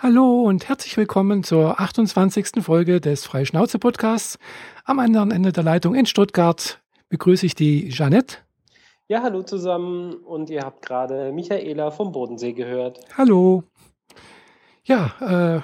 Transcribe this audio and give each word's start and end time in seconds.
Hallo 0.00 0.42
und 0.44 0.68
herzlich 0.68 0.96
willkommen 0.96 1.42
zur 1.42 1.80
28. 1.80 2.62
Folge 2.62 3.00
des 3.00 3.26
Freischnauze-Podcasts. 3.26 4.38
Am 4.84 5.00
anderen 5.00 5.32
Ende 5.32 5.50
der 5.50 5.64
Leitung 5.64 5.96
in 5.96 6.06
Stuttgart 6.06 6.80
begrüße 7.08 7.44
ich 7.44 7.56
die 7.56 7.88
Jeanette. 7.88 8.36
Ja, 9.08 9.24
hallo 9.24 9.42
zusammen 9.42 10.14
und 10.14 10.50
ihr 10.50 10.60
habt 10.60 10.86
gerade 10.86 11.32
Michaela 11.32 11.90
vom 11.90 12.12
Bodensee 12.12 12.52
gehört. 12.52 13.00
Hallo. 13.16 13.64
Ja, 14.84 15.56
äh, 15.56 15.62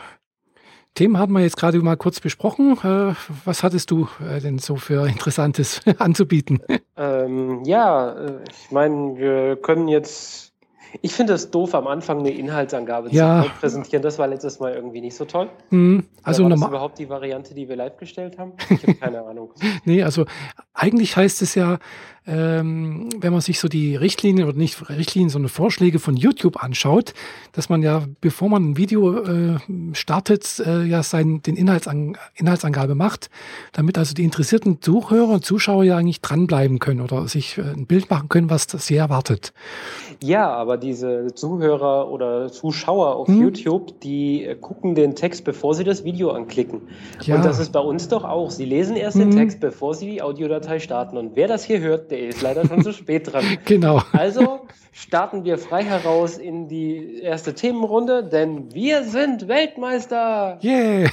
Themen 0.94 1.16
hatten 1.16 1.32
wir 1.32 1.40
jetzt 1.40 1.56
gerade 1.56 1.78
mal 1.78 1.96
kurz 1.96 2.18
besprochen. 2.18 2.72
Äh, 2.82 3.14
was 3.44 3.62
hattest 3.62 3.92
du 3.92 4.08
äh, 4.20 4.40
denn 4.40 4.58
so 4.58 4.74
für 4.74 5.06
Interessantes 5.06 5.80
anzubieten? 5.98 6.60
Ähm, 6.96 7.62
ja, 7.64 8.12
äh, 8.12 8.40
ich 8.50 8.72
meine, 8.72 9.16
wir 9.16 9.54
können 9.54 9.86
jetzt 9.86 10.53
ich 11.02 11.12
finde 11.12 11.32
es 11.34 11.50
doof, 11.50 11.74
am 11.74 11.86
Anfang 11.86 12.20
eine 12.20 12.30
Inhaltsangabe 12.30 13.10
Ja. 13.10 13.44
zu 13.44 13.50
präsentieren. 13.60 14.02
Das 14.02 14.18
war 14.18 14.26
letztes 14.28 14.60
Mal 14.60 14.74
irgendwie 14.74 15.00
nicht 15.00 15.16
so 15.16 15.24
toll. 15.24 15.48
Hm, 15.70 16.04
also 16.22 16.44
Oder 16.44 16.54
war 16.54 16.60
das 16.60 16.68
überhaupt 16.68 16.98
die 16.98 17.08
Variante, 17.08 17.54
die 17.54 17.68
wir 17.68 17.76
live 17.76 17.96
gestellt 17.96 18.38
haben? 18.38 18.52
Ich 18.70 18.82
habe 18.82 18.94
keine 18.94 19.22
Ahnung. 19.24 19.50
Nee, 19.84 20.02
also 20.02 20.24
eigentlich 20.72 21.16
heißt 21.16 21.42
es 21.42 21.54
ja, 21.54 21.78
ähm, 22.26 23.10
wenn 23.20 23.32
man 23.32 23.42
sich 23.42 23.60
so 23.60 23.68
die 23.68 23.96
Richtlinien 23.96 24.48
oder 24.48 24.56
nicht 24.56 24.88
Richtlinien, 24.88 25.28
sondern 25.28 25.50
Vorschläge 25.50 25.98
von 25.98 26.16
YouTube 26.16 26.62
anschaut, 26.62 27.12
dass 27.52 27.68
man 27.68 27.82
ja, 27.82 28.04
bevor 28.20 28.48
man 28.48 28.70
ein 28.70 28.76
Video 28.76 29.22
äh, 29.22 29.56
startet, 29.92 30.62
äh, 30.64 30.84
ja 30.84 31.02
sein, 31.02 31.42
den 31.42 31.56
Inhaltsan 31.56 32.16
Inhaltsangabe 32.34 32.94
macht, 32.94 33.30
damit 33.72 33.98
also 33.98 34.14
die 34.14 34.24
interessierten 34.24 34.80
Zuhörer 34.80 35.34
und 35.34 35.44
Zuschauer 35.44 35.84
ja 35.84 35.96
eigentlich 35.96 36.20
dranbleiben 36.22 36.78
können 36.78 37.00
oder 37.00 37.28
sich 37.28 37.58
äh, 37.58 37.62
ein 37.62 37.86
Bild 37.86 38.08
machen 38.10 38.28
können, 38.28 38.48
was 38.48 38.66
sie 38.68 38.96
erwartet. 38.96 39.52
Ja, 40.22 40.48
aber 40.48 40.78
diese 40.78 41.34
Zuhörer 41.34 42.10
oder 42.10 42.50
Zuschauer 42.50 43.16
auf 43.16 43.28
Hm. 43.28 43.42
YouTube, 43.42 44.00
die 44.00 44.44
äh, 44.44 44.54
gucken 44.54 44.94
den 44.94 45.14
Text, 45.14 45.44
bevor 45.44 45.74
sie 45.74 45.84
das 45.84 46.04
Video 46.04 46.30
anklicken. 46.30 46.82
Ja. 47.22 47.36
Und 47.36 47.44
das 47.44 47.58
ist 47.58 47.72
bei 47.72 47.80
uns 47.80 48.08
doch 48.08 48.24
auch. 48.24 48.50
Sie 48.50 48.64
lesen 48.64 48.96
erst 48.96 49.18
den 49.18 49.30
Hm. 49.30 49.36
Text, 49.36 49.60
bevor 49.60 49.94
sie 49.94 50.10
die 50.10 50.22
Audiodatei 50.22 50.78
starten. 50.78 51.18
Und 51.18 51.36
wer 51.36 51.48
das 51.48 51.64
hier 51.64 51.80
hört, 51.80 52.10
der 52.14 52.28
ist 52.28 52.42
leider 52.42 52.66
schon 52.66 52.82
zu 52.82 52.92
spät 52.92 53.32
dran. 53.32 53.44
Genau. 53.64 54.02
Also 54.12 54.66
starten 54.92 55.44
wir 55.44 55.58
frei 55.58 55.82
heraus 55.82 56.38
in 56.38 56.68
die 56.68 57.20
erste 57.20 57.54
Themenrunde, 57.54 58.24
denn 58.24 58.72
wir 58.72 59.04
sind 59.04 59.48
Weltmeister! 59.48 60.58
Yeah. 60.62 61.10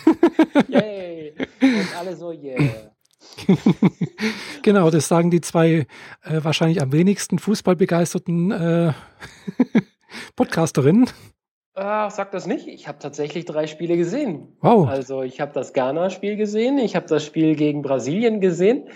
Yay! 0.67 1.33
Und 1.61 1.97
alle 1.97 2.15
so, 2.15 2.31
yeah. 2.31 2.91
genau, 4.61 4.89
das 4.89 5.07
sagen 5.07 5.31
die 5.31 5.41
zwei 5.41 5.87
äh, 6.23 6.43
wahrscheinlich 6.43 6.81
am 6.81 6.91
wenigsten 6.91 7.39
fußballbegeisterten 7.39 8.51
äh, 8.51 8.93
Podcasterinnen. 10.35 11.09
Ach, 11.73 12.11
sag 12.11 12.31
das 12.31 12.47
nicht. 12.47 12.67
Ich 12.67 12.87
habe 12.87 12.99
tatsächlich 12.99 13.45
drei 13.45 13.65
Spiele 13.65 13.95
gesehen. 13.95 14.57
Wow. 14.59 14.89
Also 14.89 15.23
ich 15.23 15.39
habe 15.39 15.53
das 15.53 15.73
Ghana-Spiel 15.73 16.35
gesehen, 16.35 16.77
ich 16.77 16.95
habe 16.95 17.07
das 17.07 17.25
Spiel 17.25 17.55
gegen 17.55 17.81
Brasilien 17.81 18.41
gesehen, 18.41 18.89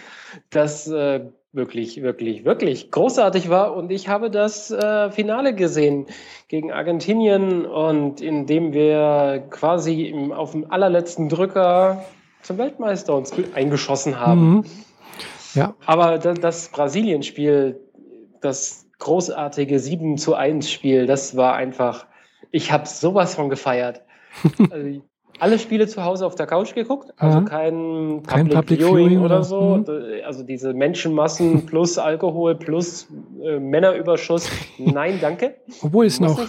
das 0.49 0.87
äh, 0.87 1.25
wirklich, 1.55 2.01
wirklich, 2.01 2.45
wirklich 2.45 2.91
großartig 2.91 3.49
war. 3.49 3.75
Und 3.75 3.91
ich 3.91 4.07
habe 4.07 4.29
das 4.29 4.71
äh, 4.71 5.09
Finale 5.11 5.55
gesehen 5.55 6.05
gegen 6.47 6.71
Argentinien 6.71 7.65
und 7.65 8.21
in 8.21 8.45
dem 8.45 8.73
wir 8.73 9.47
quasi 9.49 10.03
im, 10.03 10.31
auf 10.31 10.51
dem 10.51 10.69
allerletzten 10.69 11.29
Drücker 11.29 12.05
zum 12.41 12.57
Weltmeister 12.57 13.15
uns 13.15 13.31
ge- 13.31 13.45
eingeschossen 13.55 14.19
haben. 14.19 14.49
Mhm. 14.57 14.65
Ja, 15.55 15.73
Aber 15.85 16.17
da- 16.17 16.33
das 16.33 16.69
Brasilien-Spiel, 16.69 17.79
das 18.41 18.87
großartige 18.99 19.79
7 19.79 20.17
zu 20.17 20.35
1 20.35 20.69
Spiel, 20.69 21.05
das 21.05 21.35
war 21.37 21.55
einfach, 21.55 22.05
ich 22.51 22.71
habe 22.71 22.85
sowas 22.87 23.35
von 23.35 23.49
gefeiert. 23.49 24.01
also, 24.69 25.01
alle 25.39 25.59
Spiele 25.59 25.87
zu 25.87 26.03
Hause 26.03 26.25
auf 26.25 26.35
der 26.35 26.45
Couch 26.47 26.73
geguckt, 26.75 27.13
also 27.17 27.39
Aha. 27.39 27.45
kein 27.45 27.73
Public, 28.23 28.27
Kein 28.27 28.49
Public 28.49 28.79
Viewing, 28.79 28.95
Viewing 29.09 29.19
oder 29.21 29.43
so. 29.43 29.77
mhm. 29.77 29.85
Also 30.25 30.43
diese 30.43 30.73
Menschenmassen 30.73 31.65
plus 31.67 31.97
Alkohol 31.97 32.55
plus 32.55 33.07
äh, 33.43 33.59
Männerüberschuss. 33.59 34.49
Nein, 34.77 35.19
danke. 35.21 35.55
obwohl 35.81 36.05
es 36.05 36.19
noch, 36.19 36.39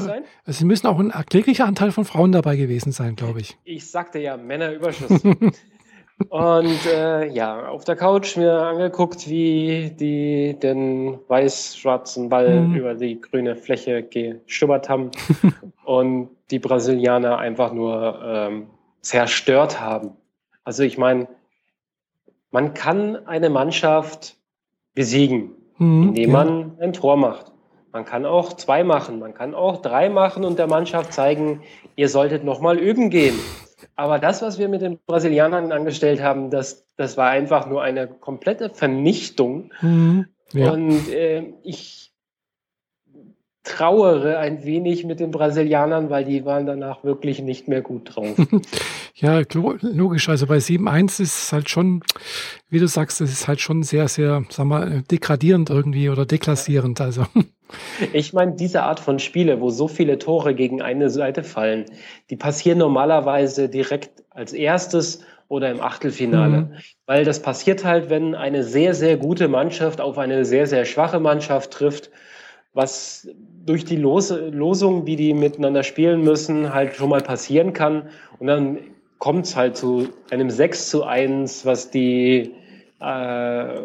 es 0.44 0.60
müssen 0.62 0.86
auch 0.86 0.98
ein 0.98 1.10
erkläglicher 1.10 1.64
Anteil 1.66 1.90
von 1.90 2.04
Frauen 2.04 2.32
dabei 2.32 2.56
gewesen 2.56 2.92
sein, 2.92 3.16
glaube 3.16 3.40
ich. 3.40 3.56
Ich 3.64 3.90
sagte 3.90 4.18
ja 4.18 4.36
Männerüberschuss. 4.36 5.22
Und 6.30 6.86
äh, 6.86 7.28
ja, 7.28 7.68
auf 7.68 7.84
der 7.84 7.94
Couch 7.94 8.38
mir 8.38 8.54
angeguckt, 8.62 9.28
wie 9.28 9.90
die 10.00 10.56
den 10.58 11.18
weiß-schwarzen 11.28 12.30
Ball 12.30 12.60
Mhm. 12.62 12.74
über 12.74 12.94
die 12.94 13.20
grüne 13.20 13.54
Fläche 13.54 14.02
geschubbert 14.02 14.88
haben 14.88 15.10
und 15.84 16.30
die 16.50 16.58
Brasilianer 16.58 17.36
einfach 17.36 17.74
nur 17.74 18.18
ähm, 18.24 18.66
zerstört 19.06 19.80
haben. 19.80 20.16
Also 20.64 20.82
ich 20.82 20.98
meine, 20.98 21.28
man 22.50 22.74
kann 22.74 23.26
eine 23.26 23.50
Mannschaft 23.50 24.36
besiegen, 24.94 25.52
Mhm, 25.78 26.08
indem 26.08 26.30
ja. 26.30 26.44
man 26.44 26.78
ein 26.80 26.92
Tor 26.92 27.16
macht. 27.16 27.52
Man 27.92 28.04
kann 28.04 28.26
auch 28.26 28.54
zwei 28.54 28.84
machen, 28.84 29.18
man 29.18 29.34
kann 29.34 29.54
auch 29.54 29.80
drei 29.80 30.08
machen 30.08 30.44
und 30.44 30.58
der 30.58 30.66
Mannschaft 30.66 31.12
zeigen, 31.12 31.62
ihr 31.96 32.08
solltet 32.08 32.44
noch 32.44 32.60
mal 32.60 32.78
üben 32.78 33.10
gehen. 33.10 33.38
Aber 33.94 34.18
das, 34.18 34.42
was 34.42 34.58
wir 34.58 34.68
mit 34.68 34.82
den 34.82 34.98
Brasilianern 35.06 35.72
angestellt 35.72 36.22
haben, 36.22 36.50
das, 36.50 36.86
das 36.96 37.16
war 37.16 37.30
einfach 37.30 37.66
nur 37.66 37.82
eine 37.82 38.06
komplette 38.08 38.70
Vernichtung. 38.70 39.72
Mhm, 39.80 40.26
ja. 40.52 40.72
Und 40.72 41.08
äh, 41.10 41.52
ich 41.62 42.05
trauere 43.66 44.38
ein 44.38 44.64
wenig 44.64 45.04
mit 45.04 45.20
den 45.20 45.30
Brasilianern, 45.30 46.08
weil 46.08 46.24
die 46.24 46.44
waren 46.44 46.66
danach 46.66 47.04
wirklich 47.04 47.42
nicht 47.42 47.68
mehr 47.68 47.82
gut 47.82 48.14
drauf. 48.14 48.36
ja, 49.14 49.42
logisch. 49.52 50.28
Also 50.28 50.46
bei 50.46 50.58
7.1 50.58 51.20
ist 51.20 51.42
es 51.42 51.52
halt 51.52 51.68
schon, 51.68 52.02
wie 52.70 52.78
du 52.78 52.86
sagst, 52.86 53.20
es 53.20 53.32
ist 53.32 53.48
halt 53.48 53.60
schon 53.60 53.82
sehr, 53.82 54.08
sehr, 54.08 54.44
sag 54.48 54.66
mal, 54.66 55.02
degradierend 55.10 55.68
irgendwie 55.70 56.08
oder 56.08 56.24
deklassierend. 56.24 57.00
Also, 57.00 57.26
Ich 58.12 58.32
meine, 58.32 58.52
diese 58.52 58.84
Art 58.84 59.00
von 59.00 59.18
Spiele, 59.18 59.60
wo 59.60 59.70
so 59.70 59.88
viele 59.88 60.18
Tore 60.18 60.54
gegen 60.54 60.82
eine 60.82 61.10
Seite 61.10 61.42
fallen, 61.42 61.86
die 62.30 62.36
passieren 62.36 62.78
normalerweise 62.78 63.68
direkt 63.68 64.22
als 64.30 64.52
erstes 64.52 65.20
oder 65.48 65.70
im 65.70 65.80
Achtelfinale. 65.80 66.58
Mhm. 66.58 66.72
Weil 67.06 67.24
das 67.24 67.42
passiert 67.42 67.84
halt, 67.84 68.10
wenn 68.10 68.34
eine 68.34 68.62
sehr, 68.62 68.94
sehr 68.94 69.16
gute 69.16 69.48
Mannschaft 69.48 70.00
auf 70.00 70.18
eine 70.18 70.44
sehr, 70.44 70.66
sehr 70.66 70.84
schwache 70.84 71.20
Mannschaft 71.20 71.72
trifft, 71.72 72.10
was 72.76 73.26
durch 73.64 73.86
die 73.86 73.96
Los 73.96 74.30
Losung, 74.30 75.06
wie 75.06 75.16
die 75.16 75.32
miteinander 75.32 75.82
spielen 75.82 76.22
müssen, 76.22 76.74
halt 76.74 76.94
schon 76.94 77.08
mal 77.08 77.22
passieren 77.22 77.72
kann. 77.72 78.10
Und 78.38 78.46
dann 78.46 78.78
kommt 79.18 79.46
es 79.46 79.56
halt 79.56 79.78
zu 79.78 80.08
einem 80.30 80.50
6 80.50 80.90
zu 80.90 81.04
1, 81.04 81.64
was 81.64 81.90
die 81.90 82.52
äh, 83.00 83.78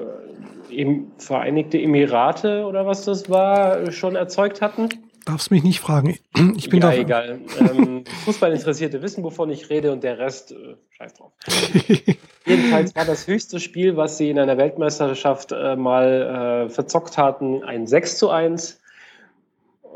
im 0.69 1.11
Vereinigte 1.17 1.79
Emirate 1.79 2.65
oder 2.65 2.85
was 2.85 3.05
das 3.05 3.29
war, 3.29 3.91
schon 3.93 4.15
erzeugt 4.15 4.61
hatten. 4.61 4.89
darfst 5.25 5.51
mich 5.51 5.63
nicht 5.63 5.79
fragen. 5.79 6.17
Ich 6.57 6.69
bin 6.69 6.81
ja, 6.81 6.93
egal. 6.93 7.39
Ähm, 7.59 8.03
Fußballinteressierte 8.25 9.01
wissen, 9.01 9.23
wovon 9.23 9.51
ich 9.51 9.69
rede 9.69 9.93
und 9.93 10.03
der 10.03 10.19
Rest, 10.19 10.51
äh, 10.51 10.75
scheiß 10.97 11.13
drauf. 11.13 11.31
Jedenfalls 12.45 12.95
war 12.95 13.05
das 13.05 13.27
höchste 13.27 13.59
Spiel, 13.59 13.95
was 13.95 14.17
sie 14.17 14.29
in 14.29 14.37
einer 14.37 14.57
Weltmeisterschaft 14.57 15.53
äh, 15.53 15.77
mal 15.77 16.65
äh, 16.67 16.69
verzockt 16.69 17.17
hatten, 17.17 17.63
ein 17.63 17.87
6 17.87 18.17
zu 18.17 18.29
1. 18.29 18.80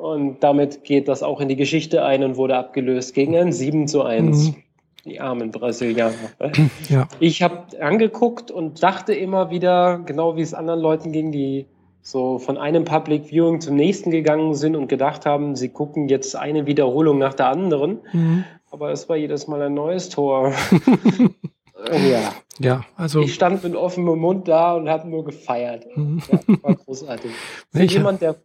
Und 0.06 0.44
damit 0.44 0.84
geht 0.84 1.08
das 1.08 1.24
auch 1.24 1.42
in 1.42 1.50
die 1.50 1.56
Geschichte 1.56 2.06
ein 2.06 2.24
und 2.24 2.38
wurde 2.38 2.56
abgelöst 2.56 3.16
gegen 3.16 3.36
ein 3.36 3.52
7 3.52 3.88
zu 3.88 4.04
1. 4.04 4.50
Mhm. 4.50 4.56
Die 5.04 5.20
armen 5.20 5.50
Brasilianer. 5.50 6.14
ja. 6.90 7.08
Ich 7.20 7.42
habe 7.42 7.82
angeguckt 7.82 8.52
und 8.52 8.84
dachte 8.84 9.14
immer 9.14 9.50
wieder, 9.50 10.00
genau 10.06 10.36
wie 10.36 10.42
es 10.42 10.54
anderen 10.54 10.80
Leuten 10.80 11.12
ging, 11.12 11.32
die 11.32 11.66
so 12.04 12.38
von 12.38 12.58
einem 12.58 12.86
Public 12.86 13.26
Viewing 13.32 13.62
zum 13.62 13.76
nächsten 13.78 14.12
gegangen 14.12 14.54
sind 14.54 14.76
und 14.76 14.88
gedacht 14.88 15.26
haben, 15.26 15.56
sie 15.56 15.70
gucken 15.70 16.08
jetzt 16.08 16.36
eine 16.36 16.68
Wiederholung 16.68 17.18
nach 17.18 17.34
der 17.34 17.48
anderen. 17.48 18.00
Mhm. 18.14 18.44
Aber 18.70 18.92
es 18.92 19.10
war 19.10 19.16
jedes 19.16 19.48
Mal 19.48 19.64
ein 19.64 19.74
neues 19.74 20.10
Tor. 20.10 20.54
ja. 22.12 22.32
Ja, 22.60 22.86
also. 22.96 23.22
Ich 23.22 23.34
stand 23.34 23.64
mit 23.64 23.76
offenem 23.76 24.20
Mund 24.20 24.48
da 24.48 24.76
und 24.76 24.88
habe 24.88 25.10
nur 25.10 25.26
gefeiert. 25.26 25.86
Mhm. 25.96 26.22
Ja, 26.32 26.40
war 26.62 26.76
großartig. 26.76 27.32
Für 27.72 27.84
jemand, 27.84 28.22
der 28.22 28.36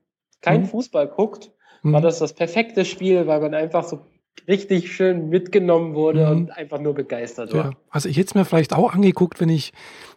kein 0.41 0.63
Mhm. 0.63 0.67
Fußball 0.67 1.07
guckt, 1.09 1.51
Mhm. 1.83 1.93
war 1.93 2.01
das 2.01 2.19
das 2.19 2.35
perfekte 2.35 2.85
Spiel, 2.85 3.27
weil 3.27 3.41
man 3.41 3.55
einfach 3.55 3.85
so 3.85 4.01
richtig 4.49 4.93
schön 4.95 5.29
mitgenommen 5.29 5.95
wurde 5.95 6.25
Mhm. 6.27 6.31
und 6.33 6.51
einfach 6.51 6.81
nur 6.81 6.95
begeistert 6.95 7.53
war. 7.53 7.65
Ja, 7.65 7.71
also 7.91 8.09
ich 8.09 8.17
hätte 8.17 8.29
es 8.29 8.35
mir 8.35 8.45
vielleicht 8.45 8.73
auch 8.73 8.95
angeguckt, 8.95 9.41
wenn 9.41 9.49
ich 9.49 9.73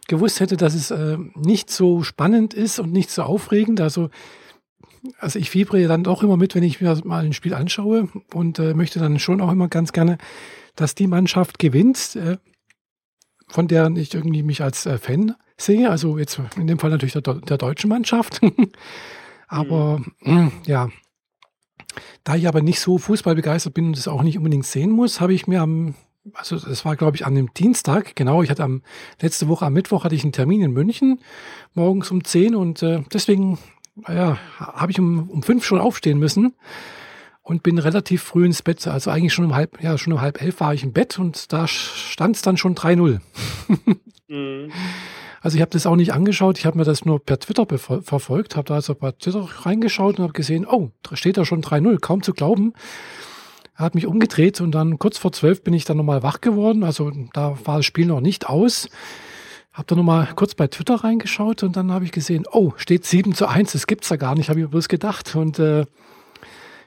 gewusst 0.08 0.40
hätte, 0.40 0.56
dass 0.56 0.74
es 0.74 0.90
äh, 0.90 1.18
nicht 1.34 1.70
so 1.70 2.02
spannend 2.02 2.54
ist 2.54 2.78
und 2.78 2.92
nicht 2.92 3.10
so 3.10 3.22
aufregend. 3.22 3.80
Also, 3.80 4.08
also 5.18 5.38
ich 5.38 5.50
fiebre 5.50 5.78
ja 5.80 5.88
dann 5.88 6.04
doch 6.04 6.22
immer 6.22 6.36
mit, 6.36 6.54
wenn 6.54 6.62
ich 6.62 6.80
mir 6.80 6.98
mal 7.04 7.24
ein 7.24 7.32
Spiel 7.32 7.54
anschaue 7.54 8.08
und 8.32 8.58
äh, 8.58 8.72
möchte 8.74 8.98
dann 8.98 9.18
schon 9.18 9.40
auch 9.40 9.52
immer 9.52 9.68
ganz 9.68 9.92
gerne, 9.92 10.16
dass 10.76 10.94
die 10.94 11.06
Mannschaft 11.06 11.58
gewinnt, 11.58 12.16
äh, 12.16 12.36
von 13.48 13.68
der 13.68 13.90
ich 13.96 14.14
irgendwie 14.14 14.42
mich 14.42 14.62
als 14.62 14.86
äh, 14.86 14.96
Fan 14.98 15.34
sehe. 15.58 15.90
Also 15.90 16.18
jetzt 16.18 16.40
in 16.56 16.66
dem 16.66 16.78
Fall 16.78 16.90
natürlich 16.90 17.12
der, 17.12 17.22
der 17.22 17.58
deutschen 17.58 17.88
Mannschaft. 17.90 18.40
Aber 19.48 20.02
mh, 20.20 20.52
ja, 20.66 20.88
Da 22.24 22.36
ich 22.36 22.48
aber 22.48 22.62
nicht 22.62 22.80
so 22.80 22.98
fußballbegeistert 22.98 23.74
bin 23.74 23.86
und 23.86 23.96
das 23.96 24.08
auch 24.08 24.22
nicht 24.22 24.38
unbedingt 24.38 24.66
sehen 24.66 24.90
muss, 24.90 25.20
habe 25.20 25.34
ich 25.34 25.46
mir 25.46 25.60
am, 25.60 25.94
also 26.32 26.58
das 26.58 26.84
war 26.84 26.96
glaube 26.96 27.16
ich 27.16 27.26
an 27.26 27.34
dem 27.34 27.52
Dienstag, 27.54 28.16
genau, 28.16 28.42
ich 28.42 28.50
hatte 28.50 28.64
am, 28.64 28.82
letzte 29.20 29.48
Woche 29.48 29.66
am 29.66 29.74
Mittwoch 29.74 30.04
hatte 30.04 30.14
ich 30.14 30.22
einen 30.24 30.32
Termin 30.32 30.62
in 30.62 30.72
München, 30.72 31.20
morgens 31.74 32.10
um 32.10 32.24
10 32.24 32.54
und 32.54 32.82
äh, 32.82 33.02
deswegen, 33.12 33.58
ja, 34.08 34.38
habe 34.58 34.90
ich 34.90 34.98
um, 34.98 35.28
um 35.30 35.42
fünf 35.42 35.64
schon 35.64 35.80
aufstehen 35.80 36.18
müssen 36.18 36.54
und 37.42 37.62
bin 37.62 37.78
relativ 37.78 38.22
früh 38.22 38.46
ins 38.46 38.62
Bett. 38.62 38.86
Also 38.86 39.10
eigentlich 39.10 39.34
schon 39.34 39.44
um 39.44 39.54
halb, 39.54 39.82
ja, 39.82 39.98
schon 39.98 40.14
um 40.14 40.20
halb 40.20 40.40
elf 40.40 40.60
war 40.60 40.74
ich 40.74 40.82
im 40.82 40.92
Bett 40.92 41.18
und 41.18 41.52
da 41.52 41.68
stand 41.68 42.36
es 42.36 42.42
dann 42.42 42.56
schon 42.56 42.74
3-0. 42.74 43.20
mhm. 44.28 44.72
Also 45.44 45.56
ich 45.56 45.60
habe 45.60 45.72
das 45.72 45.84
auch 45.84 45.96
nicht 45.96 46.14
angeschaut, 46.14 46.56
ich 46.56 46.64
habe 46.64 46.78
mir 46.78 46.84
das 46.84 47.04
nur 47.04 47.22
per 47.22 47.38
Twitter 47.38 47.66
verfolgt, 47.66 48.56
habe 48.56 48.64
da 48.64 48.76
also 48.76 48.94
bei 48.94 49.12
Twitter 49.12 49.46
reingeschaut 49.66 50.18
und 50.18 50.22
habe 50.22 50.32
gesehen, 50.32 50.66
oh, 50.66 50.88
da 51.02 51.16
steht 51.16 51.36
da 51.36 51.44
schon 51.44 51.62
3-0, 51.62 52.00
kaum 52.00 52.22
zu 52.22 52.32
glauben. 52.32 52.72
Er 53.76 53.84
hat 53.84 53.94
mich 53.94 54.06
umgedreht 54.06 54.62
und 54.62 54.70
dann 54.70 54.98
kurz 54.98 55.18
vor 55.18 55.32
zwölf 55.32 55.62
bin 55.62 55.74
ich 55.74 55.84
dann 55.84 55.98
nochmal 55.98 56.22
wach 56.22 56.40
geworden. 56.40 56.82
Also 56.82 57.12
da 57.34 57.58
war 57.62 57.76
das 57.76 57.84
Spiel 57.84 58.06
noch 58.06 58.22
nicht 58.22 58.48
aus. 58.48 58.88
Habe 59.74 59.84
dann 59.88 59.98
nochmal 59.98 60.30
kurz 60.34 60.54
bei 60.54 60.66
Twitter 60.66 60.94
reingeschaut 60.94 61.62
und 61.62 61.76
dann 61.76 61.92
habe 61.92 62.06
ich 62.06 62.12
gesehen, 62.12 62.44
oh, 62.50 62.72
steht 62.76 63.04
7 63.04 63.34
zu 63.34 63.46
1, 63.46 63.72
das 63.72 63.86
gibt's 63.86 64.08
da 64.08 64.16
gar 64.16 64.34
nicht, 64.34 64.48
habe 64.48 64.62
ich 64.62 64.66
bloß 64.66 64.88
gedacht. 64.88 65.36
Und 65.36 65.58
äh, 65.58 65.84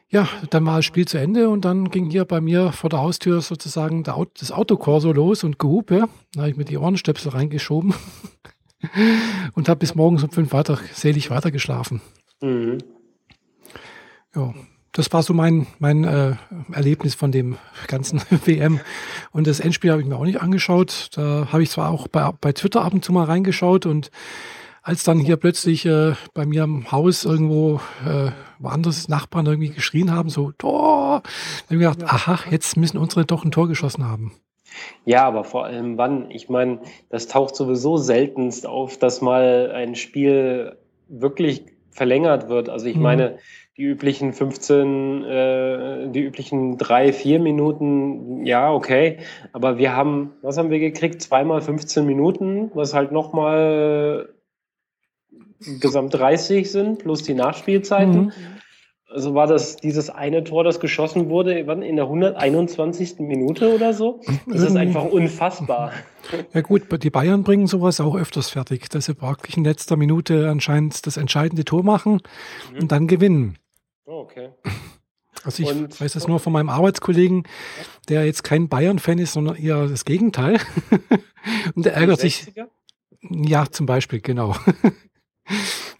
ja, 0.09 0.27
dann 0.49 0.65
war 0.65 0.77
das 0.77 0.85
Spiel 0.85 1.05
zu 1.05 1.17
Ende 1.17 1.49
und 1.49 1.65
dann 1.65 1.89
ging 1.89 2.09
hier 2.09 2.23
bei 2.25 2.39
mir 2.39 2.71
vor 2.71 2.89
der 2.89 2.99
Haustür 2.99 3.41
sozusagen 3.41 4.03
das 4.03 4.51
Autokorso 4.51 5.11
los 5.11 5.43
und 5.43 5.59
gehupe. 5.59 6.07
Da 6.33 6.41
habe 6.41 6.49
ich 6.49 6.57
mir 6.57 6.65
die 6.65 6.77
Ohrenstöpsel 6.77 7.31
reingeschoben 7.31 7.93
und 9.53 9.67
habe 9.67 9.79
bis 9.79 9.95
morgens 9.95 10.23
um 10.23 10.31
fünf 10.31 10.53
weiter 10.53 10.79
selig 10.93 11.29
weitergeschlafen. 11.29 12.01
Mhm. 12.41 12.77
Ja, 14.33 14.53
das 14.93 15.11
war 15.11 15.23
so 15.23 15.33
mein, 15.33 15.67
mein 15.79 16.05
äh, 16.05 16.35
Erlebnis 16.71 17.13
von 17.13 17.31
dem 17.31 17.57
ganzen 17.87 18.21
WM. 18.45 18.79
Und 19.31 19.45
das 19.45 19.59
Endspiel 19.59 19.91
habe 19.91 20.01
ich 20.01 20.07
mir 20.07 20.15
auch 20.15 20.25
nicht 20.25 20.41
angeschaut. 20.41 21.09
Da 21.13 21.49
habe 21.51 21.63
ich 21.63 21.69
zwar 21.69 21.91
auch 21.91 22.07
bei, 22.07 22.31
bei 22.39 22.53
Twitter 22.53 22.83
ab 22.83 22.93
und 22.93 23.03
zu 23.03 23.11
mal 23.11 23.25
reingeschaut 23.25 23.85
und 23.85 24.09
als 24.87 25.03
dann 25.03 25.19
hier 25.19 25.35
plötzlich 25.35 25.85
äh, 25.85 26.13
bei 26.33 26.45
mir 26.45 26.63
im 26.63 26.89
Haus 26.93 27.25
irgendwo 27.25 27.81
äh, 28.05 28.31
woanders 28.57 29.09
Nachbarn 29.09 29.45
irgendwie 29.45 29.71
geschrien 29.71 30.13
haben, 30.13 30.29
so 30.29 30.53
Tor, 30.53 31.23
dann 31.67 31.77
habe 31.77 31.91
ich 31.91 31.97
gedacht, 31.97 32.09
aha, 32.09 32.39
jetzt 32.51 32.77
müssen 32.77 32.97
unsere 32.97 33.25
doch 33.25 33.43
ein 33.43 33.51
Tor 33.51 33.67
geschossen 33.67 34.07
haben. 34.07 34.31
Ja, 35.03 35.25
aber 35.25 35.43
vor 35.43 35.65
allem 35.65 35.97
wann? 35.97 36.31
Ich 36.31 36.47
meine, 36.47 36.79
das 37.09 37.27
taucht 37.27 37.57
sowieso 37.57 37.97
seltenst 37.97 38.65
auf, 38.65 38.97
dass 38.97 39.21
mal 39.21 39.73
ein 39.75 39.95
Spiel 39.95 40.77
wirklich 41.09 41.65
verlängert 41.91 42.47
wird. 42.47 42.69
Also 42.69 42.85
ich 42.85 42.95
mhm. 42.95 43.01
meine, 43.01 43.39
die 43.75 43.83
üblichen 43.83 44.31
15, 44.31 45.23
äh, 45.25 46.07
die 46.11 46.21
üblichen 46.21 46.77
drei, 46.77 47.11
vier 47.11 47.41
Minuten, 47.41 48.45
ja, 48.45 48.71
okay. 48.71 49.17
Aber 49.51 49.77
wir 49.77 49.97
haben, 49.97 50.31
was 50.41 50.57
haben 50.57 50.69
wir 50.69 50.79
gekriegt? 50.79 51.21
Zweimal 51.21 51.59
15 51.59 52.05
Minuten, 52.05 52.71
was 52.73 52.93
halt 52.93 53.11
nochmal 53.11 54.29
gesamt 55.79 56.13
30 56.13 56.69
sind, 56.71 56.99
plus 56.99 57.23
die 57.23 57.33
Nachspielzeiten. 57.33 58.25
Mhm. 58.25 58.31
Also 59.09 59.33
war 59.33 59.47
das 59.47 59.77
dieses 59.77 60.09
eine 60.09 60.43
Tor, 60.43 60.65
das 60.65 60.81
geschossen 60.81 61.29
wurde, 61.29 61.65
wann 61.65 61.81
in 61.81 61.95
der 61.95 62.05
121. 62.05 63.19
Minute 63.19 63.73
oder 63.73 63.93
so? 63.93 64.19
Das 64.47 64.61
ist 64.61 64.75
einfach 64.75 65.05
unfassbar. 65.05 65.91
Ja 66.53 66.59
gut, 66.59 66.83
die 67.03 67.09
Bayern 67.09 67.43
bringen 67.43 67.67
sowas 67.67 68.01
auch 68.01 68.13
öfters 68.13 68.49
fertig, 68.49 68.89
dass 68.89 69.05
sie 69.05 69.13
praktisch 69.13 69.55
in 69.55 69.63
letzter 69.63 69.95
Minute 69.95 70.49
anscheinend 70.49 71.07
das 71.07 71.15
entscheidende 71.15 71.63
Tor 71.63 71.83
machen 71.83 72.19
mhm. 72.73 72.81
und 72.81 72.91
dann 72.91 73.07
gewinnen. 73.07 73.57
Oh, 74.05 74.19
okay. 74.21 74.49
Also 75.43 75.63
ich 75.63 75.69
und, 75.69 76.01
weiß 76.01 76.13
das 76.13 76.27
nur 76.27 76.39
von 76.39 76.51
meinem 76.51 76.67
Arbeitskollegen, 76.67 77.43
der 78.09 78.25
jetzt 78.25 78.43
kein 78.43 78.67
Bayern-Fan 78.67 79.19
ist, 79.19 79.33
sondern 79.33 79.55
eher 79.55 79.87
das 79.87 80.03
Gegenteil. 80.03 80.59
und 81.75 81.85
der 81.85 81.93
ärgert 81.93 82.19
sich. 82.19 82.51
Ja, 83.21 83.65
zum 83.69 83.85
Beispiel, 83.85 84.19
genau. 84.19 84.55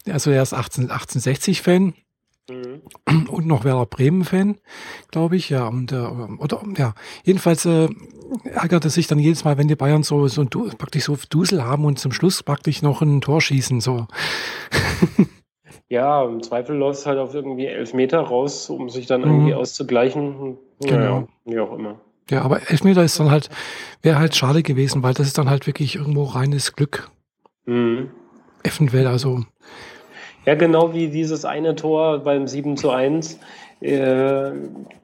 Also 0.08 0.30
er 0.30 0.42
ist 0.42 0.54
18, 0.54 0.90
1860-Fan. 0.90 1.94
Mhm. 2.50 2.80
Und 3.28 3.46
noch 3.46 3.64
Werder 3.64 3.84
Bremen-Fan, 3.84 4.56
glaube 5.10 5.36
ich, 5.36 5.50
ja. 5.50 5.68
Und, 5.68 5.92
äh, 5.92 5.96
oder, 5.96 6.62
ja, 6.78 6.94
jedenfalls 7.22 7.66
äh, 7.66 7.88
ärgert 8.44 8.84
er 8.84 8.90
sich 8.90 9.06
dann 9.06 9.18
jedes 9.18 9.44
Mal, 9.44 9.58
wenn 9.58 9.68
die 9.68 9.76
Bayern 9.76 10.02
so, 10.02 10.26
so 10.28 10.44
praktisch 10.44 11.04
so 11.04 11.18
Dusel 11.28 11.62
haben 11.62 11.84
und 11.84 11.98
zum 11.98 12.10
Schluss 12.10 12.42
praktisch 12.42 12.80
noch 12.80 13.02
ein 13.02 13.20
Tor 13.20 13.40
schießen. 13.40 13.80
So. 13.80 14.06
Ja, 15.90 16.22
im 16.24 16.42
Zweifel 16.42 16.76
läuft 16.76 17.00
es 17.00 17.06
halt 17.06 17.18
auf 17.18 17.34
irgendwie 17.34 17.64
elf 17.64 17.94
Meter 17.94 18.20
raus, 18.20 18.68
um 18.68 18.90
sich 18.90 19.06
dann 19.06 19.22
irgendwie 19.22 19.52
mhm. 19.52 19.58
auszugleichen. 19.58 20.58
Genau. 20.80 21.20
Ja, 21.20 21.28
wie 21.46 21.58
auch 21.60 21.72
immer. 21.72 21.98
Ja, 22.30 22.42
aber 22.42 22.70
Elfmeter 22.70 23.02
ist 23.02 23.18
dann 23.18 23.30
halt, 23.30 23.48
wäre 24.02 24.18
halt 24.18 24.36
schade 24.36 24.62
gewesen, 24.62 25.02
weil 25.02 25.14
das 25.14 25.26
ist 25.26 25.38
dann 25.38 25.48
halt 25.48 25.66
wirklich 25.66 25.96
irgendwo 25.96 26.24
reines 26.24 26.74
Glück. 26.74 27.10
Mhm. 27.64 28.10
Effenwell, 28.62 29.06
also. 29.06 29.42
Ja, 30.46 30.54
genau 30.54 30.94
wie 30.94 31.08
dieses 31.08 31.44
eine 31.44 31.74
Tor 31.74 32.20
beim 32.20 32.46
7 32.46 32.76
zu 32.76 32.90
1. 32.90 33.38
Ich 33.80 33.92
äh, 33.92 34.52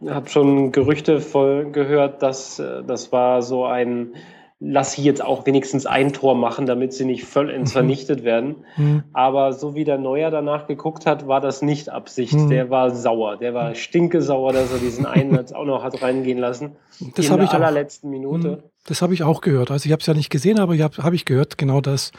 habe 0.08 0.28
schon 0.28 0.72
Gerüchte 0.72 1.20
voll 1.20 1.70
gehört, 1.70 2.22
dass 2.22 2.58
äh, 2.58 2.82
das 2.82 3.12
war 3.12 3.42
so 3.42 3.64
ein 3.64 4.14
lass 4.60 4.92
sie 4.92 5.02
jetzt 5.02 5.22
auch 5.22 5.46
wenigstens 5.46 5.84
ein 5.84 6.12
Tor 6.12 6.34
machen, 6.34 6.66
damit 6.66 6.92
sie 6.92 7.04
nicht 7.04 7.24
vollends 7.24 7.70
mhm. 7.70 7.72
vernichtet 7.72 8.24
werden. 8.24 8.56
Mhm. 8.76 9.04
Aber 9.12 9.52
so 9.52 9.74
wie 9.74 9.84
der 9.84 9.98
Neuer 9.98 10.30
danach 10.30 10.66
geguckt 10.66 11.06
hat, 11.06 11.26
war 11.26 11.40
das 11.40 11.60
nicht 11.62 11.90
Absicht. 11.90 12.34
Mhm. 12.34 12.50
Der 12.50 12.70
war 12.70 12.94
sauer. 12.94 13.36
Der 13.36 13.52
war 13.52 13.74
stinkesauer, 13.74 14.52
dass 14.52 14.72
er 14.72 14.78
diesen 14.78 15.06
einen 15.06 15.34
jetzt 15.34 15.54
auch 15.54 15.64
noch 15.64 15.82
hat 15.82 16.00
reingehen 16.02 16.38
lassen. 16.38 16.76
Das 17.16 17.30
habe 17.30 17.44
ich 17.44 17.50
allerletzten 17.50 18.08
auch. 18.08 18.12
Minute. 18.12 18.48
Mhm. 18.48 18.62
Das 18.86 19.02
habe 19.02 19.14
ich 19.14 19.22
auch 19.22 19.40
gehört. 19.40 19.70
Also 19.70 19.86
ich 19.86 19.92
habe 19.92 20.00
es 20.00 20.06
ja 20.06 20.14
nicht 20.14 20.30
gesehen, 20.30 20.58
aber 20.58 20.74
ich 20.74 20.82
habe 20.82 21.02
hab 21.02 21.12
ich 21.12 21.24
gehört, 21.24 21.58
genau 21.58 21.80
das, 21.80 22.12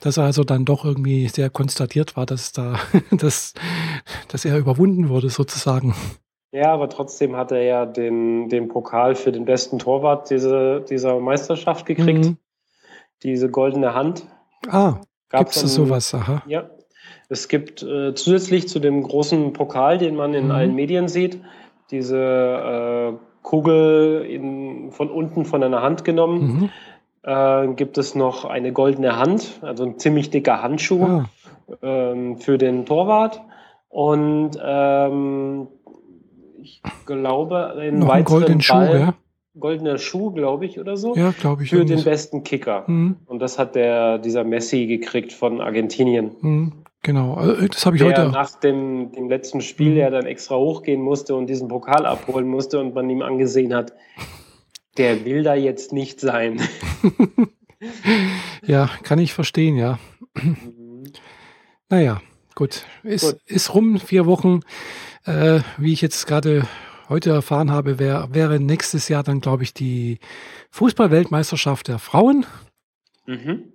dass 0.00 0.16
er 0.16 0.24
also 0.24 0.44
dann 0.44 0.64
doch 0.64 0.84
irgendwie 0.84 1.28
sehr 1.28 1.50
konstatiert 1.50 2.16
war, 2.16 2.26
dass 2.26 2.52
da, 2.52 2.78
dass, 3.10 3.54
dass 4.28 4.44
er 4.44 4.58
überwunden 4.58 5.08
wurde 5.08 5.30
sozusagen. 5.30 5.94
Ja, 6.52 6.72
aber 6.72 6.88
trotzdem 6.88 7.36
hat 7.36 7.52
er 7.52 7.62
ja 7.62 7.86
den, 7.86 8.48
den 8.48 8.68
Pokal 8.68 9.14
für 9.14 9.32
den 9.32 9.44
besten 9.44 9.78
Torwart 9.78 10.30
diese, 10.30 10.84
dieser 10.88 11.18
Meisterschaft 11.20 11.84
gekriegt. 11.86 12.24
Mhm. 12.24 12.36
Diese 13.22 13.50
goldene 13.50 13.94
Hand. 13.94 14.26
Ah, 14.68 15.00
gibt 15.30 15.56
es 15.56 15.74
sowas? 15.74 16.14
Aha. 16.14 16.42
Ja. 16.46 16.70
Es 17.28 17.48
gibt 17.48 17.82
äh, 17.82 18.14
zusätzlich 18.14 18.68
zu 18.68 18.78
dem 18.78 19.02
großen 19.02 19.52
Pokal, 19.52 19.98
den 19.98 20.14
man 20.14 20.34
in 20.34 20.46
mhm. 20.46 20.50
allen 20.52 20.74
Medien 20.74 21.08
sieht, 21.08 21.40
diese 21.90 22.16
äh, 22.18 23.12
Kugel 23.42 24.26
in, 24.28 24.92
von 24.92 25.10
unten 25.10 25.44
von 25.44 25.62
einer 25.62 25.82
Hand 25.82 26.04
genommen. 26.04 26.40
Mhm. 26.40 26.70
Äh, 27.26 27.74
gibt 27.74 27.98
es 27.98 28.14
noch 28.14 28.44
eine 28.44 28.72
goldene 28.72 29.18
Hand, 29.18 29.58
also 29.60 29.84
ein 29.84 29.98
ziemlich 29.98 30.30
dicker 30.30 30.62
Handschuh 30.62 31.02
ah. 31.02 31.24
ähm, 31.82 32.38
für 32.38 32.56
den 32.56 32.86
Torwart. 32.86 33.40
Und 33.88 34.52
ähm, 34.62 35.66
ich 36.62 36.80
glaube, 37.04 37.74
einen 37.76 37.98
Noch 37.98 38.08
weiteren 38.08 38.24
goldenen 38.24 38.58
Ball, 38.68 38.86
Schuh, 38.86 38.94
ja? 38.94 39.14
goldener 39.58 39.98
Schuh, 39.98 40.30
glaube 40.30 40.66
ich, 40.66 40.78
oder 40.78 40.96
so. 40.96 41.16
Ja, 41.16 41.32
glaube 41.32 41.64
ich. 41.64 41.70
Für 41.70 41.84
den 41.84 42.04
besten 42.04 42.44
Kicker. 42.44 42.84
Mhm. 42.86 43.16
Und 43.26 43.40
das 43.40 43.58
hat 43.58 43.74
der, 43.74 44.18
dieser 44.18 44.44
Messi 44.44 44.86
gekriegt 44.86 45.32
von 45.32 45.60
Argentinien. 45.60 46.30
Mhm. 46.40 46.72
Genau, 47.02 47.34
also, 47.34 47.66
das 47.66 47.86
habe 47.86 47.96
ich 47.96 48.02
der 48.02 48.10
heute. 48.10 48.28
Nach 48.30 48.54
dem, 48.60 49.10
dem 49.10 49.28
letzten 49.28 49.60
Spiel 49.60 49.92
mhm. 49.92 49.96
ja 49.96 50.10
dann 50.10 50.26
extra 50.26 50.56
hochgehen 50.56 51.00
musste 51.00 51.34
und 51.34 51.48
diesen 51.48 51.66
Pokal 51.66 52.06
abholen 52.06 52.46
musste 52.46 52.78
und 52.78 52.94
man 52.94 53.10
ihm 53.10 53.22
angesehen 53.22 53.74
hat, 53.74 53.92
der 54.98 55.24
will 55.24 55.42
da 55.42 55.54
jetzt 55.54 55.92
nicht 55.92 56.20
sein. 56.20 56.60
ja, 58.66 58.90
kann 59.02 59.18
ich 59.18 59.32
verstehen, 59.32 59.76
ja. 59.76 59.98
Mhm. 60.34 61.12
Naja, 61.88 62.20
gut. 62.54 62.84
Ist, 63.02 63.32
gut. 63.32 63.40
ist 63.46 63.74
rum, 63.74 63.98
vier 64.00 64.26
Wochen. 64.26 64.60
Äh, 65.24 65.60
wie 65.78 65.92
ich 65.92 66.00
jetzt 66.00 66.26
gerade 66.26 66.66
heute 67.08 67.30
erfahren 67.30 67.70
habe, 67.70 67.98
wär, 67.98 68.28
wäre 68.32 68.60
nächstes 68.60 69.08
Jahr 69.08 69.22
dann, 69.22 69.40
glaube 69.40 69.62
ich, 69.62 69.74
die 69.74 70.18
Fußballweltmeisterschaft 70.70 71.88
der 71.88 71.98
Frauen. 71.98 72.46
Mhm. 73.26 73.72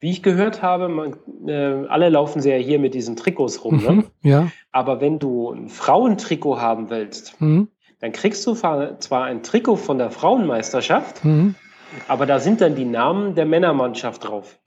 Wie 0.00 0.10
ich 0.10 0.22
gehört 0.22 0.62
habe, 0.62 0.88
man, 0.88 1.16
äh, 1.46 1.86
alle 1.88 2.08
laufen 2.08 2.42
sie 2.42 2.50
ja 2.50 2.56
hier 2.56 2.78
mit 2.78 2.92
diesen 2.92 3.14
Trikots 3.14 3.64
rum. 3.64 3.76
Ne? 3.76 3.92
Mhm, 3.92 3.98
ne? 4.22 4.30
Ja. 4.30 4.52
Aber 4.72 5.00
wenn 5.00 5.18
du 5.18 5.52
ein 5.52 5.68
Frauentrikot 5.68 6.60
haben 6.60 6.90
willst, 6.90 7.40
mhm. 7.40 7.68
Dann 8.02 8.10
kriegst 8.10 8.44
du 8.48 8.54
zwar 8.54 9.24
ein 9.24 9.44
Trikot 9.44 9.76
von 9.76 9.96
der 9.96 10.10
Frauenmeisterschaft, 10.10 11.24
mhm. 11.24 11.54
aber 12.08 12.26
da 12.26 12.40
sind 12.40 12.60
dann 12.60 12.74
die 12.74 12.84
Namen 12.84 13.36
der 13.36 13.46
Männermannschaft 13.46 14.24
drauf. 14.24 14.58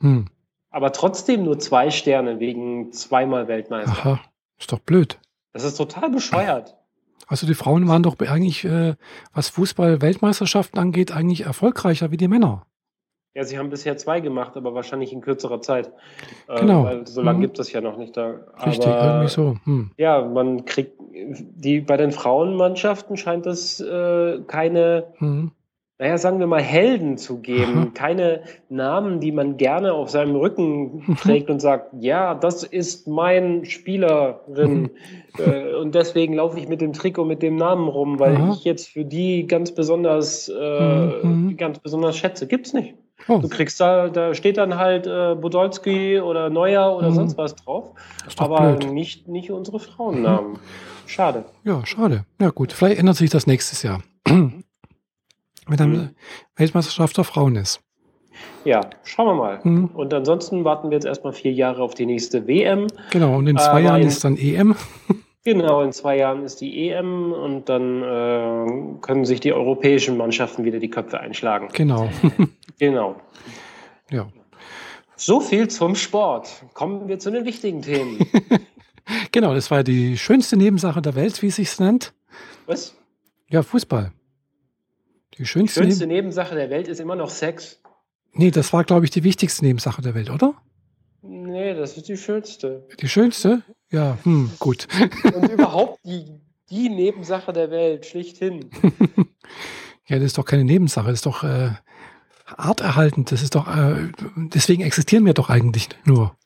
Mhm. 0.00 0.26
Aber 0.70 0.92
trotzdem 0.92 1.44
nur 1.44 1.60
zwei 1.60 1.90
Sterne 1.90 2.40
wegen 2.40 2.92
zweimal 2.92 3.46
Weltmeister. 3.46 3.92
Aha. 3.92 4.20
Ist 4.58 4.72
doch 4.72 4.80
blöd. 4.80 5.20
Das 5.52 5.62
ist 5.62 5.76
total 5.76 6.10
bescheuert. 6.10 6.76
Also 7.28 7.46
die 7.46 7.54
Frauen 7.54 7.86
waren 7.86 8.02
doch 8.02 8.18
eigentlich, 8.18 8.64
äh, 8.64 8.96
was 9.32 9.50
Fußball-Weltmeisterschaften 9.50 10.80
angeht, 10.80 11.12
eigentlich 11.12 11.42
erfolgreicher 11.42 12.10
wie 12.10 12.16
die 12.16 12.26
Männer. 12.26 12.66
Ja, 13.34 13.44
sie 13.44 13.58
haben 13.58 13.70
bisher 13.70 13.96
zwei 13.96 14.20
gemacht, 14.20 14.56
aber 14.56 14.74
wahrscheinlich 14.74 15.12
in 15.12 15.20
kürzerer 15.20 15.60
Zeit. 15.60 15.92
Äh, 16.48 16.60
genau. 16.60 16.84
weil 16.84 17.06
so 17.06 17.22
lange 17.22 17.38
mhm. 17.38 17.42
gibt 17.42 17.58
es 17.58 17.72
ja 17.72 17.80
noch 17.80 17.96
nicht 17.96 18.16
da. 18.16 18.40
Richtig, 18.66 18.88
aber, 18.88 19.06
irgendwie 19.06 19.28
so. 19.28 19.56
Hm. 19.64 19.90
Ja, 19.96 20.22
man 20.22 20.64
kriegt 20.64 21.00
die 21.12 21.80
bei 21.80 21.96
den 21.96 22.12
Frauenmannschaften 22.12 23.16
scheint 23.16 23.46
es 23.46 23.80
äh, 23.80 24.40
keine 24.46 25.06
mhm 25.18 25.52
naja, 26.00 26.16
sagen 26.16 26.38
wir 26.38 26.46
mal, 26.46 26.62
Helden 26.62 27.18
zu 27.18 27.40
geben. 27.40 27.92
Keine 27.94 28.40
Namen, 28.70 29.20
die 29.20 29.32
man 29.32 29.58
gerne 29.58 29.92
auf 29.92 30.08
seinem 30.08 30.34
Rücken 30.34 31.04
mhm. 31.06 31.16
trägt 31.16 31.50
und 31.50 31.60
sagt, 31.60 31.90
ja, 32.00 32.34
das 32.34 32.62
ist 32.62 33.06
mein 33.06 33.66
Spielerin. 33.66 34.80
Mhm. 34.80 34.90
Äh, 35.38 35.74
und 35.74 35.94
deswegen 35.94 36.32
laufe 36.34 36.58
ich 36.58 36.68
mit 36.68 36.80
dem 36.80 36.94
Trikot 36.94 37.26
mit 37.26 37.42
dem 37.42 37.56
Namen 37.56 37.86
rum, 37.86 38.18
weil 38.18 38.50
ich 38.50 38.64
jetzt 38.64 38.88
für 38.88 39.04
die 39.04 39.46
ganz 39.46 39.72
besonders, 39.72 40.48
äh, 40.48 41.22
mhm. 41.22 41.58
ganz 41.58 41.78
besonders 41.80 42.16
schätze. 42.16 42.46
Gibt's 42.46 42.72
nicht. 42.72 42.94
Oh. 43.28 43.38
Du 43.38 43.48
kriegst 43.48 43.80
da, 43.80 44.08
da 44.08 44.34
steht 44.34 44.56
dann 44.56 44.76
halt 44.76 45.06
äh, 45.06 45.34
Budolski 45.34 46.20
oder 46.20 46.50
Neuer 46.50 46.96
oder 46.96 47.10
mhm. 47.10 47.14
sonst 47.14 47.38
was 47.38 47.54
drauf. 47.54 47.92
Aber 48.36 48.72
blöd. 48.72 48.92
nicht, 48.92 49.28
nicht 49.28 49.50
unsere 49.50 49.78
Frauennamen. 49.78 50.58
Schade. 51.06 51.44
Ja, 51.64 51.84
schade. 51.84 52.24
Ja, 52.40 52.50
gut. 52.50 52.72
Vielleicht 52.72 52.98
ändert 52.98 53.16
sich 53.16 53.30
das 53.30 53.46
nächstes 53.46 53.82
Jahr. 53.82 54.02
wenn 55.70 55.76
dann 55.76 55.90
mhm. 55.90 56.10
Weltmeisterschaft 56.56 57.16
der 57.16 57.24
Frauen 57.24 57.56
ist. 57.56 57.80
Ja, 58.64 58.80
schauen 59.04 59.26
wir 59.26 59.34
mal. 59.34 59.60
Mhm. 59.62 59.86
Und 59.94 60.12
ansonsten 60.12 60.64
warten 60.64 60.90
wir 60.90 60.96
jetzt 60.96 61.06
erstmal 61.06 61.32
vier 61.32 61.52
Jahre 61.52 61.82
auf 61.82 61.94
die 61.94 62.06
nächste 62.06 62.46
WM. 62.46 62.86
Genau, 63.10 63.36
und 63.36 63.46
in 63.46 63.56
zwei 63.56 63.80
äh, 63.80 63.84
Jahren 63.84 64.02
ist 64.02 64.24
dann 64.24 64.36
EM. 64.36 64.74
Genau, 65.44 65.82
in 65.82 65.92
zwei 65.92 66.18
Jahren 66.18 66.44
ist 66.44 66.60
die 66.60 66.90
EM 66.90 67.32
und 67.32 67.68
dann 67.68 68.02
äh, 68.02 69.00
können 69.00 69.24
sich 69.24 69.40
die 69.40 69.54
europäischen 69.54 70.18
Mannschaften 70.18 70.64
wieder 70.64 70.78
die 70.78 70.90
Köpfe 70.90 71.18
einschlagen. 71.18 71.68
Genau. 71.72 72.10
genau. 72.78 73.16
Ja. 74.10 74.28
So 75.16 75.40
viel 75.40 75.68
zum 75.68 75.94
Sport. 75.94 76.64
Kommen 76.74 77.08
wir 77.08 77.18
zu 77.18 77.30
den 77.30 77.46
wichtigen 77.46 77.80
Themen. 77.80 78.18
genau, 79.32 79.54
das 79.54 79.70
war 79.70 79.82
die 79.82 80.18
schönste 80.18 80.56
Nebensache 80.56 81.00
der 81.00 81.14
Welt, 81.14 81.40
wie 81.40 81.46
es 81.46 81.56
sich 81.56 81.78
nennt. 81.78 82.12
Was? 82.66 82.94
Ja, 83.48 83.62
Fußball. 83.62 84.12
Die 85.38 85.46
schönste, 85.46 85.80
die 85.80 85.86
schönste 85.86 86.06
Neben 86.06 86.16
Nebensache 86.24 86.54
der 86.54 86.68
Welt 86.68 86.86
ist 86.86 87.00
immer 87.00 87.16
noch 87.16 87.30
Sex. 87.30 87.80
Nee, 88.32 88.50
das 88.50 88.72
war, 88.72 88.84
glaube 88.84 89.06
ich, 89.06 89.10
die 89.10 89.24
wichtigste 89.24 89.64
Nebensache 89.64 90.02
der 90.02 90.14
Welt, 90.14 90.30
oder? 90.30 90.54
Nee, 91.22 91.74
das 91.74 91.96
ist 91.96 92.08
die 92.08 92.16
schönste. 92.16 92.86
Die 93.00 93.08
schönste? 93.08 93.62
Ja, 93.90 94.18
hm, 94.22 94.50
gut. 94.58 94.86
Und 95.34 95.50
überhaupt 95.50 95.98
die, 96.04 96.40
die 96.70 96.88
Nebensache 96.88 97.52
der 97.52 97.70
Welt, 97.70 98.06
schlichthin. 98.06 98.70
ja, 100.06 100.16
das 100.16 100.26
ist 100.26 100.38
doch 100.38 100.44
keine 100.44 100.64
Nebensache, 100.64 101.06
das 101.06 101.14
ist 101.14 101.26
doch 101.26 101.42
äh, 101.42 101.70
arterhaltend. 102.56 103.32
Das 103.32 103.42
ist 103.42 103.54
doch, 103.54 103.66
äh, 103.66 104.08
deswegen 104.36 104.82
existieren 104.82 105.26
wir 105.26 105.34
doch 105.34 105.50
eigentlich 105.50 105.88
nur. 106.04 106.36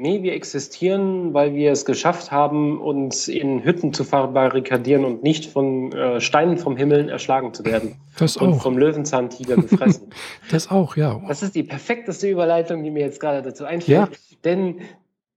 Nee, 0.00 0.22
wir 0.22 0.32
existieren, 0.32 1.34
weil 1.34 1.54
wir 1.54 1.72
es 1.72 1.84
geschafft 1.84 2.30
haben, 2.30 2.80
uns 2.80 3.26
in 3.26 3.64
Hütten 3.64 3.92
zu 3.92 4.04
verbarrikadieren 4.04 5.04
und 5.04 5.24
nicht 5.24 5.46
von 5.46 5.90
äh, 5.90 6.20
Steinen 6.20 6.56
vom 6.56 6.76
Himmel 6.76 7.08
erschlagen 7.08 7.52
zu 7.52 7.64
werden. 7.64 7.96
Das 8.16 8.36
und 8.36 8.52
auch. 8.52 8.62
vom 8.62 8.78
Löwenzahntiger 8.78 9.56
gefressen. 9.56 10.10
das 10.52 10.70
auch, 10.70 10.96
ja. 10.96 11.20
Das 11.26 11.42
ist 11.42 11.56
die 11.56 11.64
perfekteste 11.64 12.30
Überleitung, 12.30 12.84
die 12.84 12.92
mir 12.92 13.00
jetzt 13.00 13.18
gerade 13.18 13.42
dazu 13.42 13.64
einfällt. 13.64 13.88
Ja. 13.88 14.08
Denn 14.44 14.82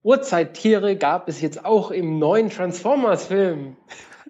Urzeittiere 0.02 0.96
gab 0.96 1.28
es 1.28 1.40
jetzt 1.40 1.64
auch 1.64 1.90
im 1.90 2.18
neuen 2.18 2.50
Transformers-Film. 2.50 3.76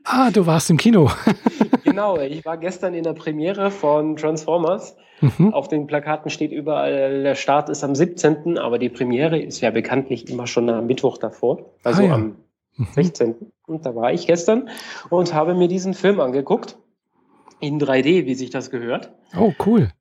Ah, 0.04 0.30
du 0.30 0.46
warst 0.46 0.68
im 0.68 0.76
Kino. 0.76 1.10
genau, 1.84 2.18
ich 2.18 2.44
war 2.44 2.58
gestern 2.58 2.94
in 2.94 3.04
der 3.04 3.14
Premiere 3.14 3.70
von 3.70 4.16
Transformers. 4.16 4.96
Mhm. 5.20 5.54
Auf 5.54 5.68
den 5.68 5.86
Plakaten 5.86 6.30
steht 6.30 6.52
überall, 6.52 7.22
der 7.22 7.34
Start 7.36 7.68
ist 7.68 7.84
am 7.84 7.94
17., 7.94 8.58
aber 8.58 8.78
die 8.78 8.88
Premiere 8.88 9.38
ist 9.38 9.60
ja 9.60 9.70
bekanntlich 9.70 10.28
immer 10.28 10.46
schon 10.46 10.68
am 10.68 10.86
Mittwoch 10.86 11.16
davor, 11.16 11.70
also 11.84 12.02
ah, 12.02 12.06
ja. 12.06 12.14
am 12.14 12.36
16. 12.94 13.28
Mhm. 13.28 13.34
Und 13.66 13.86
da 13.86 13.94
war 13.94 14.12
ich 14.12 14.26
gestern 14.26 14.68
und 15.08 15.32
habe 15.32 15.54
mir 15.54 15.68
diesen 15.68 15.94
Film 15.94 16.20
angeguckt. 16.20 16.76
In 17.60 17.80
3D, 17.80 18.26
wie 18.26 18.34
sich 18.34 18.50
das 18.50 18.70
gehört. 18.70 19.12
Oh, 19.38 19.52
cool. 19.64 19.92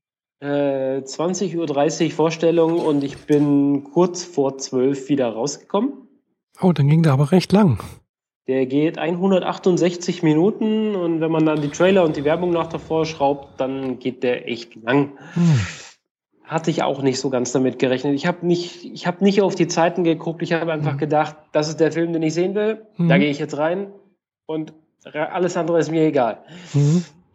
Äh, 0.41 1.03
20.30 1.03 2.05
Uhr 2.05 2.11
Vorstellung 2.11 2.79
und 2.79 3.03
ich 3.03 3.15
bin 3.27 3.83
kurz 3.83 4.23
vor 4.23 4.57
12 4.57 5.07
wieder 5.07 5.29
rausgekommen. 5.29 5.93
Oh, 6.59 6.71
dann 6.71 6.87
ging 6.87 7.03
der 7.03 7.13
aber 7.13 7.31
recht 7.31 7.51
lang. 7.51 7.79
Der 8.47 8.65
geht 8.65 8.97
168 8.97 10.23
Minuten 10.23 10.95
und 10.95 11.21
wenn 11.21 11.31
man 11.31 11.45
dann 11.45 11.61
die 11.61 11.69
Trailer 11.69 12.03
und 12.03 12.15
die 12.15 12.23
Werbung 12.23 12.49
noch 12.49 12.67
davor 12.67 13.05
schraubt, 13.05 13.59
dann 13.59 13.99
geht 13.99 14.23
der 14.23 14.49
echt 14.49 14.75
lang. 14.75 15.11
Hm. 15.35 15.59
Hatte 16.43 16.71
ich 16.71 16.81
auch 16.81 17.03
nicht 17.03 17.19
so 17.19 17.29
ganz 17.29 17.51
damit 17.51 17.77
gerechnet. 17.77 18.15
Ich 18.15 18.25
habe 18.25 18.45
nicht, 18.45 18.83
ich 18.83 19.05
habe 19.05 19.23
nicht 19.23 19.43
auf 19.43 19.53
die 19.53 19.67
Zeiten 19.67 20.03
geguckt. 20.03 20.41
Ich 20.41 20.53
habe 20.53 20.73
einfach 20.73 20.93
hm. 20.93 20.97
gedacht, 20.97 21.35
das 21.51 21.69
ist 21.69 21.79
der 21.79 21.91
Film, 21.91 22.13
den 22.13 22.23
ich 22.23 22.33
sehen 22.33 22.55
will. 22.55 22.87
Hm. 22.95 23.09
Da 23.09 23.19
gehe 23.19 23.29
ich 23.29 23.37
jetzt 23.37 23.57
rein 23.59 23.93
und 24.47 24.73
alles 25.13 25.55
andere 25.55 25.79
ist 25.79 25.91
mir 25.91 26.03
egal. 26.07 26.43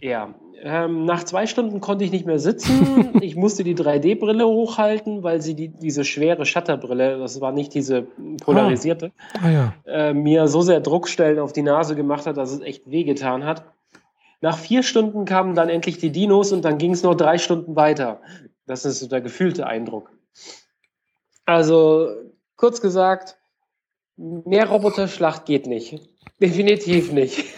Ja, 0.00 0.34
ähm, 0.62 1.04
nach 1.04 1.24
zwei 1.24 1.46
Stunden 1.46 1.80
konnte 1.80 2.04
ich 2.04 2.12
nicht 2.12 2.26
mehr 2.26 2.38
sitzen. 2.38 3.10
Ich 3.20 3.34
musste 3.34 3.64
die 3.64 3.74
3D-Brille 3.74 4.46
hochhalten, 4.46 5.22
weil 5.22 5.40
sie 5.40 5.54
die, 5.54 5.68
diese 5.68 6.04
schwere 6.04 6.44
Shutterbrille, 6.44 7.18
das 7.18 7.40
war 7.40 7.50
nicht 7.50 7.74
diese 7.74 8.06
polarisierte, 8.42 9.12
ah. 9.34 9.38
Ah, 9.42 9.50
ja. 9.50 9.74
äh, 9.86 10.14
mir 10.14 10.48
so 10.48 10.60
sehr 10.60 10.80
Druckstellen 10.80 11.38
auf 11.38 11.52
die 11.52 11.62
Nase 11.62 11.96
gemacht 11.96 12.26
hat, 12.26 12.36
dass 12.36 12.52
es 12.52 12.60
echt 12.60 12.90
wehgetan 12.90 13.44
hat. 13.44 13.64
Nach 14.40 14.58
vier 14.58 14.82
Stunden 14.82 15.24
kamen 15.24 15.54
dann 15.54 15.68
endlich 15.68 15.98
die 15.98 16.12
Dinos 16.12 16.52
und 16.52 16.64
dann 16.64 16.78
ging 16.78 16.92
es 16.92 17.02
noch 17.02 17.14
drei 17.14 17.38
Stunden 17.38 17.74
weiter. 17.74 18.20
Das 18.66 18.84
ist 18.84 19.00
so 19.00 19.08
der 19.08 19.20
gefühlte 19.20 19.66
Eindruck. 19.66 20.10
Also, 21.46 22.08
kurz 22.56 22.80
gesagt, 22.80 23.38
mehr 24.16 24.68
Roboterschlacht 24.68 25.46
geht 25.46 25.66
nicht. 25.66 26.00
Definitiv 26.40 27.12
nicht. 27.12 27.44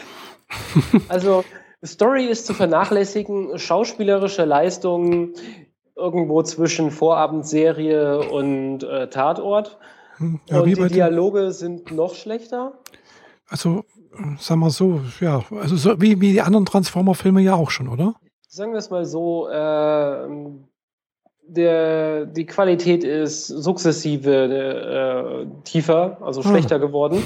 Also, 1.08 1.44
Story 1.84 2.26
ist 2.26 2.46
zu 2.46 2.54
vernachlässigen, 2.54 3.58
schauspielerische 3.58 4.44
Leistungen 4.44 5.34
irgendwo 5.96 6.42
zwischen 6.42 6.90
Vorabendserie 6.90 8.30
und 8.30 8.82
äh, 8.82 9.08
Tatort. 9.10 9.78
Ja, 10.48 10.60
und 10.60 10.66
die 10.66 10.88
Dialoge 10.88 11.52
sind 11.52 11.92
noch 11.92 12.14
schlechter. 12.14 12.72
Also, 13.48 13.84
sagen 14.38 14.60
wir 14.60 14.70
so, 14.70 15.00
ja, 15.20 15.42
also 15.50 15.76
so 15.76 16.00
wie, 16.00 16.20
wie 16.20 16.32
die 16.32 16.40
anderen 16.40 16.66
Transformer-Filme 16.66 17.40
ja 17.40 17.54
auch 17.54 17.70
schon, 17.70 17.88
oder? 17.88 18.14
Sagen 18.48 18.72
wir 18.72 18.78
es 18.78 18.90
mal 18.90 19.04
so, 19.04 19.48
äh, 19.48 20.28
der, 21.46 22.26
die 22.26 22.46
Qualität 22.46 23.04
ist 23.04 23.46
sukzessive 23.46 24.34
äh, 24.34 25.46
tiefer, 25.64 26.18
also 26.20 26.40
ah. 26.40 26.48
schlechter 26.48 26.78
geworden. 26.78 27.22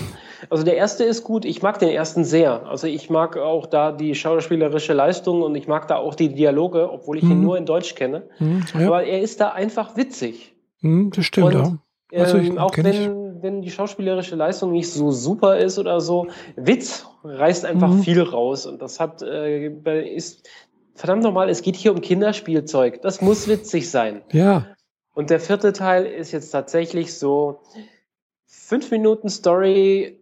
Also 0.51 0.65
der 0.65 0.77
erste 0.77 1.05
ist 1.05 1.25
gut, 1.25 1.45
ich 1.45 1.63
mag 1.63 1.79
den 1.79 1.89
ersten 1.89 2.25
sehr. 2.25 2.67
Also 2.67 2.87
ich 2.87 3.11
mag 3.11 3.37
auch 3.37 3.67
da 3.67 3.93
die 3.93 4.15
schauspielerische 4.15 4.93
Leistung 4.93 5.43
und 5.43 5.55
ich 5.55 5.69
mag 5.69 5.89
da 5.89 5.97
auch 5.97 6.15
die 6.15 6.35
Dialoge, 6.35 6.91
obwohl 6.91 7.19
ich 7.19 7.25
mhm. 7.25 7.33
ihn 7.33 7.41
nur 7.43 7.59
in 7.59 7.67
Deutsch 7.67 7.95
kenne. 7.95 8.25
Mhm, 8.39 8.65
ja. 8.75 8.87
Aber 8.87 9.05
er 9.05 9.21
ist 9.21 9.41
da 9.41 9.51
einfach 9.51 9.97
witzig. 9.97 10.55
Mhm, 10.81 11.11
das 11.15 11.25
stimmt, 11.27 11.55
und, 11.55 11.81
ja. 12.13 12.21
Also 12.21 12.37
ähm, 12.37 12.59
auch 12.59 12.77
wenn, 12.77 13.43
wenn 13.43 13.63
die 13.63 13.71
schauspielerische 13.71 14.37
Leistung 14.37 14.73
nicht 14.73 14.91
so 14.91 15.11
super 15.11 15.57
ist 15.57 15.79
oder 15.79 16.01
so, 16.01 16.27
Witz 16.57 17.07
reißt 17.25 17.65
einfach 17.65 17.89
mhm. 17.89 18.03
viel 18.03 18.23
raus. 18.23 18.67
Und 18.67 18.83
das 18.83 19.01
hat 19.01 19.23
äh, 19.23 19.69
ist 20.15 20.49
verdammt 20.95 21.23
nochmal, 21.23 21.49
es 21.49 21.63
geht 21.63 21.77
hier 21.77 21.93
um 21.93 22.01
Kinderspielzeug. 22.01 23.01
Das 23.01 23.23
muss 23.23 23.49
witzig 23.49 23.91
sein. 23.91 24.23
Ja. 24.33 24.67
Und 25.15 25.31
der 25.31 25.41
vierte 25.41 25.73
Teil 25.73 26.05
ist 26.05 26.33
jetzt 26.33 26.51
tatsächlich 26.51 27.15
so 27.15 27.61
fünf 28.47 28.91
Minuten 28.91 29.29
Story, 29.29 30.22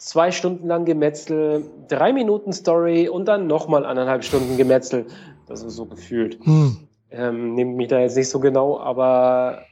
zwei 0.00 0.32
Stunden 0.32 0.66
lang 0.66 0.84
Gemetzel, 0.84 1.64
drei 1.88 2.12
Minuten 2.12 2.52
Story 2.52 3.08
und 3.08 3.26
dann 3.26 3.46
nochmal 3.46 3.86
anderthalb 3.86 4.24
Stunden 4.24 4.56
Gemetzel. 4.56 5.06
Das 5.46 5.62
ist 5.62 5.76
so 5.76 5.86
gefühlt. 5.86 6.38
Hm. 6.44 6.88
Ähm, 7.10 7.54
nehmt 7.54 7.76
mich 7.76 7.88
da 7.88 8.00
jetzt 8.00 8.16
nicht 8.16 8.28
so 8.28 8.40
genau, 8.40 8.78
aber 8.78 9.62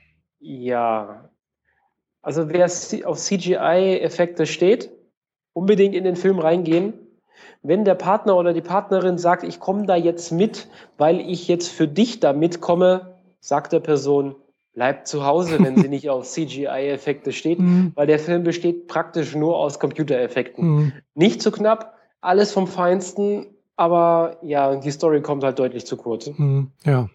ja. 0.40 1.30
Also 2.22 2.48
wer 2.50 2.66
auf 3.04 3.18
CGI-Effekte 3.18 4.46
steht, 4.46 4.90
unbedingt 5.52 5.94
in 5.94 6.04
den 6.04 6.16
Film 6.16 6.38
reingehen 6.38 6.94
wenn 7.62 7.84
der 7.84 7.94
Partner 7.94 8.36
oder 8.36 8.52
die 8.52 8.60
Partnerin 8.60 9.18
sagt, 9.18 9.42
ich 9.42 9.60
komme 9.60 9.86
da 9.86 9.96
jetzt 9.96 10.30
mit, 10.32 10.68
weil 10.96 11.20
ich 11.20 11.48
jetzt 11.48 11.68
für 11.68 11.88
dich 11.88 12.20
da 12.20 12.32
mitkomme, 12.32 13.18
sagt 13.40 13.72
der 13.72 13.80
Person, 13.80 14.36
bleib 14.78 15.08
zu 15.08 15.26
Hause, 15.26 15.58
wenn 15.58 15.76
sie 15.76 15.88
nicht 15.88 16.08
auf 16.08 16.24
CGI-Effekte 16.24 17.32
steht, 17.32 17.58
mhm. 17.58 17.90
weil 17.96 18.06
der 18.06 18.20
Film 18.20 18.44
besteht 18.44 18.86
praktisch 18.86 19.34
nur 19.34 19.56
aus 19.56 19.80
Computereffekten. 19.80 20.64
Mhm. 20.64 20.92
Nicht 21.16 21.42
zu 21.42 21.50
knapp, 21.50 21.96
alles 22.20 22.52
vom 22.52 22.68
Feinsten, 22.68 23.46
aber 23.76 24.36
ja, 24.42 24.76
die 24.76 24.92
Story 24.92 25.20
kommt 25.20 25.42
halt 25.42 25.58
deutlich 25.58 25.84
zu 25.84 25.96
kurz. 25.96 26.30
Mhm. 26.38 26.70
Ja. 26.84 27.08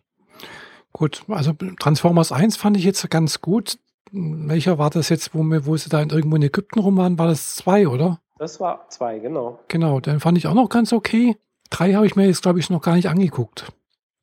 Gut, 0.91 1.23
also 1.29 1.53
Transformers 1.79 2.33
1 2.33 2.57
fand 2.57 2.75
ich 2.75 2.83
jetzt 2.83 3.09
ganz 3.09 3.39
gut. 3.39 3.77
Welcher 4.11 4.77
war 4.77 4.89
das 4.89 5.07
jetzt, 5.07 5.33
wo, 5.33 5.41
wir, 5.43 5.65
wo 5.65 5.77
sie 5.77 5.89
da 5.89 6.01
in 6.01 6.09
irgendwo 6.09 6.35
in 6.35 6.43
Ägypten 6.43 6.79
rum 6.79 6.97
waren? 6.97 7.17
War 7.17 7.27
das 7.27 7.55
2, 7.55 7.87
oder? 7.87 8.19
Das 8.39 8.59
war 8.59 8.89
zwei, 8.89 9.19
genau. 9.19 9.59
Genau, 9.69 10.01
den 10.01 10.19
fand 10.19 10.37
ich 10.37 10.47
auch 10.47 10.53
noch 10.53 10.67
ganz 10.67 10.91
okay. 10.91 11.37
Drei 11.69 11.93
habe 11.93 12.05
ich 12.05 12.17
mir 12.17 12.27
jetzt, 12.27 12.41
glaube 12.41 12.59
ich, 12.59 12.69
noch 12.69 12.81
gar 12.81 12.95
nicht 12.95 13.07
angeguckt. 13.07 13.71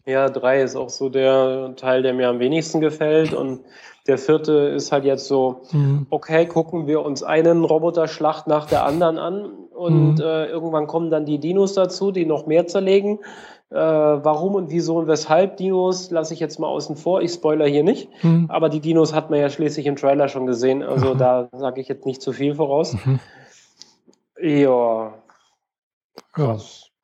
Ja, 0.07 0.29
drei 0.29 0.63
ist 0.63 0.77
auch 0.77 0.89
so 0.89 1.09
der 1.09 1.75
Teil, 1.77 2.03
der 2.03 2.15
mir 2.15 2.29
am 2.29 2.39
wenigsten 2.39 2.81
gefällt. 2.81 3.33
Und 3.33 3.61
der 4.07 4.19
vierte 4.19 4.53
ist 4.53 4.93
halt 4.93 5.05
jetzt 5.05 5.27
so, 5.27 5.63
mhm. 5.73 6.07
okay, 6.11 6.47
gucken 6.47 6.87
wir 6.87 7.03
uns 7.03 7.23
einen 7.23 7.65
Roboterschlacht 7.65 8.47
nach 8.47 8.67
der 8.67 8.85
anderen 8.85 9.19
an 9.19 9.45
und 9.73 10.15
mhm. 10.15 10.21
äh, 10.21 10.47
irgendwann 10.47 10.87
kommen 10.87 11.11
dann 11.11 11.27
die 11.27 11.39
Dinos 11.39 11.75
dazu, 11.75 12.11
die 12.11 12.27
noch 12.27 12.47
mehr 12.47 12.67
zerlegen. 12.67 13.19
Äh, 13.71 13.77
warum 13.77 14.57
und 14.57 14.71
wieso 14.71 14.97
und 14.97 15.07
weshalb 15.07 15.59
Dinos 15.59 16.11
lasse 16.11 16.35
ich 16.35 16.41
jetzt 16.41 16.59
mal 16.59 16.67
außen 16.67 16.97
vor. 16.97 17.23
Ich 17.23 17.33
spoiler 17.33 17.67
hier 17.67 17.85
nicht, 17.85 18.09
mhm. 18.25 18.47
aber 18.49 18.69
die 18.69 18.81
Dinos 18.81 19.15
hat 19.15 19.31
man 19.31 19.39
ja 19.39 19.49
schließlich 19.49 19.87
im 19.87 19.95
Trailer 19.95 20.27
schon 20.29 20.47
gesehen, 20.47 20.83
also 20.83 21.15
da 21.15 21.49
sage 21.53 21.81
ich 21.81 21.87
jetzt 21.87 22.05
nicht 22.05 22.21
zu 22.21 22.33
viel 22.33 22.57
voraus. 22.57 22.97
Mhm. 23.05 23.21
Ja. 24.43 25.15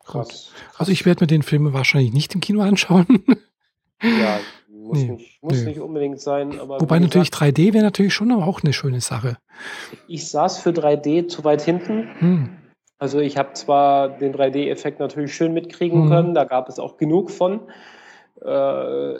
Krass. 0.06 0.52
Also 0.78 0.92
ich 0.92 1.04
werde 1.04 1.24
mir 1.24 1.26
den 1.26 1.42
Film 1.42 1.72
wahrscheinlich 1.72 2.12
nicht 2.12 2.34
im 2.34 2.40
Kino 2.40 2.62
anschauen. 2.62 3.06
ja, 4.02 4.38
muss, 4.68 4.98
nee, 4.98 5.08
nicht, 5.10 5.42
muss 5.42 5.60
nee. 5.60 5.70
nicht 5.70 5.80
unbedingt 5.80 6.20
sein. 6.20 6.58
Wobei 6.58 6.98
natürlich 6.98 7.30
gesagt, 7.30 7.58
3D 7.58 7.74
wäre 7.74 7.84
natürlich 7.84 8.14
schon 8.14 8.30
auch 8.32 8.62
eine 8.62 8.72
schöne 8.72 9.00
Sache. 9.00 9.36
Ich 10.06 10.28
saß 10.28 10.58
für 10.58 10.70
3D 10.70 11.28
zu 11.28 11.44
weit 11.44 11.62
hinten. 11.62 12.08
Hm. 12.18 12.48
Also 12.98 13.18
ich 13.18 13.36
habe 13.36 13.52
zwar 13.52 14.08
den 14.08 14.34
3D-Effekt 14.34 15.00
natürlich 15.00 15.34
schön 15.34 15.52
mitkriegen 15.52 16.02
hm. 16.02 16.08
können, 16.08 16.34
da 16.34 16.44
gab 16.44 16.68
es 16.68 16.78
auch 16.78 16.96
genug 16.96 17.30
von. 17.30 17.60
Äh, 18.42 19.18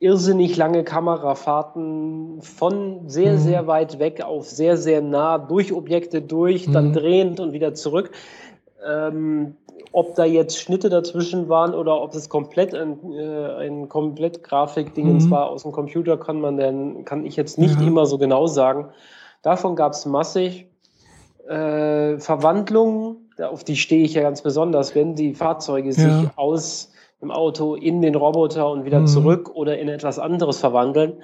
irrsinnig 0.00 0.56
lange 0.56 0.82
Kamerafahrten 0.82 2.42
von 2.42 3.08
sehr, 3.08 3.32
hm. 3.32 3.38
sehr 3.38 3.66
weit 3.68 4.00
weg 4.00 4.22
auf 4.22 4.48
sehr, 4.48 4.76
sehr 4.76 5.00
nah, 5.00 5.38
durch 5.38 5.72
Objekte 5.72 6.20
durch, 6.22 6.68
dann 6.70 6.86
hm. 6.86 6.92
drehend 6.92 7.40
und 7.40 7.52
wieder 7.52 7.74
zurück. 7.74 8.10
Ähm, 8.84 9.56
ob 9.92 10.14
da 10.14 10.24
jetzt 10.24 10.58
Schnitte 10.58 10.88
dazwischen 10.88 11.48
waren 11.48 11.74
oder 11.74 12.00
ob 12.00 12.14
es 12.14 12.28
komplett 12.28 12.74
ein, 12.74 13.12
äh, 13.12 13.66
ein 13.66 13.88
komplett 13.88 14.42
Grafikdingens 14.42 15.26
mhm. 15.26 15.30
war 15.30 15.50
aus 15.50 15.62
dem 15.62 15.72
Computer, 15.72 16.16
kann 16.16 16.40
man 16.40 16.56
denn, 16.56 17.04
kann 17.04 17.24
ich 17.24 17.36
jetzt 17.36 17.58
nicht 17.58 17.78
ja. 17.78 17.86
immer 17.86 18.06
so 18.06 18.18
genau 18.18 18.46
sagen. 18.46 18.88
Davon 19.42 19.76
gab 19.76 19.92
es 19.92 20.06
massig. 20.06 20.66
Äh, 21.46 22.18
Verwandlungen, 22.18 23.30
auf 23.38 23.64
die 23.64 23.76
stehe 23.76 24.04
ich 24.04 24.14
ja 24.14 24.22
ganz 24.22 24.42
besonders, 24.42 24.94
wenn 24.94 25.14
die 25.14 25.34
Fahrzeuge 25.34 25.90
ja. 25.90 25.92
sich 25.92 26.30
aus 26.36 26.92
dem 27.20 27.30
Auto 27.30 27.74
in 27.74 28.00
den 28.00 28.14
Roboter 28.14 28.70
und 28.70 28.84
wieder 28.84 29.00
mhm. 29.00 29.06
zurück 29.06 29.50
oder 29.54 29.78
in 29.78 29.88
etwas 29.88 30.18
anderes 30.18 30.58
verwandeln. 30.58 31.22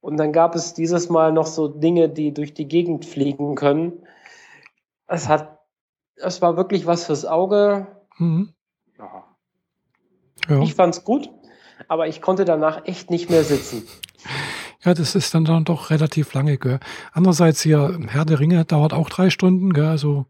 Und 0.00 0.16
dann 0.16 0.32
gab 0.32 0.56
es 0.56 0.74
dieses 0.74 1.08
Mal 1.08 1.32
noch 1.32 1.46
so 1.46 1.68
Dinge, 1.68 2.08
die 2.08 2.34
durch 2.34 2.54
die 2.54 2.66
Gegend 2.66 3.04
fliegen 3.04 3.54
können. 3.54 4.02
Es 5.06 5.28
hat 5.28 5.61
es 6.22 6.42
war 6.42 6.56
wirklich 6.56 6.86
was 6.86 7.06
fürs 7.06 7.24
Auge. 7.24 7.86
Mhm. 8.18 8.52
Ja. 8.98 9.24
Ja. 10.48 10.62
Ich 10.62 10.74
fand's 10.74 11.04
gut, 11.04 11.30
aber 11.88 12.08
ich 12.08 12.20
konnte 12.20 12.44
danach 12.44 12.86
echt 12.86 13.10
nicht 13.10 13.30
mehr 13.30 13.44
sitzen. 13.44 13.86
Ja, 14.84 14.94
das 14.94 15.14
ist 15.14 15.32
dann, 15.34 15.44
dann 15.44 15.64
doch 15.64 15.90
relativ 15.90 16.34
lange. 16.34 16.58
Gell. 16.58 16.80
Andererseits 17.12 17.62
hier 17.62 17.98
Herr 18.08 18.24
der 18.24 18.40
Ringe 18.40 18.64
dauert 18.64 18.92
auch 18.92 19.08
drei 19.08 19.30
Stunden. 19.30 19.72
Gell, 19.72 19.86
also 19.86 20.26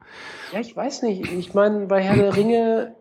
ja, 0.53 0.61
ich 0.61 0.77
weiß 0.77 1.03
nicht. 1.03 1.33
Ich 1.33 1.55
meine, 1.55 1.87
bei 1.87 2.03
Herr 2.03 2.17
der 2.17 2.37
Ringe, 2.37 2.95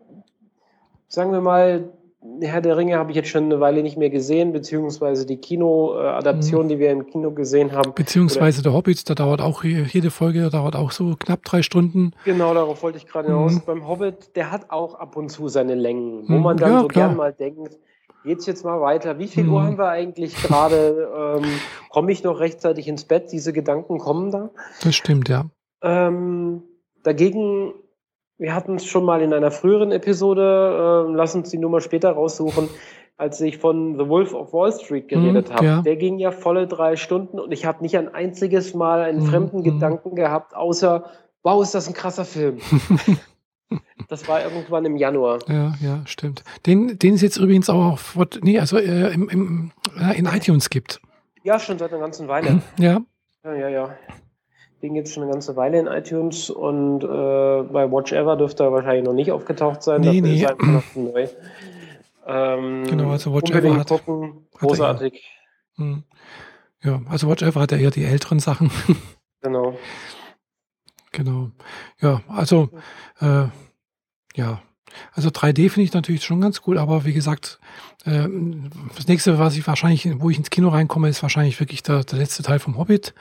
sagen 1.08 1.32
wir 1.32 1.42
mal, 1.42 1.92
Herr 2.40 2.60
der 2.60 2.76
Ringe 2.76 2.96
habe 2.98 3.10
ich 3.10 3.16
jetzt 3.16 3.30
schon 3.30 3.44
eine 3.44 3.58
Weile 3.58 3.82
nicht 3.82 3.96
mehr 3.96 4.10
gesehen, 4.10 4.52
beziehungsweise 4.52 5.26
die 5.26 5.38
Kinoadaption, 5.38 6.66
mhm. 6.66 6.68
die 6.68 6.78
wir 6.78 6.90
im 6.92 7.06
Kino 7.06 7.32
gesehen 7.32 7.72
haben. 7.72 7.94
Beziehungsweise 7.94 8.60
Oder, 8.60 8.70
der 8.70 8.72
Hobbit, 8.74 9.10
da 9.10 9.14
dauert 9.14 9.40
auch 9.40 9.64
jede 9.64 10.10
Folge, 10.10 10.48
dauert 10.48 10.76
auch 10.76 10.92
so 10.92 11.16
knapp 11.18 11.42
drei 11.42 11.62
Stunden. 11.62 12.12
Genau, 12.24 12.54
darauf 12.54 12.82
wollte 12.84 12.98
ich 12.98 13.06
gerade 13.06 13.28
hinaus. 13.28 13.54
Mhm. 13.54 13.62
Beim 13.66 13.88
Hobbit, 13.88 14.36
der 14.36 14.52
hat 14.52 14.70
auch 14.70 14.94
ab 14.94 15.16
und 15.16 15.30
zu 15.30 15.48
seine 15.48 15.74
Längen, 15.74 16.28
wo 16.28 16.34
mhm. 16.34 16.42
man 16.42 16.56
dann 16.56 16.72
ja, 16.72 16.80
so 16.82 16.88
klar. 16.88 17.08
gern 17.08 17.16
mal 17.16 17.32
denkt, 17.32 17.78
geht's 18.22 18.46
jetzt 18.46 18.64
mal 18.64 18.80
weiter? 18.80 19.18
Wie 19.18 19.26
viel 19.26 19.48
Uhr 19.48 19.60
mhm. 19.60 19.66
haben 19.66 19.78
wir 19.78 19.88
eigentlich 19.88 20.36
gerade? 20.36 21.38
Ähm, 21.42 21.44
Komme 21.90 22.12
ich 22.12 22.22
noch 22.22 22.38
rechtzeitig 22.38 22.86
ins 22.86 23.04
Bett? 23.04 23.32
Diese 23.32 23.52
Gedanken 23.52 23.98
kommen 23.98 24.30
da. 24.30 24.50
Das 24.82 24.94
stimmt, 24.94 25.28
ja. 25.28 25.46
Ähm, 25.82 26.62
dagegen 27.02 27.74
wir 28.42 28.54
hatten 28.54 28.76
es 28.76 28.86
schon 28.86 29.04
mal 29.04 29.22
in 29.22 29.32
einer 29.32 29.50
früheren 29.50 29.92
Episode, 29.92 31.06
äh, 31.08 31.12
lass 31.14 31.34
uns 31.34 31.50
die 31.50 31.58
Nummer 31.58 31.80
später 31.80 32.10
raussuchen, 32.10 32.68
als 33.16 33.40
ich 33.40 33.58
von 33.58 33.96
The 33.96 34.08
Wolf 34.08 34.34
of 34.34 34.52
Wall 34.52 34.72
Street 34.72 35.08
geredet 35.08 35.48
mm, 35.48 35.52
habe. 35.52 35.64
Ja. 35.64 35.82
Der 35.82 35.96
ging 35.96 36.18
ja 36.18 36.32
volle 36.32 36.66
drei 36.66 36.96
Stunden 36.96 37.38
und 37.38 37.52
ich 37.52 37.64
habe 37.64 37.82
nicht 37.82 37.96
ein 37.96 38.12
einziges 38.12 38.74
Mal 38.74 39.02
einen 39.02 39.24
mm, 39.24 39.26
fremden 39.26 39.60
mm. 39.60 39.64
Gedanken 39.64 40.16
gehabt, 40.16 40.56
außer, 40.56 41.04
wow, 41.44 41.62
ist 41.62 41.74
das 41.74 41.86
ein 41.86 41.94
krasser 41.94 42.24
Film. 42.24 42.58
das 44.08 44.26
war 44.26 44.42
irgendwann 44.42 44.84
im 44.84 44.96
Januar. 44.96 45.38
Ja, 45.48 45.74
ja, 45.80 46.00
stimmt. 46.06 46.42
Den, 46.66 46.98
den 46.98 47.14
es 47.14 47.22
jetzt 47.22 47.36
übrigens 47.36 47.70
auch 47.70 47.92
auf, 47.92 48.18
nee, 48.42 48.58
also 48.58 48.76
äh, 48.76 49.14
im, 49.14 49.28
im, 49.28 49.70
äh, 49.98 50.18
in 50.18 50.26
iTunes 50.26 50.68
gibt. 50.68 51.00
Ja, 51.44 51.60
schon 51.60 51.78
seit 51.78 51.92
einer 51.92 52.00
ganzen 52.00 52.26
Weile. 52.26 52.60
Ja. 52.78 53.02
Ja, 53.44 53.54
ja, 53.54 53.68
ja. 53.68 53.96
Den 54.82 54.94
gibt 54.94 55.06
es 55.06 55.14
schon 55.14 55.22
eine 55.22 55.32
ganze 55.32 55.54
Weile 55.54 55.78
in 55.78 55.86
iTunes 55.86 56.50
und 56.50 57.04
äh, 57.04 57.06
bei 57.06 57.90
Watch 57.90 58.12
Ever 58.12 58.36
dürfte 58.36 58.64
er 58.64 58.72
wahrscheinlich 58.72 59.04
noch 59.04 59.12
nicht 59.12 59.30
aufgetaucht 59.30 59.80
sein. 59.82 60.00
Nee, 60.00 60.20
nee. 60.20 60.44
neu. 60.96 61.28
Ähm, 62.26 62.84
genau, 62.88 63.10
also 63.10 63.32
Watch 63.32 63.52
Ever 63.52 63.76
hat, 63.78 63.88
gucken, 63.88 64.46
großartig. 64.58 65.12
Hat 65.14 65.84
hm. 65.84 66.02
ja, 66.82 67.00
also 67.08 67.28
Watch 67.28 67.42
Ever 67.42 67.60
hat 67.60 67.70
ja 67.70 67.78
eher 67.78 67.92
die 67.92 68.04
älteren 68.04 68.40
Sachen. 68.40 68.70
Genau. 69.44 69.76
Genau. 71.10 71.50
Ja, 72.00 72.20
also 72.28 72.68
äh, 73.20 73.46
ja, 74.36 74.62
also 75.12 75.30
3D 75.30 75.68
finde 75.68 75.82
ich 75.82 75.92
natürlich 75.92 76.22
schon 76.24 76.40
ganz 76.40 76.62
cool, 76.64 76.78
aber 76.78 77.04
wie 77.04 77.12
gesagt, 77.12 77.58
äh, 78.04 78.28
das 78.94 79.08
nächste, 79.08 79.40
was 79.40 79.56
ich 79.56 79.66
wahrscheinlich, 79.66 80.08
wo 80.20 80.30
ich 80.30 80.38
ins 80.38 80.50
Kino 80.50 80.68
reinkomme, 80.68 81.08
ist 81.08 81.20
wahrscheinlich 81.22 81.58
wirklich 81.58 81.82
der, 81.82 82.04
der 82.04 82.20
letzte 82.20 82.44
Teil 82.44 82.60
vom 82.60 82.78
Hobbit 82.78 83.14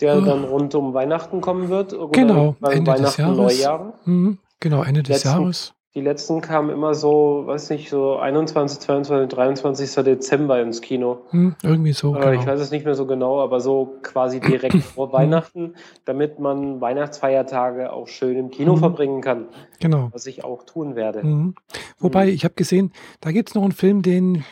der 0.00 0.18
oh. 0.18 0.20
dann 0.20 0.44
rund 0.44 0.74
um 0.74 0.94
Weihnachten 0.94 1.40
kommen 1.40 1.68
wird. 1.68 1.94
genau, 2.12 2.56
Ende 2.62 2.94
des 2.94 3.16
Jahres. 3.16 3.36
Neujahr. 3.36 3.94
Mhm, 4.04 4.38
genau, 4.58 4.82
Ende 4.82 5.02
des 5.02 5.24
letzten, 5.24 5.28
Jahres. 5.28 5.74
Die 5.96 6.00
letzten 6.00 6.40
kamen 6.40 6.70
immer 6.70 6.94
so, 6.94 7.42
weiß 7.46 7.70
nicht, 7.70 7.90
so 7.90 8.16
21, 8.16 8.78
22, 8.78 9.28
23. 9.28 10.04
Dezember 10.04 10.62
ins 10.62 10.82
Kino. 10.82 11.22
Mhm, 11.32 11.56
irgendwie 11.64 11.92
so. 11.92 12.14
Äh, 12.14 12.20
genau. 12.20 12.32
Ich 12.32 12.46
weiß 12.46 12.60
es 12.60 12.70
nicht 12.70 12.84
mehr 12.84 12.94
so 12.94 13.06
genau, 13.06 13.40
aber 13.40 13.58
so 13.60 13.96
quasi 14.02 14.38
direkt 14.38 14.76
vor 14.76 15.08
mhm. 15.08 15.12
Weihnachten, 15.12 15.74
damit 16.04 16.38
man 16.38 16.80
Weihnachtsfeiertage 16.80 17.92
auch 17.92 18.06
schön 18.06 18.36
im 18.36 18.50
Kino 18.50 18.76
mhm. 18.76 18.78
verbringen 18.78 19.20
kann. 19.20 19.48
Genau. 19.80 20.10
Was 20.12 20.26
ich 20.26 20.44
auch 20.44 20.62
tun 20.62 20.94
werde. 20.94 21.24
Mhm. 21.24 21.56
Wobei, 21.98 22.28
ich 22.28 22.44
habe 22.44 22.54
gesehen, 22.54 22.92
da 23.20 23.32
gibt 23.32 23.48
es 23.48 23.56
noch 23.56 23.64
einen 23.64 23.72
Film, 23.72 24.02
den 24.02 24.44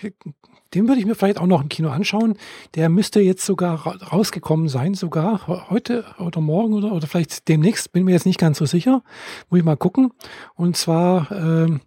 den 0.75 0.87
würde 0.87 1.01
ich 1.01 1.07
mir 1.07 1.15
vielleicht 1.15 1.39
auch 1.39 1.47
noch 1.47 1.63
im 1.63 1.69
Kino 1.69 1.89
anschauen. 1.89 2.37
Der 2.75 2.89
müsste 2.89 3.21
jetzt 3.21 3.45
sogar 3.45 3.87
rausgekommen 3.87 4.69
sein, 4.69 4.95
sogar 4.95 5.47
heute 5.71 6.05
oder 6.19 6.41
morgen 6.41 6.75
oder, 6.75 6.93
oder 6.93 7.07
vielleicht 7.07 7.49
demnächst. 7.49 7.93
Bin 7.93 8.05
mir 8.05 8.13
jetzt 8.13 8.27
nicht 8.27 8.39
ganz 8.39 8.59
so 8.59 8.67
sicher. 8.67 9.03
Muss 9.49 9.59
ich 9.59 9.65
mal 9.65 9.77
gucken. 9.77 10.13
Und 10.55 10.77
zwar, 10.77 11.31
ähm, 11.33 11.81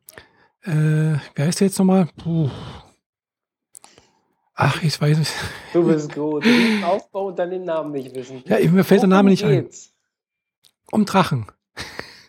äh, 0.63 1.19
wer 1.35 1.45
heißt 1.45 1.59
der 1.59 1.67
jetzt 1.67 1.77
nochmal? 1.77 2.07
Puh. 2.23 2.49
Ach, 4.55 4.81
ich 4.83 4.99
weiß 4.99 5.17
nicht. 5.17 5.33
Du 5.73 5.85
bist 5.85 6.13
gut. 6.13 6.45
Du 6.45 6.85
Aufbau 6.85 7.27
und 7.27 7.39
dann 7.39 7.49
den 7.49 7.63
Namen 7.65 7.91
nicht 7.91 8.13
wissen. 8.13 8.43
Ja, 8.45 8.57
mir 8.57 8.83
fällt 8.83 9.01
Worum 9.01 9.09
der 9.09 9.17
Name 9.17 9.29
nicht 9.29 9.45
geht's? 9.45 9.91
ein. 10.91 10.99
Um 10.99 11.05
Drachen. 11.05 11.47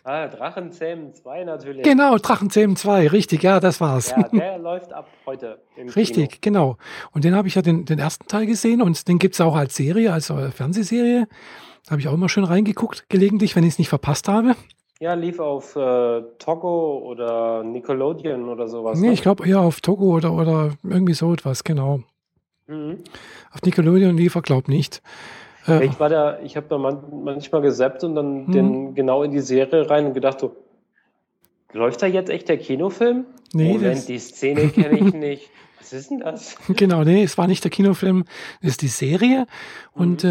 Ah, 0.05 0.27
Drachenzähmen 0.27 1.13
2 1.13 1.45
natürlich. 1.45 1.83
Genau, 1.83 2.17
Drachenzähmen 2.17 2.75
2, 2.75 3.07
richtig, 3.07 3.41
ja, 3.41 3.61
das 3.61 3.79
war's. 3.79 4.11
Ja, 4.11 4.27
der 4.27 4.57
läuft 4.59 4.91
ab 4.91 5.07
heute. 5.25 5.61
richtig, 5.95 6.41
Kino. 6.41 6.41
genau. 6.41 6.77
Und 7.11 7.23
den 7.23 7.35
habe 7.35 7.47
ich 7.47 7.55
ja 7.55 7.61
den, 7.61 7.85
den 7.85 7.99
ersten 7.99 8.27
Teil 8.27 8.45
gesehen 8.45 8.81
und 8.81 9.07
den 9.07 9.17
gibt 9.17 9.35
es 9.35 9.41
auch 9.41 9.55
als 9.55 9.75
Serie, 9.75 10.11
als 10.11 10.27
Fernsehserie. 10.27 11.27
Da 11.85 11.91
habe 11.91 12.01
ich 12.01 12.09
auch 12.09 12.13
immer 12.13 12.27
schön 12.27 12.43
reingeguckt, 12.43 13.09
gelegentlich, 13.09 13.55
wenn 13.55 13.63
ich 13.63 13.71
es 13.73 13.79
nicht 13.79 13.89
verpasst 13.89 14.27
habe. 14.27 14.55
Ja, 14.99 15.13
lief 15.13 15.39
auf 15.39 15.75
äh, 15.75 16.21
Togo 16.37 16.99
oder 16.99 17.63
Nickelodeon 17.63 18.47
oder 18.47 18.67
sowas. 18.67 18.99
Nee, 18.99 19.07
ne? 19.07 19.13
ich 19.13 19.21
glaube 19.21 19.47
eher 19.47 19.59
auf 19.59 19.81
Togo 19.81 20.15
oder, 20.15 20.33
oder 20.33 20.71
irgendwie 20.83 21.13
so 21.13 21.33
etwas, 21.33 21.63
genau. 21.63 22.01
Mhm. 22.67 22.99
Auf 23.51 23.61
Nickelodeon 23.63 24.15
lief 24.15 24.35
er, 24.35 24.41
glaube 24.41 24.63
ich, 24.63 24.67
nicht. 24.69 25.01
Ja. 25.65 25.81
Ich 25.81 25.99
war 25.99 26.09
da, 26.09 26.39
ich 26.39 26.57
habe 26.57 26.67
da 26.69 26.77
man, 26.77 27.03
manchmal 27.23 27.61
gesappt 27.61 28.03
und 28.03 28.15
dann 28.15 28.47
hm. 28.47 28.51
den 28.51 28.95
genau 28.95 29.23
in 29.23 29.31
die 29.31 29.39
Serie 29.39 29.89
rein 29.89 30.05
und 30.07 30.13
gedacht 30.13 30.39
so, 30.39 30.55
läuft 31.71 32.01
da 32.01 32.07
jetzt 32.07 32.29
echt 32.29 32.49
der 32.49 32.57
Kinofilm? 32.57 33.25
Nee, 33.53 33.73
Moment, 33.73 33.97
das... 33.97 34.05
die 34.05 34.19
Szene 34.19 34.69
kenne 34.69 34.99
ich 34.99 35.13
nicht. 35.13 35.49
Was 35.79 35.93
ist 35.93 36.11
denn 36.11 36.19
das? 36.19 36.55
Genau, 36.75 37.03
nee, 37.03 37.23
es 37.23 37.37
war 37.37 37.47
nicht 37.47 37.63
der 37.63 37.71
Kinofilm, 37.71 38.25
es 38.61 38.71
ist 38.71 38.81
die 38.81 38.87
Serie 38.87 39.47
und 39.93 40.23
mhm. 40.23 40.29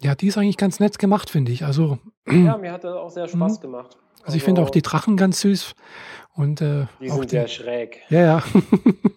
äh, 0.00 0.06
ja, 0.06 0.14
die 0.14 0.28
ist 0.28 0.38
eigentlich 0.38 0.56
ganz 0.56 0.80
nett 0.80 0.98
gemacht, 0.98 1.30
finde 1.30 1.52
ich. 1.52 1.64
Also 1.64 1.98
ja, 2.26 2.56
mir 2.60 2.72
hat 2.72 2.84
das 2.84 2.94
auch 2.94 3.10
sehr 3.10 3.28
Spaß 3.28 3.58
mhm. 3.58 3.62
gemacht. 3.62 3.96
Also, 3.96 4.24
also 4.24 4.36
ich 4.36 4.42
finde 4.42 4.62
auch 4.62 4.70
die 4.70 4.82
Drachen 4.82 5.16
ganz 5.16 5.40
süß 5.40 5.74
und 6.34 6.60
äh, 6.60 6.86
die 7.00 7.08
sind 7.08 7.24
die, 7.24 7.28
sehr 7.28 7.48
schräg. 7.48 8.00
Ja, 8.08 8.20
ja. 8.20 8.42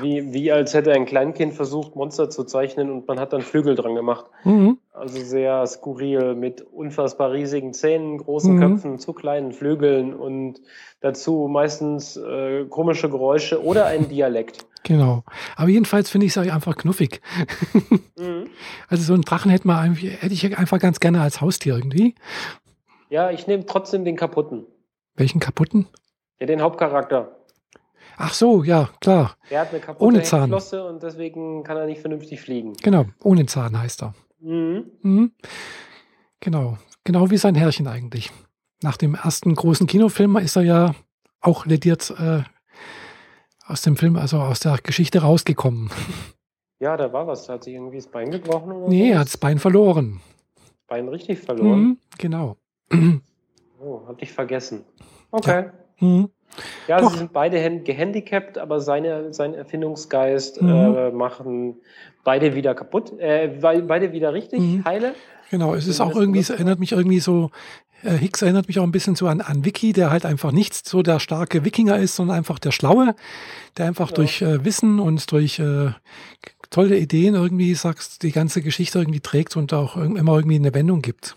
Wie, 0.00 0.32
wie 0.32 0.50
als 0.52 0.74
hätte 0.74 0.92
ein 0.92 1.06
Kleinkind 1.06 1.54
versucht, 1.54 1.94
Monster 1.96 2.30
zu 2.30 2.44
zeichnen 2.44 2.90
und 2.90 3.06
man 3.08 3.20
hat 3.20 3.32
dann 3.32 3.42
Flügel 3.42 3.74
dran 3.74 3.94
gemacht. 3.94 4.26
Mhm. 4.44 4.78
Also 4.92 5.20
sehr 5.20 5.66
skurril 5.66 6.34
mit 6.34 6.60
unfassbar 6.62 7.32
riesigen 7.32 7.72
Zähnen, 7.72 8.18
großen 8.18 8.54
Mhm. 8.56 8.60
Köpfen, 8.60 8.98
zu 8.98 9.12
kleinen 9.12 9.52
Flügeln 9.52 10.14
und 10.14 10.60
dazu 11.00 11.48
meistens 11.50 12.16
äh, 12.16 12.64
komische 12.66 13.10
Geräusche 13.10 13.62
oder 13.62 13.86
ein 13.86 14.08
Dialekt. 14.08 14.66
Genau. 14.84 15.24
Aber 15.56 15.68
jedenfalls 15.68 16.10
finde 16.10 16.26
ich 16.26 16.36
es 16.36 16.38
einfach 16.38 16.76
knuffig. 16.76 17.20
Mhm. 18.18 18.44
Also 18.88 19.02
so 19.02 19.14
einen 19.14 19.22
Drachen 19.22 19.50
hätte, 19.50 19.66
man, 19.66 19.94
hätte 19.94 20.32
ich 20.32 20.56
einfach 20.58 20.78
ganz 20.78 21.00
gerne 21.00 21.20
als 21.20 21.40
Haustier 21.40 21.74
irgendwie. 21.76 22.14
Ja, 23.08 23.30
ich 23.30 23.46
nehme 23.46 23.66
trotzdem 23.66 24.04
den 24.04 24.16
kaputten. 24.16 24.66
Welchen 25.16 25.40
kaputten? 25.40 25.86
Ja, 26.38 26.46
den 26.46 26.60
Hauptcharakter. 26.62 27.36
Ach 28.16 28.32
so, 28.32 28.62
ja, 28.62 28.88
klar. 29.00 29.36
Der 29.50 29.60
hat 29.60 29.70
eine 29.70 29.80
kaputte 29.80 30.04
Ohne 30.04 30.22
Zahn. 30.22 30.42
Heckflosse 30.42 30.84
und 30.84 31.02
deswegen 31.02 31.64
kann 31.64 31.76
er 31.76 31.86
nicht 31.86 32.00
vernünftig 32.00 32.40
fliegen. 32.40 32.74
Genau, 32.82 33.06
ohne 33.22 33.46
Zahn 33.46 33.78
heißt 33.78 34.02
er. 34.02 34.14
Mhm. 34.40 34.84
Mhm. 35.02 35.32
Genau, 36.40 36.78
genau 37.02 37.30
wie 37.30 37.36
sein 37.36 37.54
Herrchen 37.54 37.86
eigentlich. 37.88 38.30
Nach 38.82 38.96
dem 38.96 39.14
ersten 39.14 39.54
großen 39.54 39.86
Kinofilm 39.86 40.36
ist 40.36 40.56
er 40.56 40.62
ja 40.62 40.94
auch 41.40 41.66
lediert 41.66 42.14
äh, 42.18 42.42
aus 43.66 43.82
dem 43.82 43.96
Film, 43.96 44.16
also 44.16 44.38
aus 44.40 44.60
der 44.60 44.78
Geschichte 44.82 45.22
rausgekommen. 45.22 45.90
Ja, 46.80 46.96
da 46.96 47.12
war 47.12 47.26
was. 47.26 47.48
Hat 47.48 47.64
sich 47.64 47.74
irgendwie 47.74 47.96
das 47.96 48.08
Bein 48.08 48.30
gebrochen 48.30 48.72
oder 48.72 48.88
Nee, 48.88 49.10
er 49.12 49.20
hat 49.20 49.28
das 49.28 49.38
Bein 49.38 49.58
verloren. 49.58 50.20
Bein 50.86 51.08
richtig 51.08 51.38
verloren. 51.38 51.80
Mhm, 51.80 51.98
genau. 52.18 52.56
Oh, 53.86 54.00
hab 54.06 54.22
ich 54.22 54.32
vergessen. 54.32 54.82
Okay. 55.30 55.68
Mhm. 56.00 56.30
Ja, 56.88 57.00
Doch. 57.00 57.10
sie 57.12 57.18
sind 57.18 57.32
beide 57.32 57.62
hand- 57.62 57.84
gehandicapt, 57.84 58.58
aber 58.58 58.80
seine, 58.80 59.32
sein 59.34 59.54
Erfindungsgeist 59.54 60.62
Mhm. 60.62 60.68
äh, 60.68 61.10
machen 61.10 61.76
beide 62.22 62.54
wieder 62.54 62.74
kaputt, 62.74 63.12
äh, 63.18 63.48
be- 63.48 63.82
beide 63.86 64.12
wieder 64.12 64.32
richtig 64.32 64.60
Mhm. 64.60 64.84
heile. 64.84 65.14
Genau, 65.50 65.74
es 65.74 65.86
ist 65.86 66.00
auch 66.00 66.14
irgendwie, 66.16 66.38
es 66.40 66.50
erinnert 66.50 66.78
mich 66.80 66.92
irgendwie 66.92 67.20
so, 67.20 67.50
äh, 68.02 68.10
Hicks 68.12 68.42
erinnert 68.42 68.66
mich 68.68 68.78
auch 68.78 68.82
ein 68.84 68.92
bisschen 68.92 69.14
so 69.14 69.26
an, 69.28 69.40
an 69.40 69.64
Vicky, 69.64 69.92
der 69.92 70.10
halt 70.10 70.24
einfach 70.26 70.52
nicht 70.52 70.74
so 70.88 71.02
der 71.02 71.20
starke 71.20 71.64
Wikinger 71.64 71.98
ist, 71.98 72.16
sondern 72.16 72.36
einfach 72.36 72.58
der 72.58 72.70
Schlaue, 72.72 73.14
der 73.76 73.86
einfach 73.86 74.10
Ja. 74.10 74.14
durch 74.16 74.40
äh, 74.42 74.64
Wissen 74.64 75.00
und 75.00 75.30
durch 75.32 75.58
äh, 75.58 75.90
tolle 76.70 76.98
Ideen 76.98 77.34
irgendwie, 77.34 77.74
sagst, 77.74 78.22
die 78.22 78.32
ganze 78.32 78.62
Geschichte 78.62 78.98
irgendwie 78.98 79.20
trägt 79.20 79.56
und 79.56 79.72
auch 79.72 79.96
immer 79.96 80.34
irgendwie 80.36 80.56
eine 80.56 80.74
Wendung 80.74 81.02
gibt. 81.02 81.36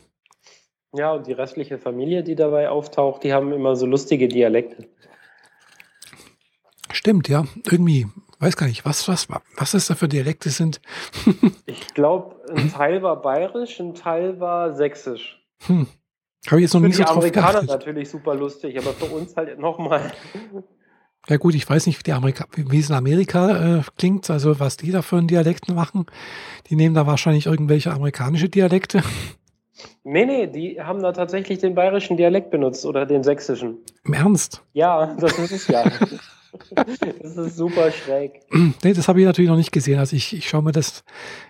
Ja, 0.93 1.13
und 1.13 1.28
die 1.28 1.34
restliche 1.34 1.78
Familie, 1.78 2.23
die 2.23 2.36
dabei 2.36 2.69
auftaucht, 2.69 3.23
die 3.23 3.34
haben 3.34 3.52
immer 3.52 3.76
so 3.76 3.86
lustige 3.86 4.28
Dialekte. 4.28 4.88
Stimmt, 6.91 7.28
ja, 7.28 7.45
irgendwie, 7.69 8.08
weiß 8.39 8.56
gar 8.56 8.67
nicht, 8.67 8.86
was, 8.86 9.08
was, 9.08 9.28
was 9.58 9.71
das 9.71 9.88
da 9.88 9.95
für 9.95 10.08
Dialekte 10.08 10.50
sind. 10.50 10.82
Ich 11.69 11.93
glaube, 11.93 12.36
ein 12.56 12.71
Teil 12.71 13.02
war 13.02 13.21
bayerisch, 13.21 13.80
ein 13.80 13.93
Teil 13.93 14.39
war 14.39 14.73
sächsisch. 14.73 15.43
Hm. 15.65 15.88
Habe 16.47 16.58
ich 16.58 16.63
jetzt 16.63 16.73
noch 16.73 16.82
Für 16.82 16.88
nie 16.88 16.93
so 16.93 17.04
die 17.04 17.10
Amerikaner 17.10 17.63
natürlich 17.63 18.10
super 18.10 18.36
lustig, 18.36 18.78
aber 18.78 18.93
für 18.93 19.06
uns 19.13 19.36
halt 19.36 19.60
nochmal. 19.60 20.13
Ja 21.28 21.38
gut, 21.38 21.56
ich 21.56 21.69
weiß 21.69 21.88
nicht, 21.88 22.00
wie, 22.00 22.04
die 22.04 22.13
Amerika 22.13 22.45
wie 22.56 22.80
es 22.80 22.89
in 22.89 22.95
Amerika 22.95 23.80
äh, 23.80 23.82
klingt, 23.97 24.30
also 24.30 24.60
was 24.60 24.78
die 24.78 24.91
da 24.91 25.02
für 25.02 25.17
einen 25.17 25.28
Dialekt 25.28 25.67
machen. 25.67 26.06
Die 26.69 26.78
nehmen 26.78 26.95
da 26.95 27.06
wahrscheinlich 27.06 27.47
irgendwelche 27.47 27.91
amerikanische 27.91 28.47
Dialekte. 28.47 29.04
Nee, 30.03 30.25
nee, 30.25 30.47
die 30.47 30.81
haben 30.81 31.01
da 31.01 31.11
tatsächlich 31.11 31.59
den 31.59 31.75
bayerischen 31.75 32.17
Dialekt 32.17 32.49
benutzt 32.49 32.85
oder 32.85 33.05
den 33.05 33.23
sächsischen. 33.23 33.77
Im 34.03 34.13
Ernst? 34.13 34.63
Ja, 34.73 35.15
das 35.19 35.37
ist 35.37 35.51
es 35.51 35.67
ja. 35.67 35.83
das 37.21 37.37
ist 37.37 37.57
super 37.57 37.91
schräg. 37.91 38.41
nee, 38.83 38.93
das 38.93 39.07
habe 39.07 39.19
ich 39.19 39.25
natürlich 39.25 39.49
noch 39.49 39.57
nicht 39.57 39.71
gesehen. 39.71 39.99
Also 39.99 40.15
ich, 40.15 40.35
ich 40.35 40.49
schaue 40.49 40.63
mir 40.63 40.71
das 40.71 41.03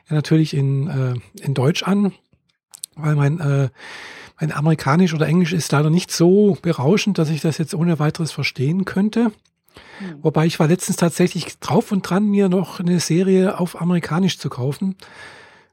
ja 0.09 0.15
natürlich 0.15 0.53
in, 0.53 0.87
äh, 0.87 1.43
in 1.43 1.53
Deutsch 1.53 1.83
an, 1.83 2.13
weil 2.95 3.15
mein, 3.15 3.39
äh, 3.39 3.69
mein 4.39 4.51
Amerikanisch 4.51 5.13
oder 5.13 5.27
Englisch 5.27 5.53
ist 5.53 5.71
leider 5.71 5.89
nicht 5.89 6.11
so 6.11 6.57
berauschend, 6.61 7.17
dass 7.17 7.29
ich 7.29 7.41
das 7.41 7.57
jetzt 7.57 7.73
ohne 7.73 7.99
weiteres 7.99 8.31
verstehen 8.31 8.85
könnte. 8.85 9.31
Wobei 10.21 10.45
ich 10.45 10.59
war 10.59 10.67
letztens 10.67 10.97
tatsächlich 10.97 11.59
drauf 11.59 11.91
und 11.91 12.07
dran, 12.07 12.25
mir 12.25 12.49
noch 12.49 12.79
eine 12.79 12.99
Serie 12.99 13.59
auf 13.59 13.79
Amerikanisch 13.81 14.37
zu 14.37 14.49
kaufen. 14.49 14.95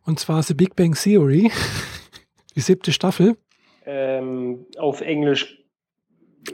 Und 0.04 0.18
zwar 0.18 0.42
The 0.42 0.54
Big 0.54 0.76
Bang 0.76 0.94
Theory, 0.94 1.50
die 2.54 2.60
siebte 2.60 2.92
Staffel. 2.92 3.36
Ähm, 3.86 4.66
auf 4.78 5.00
Englisch. 5.00 5.62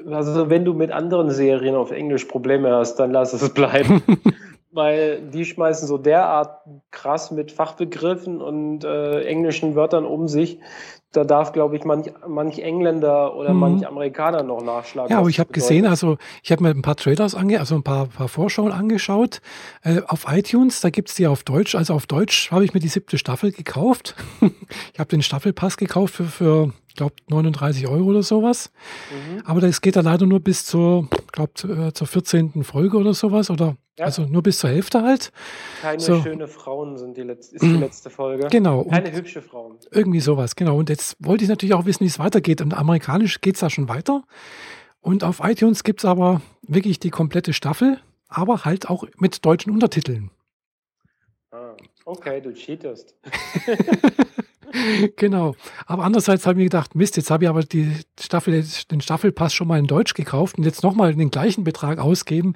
Also 0.07 0.51
wenn 0.51 0.65
du 0.65 0.75
mit 0.75 0.91
anderen 0.93 1.31
Serien 1.31 1.75
auf 1.75 1.91
Englisch 1.91 2.25
Probleme 2.25 2.71
hast, 2.73 2.97
dann 2.97 3.11
lass 3.11 3.33
es 3.33 3.53
bleiben. 3.53 4.03
Weil 4.73 5.21
die 5.31 5.45
schmeißen 5.45 5.89
so 5.89 5.99
derart 5.99 6.61
krass 6.93 7.33
mit 7.33 7.51
Fachbegriffen 7.51 8.41
und 8.41 8.85
äh, 8.85 9.23
englischen 9.25 9.75
Wörtern 9.75 10.05
um 10.05 10.29
sich. 10.29 10.61
Da 11.13 11.25
darf, 11.25 11.53
glaube 11.53 11.77
ich, 11.77 11.85
manch, 11.85 12.13
manch 12.29 12.61
Engländer 12.61 13.35
oder 13.35 13.53
Mhm. 13.53 13.59
manch 13.61 13.87
Amerikaner 13.87 14.45
noch 14.45 14.63
nachschlagen. 14.63 15.11
Ja, 15.11 15.19
aber 15.19 15.29
ich 15.29 15.41
habe 15.41 15.53
gesehen, 15.53 15.85
also 15.87 16.19
ich 16.43 16.53
habe 16.53 16.63
mir 16.63 16.71
ein 16.71 16.83
paar 16.83 16.95
Trailers 16.95 17.35
ange, 17.35 17.59
also 17.59 17.75
ein 17.75 17.83
paar, 17.83 18.07
paar 18.07 18.29
Vorschauen 18.29 18.71
angeschaut 18.71 19.41
äh, 19.83 20.03
auf 20.07 20.27
iTunes. 20.29 20.81
Da 20.81 20.91
gibt's 20.91 21.17
die 21.17 21.27
auf 21.27 21.43
Deutsch. 21.43 21.75
Also 21.75 21.95
auf 21.95 22.07
Deutsch 22.07 22.53
habe 22.53 22.65
ich 22.65 22.75
mir 22.75 22.81
die 22.81 22.87
siebte 22.89 23.19
Staffel 23.19 23.51
gekauft. 23.51 24.15
ich 24.93 25.01
habe 25.01 25.09
den 25.09 25.23
Staffelpass 25.23 25.77
gekauft 25.77 26.15
für, 26.15 26.25
für 26.27 26.73
glaube 26.95 27.15
39 27.29 27.87
Euro 27.89 28.05
oder 28.11 28.23
sowas. 28.23 28.71
Mhm. 29.11 29.43
Aber 29.45 29.61
das 29.61 29.81
geht 29.81 29.97
da 29.97 30.01
leider 30.01 30.27
nur 30.27 30.41
bis 30.41 30.65
zur, 30.65 31.09
glaube 31.33 31.53
äh, 31.89 31.93
zur 31.93 32.07
14. 32.07 32.63
Folge 32.65 32.97
oder 32.97 33.15
sowas 33.15 33.51
oder 33.51 33.77
Ja. 33.99 34.07
also 34.07 34.23
nur 34.27 34.43
bis 34.43 34.59
zur 34.59 34.71
Hälfte 34.71 35.03
halt. 35.03 35.33
Keine 35.83 36.01
so. 36.01 36.21
schöne 36.23 36.49
Frauen 36.49 36.97
sind 36.99 37.17
die 37.17 37.23
letzte, 37.23 37.57
ist 37.57 37.63
die 37.63 37.69
letzte 37.77 38.11
Folge. 38.11 38.49
Genau. 38.49 38.85
Keine 38.85 39.13
hübsche 39.13 39.43
Frauen. 39.43 39.77
irgendwie 39.91 40.21
sowas, 40.21 40.57
genau. 40.57 40.77
Und 40.79 40.89
jetzt 40.89 41.17
wollte 41.21 41.45
ich 41.45 41.51
natürlich 41.51 41.75
auch 41.75 41.85
wissen, 41.87 42.01
wie 42.01 42.09
es 42.09 42.19
weitergeht. 42.19 42.61
Und 42.61 42.75
amerikanisch 42.75 43.41
geht's 43.41 43.61
da 43.61 43.71
schon 43.71 43.89
weiter. 43.89 44.23
Und 45.01 45.25
auf 45.25 45.41
iTunes 45.43 45.85
gibt's 45.85 46.05
aber 46.05 46.43
wirklich 46.63 46.99
die 46.99 47.11
komplette 47.11 47.53
Staffel, 47.55 47.99
aber 48.29 48.65
halt 48.65 48.91
auch 48.91 49.05
mit 49.17 49.45
deutschen 49.47 49.73
Untertiteln. 49.73 50.31
Ah, 51.53 51.75
okay, 52.05 52.41
du 52.41 52.53
cheatest. 52.53 53.15
genau. 55.17 55.55
Aber 55.87 56.05
andererseits 56.05 56.47
habe 56.47 56.55
ich 56.55 56.59
mir 56.59 56.65
gedacht, 56.65 56.95
Mist, 56.95 57.17
jetzt 57.17 57.31
habe 57.31 57.45
ich 57.45 57.51
aber 57.51 57.63
die 57.63 57.93
Staffel, 58.21 58.65
den 58.91 59.01
Staffelpass 59.01 59.53
schon 59.53 59.69
mal 59.69 59.79
in 59.79 59.87
Deutsch 59.87 60.15
gekauft 60.15 60.59
und 60.59 60.65
jetzt 60.65 60.83
nochmal 60.83 61.15
den 61.15 61.31
gleichen 61.31 61.65
Betrag 61.65 61.99
ausgeben. 61.99 62.55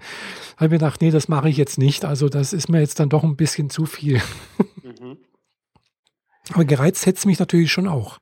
Habe 0.57 0.67
ich 0.67 0.71
mir 0.73 0.79
gedacht, 0.79 1.01
nee, 1.01 1.11
das 1.11 1.29
mache 1.29 1.49
ich 1.49 1.57
jetzt 1.57 1.79
nicht. 1.79 2.05
Also 2.05 2.29
das 2.29 2.53
ist 2.53 2.69
mir 2.69 2.81
jetzt 2.81 3.01
dann 3.01 3.09
doch 3.09 3.25
ein 3.25 3.37
bisschen 3.37 3.71
zu 3.71 3.87
viel. 3.87 4.21
Mhm. 4.83 5.17
Aber 6.53 6.65
gereizt 6.65 7.07
hätte 7.07 7.19
es 7.19 7.25
mich 7.27 7.39
natürlich 7.39 7.73
schon 7.73 7.89
auch. 7.89 8.19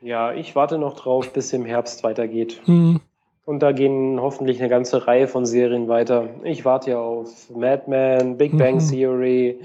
Ja, 0.00 0.32
ich 0.32 0.54
warte 0.54 0.78
noch 0.78 0.94
drauf, 0.94 1.32
bis 1.32 1.52
im 1.52 1.64
Herbst 1.64 2.04
weitergeht. 2.04 2.60
Hm, 2.66 3.00
Und 3.44 3.60
da 3.60 3.72
gehen 3.72 4.20
hoffentlich 4.20 4.60
eine 4.60 4.68
ganze 4.68 5.06
Reihe 5.06 5.26
von 5.26 5.46
Serien 5.46 5.88
weiter. 5.88 6.28
Ich 6.44 6.64
warte 6.64 6.90
ja 6.92 6.98
auf 6.98 7.50
Mad 7.50 7.84
Men, 7.88 8.36
Big 8.36 8.56
Bang 8.56 8.76
Mhm. 8.76 8.88
Theory, 8.88 9.60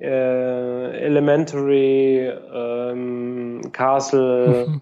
äh, 0.00 0.90
Elementary, 1.04 2.28
ähm, 2.28 3.60
Castle. 3.72 4.66
mhm. 4.68 4.80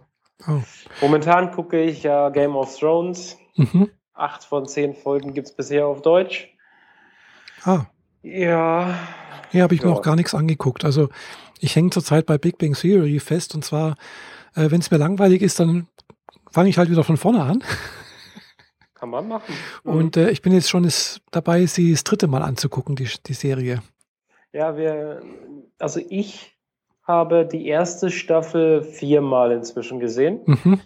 Oh. 0.49 0.61
Momentan 1.01 1.53
gucke 1.53 1.81
ich 1.81 2.03
ja 2.03 2.29
Game 2.31 2.57
of 2.57 2.77
Thrones. 2.77 3.37
Mhm. 3.57 3.91
Acht 4.15 4.43
von 4.45 4.67
zehn 4.67 4.95
Folgen 4.95 5.35
gibt 5.35 5.47
es 5.49 5.55
bisher 5.55 5.87
auf 5.87 6.03
Deutsch. 6.03 6.49
Ah, 7.65 7.87
Ja. 8.23 8.99
Hier 9.51 9.63
habe 9.63 9.75
ich 9.75 9.83
mir 9.83 9.91
Ja. 9.91 9.95
auch 9.95 10.03
gar 10.03 10.17
nichts 10.17 10.35
angeguckt. 10.35 10.85
Also 10.85 11.11
ich 11.61 11.77
hänge 11.77 11.91
zurzeit 11.91 12.27
bei 12.27 12.39
Big 12.39 12.59
Bang 12.59 12.73
Theory 12.75 13.21
fest 13.21 13.55
und 13.55 13.65
zwar, 13.65 13.97
äh, 14.57 14.71
wenn 14.71 14.81
es 14.81 14.91
mir 14.91 14.97
langweilig 14.99 15.43
ist, 15.43 15.61
dann 15.61 15.87
fange 16.51 16.71
ich 16.71 16.79
halt 16.79 16.91
wieder 16.91 17.05
von 17.05 17.17
vorne 17.17 17.43
an. 17.43 17.63
Kann 18.95 19.11
man 19.11 19.29
machen. 19.29 19.55
Mhm. 19.85 19.93
Und 19.93 20.17
äh, 20.17 20.31
ich 20.31 20.43
bin 20.43 20.53
jetzt 20.53 20.71
schon 20.71 20.83
das, 20.85 21.21
dabei, 21.31 21.67
sie 21.67 21.93
das 21.93 22.03
dritte 22.05 22.27
Mal 22.27 22.43
anzugucken, 22.43 22.97
die, 22.97 23.09
die 23.27 23.35
Serie. 23.35 23.83
Ja, 24.53 24.77
wir, 24.77 25.23
also 25.79 26.01
ich 26.09 26.53
habe 27.05 27.47
die 27.47 27.67
erste 27.67 28.11
Staffel 28.11 28.83
viermal 28.83 29.53
inzwischen 29.53 29.99
gesehen. 29.99 30.41
Mhm. 30.47 30.81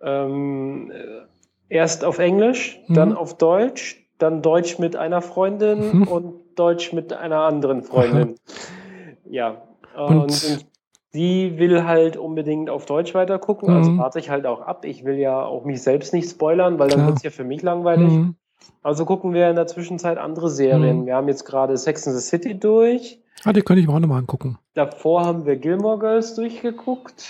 Ähm, 0.00 0.90
äh, 0.90 1.74
erst 1.74 2.04
auf 2.04 2.18
Englisch, 2.18 2.80
Mhm. 2.88 2.94
dann 2.94 3.12
auf 3.16 3.36
Deutsch, 3.38 4.04
dann 4.18 4.42
Deutsch 4.42 4.78
mit 4.78 4.96
einer 4.96 5.22
Freundin 5.22 5.98
Mhm. 5.98 6.08
und 6.08 6.34
Deutsch 6.58 6.92
mit 6.92 7.12
einer 7.12 7.40
anderen 7.40 7.82
Freundin. 7.82 8.34
Ja. 9.30 9.62
Und- 9.96 10.44
Und, 10.44 10.66
die 11.14 11.58
will 11.58 11.84
halt 11.84 12.16
unbedingt 12.18 12.68
auf 12.70 12.84
Deutsch 12.86 13.14
weitergucken, 13.14 13.70
also 13.70 13.92
Mhm. 13.92 13.98
warte 13.98 14.18
ich 14.18 14.28
halt 14.30 14.44
auch 14.46 14.60
ab. 14.60 14.84
Ich 14.84 15.04
will 15.04 15.16
ja 15.16 15.42
auch 15.42 15.64
mich 15.64 15.82
selbst 15.82 16.12
nicht 16.12 16.30
spoilern, 16.30 16.78
weil 16.78 16.88
dann 16.88 17.06
wird 17.06 17.16
es 17.16 17.22
ja 17.22 17.30
für 17.30 17.44
mich 17.44 17.62
langweilig. 17.62 18.12
Also 18.82 19.04
gucken 19.04 19.34
wir 19.34 19.48
in 19.50 19.56
der 19.56 19.66
Zwischenzeit 19.66 20.18
andere 20.18 20.48
Serien. 20.50 21.00
Mhm. 21.02 21.06
Wir 21.06 21.16
haben 21.16 21.28
jetzt 21.28 21.44
gerade 21.44 21.76
Sex 21.76 22.06
and 22.06 22.16
the 22.16 22.22
City 22.22 22.58
durch. 22.58 23.20
Ah, 23.44 23.52
die 23.52 23.62
könnte 23.62 23.80
ich 23.80 23.86
mir 23.88 23.94
auch 23.94 23.98
nochmal 24.00 24.18
angucken. 24.18 24.58
Davor 24.74 25.24
haben 25.24 25.46
wir 25.46 25.56
Gilmore 25.56 25.98
Girls 25.98 26.34
durchgeguckt. 26.34 27.24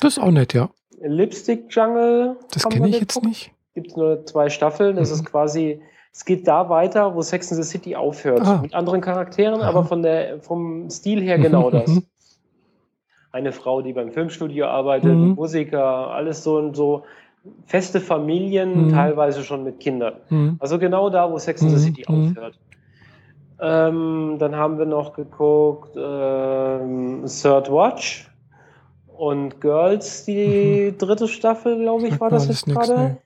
Das 0.00 0.16
ist 0.16 0.22
auch 0.22 0.30
nett, 0.30 0.52
ja. 0.54 0.70
Lipstick 1.00 1.66
Jungle. 1.74 2.36
Das 2.52 2.68
kenne 2.68 2.88
ich 2.88 3.00
jetzt 3.00 3.22
nicht. 3.22 3.50
Gibt 3.74 3.88
es 3.88 3.96
nur 3.96 4.24
zwei 4.26 4.48
Staffeln. 4.50 4.96
Das 4.96 5.08
Mhm. 5.10 5.14
ist 5.16 5.24
quasi 5.26 5.80
Es 6.16 6.24
geht 6.24 6.46
da 6.46 6.68
weiter, 6.68 7.16
wo 7.16 7.22
Sex 7.22 7.50
in 7.50 7.56
the 7.56 7.64
City 7.68 7.96
aufhört. 7.96 8.42
Ah. 8.42 8.60
Mit 8.62 8.72
anderen 8.72 9.00
Charakteren, 9.00 9.60
Aha. 9.60 9.68
aber 9.68 9.84
von 9.84 10.00
der, 10.04 10.38
vom 10.40 10.88
Stil 10.88 11.20
her 11.20 11.38
genau 11.38 11.70
Mhm, 11.70 11.72
das. 11.72 11.88
mhm. 11.88 12.04
Eine 13.32 13.50
Frau, 13.50 13.82
die 13.82 13.92
beim 13.92 14.12
Filmstudio 14.12 14.66
arbeitet, 14.66 15.10
Mhm. 15.12 15.30
Musiker, 15.34 16.10
alles 16.12 16.44
so 16.44 16.56
und 16.58 16.76
so. 16.76 17.02
Feste 17.66 18.00
Familien, 18.00 18.86
Mhm. 18.86 18.90
teilweise 18.90 19.42
schon 19.44 19.64
mit 19.64 19.80
Kindern. 19.80 20.14
Mhm. 20.30 20.56
Also 20.60 20.78
genau 20.78 21.10
da, 21.10 21.30
wo 21.30 21.38
Sex 21.38 21.60
in 21.62 21.68
the 21.70 21.74
Mhm, 21.74 21.80
City 21.80 22.04
mhm. 22.08 22.14
aufhört. 22.28 22.58
Ähm, 23.60 24.36
dann 24.38 24.56
haben 24.56 24.78
wir 24.78 24.86
noch 24.86 25.12
geguckt 25.14 25.94
ähm, 25.96 27.24
Third 27.26 27.70
Watch 27.70 28.30
und 29.06 29.60
Girls, 29.60 30.24
die 30.24 30.94
dritte 30.98 31.28
Staffel, 31.28 31.78
glaube 31.78 32.08
ich, 32.08 32.20
war 32.20 32.30
das 32.30 32.48
jetzt 32.48 32.66
gerade. 32.66 32.96
nee. 32.96 33.16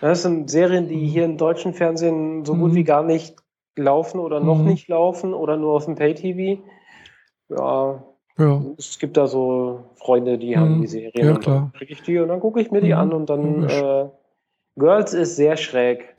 Das 0.00 0.22
sind 0.22 0.48
Serien, 0.50 0.88
die 0.88 1.06
hier 1.06 1.24
im 1.24 1.36
deutschen 1.38 1.74
Fernsehen 1.74 2.44
so 2.44 2.54
gut 2.54 2.72
Mhm. 2.72 2.74
wie 2.76 2.84
gar 2.84 3.02
nicht 3.02 3.36
laufen 3.76 4.20
oder 4.20 4.40
noch 4.40 4.58
Mhm. 4.58 4.66
nicht 4.66 4.88
laufen 4.88 5.32
oder 5.34 5.56
nur 5.56 5.74
auf 5.74 5.86
dem 5.86 5.94
Pay-TV. 5.96 6.62
Ja, 7.48 8.02
Ja. 8.38 8.62
es 8.78 8.98
gibt 8.98 9.16
da 9.16 9.26
so 9.26 9.80
Freunde, 9.96 10.38
die 10.38 10.56
haben 10.56 10.76
Mhm. 10.76 10.80
die 10.82 10.86
Serien. 10.86 11.26
Ja, 11.26 11.34
klar. 11.38 11.70
Dann 11.72 11.72
kriege 11.78 11.92
ich 11.92 12.02
die 12.02 12.18
und 12.18 12.28
dann 12.28 12.40
gucke 12.40 12.60
ich 12.60 12.70
mir 12.70 12.80
die 12.80 12.92
Mhm. 12.92 12.98
an 12.98 13.12
und 13.12 13.30
dann 13.30 13.64
äh, 13.64 14.08
Girls 14.76 15.12
ist 15.12 15.36
sehr 15.36 15.56
schräg. 15.56 16.14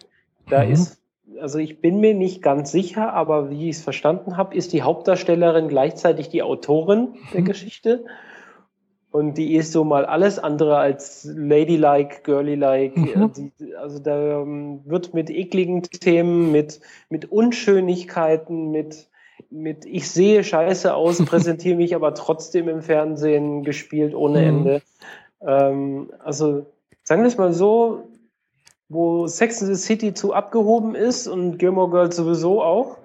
Da 0.50 0.64
Mhm. 0.64 0.72
ist, 0.72 1.02
also 1.40 1.58
ich 1.58 1.82
bin 1.82 2.00
mir 2.00 2.14
nicht 2.14 2.42
ganz 2.44 2.72
sicher, 2.72 3.14
aber 3.14 3.50
wie 3.50 3.70
ich 3.70 3.78
es 3.78 3.82
verstanden 3.84 4.38
habe, 4.38 4.56
ist 4.56 4.74
die 4.74 4.84
Hauptdarstellerin 4.84 5.68
gleichzeitig 5.70 6.30
die 6.30 6.44
Autorin 6.44 7.16
der 7.34 7.42
Mhm. 7.42 7.46
Geschichte. 7.46 8.06
Und 9.12 9.38
die 9.38 9.56
ist 9.56 9.72
so 9.72 9.84
mal 9.84 10.06
alles 10.06 10.40
andere 10.40 10.78
als 10.78 11.24
ladylike, 11.36 12.22
girlylike. 12.24 13.00
Mhm. 13.00 13.52
Also 13.80 14.00
da 14.00 14.42
ähm, 14.42 14.82
wird 14.86 15.14
mit 15.14 15.30
ekligen 15.30 15.84
Themen, 15.84 16.52
mit, 16.52 16.80
mit 17.10 17.32
Unschönigkeiten, 17.32 18.72
mit, 18.72 19.08
mit 19.54 19.86
ich 19.86 20.10
sehe 20.10 20.44
scheiße 20.44 20.94
aus, 20.94 21.24
präsentiere 21.26 21.76
mich 21.78 21.96
aber 21.96 22.14
trotzdem 22.16 22.68
im 22.68 22.82
Fernsehen 22.82 23.64
gespielt 23.64 24.16
ohne 24.16 24.40
Mhm. 24.42 24.48
Ende. 24.48 24.82
Ähm, 25.46 26.12
also 26.20 26.66
sagen 27.04 27.22
wir 27.22 27.28
es 27.28 27.38
mal 27.38 27.54
so, 27.54 28.04
wo 28.90 29.28
Sex 29.28 29.62
in 29.62 29.68
the 29.68 29.76
City 29.76 30.14
zu 30.14 30.34
abgehoben 30.34 30.96
ist 30.96 31.28
und 31.28 31.58
Gilmore 31.58 31.90
Girls 31.90 32.16
sowieso 32.16 32.62
auch, 32.62 32.98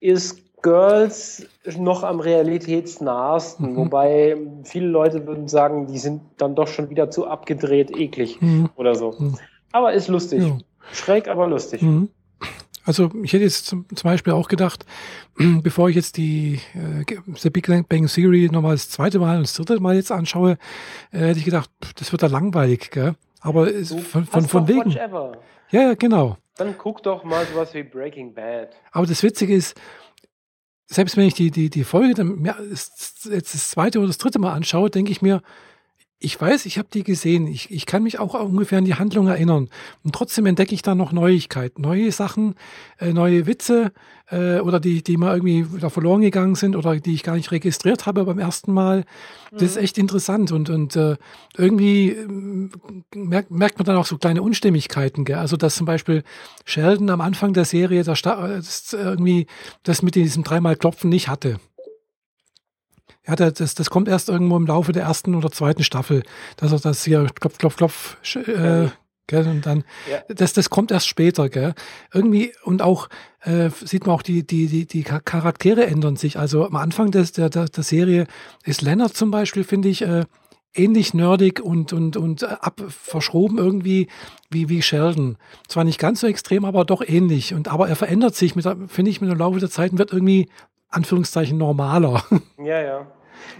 ist 0.00 0.40
Girls 0.62 1.46
noch 1.78 2.02
am 2.02 2.20
realitätsnahsten. 2.20 3.72
Mhm. 3.72 3.76
Wobei 3.76 4.36
viele 4.64 4.86
Leute 4.86 5.26
würden 5.26 5.48
sagen, 5.48 5.86
die 5.86 5.98
sind 5.98 6.22
dann 6.38 6.54
doch 6.54 6.68
schon 6.68 6.88
wieder 6.90 7.10
zu 7.10 7.26
abgedreht, 7.26 7.96
eklig 7.96 8.40
Mhm. 8.40 8.70
oder 8.76 8.94
so. 8.94 9.14
Mhm. 9.18 9.38
Aber 9.72 9.92
ist 9.92 10.08
lustig. 10.08 10.42
Ja. 10.42 10.58
Schräg, 10.92 11.28
aber 11.28 11.46
lustig. 11.46 11.82
Also 12.84 13.10
ich 13.22 13.32
hätte 13.32 13.44
jetzt 13.44 13.66
zum, 13.66 13.86
zum 13.94 14.10
Beispiel 14.10 14.32
auch 14.32 14.48
gedacht, 14.48 14.84
bevor 15.62 15.88
ich 15.88 15.96
jetzt 15.96 16.16
die 16.16 16.60
äh, 16.74 17.04
The 17.36 17.50
Big 17.50 17.66
Bang 17.88 18.06
Theory 18.06 18.48
nochmal 18.52 18.74
das 18.74 18.90
zweite 18.90 19.18
Mal 19.18 19.36
und 19.38 19.42
das 19.44 19.54
dritte 19.54 19.80
Mal 19.80 19.94
jetzt 19.96 20.12
anschaue, 20.12 20.58
äh, 21.10 21.18
hätte 21.18 21.38
ich 21.38 21.44
gedacht, 21.44 21.70
pff, 21.82 21.94
das 21.94 22.12
wird 22.12 22.22
da 22.22 22.26
langweilig, 22.26 22.90
gell? 22.90 23.14
Aber 23.40 23.66
Du 23.66 23.98
von, 23.98 24.24
von, 24.24 24.48
von 24.48 24.68
wegen. 24.68 24.90
Ja, 24.90 25.10
ja, 25.70 25.94
genau. 25.94 26.38
Dann 26.56 26.76
guck 26.78 27.02
doch 27.02 27.24
mal 27.24 27.44
sowas 27.46 27.74
wie 27.74 27.82
Breaking 27.82 28.32
Bad. 28.32 28.70
Aber 28.92 29.06
das 29.06 29.22
Witzige 29.22 29.54
ist, 29.54 29.78
selbst 30.86 31.16
wenn 31.16 31.26
ich 31.26 31.34
die, 31.34 31.50
die, 31.50 31.68
die 31.68 31.84
Folge 31.84 32.14
dann 32.14 32.44
das, 32.70 33.26
jetzt 33.30 33.54
das 33.54 33.70
zweite 33.70 33.98
oder 33.98 34.06
das 34.08 34.18
dritte 34.18 34.38
Mal 34.38 34.52
anschaue, 34.52 34.90
denke 34.90 35.10
ich 35.10 35.20
mir, 35.20 35.42
ich 36.24 36.40
weiß, 36.40 36.66
ich 36.66 36.78
habe 36.78 36.88
die 36.92 37.02
gesehen. 37.04 37.46
Ich, 37.46 37.70
ich 37.70 37.86
kann 37.86 38.02
mich 38.02 38.18
auch 38.18 38.34
ungefähr 38.34 38.78
an 38.78 38.84
die 38.84 38.94
Handlung 38.94 39.28
erinnern. 39.28 39.68
Und 40.02 40.14
trotzdem 40.14 40.46
entdecke 40.46 40.74
ich 40.74 40.82
da 40.82 40.94
noch 40.94 41.12
Neuigkeiten, 41.12 41.82
neue 41.82 42.10
Sachen, 42.12 42.54
äh, 42.98 43.12
neue 43.12 43.46
Witze 43.46 43.92
äh, 44.30 44.58
oder 44.60 44.80
die, 44.80 45.02
die 45.02 45.16
mal 45.16 45.34
irgendwie 45.36 45.66
da 45.80 45.90
verloren 45.90 46.22
gegangen 46.22 46.54
sind 46.54 46.76
oder 46.76 46.96
die 46.96 47.14
ich 47.14 47.22
gar 47.22 47.36
nicht 47.36 47.50
registriert 47.50 48.06
habe 48.06 48.24
beim 48.24 48.38
ersten 48.38 48.72
Mal. 48.72 49.04
Das 49.52 49.62
ist 49.62 49.76
echt 49.76 49.98
interessant 49.98 50.50
und, 50.50 50.70
und 50.70 50.96
äh, 50.96 51.16
irgendwie 51.56 52.10
ähm, 52.10 52.72
merkt, 53.14 53.50
merkt 53.50 53.78
man 53.78 53.86
dann 53.86 53.96
auch 53.96 54.06
so 54.06 54.16
kleine 54.18 54.42
Unstimmigkeiten. 54.42 55.24
Gell? 55.24 55.36
Also 55.36 55.56
dass 55.56 55.76
zum 55.76 55.86
Beispiel 55.86 56.24
Sheldon 56.64 57.10
am 57.10 57.20
Anfang 57.20 57.52
der 57.52 57.64
Serie 57.64 58.02
da 58.02 58.16
sta- 58.16 58.48
äh, 58.48 58.56
das 58.56 58.92
irgendwie 58.92 59.46
das 59.82 60.02
mit 60.02 60.14
diesem 60.14 60.42
dreimal 60.42 60.76
Klopfen 60.76 61.10
nicht 61.10 61.28
hatte. 61.28 61.58
Ja, 63.26 63.36
das, 63.36 63.74
das, 63.74 63.90
kommt 63.90 64.08
erst 64.08 64.28
irgendwo 64.28 64.56
im 64.56 64.66
Laufe 64.66 64.92
der 64.92 65.04
ersten 65.04 65.34
oder 65.34 65.50
zweiten 65.50 65.82
Staffel, 65.82 66.22
dass 66.56 66.72
er 66.72 66.78
das 66.80 67.04
hier 67.04 67.26
klopf, 67.40 67.56
klopf, 67.58 67.76
klopf, 67.76 68.16
äh, 68.36 68.88
gell, 69.26 69.48
und 69.48 69.64
dann, 69.64 69.84
Ja. 70.10 70.22
das, 70.28 70.52
das 70.52 70.68
kommt 70.68 70.90
erst 70.90 71.08
später, 71.08 71.48
gell. 71.48 71.74
Irgendwie, 72.12 72.52
und 72.64 72.82
auch, 72.82 73.08
äh, 73.40 73.70
sieht 73.82 74.06
man 74.06 74.14
auch, 74.14 74.22
die, 74.22 74.46
die, 74.46 74.66
die, 74.66 74.86
die 74.86 75.04
Cha- 75.04 75.20
Charaktere 75.20 75.86
ändern 75.86 76.16
sich. 76.16 76.38
Also 76.38 76.66
am 76.66 76.76
Anfang 76.76 77.10
des, 77.12 77.32
der, 77.32 77.48
der, 77.48 77.64
der 77.66 77.82
Serie 77.82 78.26
ist 78.64 78.82
Leonard 78.82 79.16
zum 79.16 79.30
Beispiel, 79.30 79.64
finde 79.64 79.88
ich, 79.88 80.02
äh, 80.02 80.24
ähnlich 80.74 81.14
nerdig 81.14 81.60
und, 81.60 81.92
und, 81.94 82.16
und 82.18 82.42
äh, 82.42 82.46
ab, 82.46 82.82
verschroben 82.88 83.56
irgendwie 83.56 84.08
wie, 84.50 84.68
wie 84.68 84.82
Sheldon. 84.82 85.38
Zwar 85.68 85.84
nicht 85.84 85.98
ganz 85.98 86.20
so 86.20 86.26
extrem, 86.26 86.64
aber 86.66 86.84
doch 86.84 87.00
ähnlich. 87.00 87.54
Und, 87.54 87.68
aber 87.68 87.88
er 87.88 87.96
verändert 87.96 88.34
sich, 88.34 88.54
mit 88.54 88.66
finde 88.88 89.10
ich, 89.10 89.20
mit 89.22 89.30
dem 89.30 89.38
Laufe 89.38 89.60
der 89.60 89.70
Zeit 89.70 89.92
und 89.92 89.98
wird 89.98 90.12
irgendwie, 90.12 90.48
Anführungszeichen, 90.94 91.58
normaler. 91.58 92.22
Ja, 92.58 92.80
ja. 92.80 93.06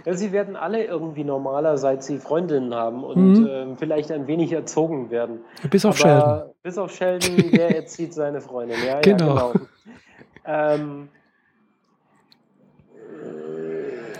Ja, 0.05 0.13
sie 0.13 0.31
werden 0.31 0.55
alle 0.55 0.83
irgendwie 0.83 1.23
normaler, 1.23 1.77
seit 1.77 2.03
sie 2.03 2.17
Freundinnen 2.17 2.73
haben 2.73 3.03
und 3.03 3.33
Mhm. 3.39 3.47
ähm, 3.49 3.77
vielleicht 3.77 4.11
ein 4.11 4.25
wenig 4.27 4.51
erzogen 4.51 5.09
werden. 5.11 5.39
Bis 5.69 5.85
auf 5.85 5.97
Sheldon. 5.97 6.21
Aber 6.29 6.53
bis 6.63 6.77
auf 6.77 6.91
Sheldon, 6.91 7.51
der 7.51 7.75
erzieht 7.75 8.13
seine 8.13 8.41
Freundin. 8.41 8.77
Ja, 8.85 9.01
Genau. 9.01 9.35
ja, 9.35 9.51
genau. 9.51 9.65
Ähm, 10.47 11.09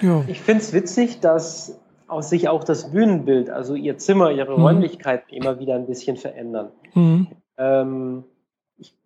Ja. 0.01 0.23
ich 0.27 0.41
finde 0.41 0.61
es 0.61 0.73
witzig, 0.73 1.19
dass 1.21 1.79
aus 2.07 2.29
sich 2.29 2.49
auch 2.49 2.63
das 2.63 2.91
Bühnenbild, 2.91 3.49
also 3.49 3.75
ihr 3.75 3.97
Zimmer, 3.97 4.31
ihre 4.31 4.55
Mhm. 4.57 4.63
Räumlichkeiten 4.63 5.33
immer 5.33 5.59
wieder 5.59 5.75
ein 5.75 5.87
bisschen 5.87 6.17
verändern. 6.17 6.69
Mhm. 6.93 7.27
Ähm, 7.57 8.23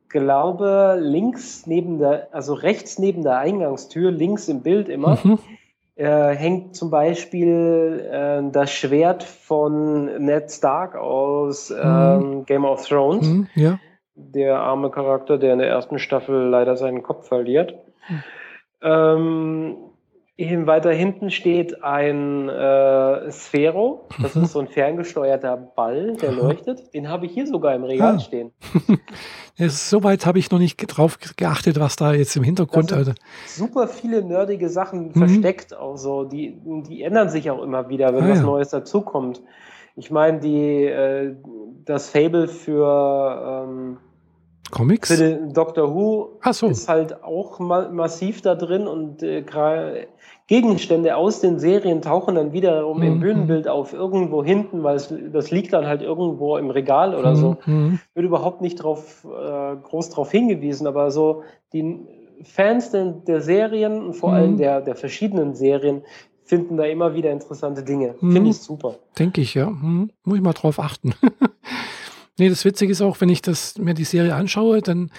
glaube, 0.09 0.97
links 0.99 1.65
neben 1.67 1.99
der, 1.99 2.27
also 2.31 2.53
rechts 2.53 2.99
neben 2.99 3.23
der 3.23 3.37
Eingangstür, 3.37 4.11
links 4.11 4.47
im 4.47 4.61
Bild 4.61 4.89
immer, 4.89 5.17
Mhm. 5.23 5.39
äh, 5.95 6.29
hängt 6.35 6.75
zum 6.75 6.89
Beispiel 6.89 8.07
äh, 8.11 8.51
das 8.51 8.71
Schwert 8.71 9.23
von 9.23 10.05
Ned 10.25 10.51
Stark 10.51 10.95
aus 10.95 11.71
ähm, 11.71 12.45
Game 12.45 12.65
of 12.65 12.87
Thrones. 12.87 13.27
Mhm. 13.27 13.47
Ja. 13.55 13.79
Der 14.15 14.59
arme 14.59 14.89
Charakter, 14.91 15.37
der 15.37 15.53
in 15.53 15.59
der 15.59 15.69
ersten 15.69 15.97
Staffel 15.99 16.49
leider 16.49 16.75
seinen 16.75 17.03
Kopf 17.03 17.27
verliert. 17.27 17.75
Ähm, 18.81 19.77
eben 20.39 20.67
weiter 20.67 20.91
hinten 20.91 21.29
steht 21.31 21.83
ein 21.83 22.47
äh, 22.49 23.29
Sphero. 23.31 24.07
Das 24.21 24.35
Mhm. 24.35 24.43
ist 24.43 24.51
so 24.53 24.59
ein 24.59 24.67
ferngesteuerter 24.67 25.57
Ball, 25.57 26.15
der 26.15 26.31
leuchtet. 26.31 26.93
Den 26.93 27.09
habe 27.09 27.25
ich 27.25 27.33
hier 27.33 27.45
sogar 27.45 27.75
im 27.75 27.83
Regal 27.83 28.15
Ah. 28.15 28.19
stehen. 28.19 28.51
Soweit 29.57 30.25
habe 30.25 30.39
ich 30.39 30.49
noch 30.51 30.59
nicht 30.59 30.77
drauf 30.77 31.17
geachtet, 31.35 31.79
was 31.79 31.97
da 31.97 32.13
jetzt 32.13 32.35
im 32.37 32.43
Hintergrund. 32.43 32.93
Also, 32.93 33.11
Super 33.47 33.87
viele 33.89 34.23
nerdige 34.23 34.69
Sachen 34.69 35.09
Mhm. 35.09 35.13
versteckt, 35.13 35.75
auch 35.75 35.97
so. 35.97 36.23
Die, 36.23 36.57
die 36.87 37.03
ändern 37.03 37.29
sich 37.29 37.51
auch 37.51 37.61
immer 37.61 37.89
wieder, 37.89 38.13
wenn 38.13 38.23
Ah, 38.23 38.29
was 38.29 38.37
ja. 38.39 38.45
Neues 38.45 38.69
dazukommt. 38.69 39.41
Ich 39.97 40.09
meine, 40.11 40.39
die, 40.39 40.85
äh, 40.85 41.35
das 41.83 42.09
Fable 42.09 42.47
für, 42.47 43.65
ähm, 43.67 43.97
Comics? 44.71 45.11
für 45.11 45.17
den 45.17 45.51
Doctor 45.51 45.93
Who 45.93 46.39
so. 46.51 46.67
ist 46.67 46.87
halt 46.87 47.23
auch 47.23 47.59
ma 47.59 47.89
massiv 47.89 48.41
da 48.41 48.55
drin 48.55 48.87
und 48.87 49.23
äh, 49.23 49.41
Gegenstände 50.49 51.15
aus 51.15 51.41
den 51.41 51.59
Serien 51.59 52.01
tauchen 52.01 52.33
dann 52.33 52.53
wiederum 52.53 53.03
im 53.03 53.13
Mhm. 53.13 53.19
Bühnenbild 53.19 53.67
auf 53.67 53.93
irgendwo 53.93 54.43
hinten, 54.43 54.81
weil 54.83 54.95
es, 54.95 55.13
das 55.31 55.51
liegt 55.51 55.73
dann 55.73 55.85
halt 55.85 56.01
irgendwo 56.01 56.57
im 56.57 56.71
Regal 56.71 57.13
oder 57.15 57.35
so. 57.35 57.57
Mhm. 57.67 57.99
Wird 58.15 58.25
überhaupt 58.25 58.59
nicht 58.59 58.75
drauf, 58.77 59.25
äh, 59.25 59.75
groß 59.75 60.09
darauf 60.09 60.31
hingewiesen, 60.31 60.87
aber 60.87 61.11
so 61.11 61.43
die 61.71 61.99
Fans 62.43 62.89
der, 62.89 63.05
der 63.27 63.41
Serien 63.41 64.01
und 64.03 64.13
vor 64.15 64.29
Mhm. 64.31 64.35
allem 64.35 64.57
der, 64.57 64.81
der 64.81 64.95
verschiedenen 64.95 65.53
Serien 65.53 66.01
finden 66.45 66.77
da 66.77 66.85
immer 66.85 67.13
wieder 67.13 67.29
interessante 67.29 67.83
Dinge. 67.83 68.15
Mhm. 68.19 68.31
Finde 68.31 68.49
ich 68.49 68.57
super. 68.57 68.95
Denke 69.19 69.41
ich, 69.41 69.53
ja. 69.53 69.69
Muss 69.69 70.35
ich 70.35 70.41
mal 70.43 70.53
drauf 70.53 70.79
achten. 70.79 71.13
nee, 72.39 72.49
das 72.49 72.65
Witzige 72.65 72.91
ist 72.91 73.01
auch, 73.01 73.21
wenn 73.21 73.29
ich 73.29 73.41
das, 73.41 73.77
mir 73.77 73.93
die 73.93 74.03
Serie 74.03 74.35
anschaue, 74.35 74.81
dann 74.81 75.11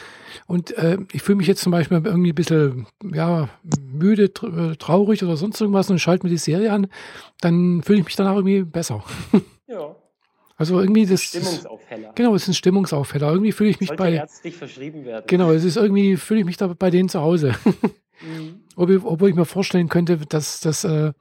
und 0.47 0.77
äh, 0.77 0.99
ich 1.13 1.23
fühle 1.23 1.37
mich 1.37 1.47
jetzt 1.47 1.63
zum 1.63 1.73
Beispiel 1.73 2.01
irgendwie 2.05 2.33
ein 2.33 2.35
bisschen 2.35 2.87
ja, 3.13 3.49
müde, 3.93 4.25
äh, 4.25 4.77
traurig 4.77 5.23
oder 5.23 5.37
sonst 5.37 5.61
irgendwas 5.61 5.91
und 5.91 5.99
schalte 5.99 6.27
mir 6.27 6.31
die 6.31 6.39
Serie 6.39 6.73
an, 6.73 6.89
dann 7.41 7.83
fühle 7.83 8.01
ich 8.01 8.05
mich 8.05 8.17
danach 8.17 8.35
irgendwie 8.35 8.63
besser. 8.63 9.05
Ja. 9.69 9.95
Also 10.57 10.81
irgendwie 10.81 11.07
das. 11.07 11.23
Stimmungsaufheller. 11.23 12.13
genau, 12.17 12.35
es 12.35 12.43
ist 12.43 12.49
ein 12.49 12.55
Stimmungsaufheller. 12.55 13.31
Irgendwie 13.31 13.53
fühle 13.53 13.71
ich 13.71 13.79
mich 13.79 13.89
Sollte 13.89 14.03
bei. 14.03 14.13
ärztlich 14.15 14.57
verschrieben 14.57 15.05
werden. 15.05 15.25
Genau, 15.29 15.53
es 15.53 15.63
ist 15.63 15.77
irgendwie, 15.77 16.17
fühle 16.17 16.41
ich 16.41 16.47
mich 16.47 16.57
da 16.57 16.67
bei 16.67 16.91
denen 16.91 17.09
zu 17.09 17.21
Hause. 17.21 17.55
Mhm. 18.23 18.61
Obwohl, 18.77 19.01
obwohl 19.05 19.31
ich 19.31 19.35
mir 19.35 19.47
vorstellen 19.47 19.89
könnte, 19.89 20.19
dass 20.19 20.61
das, 20.61 20.85
äh, 20.85 21.13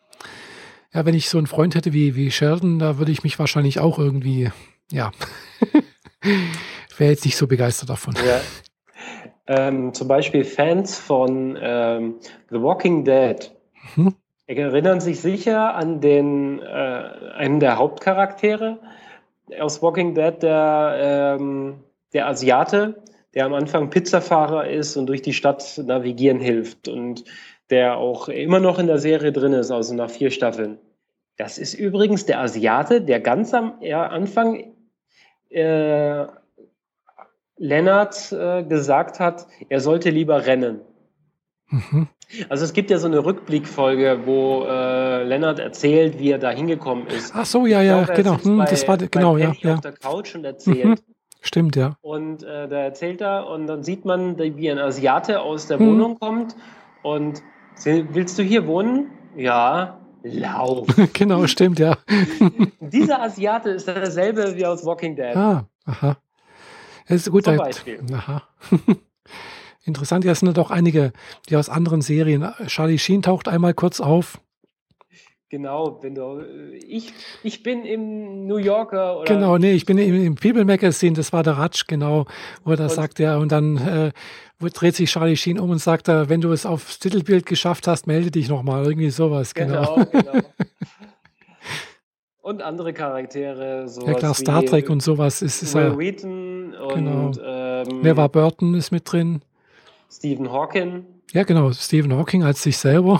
ja, 0.93 1.05
wenn 1.05 1.13
ich 1.15 1.29
so 1.29 1.37
einen 1.37 1.47
Freund 1.47 1.75
hätte 1.75 1.93
wie, 1.93 2.15
wie 2.15 2.29
Sheldon, 2.29 2.79
da 2.79 2.97
würde 2.97 3.13
ich 3.13 3.23
mich 3.23 3.39
wahrscheinlich 3.39 3.79
auch 3.79 3.99
irgendwie, 3.99 4.51
ja, 4.91 5.11
wäre 6.97 7.11
jetzt 7.11 7.25
nicht 7.25 7.37
so 7.37 7.47
begeistert 7.47 7.89
davon. 7.89 8.15
Ja. 8.25 8.41
ähm, 9.47 9.93
zum 9.93 10.07
Beispiel 10.07 10.43
Fans 10.43 10.97
von 10.97 11.57
ähm, 11.61 12.15
The 12.49 12.61
Walking 12.61 13.03
Dead 13.03 13.51
mhm. 13.95 14.15
erinnern 14.47 14.99
sich 14.99 15.19
sicher 15.19 15.75
an 15.75 16.01
den, 16.01 16.59
äh, 16.59 16.65
einen 16.65 17.59
der 17.59 17.77
Hauptcharaktere 17.77 18.79
aus 19.59 19.81
Walking 19.81 20.13
Dead, 20.13 20.41
der, 20.41 21.37
ähm, 21.39 21.79
der 22.13 22.27
Asiate, 22.27 23.01
der 23.33 23.45
am 23.45 23.53
Anfang 23.53 23.89
Pizzafahrer 23.89 24.67
ist 24.67 24.97
und 24.97 25.07
durch 25.07 25.21
die 25.21 25.33
Stadt 25.33 25.81
navigieren 25.83 26.39
hilft 26.39 26.87
und 26.87 27.23
der 27.69 27.97
auch 27.97 28.29
immer 28.29 28.59
noch 28.59 28.79
in 28.79 28.87
der 28.87 28.97
Serie 28.97 29.31
drin 29.31 29.53
ist, 29.53 29.71
also 29.71 29.93
nach 29.93 30.09
vier 30.09 30.31
Staffeln. 30.31 30.79
Das 31.37 31.57
ist 31.57 31.73
übrigens 31.73 32.25
der 32.25 32.41
Asiate, 32.41 33.01
der 33.01 33.19
ganz 33.19 33.53
am 33.53 33.79
Anfang 33.81 34.73
äh, 35.49 36.25
Lennart 37.57 38.31
äh, 38.31 38.63
gesagt 38.63 39.19
hat, 39.19 39.47
er 39.69 39.81
sollte 39.81 40.09
lieber 40.09 40.45
rennen. 40.45 40.81
Mhm. 41.69 42.07
Also 42.47 42.63
es 42.63 42.73
gibt 42.73 42.91
ja 42.91 42.99
so 42.99 43.07
eine 43.07 43.25
Rückblickfolge, 43.25 44.21
wo 44.25 44.63
äh, 44.65 45.23
Lennart 45.23 45.59
erzählt, 45.59 46.19
wie 46.19 46.31
er 46.31 46.37
da 46.37 46.51
hingekommen 46.51 47.07
ist. 47.07 47.33
Ach 47.35 47.45
so, 47.45 47.65
ja, 47.65 47.81
ja, 47.81 48.03
glaube, 48.03 48.21
genau. 48.21 48.43
Hm, 48.43 48.57
bei, 48.57 48.65
das 48.65 48.87
war 48.87 48.97
genau, 48.97 49.37
ja, 49.37 49.53
ja. 49.61 49.75
auf 49.75 49.81
der 49.81 49.93
Couch 49.93 50.35
und 50.35 50.45
erzählt. 50.45 50.85
Mhm. 50.85 50.95
Stimmt, 51.41 51.75
ja. 51.75 51.95
Und 52.01 52.43
äh, 52.43 52.67
da 52.67 52.77
erzählt 52.79 53.21
er 53.21 53.47
und 53.47 53.67
dann 53.67 53.83
sieht 53.83 54.05
man, 54.05 54.37
wie 54.37 54.69
ein 54.69 54.77
Asiate 54.77 55.41
aus 55.41 55.67
der 55.67 55.79
mhm. 55.79 55.87
Wohnung 55.87 56.19
kommt 56.19 56.55
und 57.01 57.41
willst 57.83 58.37
du 58.37 58.43
hier 58.43 58.67
wohnen? 58.67 59.11
Ja, 59.35 59.98
lauf. 60.23 60.87
genau, 61.13 61.47
stimmt, 61.47 61.79
ja. 61.79 61.97
Dieser 62.79 63.21
Asiate 63.21 63.71
ist 63.71 63.87
derselbe 63.87 64.55
wie 64.55 64.65
aus 64.65 64.85
Walking 64.85 65.15
Dead. 65.15 65.35
Ah, 65.35 65.65
aha. 65.85 66.17
Das 67.07 67.21
ist 67.21 67.31
gut. 67.31 67.45
Zum 67.45 67.57
Beispiel. 67.57 68.01
Aha. 68.13 68.43
Interessant, 69.83 70.25
ja, 70.25 70.33
es 70.33 70.39
sind 70.39 70.59
auch 70.59 70.71
einige, 70.71 71.13
die 71.49 71.55
aus 71.55 71.69
anderen 71.69 72.01
Serien. 72.01 72.47
Charlie 72.67 72.99
Sheen 72.99 73.21
taucht 73.21 73.47
einmal 73.47 73.73
kurz 73.73 73.99
auf. 73.99 74.39
Genau, 75.49 75.97
wenn 76.03 76.13
du, 76.13 76.43
ich, 76.73 77.11
ich 77.41 77.63
bin 77.63 77.83
im 77.83 78.45
New 78.45 78.57
Yorker 78.57 79.19
oder. 79.19 79.33
Genau, 79.33 79.57
nee, 79.57 79.71
ich 79.71 79.83
bin 79.83 79.97
im, 79.97 80.23
im 80.23 80.35
People 80.35 80.63
Magazine, 80.63 81.13
das 81.13 81.33
war 81.33 81.41
der 81.41 81.53
Ratsch, 81.53 81.87
genau, 81.87 82.27
wo 82.63 82.73
er 82.73 82.89
sagt, 82.89 83.17
ja, 83.17 83.37
und 83.37 83.51
dann 83.51 83.77
äh, 83.77 84.11
dreht 84.69 84.95
sich 84.95 85.09
Charlie 85.09 85.35
Sheen 85.35 85.59
um 85.59 85.71
und 85.71 85.79
sagt, 85.79 86.07
äh, 86.07 86.29
wenn 86.29 86.41
du 86.41 86.51
es 86.51 86.67
aufs 86.67 86.99
Titelbild 86.99 87.47
geschafft 87.47 87.87
hast, 87.87 88.05
melde 88.05 88.29
dich 88.29 88.47
nochmal, 88.47 88.85
irgendwie 88.85 89.09
sowas, 89.09 89.55
genau. 89.55 89.95
Genau, 89.95 90.05
genau. 90.11 90.33
und 92.43 92.61
andere 92.61 92.93
Charaktere, 92.93 93.89
so. 93.89 94.05
Ja 94.05 94.13
klar, 94.13 94.35
Star 94.35 94.63
Trek 94.63 94.87
und 94.91 95.01
sowas 95.01 95.41
ist, 95.41 95.63
ist 95.63 95.73
Will 95.73 95.97
Wheaton 95.97 96.75
und. 96.75 96.93
Genau. 96.93 97.31
Ähm, 97.43 97.99
Wer 98.03 98.15
war 98.17 98.29
Burton 98.29 98.75
ist 98.75 98.91
mit 98.91 99.11
drin? 99.11 99.41
Stephen 100.11 100.51
Hawking. 100.51 101.05
Ja, 101.33 101.41
genau, 101.41 101.71
Stephen 101.71 102.15
Hawking 102.15 102.43
als 102.43 102.61
sich 102.61 102.77
selber. 102.77 103.19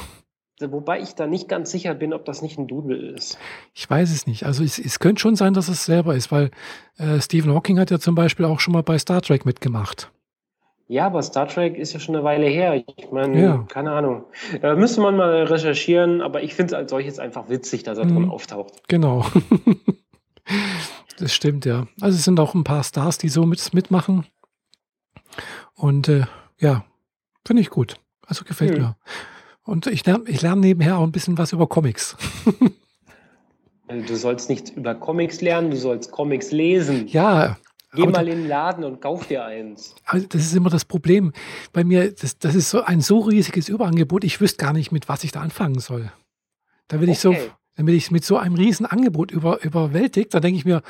Wobei 0.62 1.00
ich 1.02 1.15
da 1.15 1.28
nicht 1.28 1.48
ganz 1.48 1.72
sicher 1.72 1.93
bin, 1.93 2.13
ob 2.13 2.26
das 2.26 2.41
nicht 2.41 2.58
ein 2.58 2.67
Doodle 2.67 3.13
ist. 3.13 3.38
Ich 3.74 3.89
weiß 3.89 4.12
es 4.12 4.28
nicht. 4.28 4.45
Also 4.45 4.63
es, 4.63 4.78
es 4.78 5.00
könnte 5.00 5.22
schon 5.22 5.36
sein, 5.36 5.54
dass 5.54 5.67
es 5.69 5.86
selber 5.86 6.15
ist, 6.15 6.32
weil 6.32 6.52
äh, 6.98 7.22
Stephen 7.22 7.54
Hawking 7.54 7.80
hat 7.80 7.91
ja 7.91 8.00
zum 8.00 8.15
Beispiel 8.15 8.45
auch 8.45 8.60
schon 8.60 8.74
mal 8.74 8.84
bei 8.84 8.98
Star 8.98 9.22
Trek 9.22 9.45
mitgemacht. 9.45 10.12
Ja, 10.89 11.06
aber 11.06 11.22
Star 11.22 11.48
Trek 11.48 11.78
ist 11.78 11.93
ja 11.93 12.00
schon 12.00 12.15
eine 12.15 12.24
Weile 12.24 12.48
her. 12.48 12.74
Ich 12.76 13.12
meine, 13.12 13.39
ja. 13.39 13.65
keine 13.69 13.91
Ahnung. 13.91 14.26
Da 14.62 14.76
müsste 14.76 15.02
man 15.02 15.15
mal 15.15 15.43
recherchieren, 15.43 16.19
aber 16.22 16.41
ich 16.41 16.56
finde 16.56 16.74
es 16.74 16.80
als 16.80 16.89
solches 16.89 17.19
einfach 17.19 17.48
witzig, 17.48 17.84
dass 17.84 18.00
er 18.00 18.06
mhm. 18.06 18.15
drin 18.15 18.30
auftaucht. 18.30 18.82
Genau. 18.88 19.24
das 21.19 21.32
stimmt, 21.32 21.65
ja. 21.65 21.86
Also 22.02 22.17
es 22.17 22.24
sind 22.24 22.39
auch 22.39 22.56
ein 22.56 22.63
paar 22.63 22.84
Stars, 22.84 23.19
die 23.19 23.30
so 23.30 23.45
mit, 23.45 23.72
mitmachen. 23.72 24.26
Und 25.76 26.10
äh, 26.10 26.26
ja, 26.58 26.86
finde 27.45 27.62
ich 27.62 27.69
gut. 27.69 27.98
Also 28.26 28.43
gefällt 28.43 28.76
mhm. 28.76 28.84
mir. 28.84 28.95
Und 29.70 29.86
ich 29.86 30.04
lerne 30.04 30.24
ich 30.28 30.42
lern 30.42 30.60
nebenher 30.60 30.98
auch 30.98 31.04
ein 31.04 31.12
bisschen 31.12 31.38
was 31.38 31.54
über 31.54 31.68
Comics. 31.68 32.18
Also 33.88 34.06
du 34.06 34.16
sollst 34.18 34.50
nichts 34.52 34.70
über 34.70 34.94
Comics 34.94 35.42
lernen, 35.42 35.72
du 35.72 35.76
sollst 35.76 36.12
Comics 36.12 36.52
lesen. 36.52 37.08
Ja. 37.08 37.58
Geh 37.94 38.06
mal 38.06 38.28
in 38.28 38.42
den 38.42 38.48
Laden 38.48 38.84
und 38.84 39.02
kauf 39.02 39.26
dir 39.26 39.44
eins. 39.44 39.96
Also 40.06 40.28
das 40.28 40.42
ist 40.42 40.56
immer 40.56 40.70
das 40.70 40.86
Problem. 40.86 41.34
Bei 41.74 41.84
mir, 41.84 42.12
das, 42.14 42.38
das 42.38 42.54
ist 42.54 42.70
so 42.70 42.84
ein 42.84 43.02
so 43.02 43.18
riesiges 43.18 43.68
Überangebot, 43.68 44.24
ich 44.24 44.40
wüsste 44.42 44.64
gar 44.64 44.74
nicht, 44.74 44.92
mit 44.92 45.10
was 45.10 45.24
ich 45.24 45.32
da 45.32 45.42
anfangen 45.42 45.80
soll. 45.80 46.12
Da 46.88 46.98
bin 46.98 47.06
okay. 47.06 47.14
ich 47.14 47.20
so, 47.20 47.36
dann 47.78 47.86
bin 47.88 47.96
ich 47.96 48.12
mit 48.12 48.24
so 48.24 48.38
einem 48.38 48.54
riesen 48.54 48.86
Angebot 48.86 49.32
über, 49.32 49.64
überwältigt, 49.64 50.36
da 50.36 50.40
denke 50.40 50.60
ich 50.60 50.66
mir, 50.66 50.84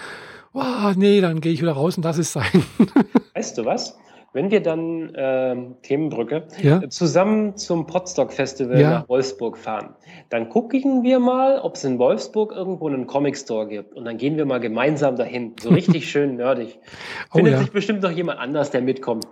oh, 0.51 0.91
nee, 0.93 1.21
dann 1.21 1.39
gehe 1.39 1.53
ich 1.53 1.61
wieder 1.61 1.71
raus 1.71 1.95
und 1.95 2.03
das 2.03 2.17
ist 2.17 2.33
sein. 2.33 2.65
Weißt 3.33 3.57
du 3.57 3.63
was? 3.63 3.97
Wenn 4.33 4.51
wir 4.51 4.61
dann 4.61 5.13
äh, 5.15 5.55
Themenbrücke 5.81 6.43
ja? 6.61 6.87
zusammen 6.89 7.57
zum 7.57 7.87
Podstock 7.87 8.31
Festival 8.31 8.79
ja. 8.79 8.89
nach 8.91 9.09
Wolfsburg 9.09 9.57
fahren, 9.57 9.95
dann 10.29 10.49
gucken 10.49 11.03
wir 11.03 11.19
mal, 11.19 11.59
ob 11.59 11.75
es 11.75 11.83
in 11.83 11.97
Wolfsburg 11.97 12.51
irgendwo 12.51 12.87
einen 12.87 13.07
Comic 13.07 13.37
Store 13.37 13.67
gibt 13.67 13.95
und 13.95 14.05
dann 14.05 14.17
gehen 14.17 14.37
wir 14.37 14.45
mal 14.45 14.59
gemeinsam 14.59 15.15
dahin, 15.15 15.53
so 15.59 15.69
richtig 15.79 16.09
schön 16.09 16.35
nerdig. 16.35 16.77
Oh 17.31 17.37
Findet 17.37 17.53
oh, 17.53 17.57
ja. 17.57 17.63
sich 17.63 17.71
bestimmt 17.71 18.03
noch 18.03 18.11
jemand 18.11 18.39
anders, 18.39 18.71
der 18.71 18.81
mitkommt. 18.81 19.25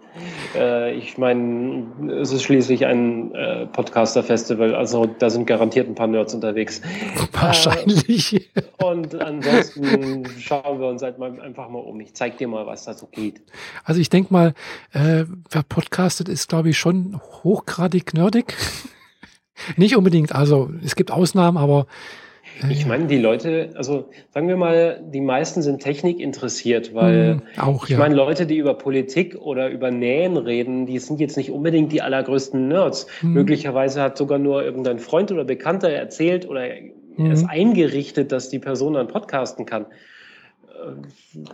Äh, 0.56 0.96
ich 0.96 1.18
meine, 1.18 1.86
es 2.20 2.32
ist 2.32 2.44
schließlich 2.44 2.86
ein 2.86 3.34
äh, 3.36 3.68
Podcaster 3.68 4.24
Festival, 4.24 4.74
also 4.76 5.06
da 5.06 5.30
sind 5.30 5.46
garantiert 5.46 5.88
ein 5.88 5.96
paar 5.96 6.08
Nerds 6.08 6.34
unterwegs. 6.34 6.82
Wahrscheinlich. 7.32 8.50
Äh, 8.56 8.84
und 8.84 9.14
ansonsten 9.22 10.26
schauen 10.40 10.80
wir 10.80 10.88
uns 10.88 11.02
halt 11.02 11.20
mal 11.20 11.40
einfach 11.42 11.70
mal 11.70 11.80
um. 11.80 12.00
Ich 12.00 12.14
zeig 12.14 12.38
dir 12.38 12.48
mal, 12.48 12.66
was 12.66 12.86
da 12.86 12.94
so 12.94 13.08
geht. 13.08 13.42
Also 13.84 14.02
ich 14.02 14.10
denke 14.10 14.34
mal, 14.34 14.54
äh, 14.93 15.26
wer 15.50 15.63
podcastet, 15.67 16.30
ist, 16.30 16.50
glaube 16.50 16.69
ich, 16.69 16.78
schon 16.78 17.19
hochgradig 17.43 18.13
nerdig. 18.13 18.56
Nicht 19.76 19.97
unbedingt, 19.97 20.34
also 20.34 20.69
es 20.84 20.95
gibt 20.95 21.12
Ausnahmen, 21.12 21.58
aber. 21.58 21.88
Äh, 22.63 22.71
ich 22.71 22.86
meine, 22.86 23.08
die 23.08 23.17
Leute, 23.17 23.71
also 23.76 24.10
sagen 24.34 24.47
wir 24.47 24.56
mal, 24.56 25.02
die 25.13 25.21
meisten 25.21 25.62
sind 25.62 25.82
Technik 25.82 26.19
interessiert, 26.19 26.93
weil 26.93 27.41
hm, 27.56 27.63
auch, 27.63 27.86
ich 27.86 27.91
ja. 27.91 28.00
meine, 28.00 28.15
Leute, 28.15 28.45
die 28.45 28.58
über 28.58 28.76
Politik 28.76 29.36
oder 29.36 29.69
über 29.69 29.91
Nähen 29.91 30.38
reden, 30.38 30.86
die 30.86 31.00
sind 31.00 31.19
jetzt 31.19 31.38
nicht 31.38 31.52
unbedingt 31.52 31.91
die 31.91 32.02
allergrößten 32.02 32.67
Nerds. 32.67 33.08
Hm. 33.21 33.34
Möglicherweise 33.34 34.02
hat 34.02 34.17
sogar 34.17 34.38
nur 34.38 34.63
irgendein 34.63 35.00
Freund 35.00 35.32
oder 35.32 35.43
Bekannter 35.43 35.89
erzählt 35.89 36.47
oder 36.47 36.65
hm. 37.15 37.32
es 37.32 37.43
eingerichtet, 37.43 38.32
dass 38.32 38.50
die 38.50 38.60
Person 38.60 38.93
dann 38.93 39.08
podcasten 39.08 39.65
kann 39.65 39.88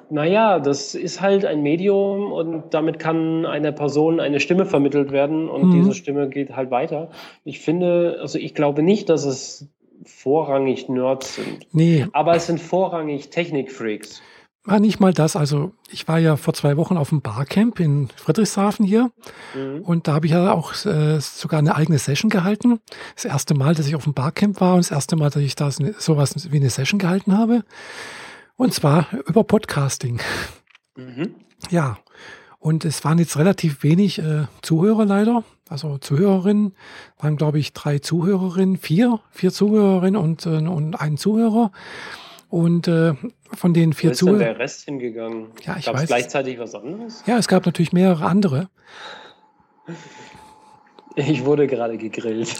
naja, 0.09 0.59
das 0.59 0.95
ist 0.95 1.21
halt 1.21 1.45
ein 1.45 1.61
Medium 1.61 2.31
und 2.31 2.73
damit 2.73 2.99
kann 2.99 3.45
einer 3.45 3.71
Person 3.71 4.19
eine 4.19 4.39
Stimme 4.39 4.65
vermittelt 4.65 5.11
werden 5.11 5.49
und 5.49 5.67
mhm. 5.67 5.71
diese 5.71 5.93
Stimme 5.93 6.29
geht 6.29 6.55
halt 6.55 6.71
weiter. 6.71 7.09
Ich 7.43 7.59
finde, 7.59 8.17
also 8.21 8.37
ich 8.37 8.53
glaube 8.53 8.83
nicht, 8.83 9.09
dass 9.09 9.25
es 9.25 9.69
vorrangig 10.05 10.89
Nerds 10.89 11.35
sind. 11.35 11.67
Nee. 11.71 12.07
Aber 12.13 12.35
es 12.35 12.47
sind 12.47 12.59
vorrangig 12.59 13.29
Technikfreaks. 13.29 14.21
War 14.65 14.79
nicht 14.79 15.01
mal 15.01 15.13
das. 15.13 15.35
Also 15.35 15.73
ich 15.91 16.07
war 16.07 16.19
ja 16.19 16.37
vor 16.37 16.53
zwei 16.53 16.77
Wochen 16.77 16.95
auf 16.95 17.09
dem 17.09 17.21
Barcamp 17.21 17.81
in 17.81 18.07
Friedrichshafen 18.15 18.85
hier 18.85 19.11
mhm. 19.53 19.81
und 19.81 20.07
da 20.07 20.13
habe 20.13 20.25
ich 20.25 20.31
ja 20.31 20.53
auch 20.53 20.73
äh, 20.85 21.19
sogar 21.19 21.59
eine 21.59 21.75
eigene 21.75 21.97
Session 21.97 22.29
gehalten. 22.29 22.79
Das 23.15 23.25
erste 23.25 23.55
Mal, 23.55 23.75
dass 23.75 23.87
ich 23.87 23.95
auf 23.95 24.05
dem 24.05 24.13
Barcamp 24.13 24.61
war 24.61 24.75
und 24.75 24.79
das 24.79 24.91
erste 24.91 25.17
Mal, 25.17 25.29
dass 25.29 25.43
ich 25.43 25.55
da 25.55 25.69
sowas 25.69 26.51
wie 26.51 26.57
eine 26.57 26.69
Session 26.69 26.97
gehalten 26.97 27.37
habe. 27.37 27.63
Und 28.55 28.73
zwar 28.73 29.07
über 29.27 29.43
Podcasting. 29.43 30.19
Mhm. 30.95 31.35
Ja. 31.69 31.97
Und 32.59 32.85
es 32.85 33.03
waren 33.03 33.19
jetzt 33.19 33.37
relativ 33.37 33.83
wenig 33.83 34.19
äh, 34.19 34.45
Zuhörer 34.61 35.05
leider. 35.05 35.43
Also 35.67 35.97
Zuhörerinnen 35.97 36.75
waren, 37.19 37.35
glaube 37.35 37.59
ich, 37.59 37.73
drei 37.73 37.99
Zuhörerinnen, 37.99 38.77
vier, 38.77 39.19
vier 39.31 39.51
Zuhörerinnen 39.51 40.21
und, 40.21 40.45
äh, 40.45 40.49
und 40.49 40.95
ein 40.95 41.17
Zuhörer. 41.17 41.71
Und 42.47 42.87
äh, 42.87 43.15
von 43.51 43.73
den 43.73 43.93
vier 43.93 44.13
Zuhörern. 44.13 44.39
Wo 44.39 44.43
ist 44.43 44.47
denn 44.47 44.55
der 44.55 44.63
Rest 44.63 44.85
hingegangen? 44.85 45.47
Ja, 45.63 45.77
ich 45.77 45.85
Gab 45.85 45.95
weiß. 45.95 46.07
gleichzeitig 46.07 46.59
was 46.59 46.75
anderes? 46.75 47.23
Ja, 47.25 47.37
es 47.37 47.47
gab 47.47 47.65
natürlich 47.65 47.91
mehrere 47.91 48.25
andere. 48.25 48.69
Ich 51.15 51.45
wurde 51.45 51.67
gerade 51.67 51.97
gegrillt. 51.97 52.55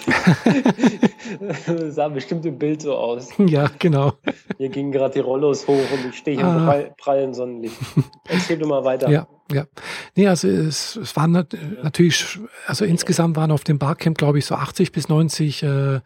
das 1.40 1.66
sah 1.96 2.08
bestimmt 2.08 2.46
im 2.46 2.58
Bild 2.58 2.82
so 2.82 2.96
aus. 2.96 3.30
Ja, 3.38 3.70
genau. 3.80 4.14
Hier 4.58 4.70
gingen 4.70 4.92
gerade 4.92 5.16
die 5.16 5.20
Rollos 5.20 5.68
hoch 5.68 5.92
und 5.92 6.10
ich 6.10 6.18
stehe 6.18 6.44
ah. 6.44 6.58
im 6.58 6.66
prall, 6.66 6.94
prallen 6.98 7.34
Sonnenlicht. 7.34 7.78
Erzähl 8.28 8.58
du 8.58 8.68
mal 8.68 8.84
weiter. 8.84 9.10
Ja, 9.10 9.28
ja. 9.52 9.66
Nee, 10.16 10.28
also 10.28 10.48
es, 10.48 10.96
es 10.98 11.16
waren 11.16 11.32
natürlich, 11.32 12.40
also 12.68 12.86
insgesamt 12.86 13.36
waren 13.36 13.52
auf 13.52 13.64
dem 13.64 13.80
Barcamp, 13.80 14.18
glaube 14.18 14.40
ich, 14.40 14.46
so 14.46 14.56
80 14.56 14.92
bis 14.92 15.10
90 15.10 15.64
äh, 15.64 16.00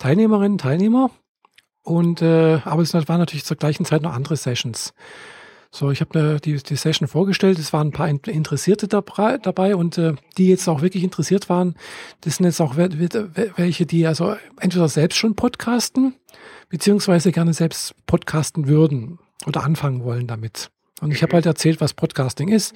Teilnehmerinnen, 0.00 0.58
Teilnehmer. 0.58 1.10
Und 1.82 2.22
äh, 2.22 2.60
aber 2.64 2.82
es 2.82 2.94
waren 2.94 3.18
natürlich 3.18 3.44
zur 3.44 3.56
gleichen 3.56 3.84
Zeit 3.84 4.02
noch 4.02 4.14
andere 4.14 4.36
Sessions. 4.36 4.94
So, 5.74 5.90
ich 5.90 6.00
habe 6.00 6.38
die, 6.38 6.54
die 6.54 6.76
Session 6.76 7.08
vorgestellt, 7.08 7.58
es 7.58 7.72
waren 7.72 7.88
ein 7.88 7.92
paar 7.92 8.08
Interessierte 8.08 8.86
dabei 8.86 9.74
und 9.74 9.98
äh, 9.98 10.14
die 10.38 10.46
jetzt 10.46 10.68
auch 10.68 10.82
wirklich 10.82 11.02
interessiert 11.02 11.48
waren, 11.48 11.74
das 12.20 12.36
sind 12.36 12.46
jetzt 12.46 12.60
auch 12.60 12.76
welche, 12.76 13.84
die 13.84 14.06
also 14.06 14.36
entweder 14.60 14.88
selbst 14.88 15.16
schon 15.16 15.34
podcasten, 15.34 16.14
beziehungsweise 16.68 17.32
gerne 17.32 17.52
selbst 17.54 17.96
podcasten 18.06 18.68
würden 18.68 19.18
oder 19.46 19.64
anfangen 19.64 20.04
wollen 20.04 20.28
damit. 20.28 20.70
Und 21.00 21.10
ich 21.10 21.24
habe 21.24 21.32
halt 21.32 21.44
erzählt, 21.44 21.80
was 21.80 21.92
Podcasting 21.92 22.50
ist, 22.50 22.72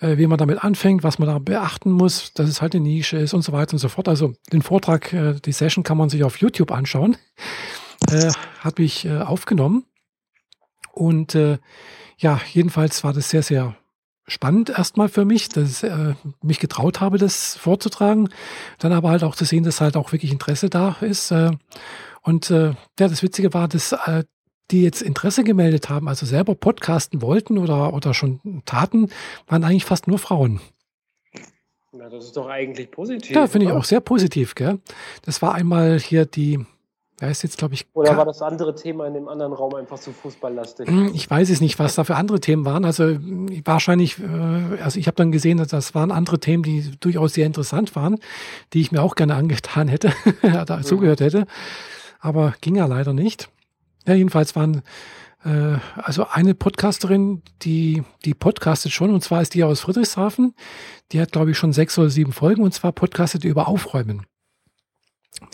äh, 0.00 0.16
wie 0.16 0.26
man 0.26 0.36
damit 0.36 0.64
anfängt, 0.64 1.04
was 1.04 1.20
man 1.20 1.28
da 1.28 1.38
beachten 1.38 1.92
muss, 1.92 2.34
dass 2.34 2.48
es 2.48 2.60
halt 2.60 2.74
eine 2.74 2.82
Nische 2.82 3.18
ist 3.18 3.34
und 3.34 3.42
so 3.42 3.52
weiter 3.52 3.74
und 3.74 3.78
so 3.78 3.88
fort. 3.88 4.08
Also 4.08 4.34
den 4.52 4.62
Vortrag, 4.62 5.12
äh, 5.12 5.34
die 5.34 5.52
Session 5.52 5.84
kann 5.84 5.96
man 5.96 6.08
sich 6.08 6.24
auf 6.24 6.38
YouTube 6.38 6.72
anschauen. 6.72 7.16
Äh, 8.10 8.32
habe 8.58 8.82
ich 8.82 9.04
äh, 9.04 9.20
aufgenommen. 9.20 9.84
Und 10.92 11.36
äh, 11.36 11.58
ja, 12.22 12.40
jedenfalls 12.52 13.04
war 13.04 13.12
das 13.12 13.30
sehr, 13.30 13.42
sehr 13.42 13.76
spannend 14.26 14.70
erstmal 14.70 15.08
für 15.08 15.24
mich, 15.24 15.48
dass 15.48 15.82
ich 15.82 15.90
äh, 15.90 16.14
mich 16.42 16.60
getraut 16.60 17.00
habe, 17.00 17.18
das 17.18 17.56
vorzutragen. 17.56 18.28
Dann 18.78 18.92
aber 18.92 19.10
halt 19.10 19.24
auch 19.24 19.34
zu 19.34 19.44
sehen, 19.44 19.64
dass 19.64 19.80
halt 19.80 19.96
auch 19.96 20.12
wirklich 20.12 20.30
Interesse 20.32 20.70
da 20.70 20.96
ist. 21.00 21.32
Äh, 21.32 21.50
und 22.22 22.50
äh, 22.50 22.74
ja, 22.98 23.08
das 23.08 23.22
Witzige 23.22 23.52
war, 23.52 23.66
dass 23.66 23.92
äh, 23.92 24.24
die 24.70 24.82
jetzt 24.82 25.02
Interesse 25.02 25.42
gemeldet 25.42 25.90
haben, 25.90 26.08
also 26.08 26.24
selber 26.24 26.54
podcasten 26.54 27.20
wollten 27.20 27.58
oder, 27.58 27.92
oder 27.92 28.14
schon 28.14 28.62
taten, 28.64 29.10
waren 29.48 29.64
eigentlich 29.64 29.84
fast 29.84 30.06
nur 30.06 30.18
Frauen. 30.18 30.60
Na, 31.90 32.08
das 32.08 32.24
ist 32.24 32.36
doch 32.36 32.48
eigentlich 32.48 32.90
positiv. 32.90 33.36
Ja, 33.36 33.46
finde 33.48 33.66
ich 33.66 33.72
auch 33.72 33.84
sehr 33.84 34.00
positiv. 34.00 34.54
Gell? 34.54 34.78
Das 35.22 35.42
war 35.42 35.54
einmal 35.54 35.98
hier 35.98 36.24
die 36.24 36.64
da 37.22 37.28
ist 37.28 37.44
jetzt, 37.44 37.56
glaube 37.56 37.74
ich. 37.74 37.86
Oder 37.92 38.16
war 38.16 38.24
das 38.24 38.42
andere 38.42 38.74
Thema 38.74 39.06
in 39.06 39.14
dem 39.14 39.28
anderen 39.28 39.52
Raum 39.52 39.76
einfach 39.76 39.96
zu 39.96 40.10
fußballlastig? 40.10 40.88
Hm, 40.88 41.12
ich 41.14 41.30
weiß 41.30 41.50
es 41.50 41.60
nicht, 41.60 41.78
was 41.78 41.94
da 41.94 42.02
für 42.02 42.16
andere 42.16 42.40
Themen 42.40 42.64
waren. 42.64 42.84
Also 42.84 43.16
wahrscheinlich, 43.64 44.18
äh, 44.18 44.82
also 44.82 44.98
ich 44.98 45.06
habe 45.06 45.14
dann 45.14 45.30
gesehen, 45.30 45.58
dass 45.58 45.68
das 45.68 45.94
waren 45.94 46.10
andere 46.10 46.40
Themen, 46.40 46.64
die 46.64 46.90
durchaus 46.98 47.34
sehr 47.34 47.46
interessant 47.46 47.94
waren, 47.94 48.18
die 48.72 48.80
ich 48.80 48.90
mir 48.90 49.02
auch 49.02 49.14
gerne 49.14 49.36
angetan 49.36 49.86
hätte, 49.86 50.12
da 50.42 50.78
mhm. 50.78 50.82
zugehört 50.82 51.20
hätte. 51.20 51.46
Aber 52.18 52.54
ging 52.60 52.74
ja 52.74 52.86
leider 52.86 53.12
nicht. 53.12 53.50
Ja, 54.04 54.14
jedenfalls 54.14 54.56
waren 54.56 54.82
äh, 55.44 55.76
also 55.94 56.26
eine 56.28 56.56
Podcasterin, 56.56 57.42
die, 57.62 58.02
die 58.24 58.34
podcastet 58.34 58.90
schon, 58.90 59.14
und 59.14 59.22
zwar 59.22 59.42
ist 59.42 59.54
die 59.54 59.62
aus 59.62 59.78
Friedrichshafen. 59.78 60.56
Die 61.12 61.20
hat, 61.20 61.30
glaube 61.30 61.52
ich, 61.52 61.56
schon 61.56 61.72
sechs 61.72 61.96
oder 62.00 62.10
sieben 62.10 62.32
Folgen, 62.32 62.64
und 62.64 62.74
zwar 62.74 62.90
podcastet 62.90 63.44
über 63.44 63.68
Aufräumen. 63.68 64.26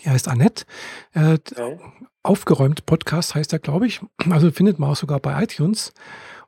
Die 0.04 0.10
heißt 0.10 0.28
Annette. 0.28 0.64
Äh, 1.12 1.34
okay. 1.34 1.78
Aufgeräumt 2.22 2.86
Podcast 2.86 3.34
heißt 3.34 3.52
er, 3.52 3.58
glaube 3.58 3.86
ich. 3.86 4.00
Also 4.30 4.50
findet 4.50 4.78
man 4.78 4.90
auch 4.90 4.96
sogar 4.96 5.20
bei 5.20 5.42
iTunes. 5.42 5.92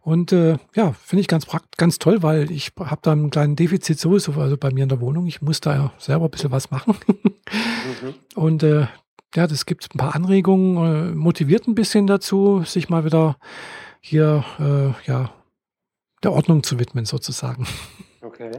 Und 0.00 0.32
äh, 0.32 0.56
ja, 0.74 0.92
finde 0.92 1.20
ich 1.20 1.28
ganz 1.28 1.46
ganz 1.76 1.98
toll, 1.98 2.22
weil 2.22 2.50
ich 2.50 2.72
habe 2.78 3.00
da 3.02 3.12
einen 3.12 3.30
kleinen 3.30 3.56
Defizit 3.56 3.98
sowieso, 3.98 4.32
also 4.32 4.56
bei 4.56 4.72
mir 4.72 4.84
in 4.84 4.88
der 4.88 5.00
Wohnung. 5.00 5.26
Ich 5.26 5.42
muss 5.42 5.60
da 5.60 5.74
ja 5.74 5.92
selber 5.98 6.24
ein 6.24 6.30
bisschen 6.30 6.50
was 6.50 6.70
machen. 6.70 6.96
mhm. 7.08 8.14
Und 8.34 8.62
äh, 8.62 8.86
ja, 9.34 9.46
das 9.46 9.66
gibt 9.66 9.94
ein 9.94 9.98
paar 9.98 10.14
Anregungen, 10.14 11.12
äh, 11.12 11.14
motiviert 11.14 11.68
ein 11.68 11.74
bisschen 11.74 12.06
dazu, 12.06 12.62
sich 12.64 12.88
mal 12.88 13.04
wieder 13.04 13.36
hier 14.00 14.44
äh, 14.58 15.08
ja 15.08 15.32
der 16.22 16.32
Ordnung 16.32 16.62
zu 16.62 16.78
widmen, 16.78 17.04
sozusagen. 17.04 17.66
Okay. 18.22 18.50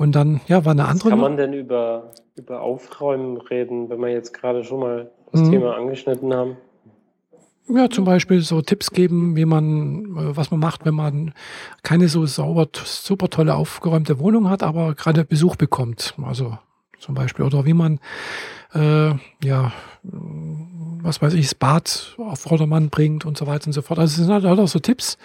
Und 0.00 0.12
dann, 0.12 0.40
ja, 0.46 0.64
war 0.64 0.72
eine 0.72 0.86
andere. 0.86 1.04
Was 1.04 1.10
kann 1.10 1.20
man 1.20 1.36
denn 1.36 1.52
über, 1.52 2.12
über 2.34 2.62
Aufräumen 2.62 3.36
reden, 3.36 3.90
wenn 3.90 4.00
wir 4.00 4.08
jetzt 4.08 4.32
gerade 4.32 4.64
schon 4.64 4.80
mal 4.80 5.10
das 5.30 5.42
mhm. 5.42 5.50
Thema 5.50 5.76
angeschnitten 5.76 6.32
haben? 6.32 6.56
Ja, 7.68 7.90
zum 7.90 8.06
Beispiel 8.06 8.40
so 8.40 8.62
Tipps 8.62 8.92
geben, 8.92 9.36
wie 9.36 9.44
man, 9.44 10.16
äh, 10.16 10.34
was 10.34 10.50
man 10.50 10.58
macht, 10.58 10.86
wenn 10.86 10.94
man 10.94 11.34
keine 11.82 12.08
so 12.08 12.24
sauber, 12.24 12.66
super 12.72 13.28
tolle 13.28 13.54
aufgeräumte 13.54 14.18
Wohnung 14.20 14.48
hat, 14.48 14.62
aber 14.62 14.94
gerade 14.94 15.22
Besuch 15.22 15.56
bekommt. 15.56 16.14
Also 16.24 16.56
zum 16.98 17.14
Beispiel, 17.14 17.44
oder 17.44 17.66
wie 17.66 17.74
man, 17.74 18.00
äh, 18.72 19.10
ja, 19.44 19.72
was 20.02 21.20
weiß 21.20 21.34
ich, 21.34 21.44
das 21.44 21.54
Bad 21.54 22.16
auf 22.16 22.40
Vordermann 22.40 22.88
bringt 22.88 23.26
und 23.26 23.36
so 23.36 23.46
weiter 23.46 23.66
und 23.66 23.74
so 23.74 23.82
fort. 23.82 23.98
Also 23.98 24.12
es 24.12 24.26
sind 24.26 24.32
halt 24.32 24.46
auch 24.46 24.66
so 24.66 24.78
Tipps, 24.78 25.18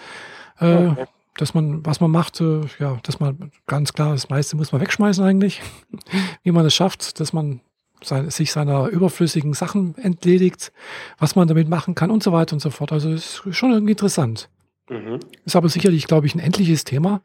äh, 0.60 0.88
okay 0.88 1.06
dass 1.38 1.54
man, 1.54 1.84
was 1.84 2.00
man 2.00 2.10
macht, 2.10 2.40
äh, 2.40 2.62
ja, 2.78 2.98
dass 3.02 3.20
man 3.20 3.50
ganz 3.66 3.92
klar, 3.92 4.12
das 4.12 4.28
meiste 4.28 4.56
muss 4.56 4.72
man 4.72 4.80
wegschmeißen 4.80 5.24
eigentlich. 5.24 5.62
Wie 6.42 6.52
man 6.52 6.66
es 6.66 6.74
schafft, 6.74 7.20
dass 7.20 7.32
man 7.32 7.60
sein, 8.02 8.30
sich 8.30 8.52
seiner 8.52 8.88
überflüssigen 8.88 9.52
Sachen 9.52 9.96
entledigt, 9.98 10.72
was 11.18 11.36
man 11.36 11.48
damit 11.48 11.68
machen 11.68 11.94
kann 11.94 12.10
und 12.10 12.22
so 12.22 12.32
weiter 12.32 12.54
und 12.54 12.60
so 12.60 12.70
fort. 12.70 12.92
Also 12.92 13.10
ist 13.10 13.42
schon 13.50 13.72
irgendwie 13.72 13.92
interessant. 13.92 14.48
Mhm. 14.88 15.20
Ist 15.44 15.56
aber 15.56 15.68
sicherlich, 15.68 16.06
glaube 16.06 16.26
ich, 16.26 16.34
ein 16.34 16.40
endliches 16.40 16.84
Thema. 16.84 17.20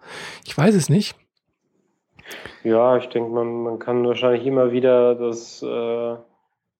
Ich 0.46 0.58
weiß 0.58 0.76
es 0.76 0.90
nicht. 0.90 1.16
Ja, 2.64 2.98
ich 2.98 3.08
denke, 3.08 3.30
man, 3.30 3.64
man 3.64 3.80
kann 3.80 4.06
wahrscheinlich 4.06 4.46
immer 4.46 4.72
wieder 4.72 5.16
das 5.16 5.62
äh, 5.62 6.16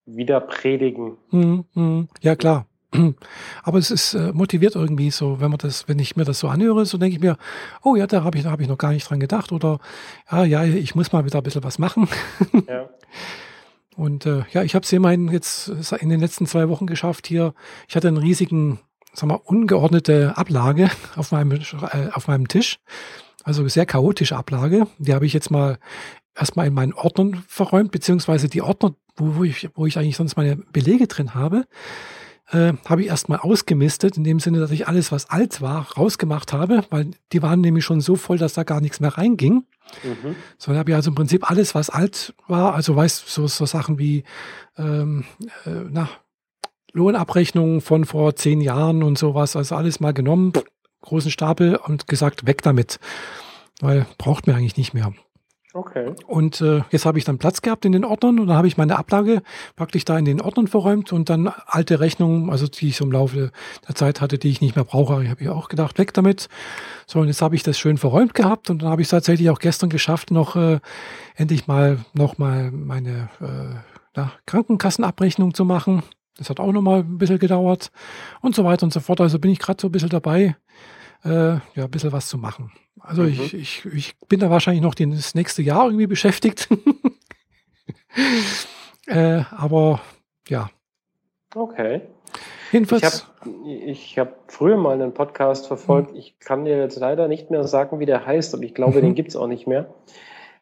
wieder 0.06 0.40
predigen. 0.40 1.18
Mhm, 1.32 1.66
mh. 1.74 2.06
Ja, 2.22 2.36
klar. 2.36 2.66
Aber 3.64 3.78
es 3.78 3.92
ist 3.92 4.14
äh, 4.14 4.32
motiviert 4.34 4.76
irgendwie 4.76 5.12
so, 5.12 5.40
wenn 5.40 5.50
man 5.50 5.58
das, 5.58 5.88
wenn 5.88 6.00
ich 6.00 6.16
mir 6.16 6.26
das 6.26 6.40
so 6.40 6.48
anhöre, 6.48 6.86
so 6.86 6.98
denke 6.98 7.16
ich 7.16 7.22
mir, 7.22 7.38
oh 7.84 7.96
ja, 7.96 8.08
da 8.08 8.24
habe 8.24 8.38
ich, 8.38 8.44
da 8.44 8.52
habe 8.52 8.62
ich 8.62 8.68
noch 8.68 8.78
gar 8.78 8.92
nicht 8.92 9.10
dran 9.10 9.20
gedacht 9.20 9.52
oder 9.52 9.80
ja, 10.30 10.44
ja, 10.44 10.64
ich 10.64 10.96
muss 10.96 11.12
mal 11.12 11.26
wieder 11.26 11.40
ein 11.40 11.44
bisschen 11.44 11.64
was 11.64 11.80
machen. 11.80 12.08
Ja. 12.68 12.90
Und 13.98 14.26
äh, 14.26 14.44
ja, 14.52 14.64
ich 14.64 14.74
habe 14.74 14.84
es 14.84 14.92
immerhin 14.94 15.28
jetzt 15.30 15.68
in 16.00 16.10
den 16.10 16.22
letzten 16.22 16.46
zwei 16.46 16.70
Wochen 16.70 16.88
geschafft 16.88 17.28
hier. 17.28 17.54
Ich 17.90 17.96
hatte 17.96 18.08
einen 18.08 18.18
riesigen, 18.18 18.80
sag 19.14 19.28
mal, 19.28 19.40
ungeordnete 19.44 20.38
Ablage 20.38 20.90
auf 21.16 21.32
meinem, 21.32 21.52
äh, 21.52 22.10
auf 22.14 22.28
meinem 22.28 22.48
Tisch. 22.48 22.80
Also 23.44 23.68
sehr 23.68 23.86
chaotische 23.86 24.38
Ablage. 24.38 24.88
Die 24.98 25.14
habe 25.14 25.26
ich 25.26 25.34
jetzt 25.34 25.52
mal 25.52 25.78
erstmal 26.36 26.68
in 26.68 26.74
meinen 26.74 26.94
Ordnern 26.94 27.44
verräumt, 27.48 27.92
beziehungsweise 27.92 28.48
die 28.48 28.62
Ordner, 28.62 28.96
wo, 29.18 29.36
wo, 29.36 29.44
ich, 29.44 29.70
wo 29.76 29.86
ich 29.86 29.98
eigentlich 29.98 30.18
sonst 30.18 30.38
meine 30.38 30.56
Belege 30.56 31.08
drin 31.08 31.36
habe 31.36 31.66
äh, 32.52 32.74
habe 32.86 33.02
ich 33.02 33.08
erstmal 33.08 33.40
ausgemistet, 33.40 34.18
in 34.18 34.24
dem 34.24 34.40
Sinne, 34.40 34.60
dass 34.60 34.72
ich 34.72 34.88
alles, 34.88 35.12
was 35.12 35.30
alt 35.30 35.62
war, 35.62 35.88
rausgemacht 35.98 36.54
habe, 36.54 36.84
weil 36.90 37.12
die 37.32 37.42
waren 37.42 37.62
nämlich 37.62 37.86
schon 37.86 38.02
so 38.02 38.16
voll, 38.16 38.38
dass 38.38 38.54
da 38.54 38.64
gar 38.64 38.82
nichts 38.82 39.00
mehr 39.00 39.18
reinging. 39.18 39.66
Mhm. 40.04 40.36
So 40.58 40.74
habe 40.76 40.92
ich 40.92 40.96
also 40.96 41.12
im 41.12 41.16
Prinzip 41.16 41.50
alles, 41.50 41.76
was 41.76 41.90
alt 41.90 42.34
war, 42.48 42.74
also 42.74 42.96
weißt 42.96 43.28
so, 43.28 43.48
so 43.48 43.66
Sachen 43.66 44.00
wie 44.00 44.24
ähm, 44.78 45.26
äh, 45.66 45.70
na, 45.90 46.10
Lohnabrechnungen 46.94 47.82
von 47.82 48.06
vor 48.06 48.36
zehn 48.36 48.62
Jahren 48.62 49.04
und 49.04 49.18
sowas, 49.18 49.56
also 49.56 49.76
alles 49.76 50.00
mal 50.00 50.14
genommen, 50.14 50.52
großen 51.02 51.32
Stapel 51.32 51.76
und 51.76 52.08
gesagt, 52.08 52.46
weg 52.46 52.62
damit. 52.62 53.00
Weil 53.80 54.06
braucht 54.18 54.46
mir 54.46 54.56
eigentlich 54.56 54.78
nicht 54.78 54.94
mehr. 54.94 55.14
Okay. 55.74 56.14
Und 56.28 56.60
äh, 56.60 56.82
jetzt 56.92 57.06
habe 57.06 57.18
ich 57.18 57.24
dann 57.24 57.38
Platz 57.38 57.62
gehabt 57.62 57.86
in 57.86 57.94
den 57.94 58.04
Ordnern 58.04 58.40
und 58.40 58.48
dann 58.48 58.58
habe 58.58 58.68
ich 58.68 58.78
meine 58.78 58.98
Ablage 58.98 59.42
praktisch 59.78 60.04
da 60.04 60.18
in 60.18 60.26
den 60.26 60.42
Ordnern 60.42 60.68
verräumt 60.68 61.14
und 61.14 61.30
dann 61.30 61.48
alte 61.66 62.02
Rechnungen, 62.02 62.50
also 62.50 62.68
die 62.68 62.90
ich 62.90 62.98
so 62.98 63.06
im 63.06 63.12
Laufe 63.12 63.52
der 63.88 63.96
Zeit 63.96 64.20
hatte, 64.20 64.38
die 64.38 64.50
ich 64.50 64.60
nicht 64.60 64.76
mehr 64.76 64.84
brauche, 64.84 65.30
habe 65.30 65.42
ich 65.42 65.50
auch 65.50 65.70
gedacht, 65.70 65.98
weg 65.98 66.14
damit. 66.14 66.50
So, 67.08 67.20
und 67.20 67.28
jetzt 67.28 67.42
habe 67.42 67.56
ich 67.56 67.64
das 67.64 67.80
schön 67.80 67.98
verräumt 67.98 68.34
gehabt 68.34 68.70
und 68.70 68.82
dann 68.82 68.90
habe 68.90 69.02
ich 69.02 69.06
es 69.06 69.12
tatsächlich 69.12 69.50
auch 69.50 69.60
gestern 69.60 69.90
geschafft, 69.90 70.32
noch 70.32 70.58
äh, 70.58 70.80
endlich 71.36 71.68
mal 71.68 72.00
noch 72.14 72.38
mal 72.38 72.72
meine 72.72 73.30
äh, 73.40 73.76
na, 74.16 74.34
Krankenkassenabrechnung 74.46 75.54
zu 75.54 75.64
machen. 75.64 76.04
Das 76.38 76.50
hat 76.50 76.60
auch 76.60 76.72
noch 76.72 76.82
mal 76.82 77.00
ein 77.00 77.18
bisschen 77.18 77.40
gedauert 77.40 77.92
und 78.42 78.56
so 78.56 78.66
weiter 78.66 78.84
und 78.84 78.92
so 78.92 79.00
fort. 79.00 79.22
Also 79.22 79.40
bin 79.40 79.52
ich 79.52 79.60
gerade 79.60 79.80
so 79.80 79.88
ein 79.88 79.92
bisschen 79.92 80.10
dabei, 80.10 80.58
äh, 81.24 81.30
ja, 81.30 81.86
ein 81.86 81.92
bisschen 81.92 82.12
was 82.12 82.28
zu 82.28 82.38
machen. 82.38 82.72
Also 83.00 83.24
mhm. 83.24 83.30
ich, 83.30 83.54
ich, 83.54 83.86
ich 83.86 84.16
bin 84.28 84.40
da 84.40 84.50
wahrscheinlich 84.50 84.84
noch 84.84 84.96
das 84.96 85.36
nächste 85.36 85.62
Jahr 85.62 85.86
irgendwie 85.86 86.08
beschäftigt. 86.08 86.70
äh, 89.08 89.44
aber 89.52 90.02
ja. 90.48 90.70
Okay. 91.56 92.02
Jedenfalls. 92.72 93.28
Ich 93.66 94.18
habe 94.18 94.32
hab 94.32 94.52
früher 94.52 94.78
mal 94.78 94.94
einen 94.94 95.14
Podcast 95.14 95.68
verfolgt. 95.68 96.12
Mhm. 96.12 96.18
Ich 96.18 96.40
kann 96.40 96.66
dir 96.66 96.78
jetzt 96.78 97.00
leider 97.00 97.28
nicht 97.28 97.52
mehr 97.52 97.64
sagen, 97.66 98.00
wie 98.00 98.06
der 98.06 98.26
heißt, 98.26 98.54
aber 98.54 98.64
ich 98.64 98.74
glaube, 98.74 99.00
mhm. 99.00 99.02
den 99.02 99.16
gibt 99.16 99.30
es 99.30 99.36
auch 99.36 99.48
nicht 99.48 99.68
mehr. 99.68 99.94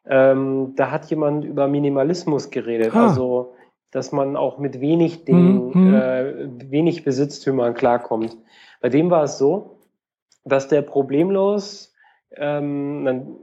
Ähm, 0.05 0.73
da 0.75 0.91
hat 0.91 1.09
jemand 1.09 1.45
über 1.45 1.67
Minimalismus 1.67 2.49
geredet. 2.49 2.95
Ah. 2.95 3.09
Also, 3.09 3.53
dass 3.91 4.11
man 4.11 4.35
auch 4.35 4.57
mit 4.57 4.81
wenig 4.81 5.25
Dingen, 5.25 5.71
mhm. 5.73 5.93
äh, 5.93 6.71
wenig 6.71 7.03
Besitztümern 7.03 7.73
klarkommt. 7.73 8.37
Bei 8.81 8.89
dem 8.89 9.09
war 9.09 9.23
es 9.23 9.37
so, 9.37 9.79
dass 10.45 10.67
der 10.67 10.81
problemlos 10.81 11.88
ähm, 12.35 13.37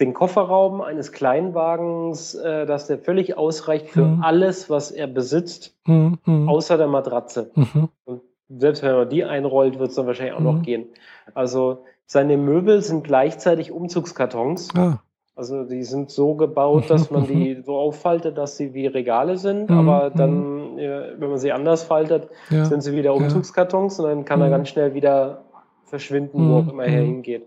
den 0.00 0.14
Kofferraum 0.14 0.80
eines 0.80 1.12
Kleinwagens, 1.12 2.34
äh, 2.34 2.66
dass 2.66 2.86
der 2.86 2.98
völlig 2.98 3.36
ausreicht 3.36 3.90
für 3.90 4.04
mhm. 4.04 4.22
alles, 4.22 4.70
was 4.70 4.90
er 4.90 5.06
besitzt, 5.06 5.76
mhm. 5.86 6.18
mhm. 6.24 6.48
außer 6.48 6.76
der 6.76 6.88
Matratze. 6.88 7.50
Mhm. 7.54 7.88
Und 8.04 8.22
selbst 8.48 8.82
wenn 8.82 8.94
man 8.94 9.08
die 9.08 9.24
einrollt, 9.24 9.78
wird 9.78 9.90
es 9.90 9.96
dann 9.96 10.06
wahrscheinlich 10.06 10.34
auch 10.34 10.40
noch 10.40 10.54
mhm. 10.54 10.62
gehen. 10.62 10.86
Also 11.34 11.84
seine 12.06 12.36
Möbel 12.36 12.82
sind 12.82 13.04
gleichzeitig 13.04 13.70
Umzugskartons. 13.70 14.74
Ah. 14.76 15.00
Also 15.34 15.64
die 15.64 15.84
sind 15.84 16.10
so 16.10 16.34
gebaut, 16.34 16.90
dass 16.90 17.10
man 17.10 17.26
die 17.26 17.62
so 17.64 17.76
auffaltet, 17.76 18.36
dass 18.36 18.56
sie 18.56 18.74
wie 18.74 18.86
Regale 18.86 19.38
sind, 19.38 19.70
aber 19.70 20.10
dann, 20.10 20.76
wenn 20.76 21.30
man 21.30 21.38
sie 21.38 21.52
anders 21.52 21.84
faltet, 21.84 22.28
ja. 22.50 22.66
sind 22.66 22.82
sie 22.82 22.92
wieder 22.92 23.14
Umzugskartons 23.14 23.98
und 23.98 24.06
dann 24.06 24.24
kann 24.26 24.42
er 24.42 24.50
ganz 24.50 24.68
schnell 24.68 24.92
wieder 24.92 25.44
verschwinden, 25.84 26.50
wo 26.50 26.58
auch 26.58 26.68
immer 26.70 26.84
er 26.84 27.00
hingeht. 27.00 27.46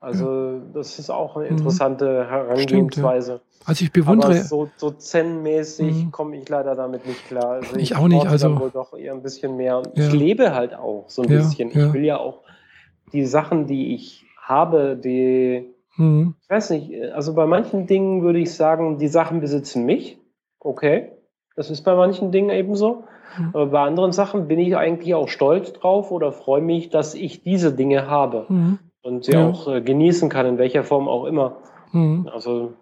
Also 0.00 0.60
das 0.72 0.98
ist 0.98 1.10
auch 1.10 1.36
eine 1.36 1.46
mhm. 1.46 1.58
interessante 1.58 2.26
Herangehensweise. 2.28 3.40
Stimmt, 3.40 3.60
ja. 3.60 3.68
Also 3.68 3.84
ich 3.84 3.92
bewundere. 3.92 4.30
Aber 4.32 4.40
so, 4.42 4.70
so 4.76 4.90
zen-mäßig 4.90 6.04
mhm. 6.04 6.12
komme 6.12 6.36
ich 6.36 6.48
leider 6.48 6.74
damit 6.74 7.06
nicht 7.06 7.26
klar. 7.26 7.50
Also 7.50 7.76
ich, 7.76 7.82
ich 7.82 7.96
auch 7.96 8.06
nicht. 8.06 8.26
Also 8.26 8.58
wohl 8.58 8.70
doch 8.70 8.96
eher 8.96 9.12
ein 9.12 9.22
bisschen 9.22 9.56
mehr. 9.56 9.82
Ja. 9.94 10.06
Ich 10.06 10.12
lebe 10.12 10.54
halt 10.54 10.74
auch 10.74 11.06
so 11.08 11.22
ein 11.22 11.30
ja, 11.30 11.38
bisschen. 11.38 11.70
Ich 11.70 11.92
will 11.92 12.04
ja 12.04 12.18
auch 12.18 12.42
die 13.12 13.26
Sachen, 13.26 13.66
die 13.66 13.94
ich 13.94 14.24
habe, 14.40 14.96
die, 14.96 15.74
Mhm. 15.96 16.36
ich 16.40 16.48
weiß 16.48 16.70
nicht, 16.70 16.94
also 17.12 17.34
bei 17.34 17.46
manchen 17.46 17.86
Dingen 17.86 18.22
würde 18.22 18.38
ich 18.38 18.54
sagen, 18.54 18.98
die 18.98 19.08
Sachen 19.08 19.40
besitzen 19.40 19.84
mich. 19.84 20.18
Okay, 20.60 21.12
das 21.56 21.70
ist 21.70 21.82
bei 21.82 21.94
manchen 21.94 22.30
Dingen 22.30 22.50
eben 22.50 22.76
so. 22.76 23.04
Mhm. 23.36 23.50
Aber 23.52 23.66
bei 23.66 23.80
anderen 23.80 24.12
Sachen 24.12 24.48
bin 24.48 24.60
ich 24.60 24.76
eigentlich 24.76 25.14
auch 25.14 25.28
stolz 25.28 25.72
drauf 25.72 26.10
oder 26.12 26.32
freue 26.32 26.62
mich, 26.62 26.88
dass 26.88 27.14
ich 27.14 27.42
diese 27.42 27.74
Dinge 27.74 28.06
habe 28.08 28.46
Mhm. 28.48 28.78
Und 29.02 29.24
sie 29.24 29.32
Ja. 29.32 29.46
auch 29.48 29.68
äh, 29.68 29.80
genießen 29.80 30.28
kann, 30.28 30.46
in 30.46 30.58
welcher 30.58 30.84
Form 30.84 31.08
auch 31.08 31.24
immer. 31.24 31.58
Mhm. 31.92 32.28
Also 32.32 32.74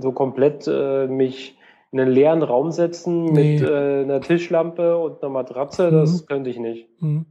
so 0.00 0.12
komplett 0.12 0.66
äh, 0.66 1.06
mich 1.06 1.56
in 1.92 2.00
einen 2.00 2.12
leeren 2.12 2.42
Raum 2.42 2.70
setzen 2.70 3.24
Nee. 3.24 3.54
mit 3.54 3.62
äh, 3.68 4.02
einer 4.02 4.20
Tischlampe 4.20 4.96
und 4.96 5.22
einer 5.22 5.32
Matratze, 5.32 5.90
das 5.90 6.26
könnte 6.26 6.48
ich 6.50 6.58
nicht. 6.58 6.88
Mhm. 7.00 7.26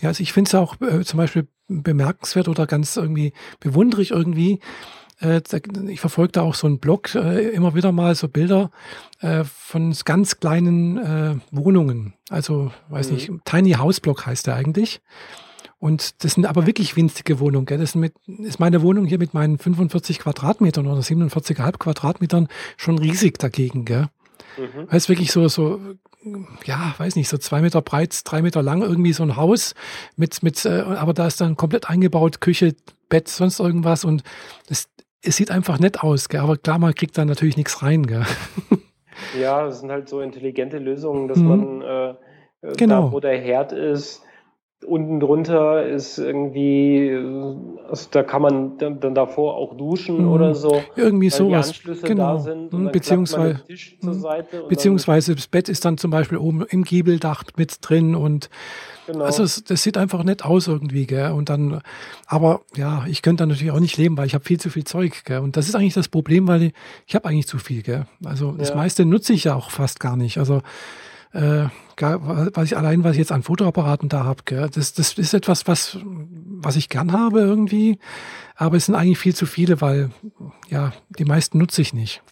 Ja, 0.00 0.08
also 0.10 0.22
ich 0.22 0.32
finde 0.32 0.48
es 0.48 0.54
auch 0.54 0.76
äh, 0.80 1.02
zum 1.04 1.18
Beispiel 1.18 1.48
bemerkenswert 1.68 2.48
oder 2.48 2.66
ganz 2.66 2.96
irgendwie 2.96 3.32
bewundere 3.60 4.02
ich 4.02 4.10
irgendwie. 4.12 4.60
Äh, 5.20 5.40
ich 5.88 6.00
verfolge 6.00 6.32
da 6.32 6.42
auch 6.42 6.54
so 6.54 6.66
einen 6.66 6.78
Blog, 6.78 7.14
äh, 7.14 7.48
immer 7.50 7.74
wieder 7.74 7.90
mal 7.92 8.14
so 8.14 8.28
Bilder 8.28 8.70
von 9.44 9.94
ganz 10.04 10.38
kleinen 10.38 11.40
Wohnungen. 11.50 12.12
Also, 12.28 12.72
weiß 12.90 13.08
Mhm. 13.08 13.14
nicht, 13.14 13.30
Tiny 13.46 13.72
House 13.72 14.00
Blog 14.00 14.26
heißt 14.26 14.46
der 14.48 14.56
eigentlich. 14.56 15.00
Und 15.78 16.24
das 16.24 16.34
sind 16.34 16.46
aber 16.46 16.66
wirklich 16.66 16.96
winzige 16.96 17.40
Wohnungen. 17.40 17.66
Gell? 17.66 17.78
Das 17.78 17.94
mit, 17.94 18.14
ist 18.26 18.60
meine 18.60 18.82
Wohnung 18.82 19.04
hier 19.06 19.18
mit 19.18 19.34
meinen 19.34 19.58
45 19.58 20.18
Quadratmetern 20.20 20.86
oder 20.86 21.00
47,5 21.00 21.78
Quadratmetern 21.78 22.48
schon 22.76 22.98
riesig 22.98 23.38
dagegen. 23.38 23.84
Gell? 23.84 24.06
Mhm. 24.56 24.86
Weil 24.88 24.96
es 24.96 25.08
wirklich 25.08 25.30
so, 25.32 25.48
so, 25.48 25.80
ja, 26.64 26.94
weiß 26.96 27.16
nicht, 27.16 27.28
so 27.28 27.36
zwei 27.38 27.60
Meter 27.60 27.82
breit, 27.82 28.18
drei 28.24 28.40
Meter 28.40 28.62
lang 28.62 28.82
irgendwie 28.82 29.12
so 29.12 29.22
ein 29.24 29.36
Haus 29.36 29.74
mit, 30.16 30.42
mit, 30.42 30.64
äh, 30.64 30.80
aber 30.80 31.12
da 31.12 31.26
ist 31.26 31.40
dann 31.40 31.56
komplett 31.56 31.90
eingebaut, 31.90 32.40
Küche, 32.40 32.74
Bett, 33.08 33.28
sonst 33.28 33.60
irgendwas 33.60 34.04
und 34.04 34.22
es, 34.70 34.88
es 35.22 35.36
sieht 35.36 35.50
einfach 35.50 35.78
nett 35.78 36.02
aus, 36.02 36.28
gell? 36.28 36.40
aber 36.40 36.56
klar, 36.56 36.78
man 36.78 36.94
kriegt 36.94 37.18
da 37.18 37.24
natürlich 37.24 37.56
nichts 37.56 37.82
rein, 37.82 38.06
gell? 38.06 38.24
Ja, 39.38 39.64
das 39.66 39.80
sind 39.80 39.90
halt 39.90 40.08
so 40.08 40.20
intelligente 40.20 40.78
Lösungen, 40.78 41.28
dass 41.28 41.38
Mhm. 41.38 41.48
man 41.48 41.82
äh, 41.82 42.14
Genau. 42.76 43.06
da, 43.08 43.12
wo 43.12 43.20
der 43.20 43.38
Herd 43.38 43.72
ist, 43.72 44.22
unten 44.86 45.20
drunter 45.20 45.86
ist 45.86 46.18
irgendwie, 46.18 47.10
also 47.88 48.08
da 48.10 48.22
kann 48.22 48.42
man 48.42 48.78
dann, 48.78 49.00
dann 49.00 49.14
davor 49.14 49.56
auch 49.56 49.76
duschen 49.76 50.22
Mhm. 50.24 50.28
oder 50.32 50.54
so. 50.54 50.82
Irgendwie 50.96 51.30
sowas, 51.30 51.80
genau. 52.02 52.38
sind 52.38 52.72
Mhm, 52.72 52.84
dann 52.84 52.92
beziehungsweise, 52.92 53.54
den 53.54 53.66
Tisch 53.66 53.96
zur 54.00 54.12
Mhm. 54.14 54.68
Beziehungsweise 54.68 55.34
das 55.34 55.46
Bett 55.46 55.68
ist 55.68 55.84
dann 55.84 55.98
zum 55.98 56.10
Beispiel 56.10 56.38
oben 56.38 56.62
im 56.68 56.84
Giebeldach 56.84 57.44
mit 57.56 57.78
drin 57.80 58.14
und 58.14 58.50
dann, 59.06 59.14
genau. 59.16 59.24
Also 59.26 59.42
es, 59.42 59.64
das 59.64 59.82
sieht 59.82 59.96
einfach 59.96 60.24
nett 60.24 60.44
aus 60.44 60.66
irgendwie, 60.68 61.06
gell? 61.06 61.32
Und 61.32 61.48
dann, 61.48 61.80
aber 62.26 62.60
ja, 62.76 63.04
ich 63.08 63.22
könnte 63.22 63.42
da 63.42 63.46
natürlich 63.46 63.72
auch 63.72 63.80
nicht 63.80 63.96
leben, 63.96 64.16
weil 64.16 64.26
ich 64.26 64.34
habe 64.34 64.44
viel 64.44 64.60
zu 64.60 64.70
viel 64.70 64.84
Zeug, 64.84 65.24
gell? 65.24 65.38
Und 65.40 65.56
das 65.56 65.68
ist 65.68 65.74
eigentlich 65.74 65.94
das 65.94 66.08
Problem, 66.08 66.46
weil 66.48 66.62
ich, 66.62 66.72
ich 67.06 67.14
habe 67.14 67.28
eigentlich 67.28 67.46
zu 67.46 67.58
viel, 67.58 67.82
gell? 67.82 68.06
Also 68.24 68.52
das 68.52 68.70
Ja. 68.70 68.76
meiste 68.76 69.04
nutze 69.04 69.32
ich 69.32 69.44
ja 69.44 69.54
auch 69.54 69.70
fast 69.70 70.00
gar 70.00 70.16
nicht. 70.16 70.38
Also 70.38 70.62
äh, 71.34 71.66
was 72.54 72.64
ich 72.66 72.76
allein, 72.76 73.04
was 73.04 73.12
ich 73.12 73.18
jetzt 73.18 73.32
an 73.32 73.42
Fotoapparaten 73.42 74.08
da 74.08 74.24
habe? 74.24 74.42
Das, 74.44 74.94
das 74.94 75.18
ist 75.18 75.34
etwas, 75.34 75.68
was, 75.68 75.98
was 76.04 76.76
ich 76.76 76.88
gern 76.88 77.12
habe 77.12 77.40
irgendwie, 77.40 77.98
aber 78.56 78.76
es 78.76 78.86
sind 78.86 78.94
eigentlich 78.94 79.18
viel 79.18 79.34
zu 79.34 79.46
viele, 79.46 79.80
weil 79.80 80.10
ja, 80.68 80.92
die 81.18 81.24
meisten 81.24 81.58
nutze 81.58 81.82
ich 81.82 81.92
nicht. 81.94 82.22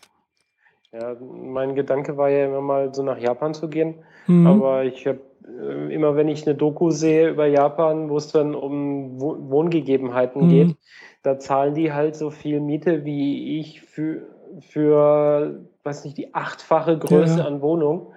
ja, 0.92 1.16
mein 1.20 1.74
Gedanke 1.74 2.16
war 2.16 2.28
ja 2.28 2.46
immer 2.46 2.60
mal 2.60 2.94
so 2.94 3.02
nach 3.02 3.18
Japan 3.18 3.54
zu 3.54 3.68
gehen, 3.68 3.96
Mhm. 4.26 4.46
aber 4.46 4.84
ich 4.84 5.06
habe 5.06 5.20
äh, 5.46 5.92
immer, 5.94 6.14
wenn 6.16 6.28
ich 6.28 6.46
eine 6.46 6.54
Doku 6.54 6.90
sehe 6.90 7.30
über 7.30 7.46
Japan, 7.46 8.08
wo 8.08 8.16
es 8.16 8.28
dann 8.28 8.54
um 8.54 9.20
Wo 9.20 9.36
Wohngegebenheiten 9.50 10.42
Mhm. 10.42 10.48
geht, 10.48 10.76
da 11.22 11.38
zahlen 11.38 11.74
die 11.74 11.92
halt 11.92 12.14
so 12.16 12.30
viel 12.30 12.60
Miete 12.60 13.04
wie 13.04 13.58
ich 13.60 13.80
für, 13.82 14.22
für 14.60 15.66
weiß 15.82 16.04
nicht, 16.04 16.16
die 16.18 16.34
achtfache 16.34 16.98
Größe 16.98 17.40
Ja. 17.40 17.46
an 17.46 17.60
Wohnung. 17.62 18.12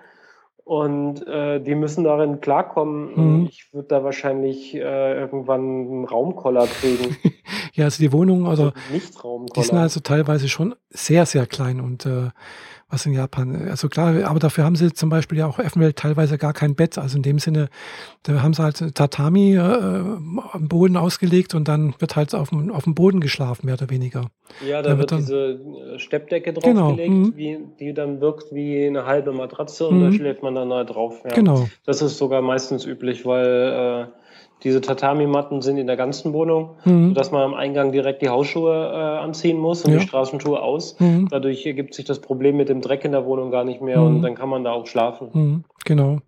Und 0.66 1.26
äh, 1.28 1.62
die 1.62 1.76
müssen 1.76 2.04
darin 2.04 2.42
klarkommen. 2.42 3.42
Mhm. 3.42 3.46
Ich 3.46 3.72
würde 3.72 3.88
da 3.88 4.04
wahrscheinlich 4.04 4.74
äh, 4.74 4.80
irgendwann 5.14 5.62
einen 5.62 6.06
Raumkoller 6.06 6.66
kriegen. 6.66 7.16
ja, 7.74 7.86
also 7.86 8.02
die 8.02 8.12
Wohnung, 8.12 8.48
also 8.48 8.72
nicht 8.92 9.10
Die 9.10 9.12
sind 9.12 9.24
Raumkoller. 9.24 9.82
also 9.82 10.00
teilweise 10.00 10.50
schon 10.50 10.74
sehr, 10.90 11.28
sehr 11.28 11.46
klein 11.46 11.80
und 11.80 12.08
äh, 12.08 12.30
was 12.90 13.06
in 13.06 13.14
Japan, 13.14 13.68
also 13.70 13.90
klar, 13.90 14.14
aber 14.26 14.40
dafür 14.40 14.64
haben 14.64 14.76
sie 14.76 14.94
zum 14.94 15.10
Beispiel 15.10 15.40
ja 15.40 15.48
auch 15.48 15.58
Effenwelt 15.58 15.96
teilweise 15.98 16.38
gar 16.38 16.54
kein 16.54 16.76
Bett. 16.76 16.98
Also 17.00 17.18
in 17.18 17.24
dem 17.24 17.40
Sinne, 17.40 17.70
da 18.24 18.44
haben 18.44 18.54
sie 18.54 18.62
halt 18.62 18.94
Tatami 18.96 19.56
äh, 19.56 19.60
am 19.60 20.68
Boden 20.70 20.96
ausgelegt 20.96 21.56
und 21.56 21.68
dann 21.68 21.96
wird 22.00 22.16
halt 22.16 22.36
auf 22.36 22.50
dem, 22.50 22.72
auf 22.72 22.84
dem 22.84 22.94
Boden 22.94 23.22
geschlafen, 23.22 23.66
mehr 23.66 23.74
oder 23.76 23.90
weniger. 23.90 24.30
Ja, 24.66 24.82
Da 24.84 24.90
da 24.92 24.98
wird 25.00 25.00
wird 25.00 25.12
dann- 25.14 25.20
diese 25.20 25.96
äh, 25.96 26.00
Steppdecke 26.00 26.54
Genau, 26.54 26.90
draufgelegt, 26.90 27.12
mhm. 27.14 27.34
wie, 27.36 27.60
die 27.80 27.94
dann 27.94 28.22
wirkt 28.22 28.54
wie 28.54 28.86
eine 28.86 29.06
halbe 29.06 29.32
Matratze 29.34 29.88
und 29.88 30.00
Mhm. 30.00 30.04
da 30.04 30.12
schläft 30.12 30.44
man 30.44 30.54
dann 30.54 30.72
halt 30.72 30.92
drauf. 30.92 31.22
Ja. 31.24 31.34
Genau. 31.34 31.68
Das 31.86 32.02
ist 32.04 32.18
sogar 32.20 32.42
meistens 32.44 32.86
üblich, 32.86 33.26
weil 33.26 34.08
äh, 34.12 34.25
diese 34.64 34.82
Tatami-Matten 34.82 35.62
sind 35.62 35.78
in 35.78 35.86
der 35.88 35.98
ganzen 35.98 36.34
Wohnung, 36.34 36.72
Mhm. 36.86 37.10
sodass 37.10 37.32
man 37.32 37.42
am 37.44 37.54
Eingang 37.54 37.92
direkt 37.92 38.22
die 38.22 38.30
Hausschuhe 38.30 38.74
äh, 38.74 39.24
anziehen 39.24 39.58
muss 39.60 39.84
und 39.86 39.92
Ja. 39.94 40.00
die 40.00 40.08
Straßenschuhe 40.08 40.62
aus. 40.62 41.00
Mhm. 41.00 41.28
Dadurch 41.30 41.66
ergibt 41.66 41.94
sich 41.94 42.06
das 42.06 42.20
Problem 42.20 42.58
mit 42.58 42.70
dem 42.70 42.82
Dreck 42.82 43.06
in 43.06 43.12
der 43.12 43.26
Wohnung 43.26 43.52
gar 43.52 43.64
nicht 43.64 43.82
mehr 43.82 44.00
Mhm. 44.00 44.08
und 44.08 44.22
dann 44.24 44.36
kann 44.36 44.50
man 44.50 44.64
da 44.64 44.72
auch 44.72 44.88
schlafen. 44.88 45.30
Mhm. 45.34 45.64
Genau. 45.86 46.20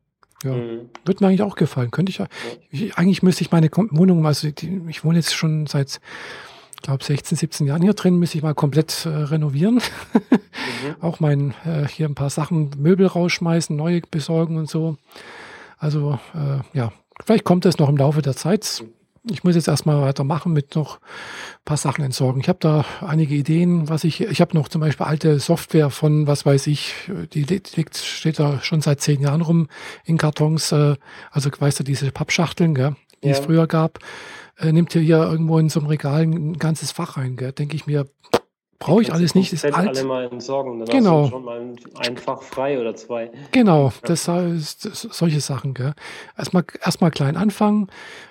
Ja. 0.43 0.51
Mhm. 0.53 0.89
Wird 1.05 1.19
mir 1.21 1.27
eigentlich 1.27 1.41
auch 1.41 1.55
gefallen. 1.55 1.89
Könnte 1.89 2.11
ich, 2.11 2.19
ja- 2.19 2.27
ich 2.69 2.95
eigentlich 2.97 3.23
müsste 3.23 3.41
ich 3.43 3.51
meine 3.51 3.69
Wohnung, 3.73 4.23
also 4.25 4.49
die, 4.51 4.81
ich 4.87 5.03
wohne 5.03 5.17
jetzt 5.17 5.33
schon 5.33 5.65
seit, 5.65 5.99
glaube 6.83 7.03
16, 7.03 7.37
17 7.37 7.65
Jahren 7.65 7.81
hier 7.81 7.93
drin, 7.93 8.17
müsste 8.17 8.37
ich 8.37 8.43
mal 8.43 8.53
komplett 8.53 9.07
äh, 9.07 9.09
renovieren. 9.09 9.75
Mhm. 10.13 10.95
auch 11.01 11.19
mein 11.19 11.55
äh, 11.65 11.87
hier 11.87 12.07
ein 12.07 12.13
paar 12.13 12.29
Sachen, 12.29 12.69
Möbel 12.77 13.07
rausschmeißen, 13.07 13.75
neue 13.75 14.01
besorgen 14.11 14.57
und 14.57 14.69
so. 14.69 14.97
Also 15.79 16.19
äh, 16.35 16.77
ja, 16.77 16.91
vielleicht 17.25 17.43
kommt 17.43 17.65
es 17.65 17.77
noch 17.77 17.89
im 17.89 17.97
Laufe 17.97 18.21
der 18.21 18.35
Zeit. 18.35 18.83
Ich 19.29 19.43
muss 19.43 19.55
jetzt 19.55 19.67
erstmal 19.67 20.01
weitermachen 20.01 20.53
mit 20.53 20.75
noch 20.75 20.97
ein 20.99 21.65
paar 21.65 21.75
Sachen 21.75 22.01
entsorgen. 22.03 22.39
Ich 22.41 22.47
habe 22.47 22.59
da 22.61 22.85
einige 23.05 23.35
Ideen, 23.35 23.89
was 23.89 24.05
ich, 24.05 24.21
ich 24.21 24.39
habe 24.39 24.55
noch 24.55 24.69
zum 24.69 24.79
Beispiel 24.79 25.05
alte 25.05 25.37
Software 25.39 25.89
von, 25.89 26.27
was 26.27 26.45
weiß 26.45 26.67
ich, 26.67 26.93
die 27.33 27.43
liegt, 27.43 27.97
steht 27.97 28.39
da 28.39 28.61
schon 28.61 28.79
seit 28.79 29.01
zehn 29.01 29.19
Jahren 29.19 29.41
rum 29.41 29.67
in 30.05 30.17
Kartons, 30.17 30.71
äh, 30.71 30.95
also 31.29 31.49
weißt 31.57 31.79
du, 31.81 31.83
diese 31.83 32.09
Pappschachteln, 32.11 32.73
gell, 32.73 32.95
die 33.21 33.29
es 33.29 33.39
Ja. 33.39 33.43
früher 33.43 33.67
gab, 33.67 33.99
äh, 34.59 34.71
nimmt 34.71 34.93
hier, 34.93 35.01
hier 35.01 35.17
irgendwo 35.23 35.59
in 35.59 35.67
so 35.67 35.81
einem 35.81 35.89
Regal 35.89 36.21
ein 36.21 36.53
ganzes 36.57 36.91
Fach 36.93 37.17
rein, 37.17 37.35
gell, 37.35 37.51
denke 37.51 37.75
ich 37.75 37.85
mir, 37.85 38.07
brauche 38.79 39.01
ich 39.01 39.11
alles 39.11 39.33
nicht, 39.35 39.53
ist 39.53 39.65
alt. 39.65 39.75
alle 39.75 40.03
mal 40.03 40.25
entsorgen. 40.31 40.79
Dann 40.79 40.87
Genau. 40.87 41.21
hast 41.23 41.27
du 41.27 41.31
schon 41.31 41.45
mal 41.45 41.59
ein, 41.59 41.75
ein 41.95 42.17
Fach 42.17 42.41
frei 42.43 42.79
oder 42.79 42.95
zwei. 42.95 43.31
Genau, 43.51 43.91
das 44.03 44.27
heißt 44.27 44.81
solche 45.13 45.39
Sachen, 45.41 45.73
gell. 45.73 45.93
Erstmal 46.37 46.63
erstmal 46.81 47.11
klein 47.11 47.37
anfangen, 47.37 47.87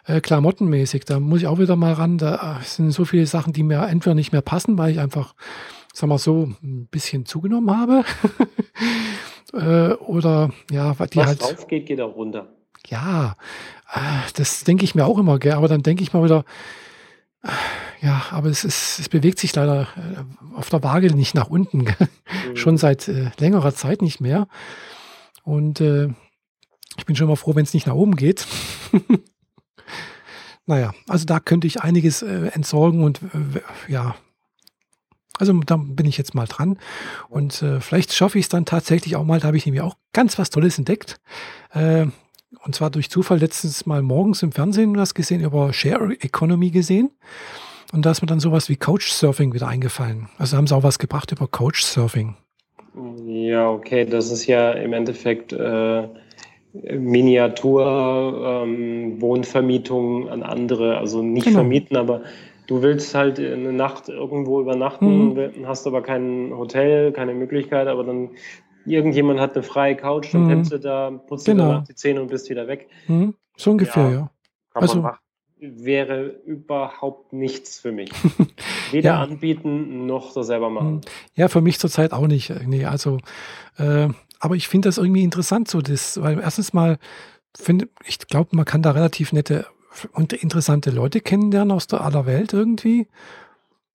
äh, 0.07 0.20
klamottenmäßig, 0.20 1.05
da 1.05 1.18
muss 1.20 1.40
ich 1.40 1.47
auch 1.49 1.59
wieder 1.59 1.76
mal 1.76 1.92
ran. 1.94 2.18
Da 2.18 2.59
äh, 2.61 2.64
sind 2.64 2.90
so 2.92 3.05
viele 3.05 3.26
Sachen, 3.26 3.53
die 3.53 3.62
mir 3.64 3.86
entweder 3.88 4.14
nicht 4.14 4.32
mehr 4.32 4.42
passen, 4.42 4.78
weil 4.78 4.92
ich 4.92 5.01
einfach, 5.01 5.34
sag 5.92 6.09
mal 6.09 6.18
so, 6.18 6.51
ein 6.62 6.86
bisschen 6.90 7.26
zugenommen 7.26 7.76
habe. 7.76 8.05
äh, 9.53 9.94
oder 9.94 10.51
ja, 10.70 10.99
weil 10.99 11.09
die 11.09 11.18
Was 11.18 11.26
halt. 11.26 11.42
drauf 11.42 11.66
geht, 11.66 11.86
geht 11.86 12.01
auch 12.01 12.14
runter. 12.14 12.47
Ja, 12.88 13.36
äh, 13.92 13.99
das 14.36 14.62
denke 14.62 14.84
ich 14.84 14.94
mir 14.94 15.07
auch 15.07 15.18
immer, 15.18 15.38
gell? 15.40 15.55
aber 15.55 15.66
dann 15.66 15.82
denke 15.82 16.05
ich 16.05 16.12
mal 16.12 16.22
wieder, 16.22 16.44
äh, 17.42 17.49
ja, 18.01 18.26
aber 18.30 18.49
es, 18.49 18.64
ist, 18.64 18.99
es 18.99 19.09
bewegt 19.09 19.38
sich 19.38 19.55
leider 19.55 19.82
äh, 19.97 20.57
auf 20.57 20.68
der 20.70 20.82
Waage 20.82 21.14
nicht 21.14 21.34
nach 21.34 21.49
unten? 21.49 21.78
Mhm. 21.78 22.57
schon 22.57 22.78
seit 22.78 23.09
äh, 23.09 23.30
längerer 23.38 23.74
Zeit 23.74 24.03
nicht 24.03 24.20
mehr. 24.20 24.49
Und 25.42 25.80
äh, 25.80 26.09
ich 26.97 27.07
bin 27.07 27.16
schon 27.16 27.28
mal 27.28 27.36
froh, 27.36 27.55
wenn 27.55 27.64
es 27.64 27.74
nicht 27.74 27.86
nach 27.86 27.94
oben 27.94 28.16
geht. 28.16 28.47
naja, 30.66 30.92
also 31.09 31.24
da 31.24 31.40
könnte 31.40 31.66
ich 31.66 31.82
einiges 31.82 32.22
äh, 32.22 32.49
entsorgen 32.49 33.05
und 33.05 33.20
äh, 33.22 33.92
ja. 33.92 34.16
Also 35.38 35.53
da 35.53 35.76
bin 35.76 36.07
ich 36.07 36.16
jetzt 36.16 36.34
mal 36.34 36.47
dran. 36.47 36.78
Und 37.28 37.61
äh, 37.61 37.80
vielleicht 37.80 38.14
schaffe 38.14 38.38
ich 38.38 38.47
es 38.47 38.49
dann 38.49 38.64
tatsächlich 38.64 39.16
auch 39.16 39.24
mal, 39.24 39.38
da 39.38 39.49
habe 39.49 39.59
ich 39.59 39.66
nämlich 39.66 39.82
auch 39.82 39.97
ganz 40.12 40.38
was 40.38 40.49
Tolles 40.49 40.78
entdeckt. 40.78 41.20
Und 41.74 42.74
zwar 42.74 42.88
durch 42.88 43.11
Zufall 43.11 43.38
letztens 43.38 43.84
mal 43.84 44.01
morgens 44.01 44.42
im 44.42 44.51
Fernsehen 44.51 44.97
was 44.97 45.12
gesehen, 45.12 45.42
über 45.42 45.74
Share 45.74 46.18
Economy 46.20 46.70
gesehen. 46.70 47.11
Und 47.97 48.05
da 48.05 48.11
ist 48.11 48.20
mir 48.20 48.26
dann 48.26 48.40
sowas 48.40 48.68
wie 48.68 48.76
Couchsurfing 48.76 49.55
wieder 49.55 49.68
eingefallen. 49.68 50.28
Also 50.36 50.59
haben 50.59 50.66
sie 50.66 50.76
auch 50.76 50.82
was 50.82 50.99
gebracht 50.99 51.32
über 51.32 51.49
Couchsurfing. 51.49 52.36
Ja, 53.24 53.70
okay, 53.70 54.05
das 54.05 54.30
ist 54.30 54.47
ja 54.47 54.72
im 54.72 54.92
Endeffekt 54.92 55.55
äh, 55.55 56.07
Miniatur 56.92 58.62
ähm, 58.64 59.18
Wohnvermietung 59.20 60.28
an 60.28 60.42
andere, 60.42 60.99
also 60.99 61.22
nicht 61.22 61.44
Genau. 61.44 61.61
vermieten, 61.61 61.97
aber 61.97 62.20
du 62.66 62.82
willst 62.82 63.14
halt 63.14 63.38
eine 63.38 63.72
Nacht 63.72 64.11
irgendwo 64.11 64.61
übernachten, 64.61 65.32
Mhm. 65.34 65.66
hast 65.66 65.86
aber 65.86 66.03
kein 66.03 66.53
Hotel, 66.55 67.12
keine 67.12 67.32
Möglichkeit, 67.32 67.88
aber 67.88 68.05
dann 68.05 68.30
irgendjemand 68.84 69.40
hat 69.40 69.55
eine 69.55 69.62
freie 69.62 69.97
Couch, 69.97 70.34
dann 70.34 70.44
Mhm. 70.44 70.49
pennst 70.49 70.72
du 70.72 70.78
da, 70.78 71.11
putzt 71.11 71.47
dir 71.47 71.53
Genau. 71.53 71.68
danach 71.68 71.84
die 71.84 71.94
Zähne 71.94 72.20
und 72.20 72.28
bist 72.28 72.51
wieder 72.51 72.68
weg. 72.68 72.88
Hm? 73.07 73.34
So 73.57 73.70
ungefähr, 73.70 74.03
Ja. 74.05 74.11
ja. 74.11 74.30
Kann 74.74 74.82
Also- 74.82 74.94
man 74.97 75.03
machen. 75.12 75.18
Wäre 75.59 76.26
überhaupt 76.44 77.32
nichts 77.32 77.78
für 77.78 77.92
mich. 77.92 78.11
Weder 78.90 79.11
ja. 79.11 79.22
anbieten 79.22 80.07
noch 80.07 80.30
so 80.30 80.42
selber 80.42 80.70
machen. 80.70 80.96
Hm. 80.96 81.00
Ja, 81.34 81.48
für 81.48 81.61
mich 81.61 81.78
zurzeit 81.78 82.12
auch 82.12 82.26
nicht. 82.26 82.52
Nee, 82.66 82.84
also, 82.84 83.18
äh, 83.78 84.09
aber 84.38 84.54
ich 84.54 84.68
finde 84.68 84.88
das 84.88 84.98
irgendwie 84.98 85.24
interessant, 85.24 85.68
so 85.68 85.80
das, 85.80 86.20
weil 86.20 86.40
erstens 86.40 86.72
mal 86.72 86.98
finde 87.59 87.88
ich 88.04 88.18
glaube, 88.18 88.54
man 88.54 88.66
kann 88.66 88.82
da 88.82 88.90
relativ 88.90 89.32
nette 89.32 89.66
und 90.12 90.34
interessante 90.34 90.90
Leute 90.90 91.20
kennenlernen 91.20 91.72
aus 91.72 91.86
der 91.86 92.02
aller 92.02 92.26
Welt 92.26 92.52
irgendwie. 92.52 93.09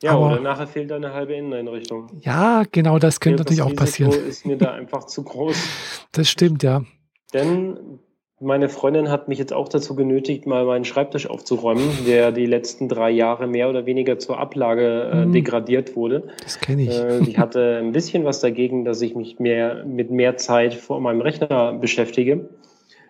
Ja, 0.01 0.13
aber, 0.13 0.31
oder 0.31 0.39
nachher 0.39 0.67
fehlt 0.67 0.91
eine 0.91 1.13
halbe 1.13 1.33
Inneneinrichtung. 1.33 2.07
Ja, 2.21 2.63
genau, 2.71 2.97
das 2.97 3.19
könnte 3.19 3.43
natürlich 3.43 3.61
auch 3.61 3.75
passieren. 3.75 4.11
Das 4.11 4.21
ist 4.21 4.45
mir 4.47 4.57
da 4.57 4.71
einfach 4.71 5.05
zu 5.05 5.23
groß. 5.23 5.55
Das 6.13 6.29
stimmt, 6.29 6.61
ja. 6.61 6.83
Denn 7.33 7.99
meine 8.41 8.69
Freundin 8.69 9.09
hat 9.09 9.27
mich 9.27 9.37
jetzt 9.37 9.53
auch 9.53 9.69
dazu 9.69 9.95
genötigt, 9.95 10.47
mal 10.47 10.65
meinen 10.65 10.83
Schreibtisch 10.83 11.29
aufzuräumen, 11.29 12.05
der 12.07 12.31
die 12.31 12.47
letzten 12.47 12.89
drei 12.89 13.11
Jahre 13.11 13.47
mehr 13.47 13.69
oder 13.69 13.85
weniger 13.85 14.17
zur 14.17 14.39
Ablage 14.39 15.11
äh, 15.13 15.25
mhm. 15.25 15.31
degradiert 15.31 15.95
wurde. 15.95 16.27
Das 16.43 16.59
kenne 16.59 16.81
ich. 16.81 16.89
Äh, 16.89 17.19
ich 17.19 17.37
hatte 17.37 17.77
ein 17.77 17.91
bisschen 17.91 18.25
was 18.25 18.41
dagegen, 18.41 18.83
dass 18.83 19.01
ich 19.01 19.15
mich 19.15 19.39
mehr 19.39 19.85
mit 19.85 20.09
mehr 20.09 20.37
Zeit 20.37 20.73
vor 20.73 20.99
meinem 20.99 21.21
Rechner 21.21 21.73
beschäftige. 21.73 22.49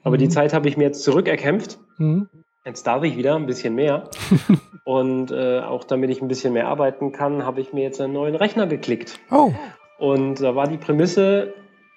Aber 0.03 0.17
mhm. 0.17 0.19
die 0.19 0.29
Zeit 0.29 0.53
habe 0.53 0.67
ich 0.67 0.75
mir 0.75 0.83
jetzt 0.85 1.03
zurückerkämpft. 1.03 1.79
Mhm. 1.97 2.27
Jetzt 2.65 2.85
darf 2.85 3.03
ich 3.03 3.17
wieder 3.17 3.35
ein 3.35 3.45
bisschen 3.45 3.73
mehr. 3.73 4.09
und 4.83 5.31
äh, 5.31 5.61
auch 5.61 5.85
damit 5.85 6.09
ich 6.09 6.21
ein 6.21 6.27
bisschen 6.27 6.53
mehr 6.53 6.67
arbeiten 6.67 7.13
kann, 7.13 7.45
habe 7.45 7.61
ich 7.61 7.71
mir 7.71 7.83
jetzt 7.83 8.01
einen 8.01 8.13
neuen 8.13 8.35
Rechner 8.35 8.67
geklickt. 8.67 9.17
Oh. 9.31 9.53
Und 9.97 10.41
da 10.41 10.55
war 10.55 10.67
die 10.67 10.77
Prämisse, 10.77 11.53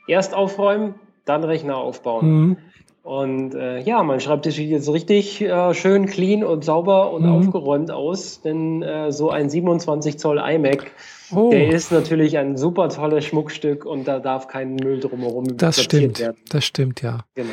erst 0.07 0.35
aufräumen, 0.35 0.95
dann 1.25 1.43
Rechner 1.43 1.77
aufbauen. 1.77 2.59
Und 3.05 3.55
äh, 3.55 3.81
ja, 3.81 4.03
mein 4.03 4.19
Schreibtisch 4.19 4.55
sieht 4.55 4.71
jetzt 4.71 4.91
richtig 4.91 5.43
äh, 5.43 5.75
schön 5.75 6.07
clean 6.07 6.43
und 6.43 6.65
sauber 6.65 7.13
und 7.13 7.25
mhm. 7.25 7.33
aufgeräumt 7.33 7.91
aus, 7.91 8.41
denn 8.41 8.83
äh, 8.83 9.13
so 9.13 9.29
ein 9.29 9.51
27 9.51 10.19
Zoll 10.19 10.39
iMac 10.39 10.91
Oh. 11.35 11.51
Der 11.51 11.71
ist 11.71 11.91
natürlich 11.91 12.37
ein 12.37 12.57
super 12.57 12.89
tolles 12.91 13.25
Schmuckstück 13.25 13.85
und 13.87 14.07
da 14.07 14.21
darf 14.21 14.47
kein 14.47 14.77
Müll 14.77 15.01
drumherum 15.01 15.57
das 15.57 15.83
stimmt, 15.83 16.21
werden. 16.21 16.37
Das 16.51 16.65
stimmt, 16.65 17.03
ja. 17.03 17.25
Genau. 17.35 17.51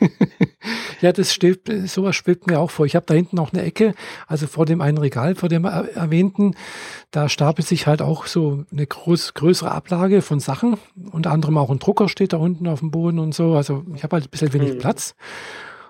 ja, 1.00 1.12
das 1.12 1.32
steht, 1.32 1.70
sowas 1.86 2.16
schwebt 2.16 2.46
mir 2.46 2.58
auch 2.58 2.70
vor. 2.70 2.86
Ich 2.86 2.96
habe 2.96 3.06
da 3.06 3.14
hinten 3.14 3.38
auch 3.38 3.52
eine 3.52 3.62
Ecke, 3.62 3.94
also 4.26 4.46
vor 4.46 4.66
dem 4.66 4.80
einen 4.80 4.98
Regal, 4.98 5.34
vor 5.34 5.48
dem 5.48 5.64
erwähnten, 5.64 6.54
da 7.10 7.28
stapelt 7.28 7.66
sich 7.66 7.86
halt 7.86 8.02
auch 8.02 8.26
so 8.26 8.64
eine 8.70 8.86
groß, 8.86 9.34
größere 9.34 9.70
Ablage 9.70 10.22
von 10.22 10.40
Sachen. 10.40 10.76
Unter 11.12 11.30
anderem 11.30 11.58
auch 11.58 11.70
ein 11.70 11.78
Drucker 11.78 12.08
steht 12.08 12.32
da 12.32 12.38
unten 12.38 12.66
auf 12.66 12.80
dem 12.80 12.90
Boden 12.90 13.18
und 13.18 13.34
so. 13.34 13.54
Also 13.54 13.84
ich 13.94 14.02
habe 14.02 14.16
halt 14.16 14.24
ein 14.24 14.30
bisschen 14.30 14.52
wenig 14.52 14.74
mhm. 14.74 14.78
Platz. 14.78 15.14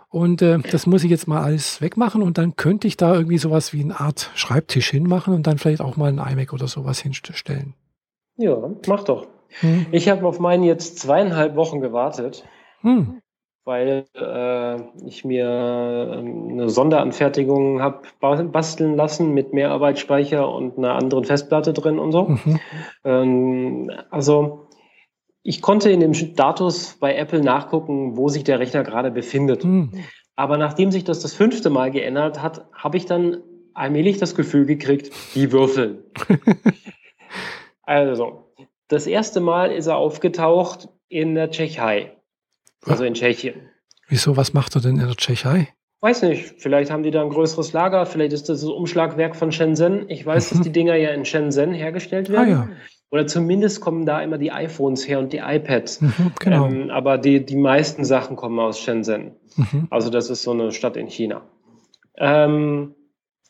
Und 0.09 0.41
äh, 0.41 0.59
das 0.59 0.87
muss 0.87 1.05
ich 1.05 1.11
jetzt 1.11 1.27
mal 1.29 1.43
alles 1.43 1.81
wegmachen 1.81 2.23
und 2.23 2.39
dann 2.39 2.57
könnte 2.57 2.87
ich 2.87 2.97
da 2.97 3.15
irgendwie 3.15 3.39
sowas 3.39 3.73
wie 3.73 3.83
eine 3.83 4.01
Art 4.01 4.31
Schreibtisch 4.35 4.91
hinmachen 4.91 5.35
und 5.35 5.47
dann 5.47 5.59
vielleicht 5.59 5.81
auch 5.81 5.97
mal 5.97 6.09
ein 6.09 6.33
iMac 6.33 6.53
oder 6.53 6.69
sowas 6.69 7.01
hinstellen. 7.01 7.75
Ja, 8.37 8.57
mach 8.87 9.05
doch. 9.05 9.27
Hm. 9.61 9.87
Ich 9.91 10.09
habe 10.09 10.27
auf 10.27 10.39
meinen 10.39 10.63
jetzt 10.63 10.99
zweieinhalb 10.99 11.57
Wochen 11.57 11.81
gewartet, 11.81 12.45
hm. 12.81 13.21
Weil 13.67 14.07
äh, 14.15 14.77
ich 15.07 15.25
mir 15.25 16.15
ähm, 16.15 16.49
eine 16.53 16.71
Sonderanfertigung 16.71 17.83
habe 17.83 18.03
basteln 18.21 18.95
lassen 18.95 19.35
mit 19.35 19.53
Mehrarbeitsspeicher 19.53 20.49
und 20.49 20.79
einer 20.79 20.95
anderen 20.95 21.25
Festplatte 21.25 21.73
drin 21.73 21.99
und 21.99 22.13
so. 22.13 22.29
Mhm. 22.29 22.61
Ähm, 23.05 23.91
also 24.11 24.69
ich 25.43 25.63
konnte 25.63 25.91
in 25.91 26.01
dem 26.01 26.15
Status 26.15 26.97
bei 27.01 27.17
Apple 27.17 27.43
nachgucken, 27.43 28.17
wo 28.17 28.29
sich 28.29 28.45
der 28.45 28.61
Rechner 28.61 28.85
gerade 28.85 29.11
befindet. 29.11 29.65
Mhm. 29.65 29.91
Aber 30.37 30.59
nachdem 30.59 30.93
sich 30.93 31.03
das 31.03 31.21
das 31.21 31.35
fünfte 31.35 31.69
Mal 31.69 31.91
geändert 31.91 32.43
hat, 32.43 32.67
habe 32.73 32.97
ich 32.97 33.07
dann 33.07 33.39
allmählich 33.75 34.19
das 34.19 34.37
Gefühl 34.37 34.67
gekriegt, 34.67 35.13
die 35.35 35.51
würfeln. 35.51 36.05
also, 37.83 38.53
das 38.87 39.09
erste 39.09 39.41
Mal 39.41 39.73
ist 39.73 39.87
er 39.87 39.97
aufgetaucht 39.97 40.89
in 41.09 41.35
der 41.35 41.51
Tschechei. 41.51 42.17
Also 42.87 43.05
in 43.05 43.15
Tschechien. 43.15 43.69
Wieso, 44.09 44.37
was 44.37 44.53
macht 44.53 44.75
er 44.77 44.81
denn 44.81 44.99
in 44.99 45.07
der 45.07 45.17
Tschechei? 45.17 45.69
Weiß 46.01 46.23
nicht, 46.23 46.55
vielleicht 46.59 46.91
haben 46.91 47.03
die 47.03 47.11
da 47.11 47.23
ein 47.23 47.31
größeres 47.31 47.73
Lager, 47.73 48.07
vielleicht 48.07 48.33
ist 48.33 48.49
das 48.49 48.61
das 48.61 48.69
Umschlagwerk 48.69 49.35
von 49.35 49.51
Shenzhen. 49.51 50.09
Ich 50.09 50.25
weiß, 50.25 50.51
dass 50.51 50.61
die 50.61 50.71
Dinger 50.71 50.95
ja 50.95 51.11
in 51.11 51.25
Shenzhen 51.25 51.73
hergestellt 51.73 52.29
werden. 52.29 52.49
Ah, 52.49 52.51
ja. 52.51 52.69
Oder 53.11 53.27
zumindest 53.27 53.81
kommen 53.81 54.05
da 54.05 54.21
immer 54.21 54.37
die 54.37 54.53
iPhones 54.53 55.09
her 55.09 55.19
und 55.21 55.33
die 55.33 55.39
iPads. 55.39 56.01
Mhm, 56.01 56.33
genau. 56.39 56.67
Ähm, 56.67 56.91
aber 56.91 57.19
die, 57.19 57.45
die 57.45 57.57
meisten 57.57 58.05
Sachen 58.05 58.37
kommen 58.37 58.59
aus 58.59 58.81
Shenzhen. 58.81 59.37
Mhm. 59.57 59.87
Also 59.91 60.11
das 60.11 60.29
ist 60.29 60.43
so 60.43 60.51
eine 60.51 60.73
Stadt 60.73 60.97
in 60.97 61.07
China. 61.07 61.43
Ähm, 62.19 62.95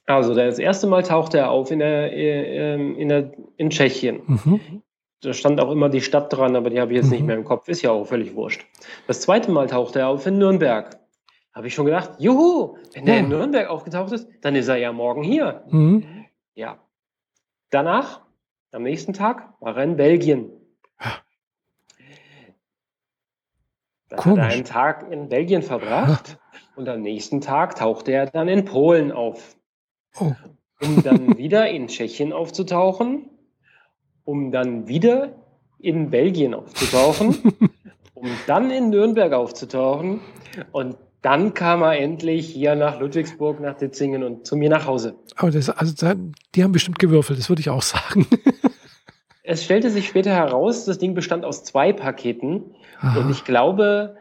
also 0.06 0.34
das 0.34 0.58
erste 0.58 0.86
Mal 0.86 1.02
tauchte 1.02 1.38
er 1.38 1.50
auf 1.50 1.70
in, 1.70 1.80
der, 1.80 2.12
äh, 2.12 2.74
ähm, 2.74 2.96
in, 2.96 3.08
der, 3.08 3.32
in 3.56 3.70
Tschechien. 3.70 4.20
Mhm. 4.26 4.82
Da 5.26 5.32
stand 5.32 5.60
auch 5.60 5.72
immer 5.72 5.88
die 5.88 6.02
Stadt 6.02 6.32
dran, 6.32 6.54
aber 6.54 6.70
die 6.70 6.80
habe 6.80 6.92
ich 6.92 6.98
jetzt 6.98 7.10
nicht 7.10 7.22
mhm. 7.22 7.26
mehr 7.26 7.36
im 7.36 7.44
Kopf. 7.44 7.66
Ist 7.66 7.82
ja 7.82 7.90
auch 7.90 8.04
völlig 8.04 8.36
wurscht. 8.36 8.64
Das 9.08 9.20
zweite 9.22 9.50
Mal 9.50 9.66
tauchte 9.66 9.98
er 9.98 10.08
auf 10.08 10.24
in 10.24 10.38
Nürnberg. 10.38 11.00
Habe 11.52 11.66
ich 11.66 11.74
schon 11.74 11.84
gedacht, 11.84 12.12
juhu, 12.18 12.76
wenn 12.94 13.08
ja. 13.08 13.14
er 13.14 13.18
in 13.18 13.28
Nürnberg 13.28 13.68
aufgetaucht 13.68 14.12
ist, 14.12 14.28
dann 14.42 14.54
ist 14.54 14.68
er 14.68 14.76
ja 14.76 14.92
morgen 14.92 15.24
hier. 15.24 15.64
Mhm. 15.68 16.26
Ja. 16.54 16.78
Danach 17.70 18.20
am 18.70 18.84
nächsten 18.84 19.14
Tag 19.14 19.52
war 19.58 19.76
er 19.76 19.82
in 19.82 19.96
Belgien. 19.96 20.52
Dann 24.08 24.18
Komisch. 24.20 24.44
hat 24.44 24.50
er 24.50 24.54
einen 24.54 24.64
Tag 24.64 25.10
in 25.10 25.28
Belgien 25.28 25.62
verbracht 25.62 26.38
und 26.76 26.88
am 26.88 27.02
nächsten 27.02 27.40
Tag 27.40 27.74
tauchte 27.74 28.12
er 28.12 28.26
dann 28.26 28.46
in 28.46 28.64
Polen 28.64 29.10
auf. 29.10 29.56
Oh. 30.20 30.30
Um 30.80 31.02
dann 31.02 31.36
wieder 31.36 31.68
in 31.68 31.88
Tschechien 31.88 32.32
aufzutauchen, 32.32 33.28
um 34.26 34.52
dann 34.52 34.86
wieder 34.86 35.32
in 35.78 36.10
Belgien 36.10 36.52
aufzutauchen, 36.52 37.38
um 38.14 38.28
dann 38.46 38.70
in 38.70 38.90
Nürnberg 38.90 39.32
aufzutauchen 39.32 40.20
und 40.72 40.96
dann 41.22 41.54
kam 41.54 41.82
er 41.82 41.98
endlich 41.98 42.46
hier 42.46 42.76
nach 42.76 43.00
Ludwigsburg, 43.00 43.60
nach 43.60 43.76
Ditzingen 43.76 44.22
und 44.22 44.46
zu 44.46 44.54
mir 44.56 44.68
nach 44.68 44.86
Hause. 44.86 45.16
Aber 45.34 45.50
das, 45.50 45.70
also 45.70 46.14
die 46.54 46.62
haben 46.62 46.72
bestimmt 46.72 46.98
gewürfelt, 46.98 47.38
das 47.38 47.48
würde 47.48 47.60
ich 47.60 47.70
auch 47.70 47.82
sagen. 47.82 48.26
es 49.42 49.64
stellte 49.64 49.90
sich 49.90 50.06
später 50.06 50.30
heraus, 50.30 50.84
das 50.84 50.98
Ding 50.98 51.14
bestand 51.14 51.44
aus 51.44 51.64
zwei 51.64 51.92
Paketen. 51.92 52.74
Aha. 53.00 53.20
Und 53.20 53.30
ich 53.30 53.44
glaube, 53.44 54.16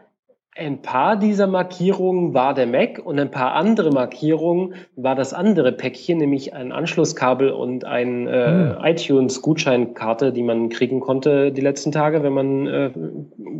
ein 0.58 0.80
paar 0.80 1.16
dieser 1.16 1.46
Markierungen 1.46 2.32
war 2.32 2.54
der 2.54 2.66
Mac 2.66 2.98
und 3.04 3.18
ein 3.18 3.30
paar 3.30 3.54
andere 3.54 3.90
Markierungen 3.90 4.74
war 4.96 5.14
das 5.14 5.34
andere 5.34 5.72
Päckchen, 5.72 6.18
nämlich 6.18 6.54
ein 6.54 6.72
Anschlusskabel 6.72 7.50
und 7.50 7.84
ein 7.84 8.26
äh, 8.26 8.74
hm. 8.74 8.76
iTunes-Gutscheinkarte, 8.82 10.32
die 10.32 10.42
man 10.42 10.68
kriegen 10.68 11.00
konnte 11.00 11.52
die 11.52 11.60
letzten 11.60 11.92
Tage, 11.92 12.22
wenn 12.22 12.32
man 12.32 12.66
äh, 12.66 12.90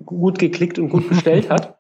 gut 0.05 0.38
geklickt 0.38 0.78
und 0.78 0.88
gut 0.88 1.09
bestellt 1.11 1.51
hat. 1.51 1.76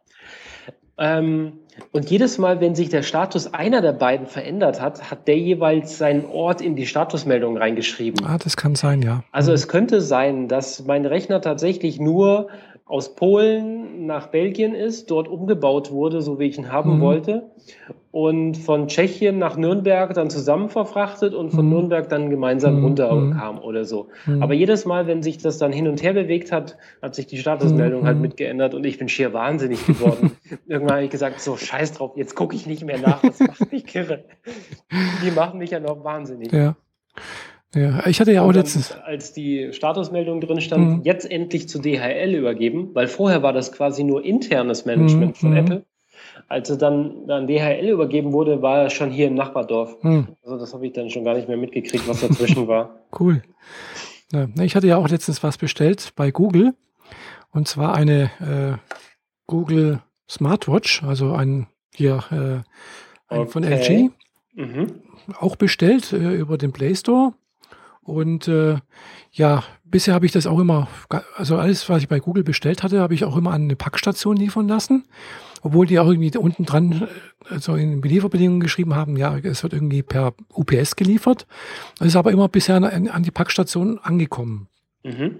Ähm, 0.98 1.60
und 1.92 2.10
jedes 2.10 2.38
Mal, 2.38 2.60
wenn 2.60 2.74
sich 2.74 2.88
der 2.88 3.02
Status 3.02 3.52
einer 3.52 3.82
der 3.82 3.92
beiden 3.92 4.26
verändert 4.26 4.80
hat, 4.80 5.10
hat 5.10 5.28
der 5.28 5.36
jeweils 5.36 5.98
seinen 5.98 6.24
Ort 6.24 6.62
in 6.62 6.74
die 6.74 6.86
Statusmeldung 6.86 7.58
reingeschrieben. 7.58 8.24
Ah, 8.24 8.38
das 8.42 8.56
kann 8.56 8.74
sein, 8.74 9.02
ja. 9.02 9.22
Also 9.30 9.52
es 9.52 9.68
könnte 9.68 10.00
sein, 10.00 10.48
dass 10.48 10.84
mein 10.86 11.04
Rechner 11.04 11.42
tatsächlich 11.42 12.00
nur 12.00 12.48
aus 12.86 13.16
Polen 13.16 14.06
nach 14.06 14.28
Belgien 14.28 14.72
ist, 14.72 15.10
dort 15.10 15.26
umgebaut 15.26 15.90
wurde, 15.90 16.22
so 16.22 16.38
wie 16.38 16.44
ich 16.44 16.56
ihn 16.56 16.70
haben 16.70 16.98
mhm. 16.98 17.00
wollte, 17.00 17.50
und 18.12 18.56
von 18.56 18.86
Tschechien 18.86 19.38
nach 19.38 19.56
Nürnberg 19.56 20.14
dann 20.14 20.30
zusammen 20.30 20.68
verfrachtet 20.70 21.34
und 21.34 21.50
von 21.50 21.66
mhm. 21.66 21.72
Nürnberg 21.72 22.08
dann 22.08 22.30
gemeinsam 22.30 22.78
mhm. 22.78 22.84
runterkam 22.84 23.58
oder 23.58 23.84
so. 23.84 24.08
Mhm. 24.24 24.40
Aber 24.40 24.54
jedes 24.54 24.84
Mal, 24.84 25.08
wenn 25.08 25.20
sich 25.24 25.38
das 25.38 25.58
dann 25.58 25.72
hin 25.72 25.88
und 25.88 26.00
her 26.00 26.12
bewegt 26.12 26.52
hat, 26.52 26.78
hat 27.02 27.16
sich 27.16 27.26
die 27.26 27.38
Statusmeldung 27.38 28.06
halt 28.06 28.16
mhm. 28.16 28.22
mitgeändert 28.22 28.72
und 28.72 28.86
ich 28.86 28.98
bin 28.98 29.08
schier 29.08 29.32
wahnsinnig 29.32 29.84
geworden. 29.84 30.36
Irgendwann 30.66 30.96
habe 30.96 31.04
ich 31.04 31.10
gesagt, 31.10 31.40
so 31.40 31.56
scheiß 31.56 31.92
drauf, 31.92 32.12
jetzt 32.14 32.36
gucke 32.36 32.54
ich 32.54 32.66
nicht 32.66 32.84
mehr 32.84 33.00
nach, 33.00 33.20
das 33.20 33.40
macht 33.40 33.72
mich 33.72 33.84
kirre. 33.84 34.24
Die 35.24 35.32
machen 35.32 35.58
mich 35.58 35.72
ja 35.72 35.80
noch 35.80 36.04
wahnsinnig. 36.04 36.52
Ja. 36.52 36.76
Ja, 37.76 38.06
ich 38.06 38.20
hatte 38.20 38.32
ja 38.32 38.40
auch 38.40 38.52
letztens. 38.52 38.92
Als 39.04 39.34
die 39.34 39.72
Statusmeldung 39.72 40.40
drin 40.40 40.62
stand, 40.62 40.88
mhm. 40.88 41.02
jetzt 41.04 41.30
endlich 41.30 41.68
zu 41.68 41.78
DHL 41.78 42.34
übergeben, 42.34 42.90
weil 42.94 43.06
vorher 43.06 43.42
war 43.42 43.52
das 43.52 43.70
quasi 43.70 44.02
nur 44.02 44.24
internes 44.24 44.86
Management 44.86 45.42
mhm. 45.42 45.46
von. 45.48 45.56
Apple. 45.56 45.84
Als 46.48 46.70
es 46.70 46.78
dann 46.78 47.30
an 47.30 47.46
DHL 47.46 47.90
übergeben 47.90 48.32
wurde, 48.32 48.62
war 48.62 48.78
er 48.84 48.90
schon 48.90 49.10
hier 49.10 49.26
im 49.26 49.34
Nachbardorf. 49.34 50.02
Mhm. 50.02 50.28
Also 50.42 50.58
das 50.58 50.72
habe 50.72 50.86
ich 50.86 50.94
dann 50.94 51.10
schon 51.10 51.24
gar 51.24 51.34
nicht 51.34 51.48
mehr 51.48 51.58
mitgekriegt, 51.58 52.08
was 52.08 52.20
dazwischen 52.20 52.66
war. 52.66 53.00
Cool. 53.18 53.42
Ja, 54.32 54.48
ich 54.60 54.76
hatte 54.76 54.86
ja 54.86 54.96
auch 54.96 55.08
letztens 55.08 55.42
was 55.42 55.56
bestellt 55.56 56.12
bei 56.16 56.30
Google. 56.30 56.74
Und 57.50 57.68
zwar 57.68 57.94
eine 57.94 58.30
äh, 58.40 58.76
Google 59.46 60.00
Smartwatch, 60.28 61.02
also 61.02 61.32
ein 61.32 61.66
hier 61.94 62.24
äh, 62.30 63.32
ein 63.32 63.40
okay. 63.40 63.50
von 63.50 63.64
LG. 63.64 64.10
Mhm. 64.54 65.00
Auch 65.38 65.56
bestellt 65.56 66.12
äh, 66.12 66.34
über 66.34 66.58
den 66.58 66.72
Play 66.72 66.94
Store. 66.94 67.32
Und 68.06 68.46
äh, 68.46 68.76
ja, 69.32 69.64
bisher 69.84 70.14
habe 70.14 70.26
ich 70.26 70.32
das 70.32 70.46
auch 70.46 70.60
immer, 70.60 70.88
also 71.36 71.56
alles, 71.56 71.88
was 71.88 72.02
ich 72.02 72.08
bei 72.08 72.20
Google 72.20 72.44
bestellt 72.44 72.82
hatte, 72.82 73.00
habe 73.00 73.14
ich 73.14 73.24
auch 73.24 73.36
immer 73.36 73.52
an 73.52 73.62
eine 73.62 73.76
Packstation 73.76 74.36
liefern 74.36 74.68
lassen. 74.68 75.04
obwohl 75.62 75.86
die 75.86 75.98
auch 75.98 76.06
irgendwie 76.06 76.36
unten 76.38 76.64
dran 76.64 77.08
äh, 77.50 77.58
so 77.58 77.74
in 77.74 78.00
den 78.00 78.02
Lieferbedingungen 78.02 78.60
geschrieben 78.60 78.94
haben, 78.94 79.16
ja, 79.16 79.36
es 79.38 79.62
wird 79.64 79.72
irgendwie 79.72 80.02
per 80.02 80.34
UPS 80.54 80.94
geliefert. 80.94 81.46
Es 81.98 82.06
ist 82.06 82.16
aber 82.16 82.30
immer 82.30 82.48
bisher 82.48 82.76
an, 82.76 83.08
an 83.08 83.22
die 83.22 83.32
Packstation 83.32 83.98
angekommen. 83.98 84.68
Mhm. 85.02 85.36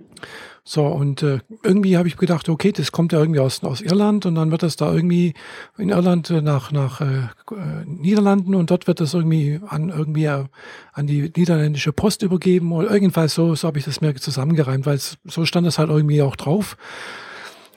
So, 0.68 0.84
und 0.84 1.22
äh, 1.22 1.38
irgendwie 1.62 1.96
habe 1.96 2.08
ich 2.08 2.16
gedacht, 2.16 2.48
okay, 2.48 2.72
das 2.72 2.90
kommt 2.90 3.12
ja 3.12 3.20
irgendwie 3.20 3.38
aus, 3.38 3.62
aus 3.62 3.80
Irland 3.80 4.26
und 4.26 4.34
dann 4.34 4.50
wird 4.50 4.64
das 4.64 4.74
da 4.74 4.92
irgendwie 4.92 5.32
in 5.78 5.90
Irland 5.90 6.28
äh, 6.30 6.42
nach, 6.42 6.72
nach 6.72 7.00
äh, 7.00 7.04
äh, 7.04 7.84
Niederlanden 7.86 8.52
und 8.52 8.68
dort 8.68 8.88
wird 8.88 8.98
das 8.98 9.14
irgendwie 9.14 9.60
an 9.68 9.90
irgendwie 9.90 10.24
äh, 10.24 10.44
an 10.92 11.06
die 11.06 11.32
niederländische 11.36 11.92
Post 11.92 12.24
übergeben 12.24 12.72
oder 12.72 12.90
irgendwann 12.90 13.28
so, 13.28 13.54
so 13.54 13.68
habe 13.68 13.78
ich 13.78 13.84
das 13.84 14.00
mir 14.00 14.12
zusammengereimt, 14.16 14.86
weil 14.86 14.98
so 14.98 15.44
stand 15.44 15.68
das 15.68 15.78
halt 15.78 15.88
irgendwie 15.88 16.20
auch 16.20 16.34
drauf. 16.34 16.76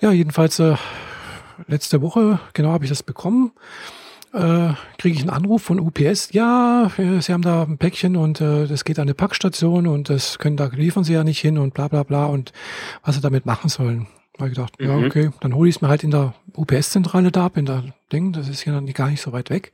Ja, 0.02 0.12
jedenfalls 0.12 0.58
äh, 0.58 0.76
letzte 1.68 2.02
Woche, 2.02 2.40
genau, 2.54 2.72
habe 2.72 2.86
ich 2.86 2.90
das 2.90 3.04
bekommen 3.04 3.52
äh, 4.34 4.74
kriege 4.98 5.16
ich 5.16 5.22
einen 5.22 5.30
Anruf 5.30 5.64
von 5.64 5.80
UPS, 5.80 6.32
ja, 6.34 6.92
äh, 6.98 7.22
Sie 7.22 7.34
haben 7.34 7.42
da 7.42 7.64
ein 7.64 7.78
Päckchen 7.78 8.16
und 8.16 8.42
äh, 8.42 8.68
das 8.68 8.84
geht 8.84 9.00
an 9.00 9.04
eine 9.04 9.14
Packstation 9.14 9.88
und 9.88 10.10
das 10.10 10.40
können 10.40 10.58
da 10.58 10.68
liefern 10.68 11.04
Sie 11.04 11.14
ja 11.14 11.24
nicht 11.24 11.40
hin 11.40 11.58
und 11.58 11.74
bla 11.74 11.88
bla 11.88 12.04
bla 12.04 12.26
und 12.26 12.54
was 13.04 13.16
Sie 13.16 13.22
damit 13.22 13.46
machen 13.46 13.70
sollen. 13.70 14.08
Da 14.34 14.42
habe 14.42 14.50
ich 14.50 14.56
gedacht, 14.56 14.80
mhm. 14.80 14.88
ja, 14.88 14.98
okay, 14.98 15.30
dann 15.42 15.56
hole 15.56 15.70
ich 15.70 15.78
es 15.78 15.82
mir 15.82 15.90
halt 15.90 16.04
in 16.04 16.12
der 16.12 16.34
UPS-Zentrale 16.56 17.32
da 17.32 17.46
ab, 17.46 17.58
in 17.58 17.66
der 17.66 17.84
Ding, 18.12 18.32
das 18.32 18.48
ist 18.48 18.66
ja 18.66 18.74
dann 18.74 18.86
gar 18.88 19.10
nicht 19.10 19.22
so 19.22 19.32
weit 19.32 19.50
weg. 19.50 19.74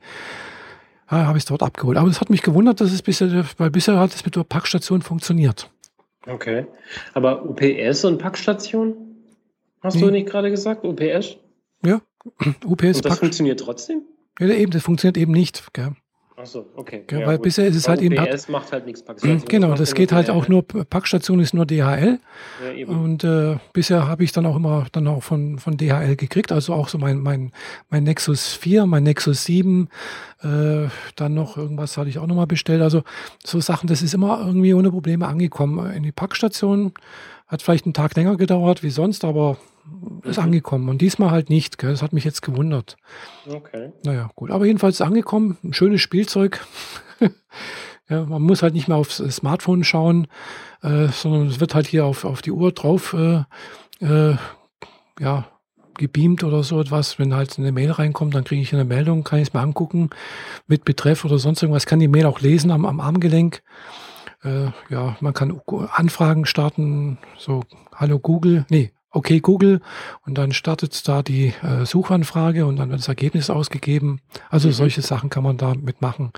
Ja, 1.11 1.27
habe 1.27 1.37
ich 1.37 1.43
es 1.43 1.47
dort 1.47 1.61
abgeholt. 1.61 1.97
Aber 1.97 2.07
es 2.07 2.19
hat 2.19 2.29
mich 2.29 2.41
gewundert, 2.41 2.81
dass 2.81 2.91
es 2.91 3.01
bisher, 3.03 3.45
weil 3.57 3.69
bisher 3.69 3.99
hat 3.99 4.15
es 4.15 4.25
mit 4.25 4.35
der 4.35 4.43
Packstation 4.43 5.01
funktioniert. 5.03 5.69
Okay. 6.25 6.65
Aber 7.13 7.45
UPS 7.45 8.05
und 8.05 8.17
Packstation? 8.17 8.95
Hast 9.81 9.97
nee. 9.97 10.01
du 10.01 10.09
nicht 10.09 10.27
gerade 10.27 10.49
gesagt? 10.49 10.83
UPS? 10.83 11.37
Ja, 11.85 12.01
UPS. 12.65 12.97
Und 12.97 13.05
das 13.05 13.19
funktioniert 13.19 13.59
trotzdem? 13.59 14.01
Ja, 14.39 14.47
eben, 14.47 14.71
das 14.71 14.83
funktioniert 14.83 15.17
eben 15.17 15.31
nicht. 15.31 15.73
Gell? 15.73 15.95
Ach 16.37 16.45
so, 16.45 16.69
okay. 16.75 17.03
Gell, 17.07 17.21
ja, 17.21 17.27
weil 17.27 17.37
gut. 17.37 17.43
bisher 17.43 17.65
ist 17.65 17.77
es 17.77 17.87
halt 17.87 18.01
eben. 18.01 18.15
PS 18.15 18.49
macht 18.49 18.71
halt 18.73 18.85
nichts 18.85 19.03
Packstation. 19.03 19.43
Genau, 19.47 19.69
das, 19.69 19.79
das 19.79 19.93
geht 19.93 20.11
halt 20.11 20.29
auch 20.29 20.49
nur, 20.49 20.67
Packstation 20.67 21.39
ist 21.39 21.53
nur 21.53 21.65
DHL. 21.65 22.19
Ja, 22.75 22.87
und 22.87 23.23
äh, 23.23 23.55
bisher 23.71 24.05
habe 24.07 24.25
ich 24.25 24.33
dann 24.33 24.45
auch 24.45 24.57
immer 24.57 24.85
dann 24.91 25.07
auch 25.07 25.23
von, 25.23 25.59
von 25.59 25.77
DHL 25.77 26.17
gekriegt. 26.17 26.51
Also 26.51 26.73
auch 26.73 26.89
so 26.89 26.97
mein, 26.97 27.19
mein, 27.19 27.53
mein 27.89 28.03
Nexus 28.03 28.53
4, 28.53 28.85
mein 28.85 29.03
Nexus 29.03 29.45
7, 29.45 29.87
äh, 30.41 30.87
dann 31.15 31.33
noch 31.33 31.55
irgendwas 31.55 31.95
hatte 31.95 32.09
ich 32.09 32.19
auch 32.19 32.27
nochmal 32.27 32.47
bestellt. 32.47 32.81
Also 32.81 33.03
so 33.43 33.61
Sachen, 33.61 33.87
das 33.87 34.01
ist 34.01 34.13
immer 34.13 34.43
irgendwie 34.45 34.73
ohne 34.73 34.91
Probleme 34.91 35.27
angekommen. 35.27 35.89
In 35.93 36.03
die 36.03 36.11
Packstation 36.11 36.91
hat 37.47 37.61
vielleicht 37.61 37.85
einen 37.85 37.93
Tag 37.93 38.13
länger 38.17 38.35
gedauert 38.35 38.83
wie 38.83 38.89
sonst, 38.89 39.23
aber 39.23 39.57
ist 40.23 40.39
angekommen. 40.39 40.89
Und 40.89 41.01
diesmal 41.01 41.31
halt 41.31 41.49
nicht. 41.49 41.77
Gell? 41.77 41.91
Das 41.91 42.01
hat 42.01 42.13
mich 42.13 42.23
jetzt 42.23 42.41
gewundert. 42.41 42.97
Okay. 43.47 43.91
Naja, 44.03 44.29
gut. 44.35 44.51
Aber 44.51 44.65
jedenfalls 44.65 44.95
ist 44.95 45.05
angekommen. 45.05 45.57
Ein 45.63 45.73
schönes 45.73 46.01
Spielzeug. 46.01 46.65
ja, 48.09 48.25
man 48.25 48.41
muss 48.41 48.63
halt 48.63 48.73
nicht 48.73 48.87
mehr 48.87 48.97
aufs 48.97 49.17
Smartphone 49.17 49.83
schauen, 49.83 50.27
äh, 50.81 51.07
sondern 51.07 51.47
es 51.47 51.59
wird 51.59 51.75
halt 51.75 51.87
hier 51.87 52.05
auf, 52.05 52.25
auf 52.25 52.41
die 52.41 52.51
Uhr 52.51 52.71
drauf 52.71 53.13
äh, 53.13 53.43
äh, 54.01 54.35
ja, 55.19 55.47
gebeamt 55.97 56.43
oder 56.43 56.63
so 56.63 56.79
etwas. 56.81 57.19
Wenn 57.19 57.33
halt 57.33 57.57
eine 57.57 57.71
Mail 57.71 57.91
reinkommt, 57.91 58.35
dann 58.35 58.43
kriege 58.43 58.61
ich 58.61 58.73
eine 58.73 58.85
Meldung, 58.85 59.23
kann 59.23 59.39
ich 59.39 59.49
es 59.49 59.53
mir 59.53 59.61
angucken 59.61 60.09
mit 60.67 60.85
Betreff 60.85 61.25
oder 61.25 61.39
sonst 61.39 61.61
irgendwas. 61.61 61.85
Kann 61.85 61.99
die 61.99 62.07
Mail 62.07 62.25
auch 62.25 62.41
lesen 62.41 62.71
am, 62.71 62.85
am 62.85 62.99
Armgelenk. 62.99 63.61
Äh, 64.43 64.67
ja, 64.89 65.17
man 65.21 65.33
kann 65.33 65.61
Anfragen 65.91 66.45
starten, 66.45 67.17
so 67.37 67.63
Hallo 67.95 68.19
Google, 68.19 68.65
nee, 68.69 68.91
okay 69.15 69.39
Google 69.39 69.81
und 70.25 70.37
dann 70.37 70.51
startet 70.51 71.07
da 71.07 71.23
die 71.23 71.53
äh, 71.63 71.85
Suchanfrage 71.85 72.65
und 72.65 72.75
dann 72.77 72.89
wird 72.89 72.99
das 72.99 73.07
Ergebnis 73.07 73.49
ausgegeben. 73.49 74.19
Also 74.49 74.67
mhm. 74.67 74.73
solche 74.73 75.01
Sachen 75.01 75.29
kann 75.29 75.43
man 75.43 75.57
da 75.57 75.73
mitmachen. 75.73 76.31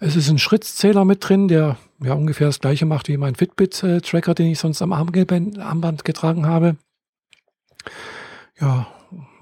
Es 0.00 0.16
ist 0.16 0.28
ein 0.28 0.38
Schrittzähler 0.38 1.04
mit 1.04 1.26
drin, 1.26 1.48
der 1.48 1.78
ja 2.02 2.12
ungefähr 2.12 2.48
das 2.48 2.60
gleiche 2.60 2.84
macht 2.84 3.08
wie 3.08 3.16
mein 3.16 3.34
Fitbit-Tracker, 3.34 4.34
den 4.34 4.48
ich 4.48 4.58
sonst 4.58 4.82
am 4.82 4.92
Armband 4.92 6.04
getragen 6.04 6.46
habe. 6.46 6.76
Ja, 8.60 8.86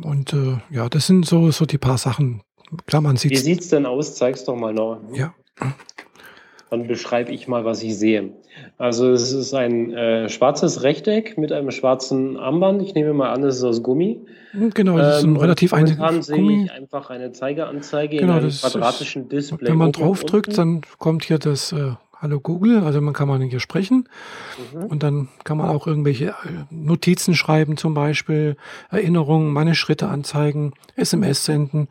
und 0.03 0.33
äh, 0.33 0.59
ja, 0.71 0.89
das 0.89 1.07
sind 1.07 1.27
so, 1.27 1.51
so 1.51 1.67
die 1.67 1.79
paar 1.79 1.99
Sachen. 1.99 2.43
Klar, 2.87 3.03
man 3.03 3.17
sieht. 3.17 3.33
Wie 3.33 3.37
sieht 3.37 3.61
es 3.61 3.69
denn 3.69 3.87
aus? 3.87 4.15
Zeig's 4.15 4.45
doch 4.45 4.57
mal 4.57 4.73
noch. 4.73 5.01
Ja. 5.13 5.35
Dann 6.71 6.87
beschreibe 6.87 7.33
ich 7.33 7.49
mal, 7.49 7.65
was 7.65 7.83
ich 7.83 7.97
sehe. 7.97 8.33
Also 8.79 9.11
es 9.11 9.33
ist 9.33 9.55
ein 9.55 9.93
äh, 9.93 10.29
schwarzes 10.29 10.83
Rechteck 10.83 11.39
mit 11.39 11.53
einem 11.53 11.71
schwarzen 11.71 12.37
Armband. 12.37 12.83
Ich 12.83 12.95
nehme 12.95 13.13
mal 13.13 13.33
an, 13.33 13.43
es 13.45 13.57
ist 13.57 13.65
aus 13.65 13.83
Gummi. 13.83 14.21
Hm, 14.53 14.71
genau, 14.71 14.99
das 14.99 15.19
ist 15.19 15.25
ein 15.25 15.31
ähm, 15.31 15.37
relativ 15.37 15.73
einfaches 15.73 16.29
Gummi. 16.29 16.49
sehe 16.49 16.65
ich 16.65 16.73
einfach 16.73 17.11
eine 17.11 17.33
Zeigeranzeige 17.33 18.17
genau, 18.17 18.35
in 18.35 18.39
einem 18.41 18.51
quadratischen 18.51 19.23
ist, 19.23 19.33
Display. 19.33 19.69
Wenn 19.69 19.77
man 19.77 19.93
draufdrückt, 19.93 20.57
dann 20.59 20.83
kommt 20.99 21.25
hier 21.25 21.39
das 21.39 21.73
äh, 21.73 21.93
Hallo 22.23 22.39
Google, 22.39 22.85
also 22.85 23.01
man 23.01 23.15
kann 23.15 23.27
man 23.27 23.43
hier 23.43 23.59
sprechen 23.59 24.09
mhm. 24.73 24.85
und 24.85 25.03
dann 25.03 25.29
kann 25.43 25.59
man 25.59 25.69
auch 25.69 25.89
irgendwelche 25.89 26.27
äh, 26.27 26.65
Notizen 26.71 27.35
schreiben, 27.35 27.77
zum 27.77 27.95
Beispiel 27.95 28.57
Erinnerungen, 28.91 29.53
meine 29.53 29.75
Schritte 29.75 30.07
anzeigen, 30.07 30.73
SMS 30.95 31.45
senden. 31.45 31.89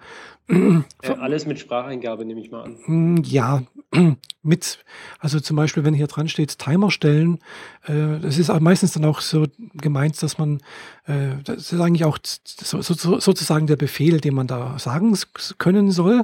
Ja, 1.04 1.16
alles 1.20 1.46
mit 1.46 1.60
Spracheingabe 1.60 2.24
nehme 2.24 2.40
ich 2.40 2.50
mal 2.50 2.64
an. 2.64 2.78
Hm, 2.86 3.24
ja, 3.26 3.64
mit, 4.42 4.80
also 5.20 5.42
zum 5.42 5.58
Beispiel, 5.58 5.84
wenn 5.84 5.94
hier 5.94 6.08
dran 6.08 6.30
steht, 6.30 6.60
Timer 6.60 6.92
stellen, 6.92 7.40
äh, 7.86 8.20
das 8.22 8.38
ist 8.38 8.52
meistens 8.62 8.94
dann 8.94 9.04
auch 9.04 9.20
so 9.20 9.48
gemeint, 9.74 10.22
dass 10.24 10.38
man, 10.38 10.62
äh, 11.08 11.36
das 11.44 11.74
ist 11.74 11.80
eigentlich 11.82 12.06
auch 12.06 12.18
so, 12.24 12.82
so, 12.82 13.20
sozusagen 13.20 13.68
der 13.68 13.76
Befehl, 13.76 14.22
den 14.22 14.34
man 14.34 14.48
da 14.48 14.80
sagen 14.80 15.18
können 15.58 15.92
soll. 15.92 16.24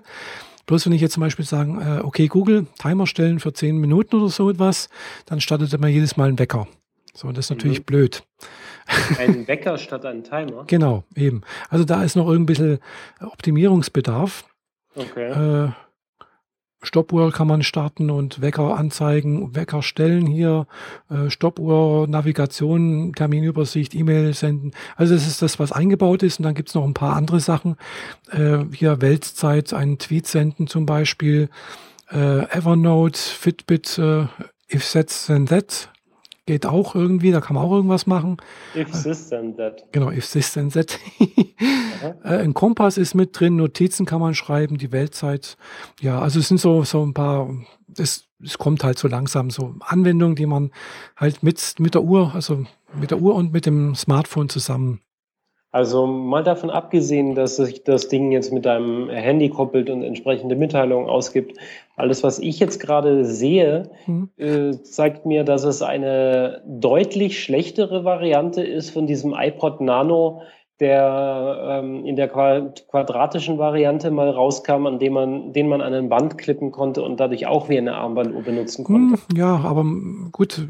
Bloß 0.68 0.86
wenn 0.86 0.94
ich 0.94 1.02
jetzt 1.02 1.14
zum 1.14 1.22
Beispiel 1.22 1.46
sagen, 1.46 1.82
äh, 1.82 2.02
okay, 2.02 2.28
Google, 2.28 2.68
Timer 2.78 3.08
stellen 3.08 3.40
für 3.40 3.54
zehn 3.54 3.78
Minuten 3.78 4.18
oder 4.18 4.30
so 4.30 4.50
etwas, 4.50 4.90
dann 5.26 5.42
startet 5.42 5.74
er 5.74 5.80
mir 5.80 5.90
jedes 5.90 6.18
Mal 6.18 6.28
einen 6.28 6.38
Wecker. 6.40 6.68
So, 7.14 7.32
das 7.32 7.46
ist 7.46 7.50
natürlich 7.50 7.80
mhm. 7.80 7.86
blöd. 7.86 8.24
Ein 9.18 9.48
Wecker 9.48 9.78
statt 9.78 10.06
ein 10.06 10.24
Timer? 10.24 10.66
genau, 10.68 11.04
eben. 11.16 11.42
Also 11.70 11.84
da 11.84 12.04
ist 12.04 12.16
noch 12.16 12.30
ein 12.30 12.46
bisschen 12.46 12.80
Optimierungsbedarf. 13.20 14.46
Okay. 14.96 15.66
Äh, 15.66 15.72
Stoppuhr 16.84 17.32
kann 17.32 17.48
man 17.48 17.64
starten 17.64 18.12
und 18.12 18.42
Wecker 18.42 18.78
anzeigen, 18.78 19.56
Wecker 19.56 19.82
stellen 19.82 20.28
hier, 20.28 20.68
äh, 21.10 21.30
Stoppuhr, 21.30 22.08
Navigation, 22.08 23.14
Terminübersicht, 23.14 23.96
E-Mail 23.96 24.34
senden. 24.34 24.72
Also 24.96 25.16
das 25.16 25.28
ist 25.28 25.42
das, 25.42 25.60
was 25.60 25.72
eingebaut 25.72 26.22
ist. 26.22 26.40
Und 26.40 26.44
dann 26.44 26.56
gibt 26.56 26.70
es 26.70 26.76
noch 26.76 26.86
ein 26.86 26.94
paar 26.94 27.16
andere 27.16 27.40
Sachen. 27.40 27.78
Äh, 28.32 28.60
hier 28.74 29.02
Weltzeit, 29.02 29.74
einen 29.74 29.98
Tweet 29.98 30.28
senden 30.28 30.68
zum 30.68 30.86
Beispiel. 30.86 31.50
Äh, 32.12 32.44
Evernote, 32.56 33.20
Fitbit, 33.20 33.98
äh, 33.98 34.28
if 34.72 34.92
that's 34.92 35.26
then 35.26 35.46
that 35.48 35.90
geht 36.48 36.66
auch 36.66 36.96
irgendwie, 36.96 37.32
da 37.32 37.42
kann 37.42 37.56
man 37.56 37.64
auch 37.64 37.72
irgendwas 37.72 38.08
machen. 38.08 38.38
If 38.76 38.90
this 39.04 39.30
then 39.30 39.56
that. 39.58 39.84
Genau, 39.92 40.10
if 40.10 40.32
this 40.32 40.54
then 40.54 40.72
that. 40.72 40.98
Äh, 42.24 42.44
ein 42.44 42.54
Kompass 42.54 43.00
ist 43.00 43.16
mit 43.16 43.40
drin, 43.40 43.56
Notizen 43.56 44.06
kann 44.06 44.22
man 44.22 44.36
schreiben, 44.36 44.78
die 44.78 44.92
Weltzeit. 44.92 45.58
Ja, 46.00 46.20
also 46.20 46.40
es 46.40 46.48
sind 46.48 46.60
so, 46.60 46.84
so 46.84 47.04
ein 47.04 47.16
paar, 47.16 47.50
es, 47.98 48.28
es 48.44 48.60
kommt 48.60 48.84
halt 48.84 49.00
so 49.00 49.08
langsam 49.08 49.50
so 49.50 49.74
Anwendungen, 49.80 50.36
die 50.36 50.46
man 50.46 50.70
halt 51.16 51.42
mit, 51.42 51.80
mit 51.80 51.96
der 51.96 52.04
Uhr, 52.04 52.36
also 52.36 52.66
mit 52.94 53.10
der 53.10 53.20
Uhr 53.20 53.34
und 53.34 53.52
mit 53.52 53.66
dem 53.66 53.96
Smartphone 53.96 54.48
zusammen 54.48 55.02
also 55.78 56.08
mal 56.08 56.44
davon 56.44 56.72
abgesehen, 56.72 57.36
dass 57.36 57.58
sich 57.58 57.84
das 57.84 58.08
Ding 58.08 58.32
jetzt 58.32 58.52
mit 58.52 58.66
deinem 58.66 59.10
Handy 59.12 59.48
koppelt 59.50 59.92
und 59.92 60.02
entsprechende 60.02 60.56
Mitteilungen 60.56 61.08
ausgibt, 61.08 61.60
alles, 61.96 62.24
was 62.24 62.40
ich 62.40 62.60
jetzt 62.60 62.80
gerade 62.80 63.26
sehe, 63.26 63.84
mhm. 64.08 64.30
äh, 64.38 64.72
zeigt 64.82 65.28
mir, 65.28 65.44
dass 65.44 65.64
es 65.66 65.84
eine 65.84 66.64
deutlich 66.66 67.44
schlechtere 67.44 68.04
Variante 68.06 68.64
ist 68.64 68.90
von 68.90 69.06
diesem 69.06 69.36
iPod 69.38 69.80
Nano, 69.80 70.42
der 70.80 71.82
ähm, 71.84 72.06
in 72.06 72.16
der 72.16 72.28
quadratischen 72.28 73.58
Variante 73.58 74.12
mal 74.12 74.30
rauskam, 74.30 74.86
an 74.86 75.00
dem 75.00 75.14
man, 75.14 75.54
den 75.54 75.68
man 75.68 75.82
an 75.82 75.94
ein 75.94 76.10
Band 76.10 76.38
klippen 76.38 76.72
konnte 76.72 77.02
und 77.02 77.20
dadurch 77.20 77.48
auch 77.48 77.68
wie 77.70 77.78
eine 77.78 77.96
Armbanduhr 77.96 78.44
benutzen 78.44 78.84
konnte. 78.84 79.16
Hm, 79.16 79.38
ja, 79.38 79.56
aber 79.56 79.84
gut, 80.32 80.68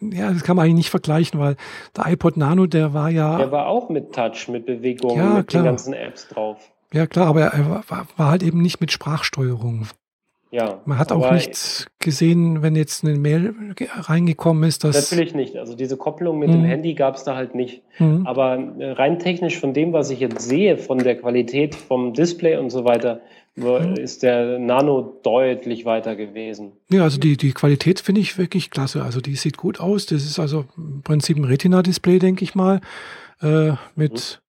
ja, 0.00 0.32
das 0.32 0.44
kann 0.44 0.56
man 0.56 0.64
eigentlich 0.64 0.76
nicht 0.76 0.90
vergleichen, 0.90 1.40
weil 1.40 1.56
der 1.96 2.12
iPod 2.12 2.36
Nano, 2.36 2.66
der 2.66 2.92
war 2.92 3.08
ja. 3.08 3.38
Der 3.38 3.50
war 3.50 3.68
auch 3.68 3.88
mit 3.88 4.14
Touch, 4.14 4.48
mit 4.48 4.66
Bewegung, 4.66 5.16
ja, 5.16 5.34
mit 5.34 5.48
klar. 5.48 5.62
den 5.62 5.66
ganzen 5.66 5.94
Apps 5.94 6.28
drauf. 6.28 6.58
Ja, 6.92 7.06
klar, 7.06 7.28
aber 7.28 7.42
er 7.42 7.70
war, 7.70 8.06
war 8.16 8.30
halt 8.30 8.42
eben 8.42 8.60
nicht 8.60 8.80
mit 8.80 8.92
Sprachsteuerung. 8.92 9.86
Ja. 10.50 10.80
Man 10.86 10.98
hat 10.98 11.12
auch 11.12 11.30
nicht 11.30 11.88
gesehen, 11.98 12.62
wenn 12.62 12.74
jetzt 12.74 13.04
eine 13.04 13.18
Mail 13.18 13.54
reingekommen 13.78 14.66
ist, 14.66 14.82
dass. 14.82 15.10
Natürlich 15.10 15.34
nicht. 15.34 15.56
Also 15.56 15.74
diese 15.74 15.98
Kopplung 15.98 16.38
mit 16.38 16.48
mhm. 16.48 16.54
dem 16.54 16.64
Handy 16.64 16.94
gab 16.94 17.16
es 17.16 17.24
da 17.24 17.36
halt 17.36 17.54
nicht. 17.54 17.82
Mhm. 17.98 18.26
Aber 18.26 18.56
äh, 18.78 18.92
rein 18.92 19.18
technisch 19.18 19.58
von 19.58 19.74
dem, 19.74 19.92
was 19.92 20.08
ich 20.10 20.20
jetzt 20.20 20.40
sehe, 20.40 20.78
von 20.78 20.98
der 20.98 21.16
Qualität 21.18 21.74
vom 21.74 22.14
Display 22.14 22.56
und 22.56 22.70
so 22.70 22.86
weiter, 22.86 23.20
mhm. 23.56 23.94
ist 23.96 24.22
der 24.22 24.58
Nano 24.58 25.20
deutlich 25.22 25.84
weiter 25.84 26.16
gewesen. 26.16 26.72
Ja, 26.90 27.02
also 27.02 27.18
die, 27.18 27.36
die 27.36 27.52
Qualität 27.52 28.00
finde 28.00 28.22
ich 28.22 28.38
wirklich 28.38 28.70
klasse. 28.70 29.02
Also 29.02 29.20
die 29.20 29.36
sieht 29.36 29.58
gut 29.58 29.80
aus. 29.80 30.06
Das 30.06 30.24
ist 30.24 30.38
also 30.38 30.64
im 30.78 31.02
Prinzip 31.02 31.36
ein 31.36 31.44
Retina-Display, 31.44 32.18
denke 32.20 32.44
ich 32.44 32.54
mal, 32.54 32.80
äh, 33.42 33.72
mit 33.96 34.40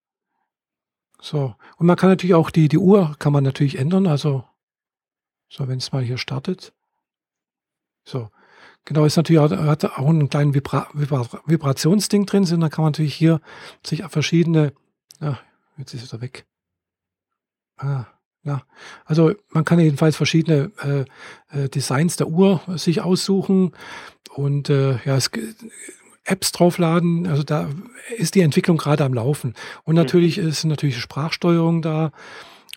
So. 1.21 1.55
Und 1.77 1.87
man 1.87 1.97
kann 1.97 2.09
natürlich 2.09 2.35
auch 2.35 2.49
die, 2.49 2.69
die 2.69 2.77
Uhr 2.77 3.15
kann 3.19 3.33
man 3.33 3.43
natürlich 3.43 3.77
ändern. 3.77 4.07
Also, 4.07 4.43
so, 5.49 5.67
wenn 5.67 5.79
es 5.79 5.91
mal 5.91 6.03
hier 6.03 6.17
startet. 6.17 6.73
So. 8.05 8.29
Genau, 8.85 9.05
ist 9.05 9.17
natürlich 9.17 9.39
auch, 9.39 9.51
hat 9.51 9.83
auch 9.85 10.07
einen 10.07 10.29
kleinen 10.29 10.53
Vibra 10.53 10.87
Vibra 10.93 11.27
Vibrationsding 11.45 12.25
drin. 12.25 12.43
Und 12.51 12.61
dann 12.61 12.69
kann 12.69 12.83
man 12.83 12.91
natürlich 12.91 13.13
hier 13.13 13.41
sich 13.85 14.03
verschiedene, 14.05 14.73
ja, 15.19 15.39
jetzt 15.77 15.93
ist 15.93 16.13
er 16.13 16.21
weg. 16.21 16.45
Ah, 17.77 18.05
ja, 18.43 18.63
also 19.05 19.33
man 19.49 19.65
kann 19.65 19.79
jedenfalls 19.79 20.15
verschiedene 20.15 20.71
äh, 20.81 21.05
äh, 21.55 21.69
Designs 21.69 22.15
der 22.15 22.27
Uhr 22.27 22.61
sich 22.77 23.01
aussuchen 23.01 23.73
und 24.33 24.69
äh, 24.69 24.97
ja, 25.05 25.17
es, 25.17 25.29
Apps 26.23 26.51
draufladen. 26.51 27.27
Also 27.27 27.43
da 27.43 27.69
ist 28.17 28.35
die 28.35 28.41
Entwicklung 28.41 28.77
gerade 28.77 29.03
am 29.03 29.13
Laufen. 29.13 29.55
Und 29.83 29.95
natürlich 29.95 30.37
mhm. 30.37 30.47
ist 30.47 30.63
natürlich 30.63 30.99
Sprachsteuerung 30.99 31.81
da. 31.81 32.11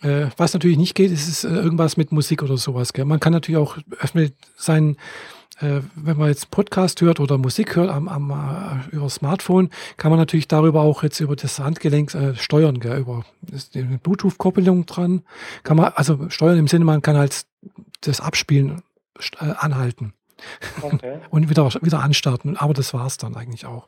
Äh, 0.03 0.27
was 0.37 0.53
natürlich 0.53 0.79
nicht 0.79 0.95
geht, 0.95 1.11
ist, 1.11 1.29
ist 1.29 1.45
äh, 1.45 1.49
irgendwas 1.49 1.97
mit 1.97 2.13
Musik 2.13 2.43
oder 2.43 2.57
sowas. 2.57 2.93
Gell? 2.93 3.05
Man 3.05 3.21
kann 3.21 3.33
natürlich 3.33 3.59
auch 3.59 3.79
öffnet 4.01 4.35
sein 4.57 4.97
äh, 5.63 5.81
wenn 5.95 6.17
man 6.17 6.29
jetzt 6.29 6.51
Podcast 6.51 7.01
hört 7.01 7.21
oder 7.21 7.39
Musik 7.39 7.77
hört 7.77 7.91
am, 7.91 8.09
am, 8.09 8.31
äh, 8.31 8.95
über 8.95 9.09
Smartphone, 9.09 9.71
kann 9.97 10.11
man 10.11 10.19
natürlich 10.19 10.49
darüber 10.49 10.81
auch 10.83 11.03
jetzt 11.03 11.21
über 11.21 11.37
das 11.37 11.59
Handgelenk 11.59 12.15
äh, 12.15 12.35
steuern, 12.35 12.81
gell, 12.81 12.99
über 12.99 13.25
eine 13.75 13.99
Bluetooth-Koppelung 13.99 14.87
dran. 14.87 15.23
Kann 15.63 15.77
man, 15.77 15.93
also 15.95 16.29
steuern 16.31 16.59
im 16.59 16.69
Sinne, 16.69 16.85
man 16.85 17.03
kann 17.03 17.17
halt 17.17 17.45
das 18.01 18.21
Abspielen 18.21 18.83
äh, 19.41 19.53
anhalten. 19.57 20.15
Okay. 20.81 21.19
Und 21.31 21.49
wieder, 21.49 21.73
wieder 21.81 22.01
anstarten. 22.01 22.57
Aber 22.57 22.75
das 22.75 22.93
war 22.93 23.07
es 23.07 23.17
dann 23.17 23.37
eigentlich 23.37 23.67
auch. 23.67 23.87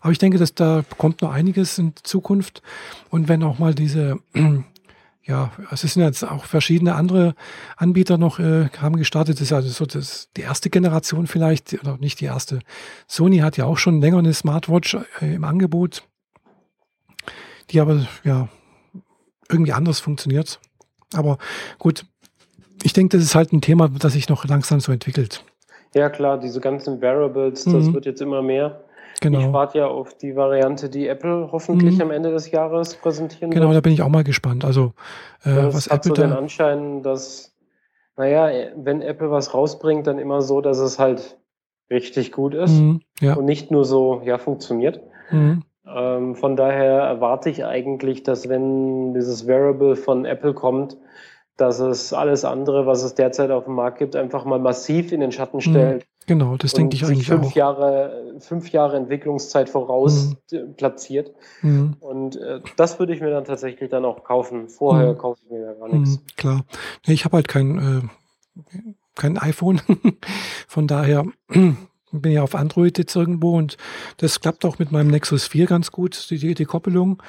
Aber 0.00 0.12
ich 0.12 0.18
denke, 0.18 0.38
dass 0.38 0.54
da 0.54 0.82
kommt 0.98 1.20
noch 1.22 1.32
einiges 1.32 1.78
in 1.78 1.92
Zukunft. 2.02 2.62
Und 3.10 3.28
wenn 3.28 3.42
auch 3.42 3.58
mal 3.58 3.74
diese 3.74 4.18
ja, 5.24 5.52
es 5.70 5.82
sind 5.82 6.02
jetzt 6.02 6.24
auch 6.24 6.46
verschiedene 6.46 6.94
andere 6.94 7.34
Anbieter 7.76 8.18
noch 8.18 8.38
äh, 8.38 8.68
haben 8.80 8.96
gestartet. 8.96 9.36
Das 9.36 9.42
ist 9.42 9.52
also 9.52 9.68
so 9.68 9.86
das, 9.86 10.28
die 10.36 10.40
erste 10.40 10.68
Generation 10.68 11.26
vielleicht, 11.26 11.74
oder 11.74 11.96
nicht 11.98 12.20
die 12.20 12.24
erste. 12.24 12.58
Sony 13.06 13.38
hat 13.38 13.56
ja 13.56 13.66
auch 13.66 13.78
schon 13.78 14.00
länger 14.00 14.18
eine 14.18 14.34
Smartwatch 14.34 14.96
äh, 15.20 15.34
im 15.34 15.44
Angebot, 15.44 16.02
die 17.70 17.80
aber 17.80 18.06
ja 18.24 18.48
irgendwie 19.48 19.72
anders 19.72 20.00
funktioniert. 20.00 20.58
Aber 21.14 21.38
gut, 21.78 22.04
ich 22.82 22.92
denke, 22.92 23.16
das 23.16 23.24
ist 23.24 23.34
halt 23.34 23.52
ein 23.52 23.60
Thema, 23.60 23.88
das 23.88 24.14
sich 24.14 24.28
noch 24.28 24.44
langsam 24.44 24.80
so 24.80 24.90
entwickelt. 24.90 25.44
Ja, 25.94 26.08
klar, 26.08 26.38
diese 26.38 26.60
ganzen 26.60 27.00
Variables, 27.00 27.64
das 27.64 27.84
mhm. 27.84 27.94
wird 27.94 28.06
jetzt 28.06 28.22
immer 28.22 28.42
mehr. 28.42 28.82
Genau. 29.22 29.40
Ich 29.40 29.52
warte 29.52 29.78
ja 29.78 29.86
auf 29.86 30.16
die 30.18 30.36
Variante, 30.36 30.90
die 30.90 31.06
Apple 31.06 31.50
hoffentlich 31.52 31.96
mhm. 31.96 32.02
am 32.02 32.10
Ende 32.10 32.30
des 32.30 32.50
Jahres 32.50 32.96
präsentieren 32.96 33.50
genau, 33.50 33.62
wird. 33.62 33.70
Genau, 33.70 33.74
da 33.74 33.80
bin 33.80 33.92
ich 33.92 34.02
auch 34.02 34.08
mal 34.08 34.24
gespannt. 34.24 34.64
Also, 34.64 34.92
äh, 35.44 35.54
das 35.54 35.74
was 35.74 35.90
hat 35.90 36.06
Apple 36.06 36.16
so 36.16 36.22
den 36.22 36.32
Anschein, 36.32 37.02
dass, 37.02 37.54
naja, 38.16 38.50
wenn 38.76 39.00
Apple 39.00 39.30
was 39.30 39.54
rausbringt, 39.54 40.06
dann 40.06 40.18
immer 40.18 40.42
so, 40.42 40.60
dass 40.60 40.78
es 40.78 40.98
halt 40.98 41.38
richtig 41.90 42.32
gut 42.32 42.54
ist 42.54 42.80
mhm, 42.80 43.00
ja. 43.20 43.34
und 43.34 43.44
nicht 43.44 43.70
nur 43.70 43.84
so, 43.84 44.22
ja, 44.24 44.38
funktioniert. 44.38 45.00
Mhm. 45.30 45.62
Ähm, 45.86 46.34
von 46.34 46.56
daher 46.56 47.02
erwarte 47.02 47.50
ich 47.50 47.64
eigentlich, 47.64 48.22
dass 48.22 48.48
wenn 48.48 49.14
dieses 49.14 49.46
Variable 49.46 49.96
von 49.96 50.24
Apple 50.24 50.54
kommt, 50.54 50.96
dass 51.56 51.80
es 51.80 52.12
alles 52.12 52.44
andere, 52.44 52.86
was 52.86 53.02
es 53.02 53.14
derzeit 53.14 53.50
auf 53.50 53.64
dem 53.64 53.74
Markt 53.74 53.98
gibt, 53.98 54.16
einfach 54.16 54.44
mal 54.44 54.58
massiv 54.58 55.12
in 55.12 55.20
den 55.20 55.32
Schatten 55.32 55.58
mhm. 55.58 55.60
stellt. 55.60 56.06
Genau, 56.26 56.56
das 56.56 56.72
denke 56.72 56.96
ich 56.96 57.04
eigentlich 57.04 57.26
fünf 57.26 57.46
auch. 57.46 57.54
Jahre, 57.54 58.34
fünf 58.38 58.70
Jahre 58.70 58.96
Entwicklungszeit 58.96 59.68
voraus 59.68 60.36
mhm. 60.50 60.74
platziert. 60.76 61.32
Mhm. 61.62 61.96
Und 62.00 62.36
äh, 62.36 62.60
das 62.76 62.98
würde 62.98 63.14
ich 63.14 63.20
mir 63.20 63.30
dann 63.30 63.44
tatsächlich 63.44 63.90
dann 63.90 64.04
auch 64.04 64.22
kaufen. 64.24 64.68
Vorher 64.68 65.14
mhm. 65.14 65.18
kaufe 65.18 65.40
ich 65.44 65.50
mir 65.50 65.60
ja 65.60 65.72
gar 65.74 65.88
nichts. 65.88 66.16
Mhm, 66.16 66.26
klar. 66.36 66.64
Nee, 67.06 67.14
ich 67.14 67.24
habe 67.24 67.36
halt 67.36 67.48
kein, 67.48 67.78
äh, 67.78 68.72
kein 69.14 69.38
iPhone. 69.38 69.80
Von 70.68 70.86
daher 70.86 71.24
bin 71.48 72.32
ich 72.32 72.38
auf 72.38 72.54
Android 72.54 72.98
jetzt 72.98 73.16
irgendwo 73.16 73.56
und 73.56 73.76
das 74.18 74.40
klappt 74.40 74.64
auch 74.64 74.78
mit 74.78 74.92
meinem 74.92 75.08
Nexus 75.08 75.46
4 75.46 75.66
ganz 75.66 75.90
gut, 75.90 76.30
die, 76.30 76.54
die 76.54 76.64
Koppelung. 76.64 77.22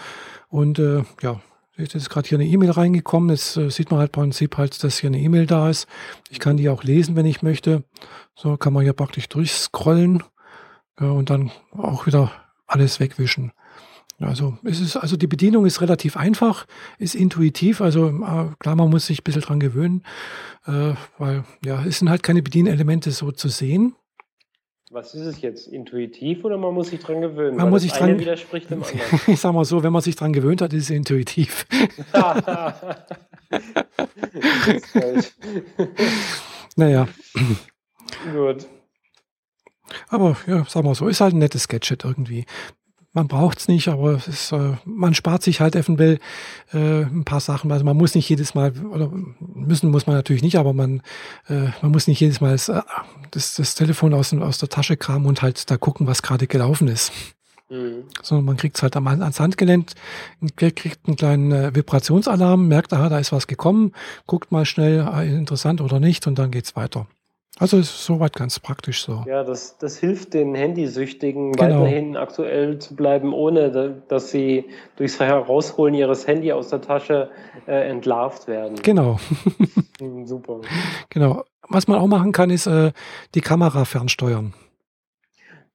Und 0.50 0.78
äh, 0.78 1.04
ja, 1.22 1.42
Jetzt 1.76 1.96
ist 1.96 2.10
gerade 2.10 2.28
hier 2.28 2.38
eine 2.38 2.48
E-Mail 2.48 2.72
reingekommen. 2.72 3.30
Jetzt 3.30 3.58
äh, 3.58 3.70
sieht 3.70 3.90
man 3.90 4.00
halt 4.00 4.10
im 4.16 4.22
Prinzip 4.22 4.58
halt, 4.58 4.84
dass 4.84 5.00
hier 5.00 5.10
eine 5.10 5.20
E-Mail 5.20 5.48
da 5.48 5.70
ist. 5.70 5.88
Ich 6.30 6.40
kann 6.40 6.58
die 6.58 6.70
auch 6.70 6.84
lesen, 6.84 7.16
wenn 7.16 7.26
ich 7.26 7.42
möchte. 7.42 7.84
So 8.36 8.58
kann 8.58 8.74
man 8.74 8.84
hier 8.84 8.94
praktisch 8.94 9.28
durchscrollen 9.30 10.24
äh, 11.00 11.06
und 11.06 11.30
dann 11.30 11.52
auch 11.72 12.06
wieder 12.06 12.32
alles 12.68 13.00
wegwischen. 13.00 13.52
Also 14.20 14.58
es 14.64 14.80
ist, 14.80 14.96
also 14.96 15.18
die 15.18 15.28
Bedienung 15.28 15.66
ist 15.66 15.82
relativ 15.82 16.16
einfach, 16.16 16.66
ist 16.98 17.16
intuitiv, 17.16 17.82
also 17.82 18.10
äh, 18.10 18.52
klar, 18.60 18.76
man 18.76 18.90
muss 18.90 19.08
sich 19.08 19.20
ein 19.20 19.24
bisschen 19.24 19.42
dran 19.42 19.60
gewöhnen, 19.60 20.04
äh, 20.66 20.94
weil 21.18 21.44
ja, 21.66 21.84
es 21.84 22.00
sind 22.00 22.10
halt 22.10 22.24
keine 22.24 22.44
Bedienelemente 22.44 23.12
so 23.12 23.32
zu 23.32 23.50
sehen. 23.50 23.96
Was 24.94 25.14
ist 25.16 25.26
es 25.26 25.42
jetzt? 25.42 25.68
Intuitiv 25.68 26.46
oder 26.46 26.60
man 26.60 26.76
muss 26.76 26.92
sich 26.92 27.00
dran 27.00 27.20
gewöhnen? 27.20 27.58
Man 27.58 27.72
muss 27.72 27.82
sich 27.82 27.92
dran 27.92 28.20
widerspricht 28.20 28.70
dem 28.70 28.84
anderen. 28.84 29.22
ich 29.26 29.40
sag 29.40 29.52
mal 29.52 29.66
so, 29.66 29.82
wenn 29.82 29.92
man 29.92 30.04
sich 30.04 30.16
dran 30.16 30.34
gewöhnt 30.34 30.62
hat, 30.62 30.72
ist 30.72 30.84
es 30.84 30.92
intuitiv. 30.92 31.66
naja. 36.76 37.08
Gut. 38.32 38.68
Aber 40.10 40.38
ja, 40.46 40.64
sag 40.70 40.84
mal 40.84 40.94
so, 40.94 41.08
ist 41.08 41.22
halt 41.22 41.34
ein 41.34 41.40
nettes 41.40 41.68
Gadget 41.68 42.06
irgendwie 42.06 42.46
man 43.14 43.28
braucht 43.28 43.60
es 43.60 43.68
nicht, 43.68 43.88
aber 43.88 44.16
ist, 44.16 44.52
äh, 44.52 44.74
man 44.86 45.14
spart 45.14 45.44
sich 45.44 45.62
halt 45.62 45.76
eventuell 45.76 46.20
äh, 46.74 47.04
ein 47.04 47.24
paar 47.24 47.40
Sachen. 47.40 47.72
Also 47.72 47.86
man 47.86 47.96
muss 47.96 48.16
nicht 48.16 48.28
jedes 48.28 48.56
Mal, 48.56 48.74
oder 48.92 49.12
müssen 49.40 49.92
muss 49.92 50.08
man 50.08 50.16
natürlich 50.16 50.42
nicht, 50.42 50.58
aber 50.58 50.74
man, 50.74 51.02
äh, 51.48 51.70
man 51.82 51.92
muss 51.92 52.08
nicht 52.08 52.20
jedes 52.20 52.42
Mal 52.42 52.52
das, 52.54 52.70
äh, 52.70 52.82
das, 53.32 53.56
das 53.56 53.76
Telefon 53.76 54.14
aus, 54.14 54.34
aus 54.34 54.58
der 54.58 54.70
Tasche 54.70 54.98
kramen 54.98 55.28
und 55.28 55.44
halt 55.44 55.70
da 55.70 55.78
gucken, 55.78 56.08
was 56.08 56.24
gerade 56.24 56.48
gelaufen 56.48 56.88
ist. 56.88 57.12
Mhm. 57.70 58.06
Sondern 58.24 58.46
man 58.46 58.58
kriegt 58.58 58.78
es 58.78 58.84
halt 58.84 58.96
am, 58.96 59.06
ans 59.06 59.40
Handgelenk, 59.40 59.92
kriegt 60.56 61.08
einen 61.08 61.16
kleinen 61.16 61.52
äh, 61.52 61.76
Vibrationsalarm, 61.76 62.68
merkt, 62.68 62.94
aha, 62.94 63.10
da 63.10 63.20
ist 63.20 63.32
was 63.32 63.46
gekommen, 63.46 63.94
guckt 64.26 64.52
mal 64.52 64.66
schnell, 64.66 65.08
äh, 65.08 65.30
interessant 65.30 65.82
oder 65.82 66.00
nicht, 66.00 66.26
und 66.26 66.40
dann 66.40 66.50
geht's 66.50 66.76
weiter. 66.76 67.08
Also 67.60 67.78
ist 67.78 68.04
soweit 68.04 68.34
ganz 68.34 68.60
praktisch 68.60 69.04
so. 69.04 69.24
Ja, 69.28 69.44
das, 69.44 69.78
das 69.78 69.98
hilft 69.98 70.34
den 70.34 70.56
Handysüchtigen 70.56 71.52
genau. 71.52 71.82
weiterhin 71.82 72.18
aktuell 72.18 72.80
zu 72.80 72.96
bleiben, 72.96 73.32
ohne 73.32 74.02
dass 74.08 74.32
sie 74.32 74.66
durchs 74.96 75.20
Herausholen 75.20 75.94
ihres 75.94 76.26
Handy 76.26 76.52
aus 76.52 76.70
der 76.70 76.82
Tasche 76.82 77.30
äh, 77.68 77.90
entlarvt 77.90 78.48
werden. 78.48 78.78
Genau. 78.82 79.20
Hm, 80.00 80.26
super. 80.26 80.62
Genau. 81.10 81.44
Was 81.70 81.88
man 81.88 82.00
auch 82.00 82.08
machen 82.08 82.32
kann, 82.32 82.50
ist 82.50 82.66
äh, 82.66 82.92
die 83.36 83.42
Kamera 83.42 83.86
fernsteuern. 83.86 84.56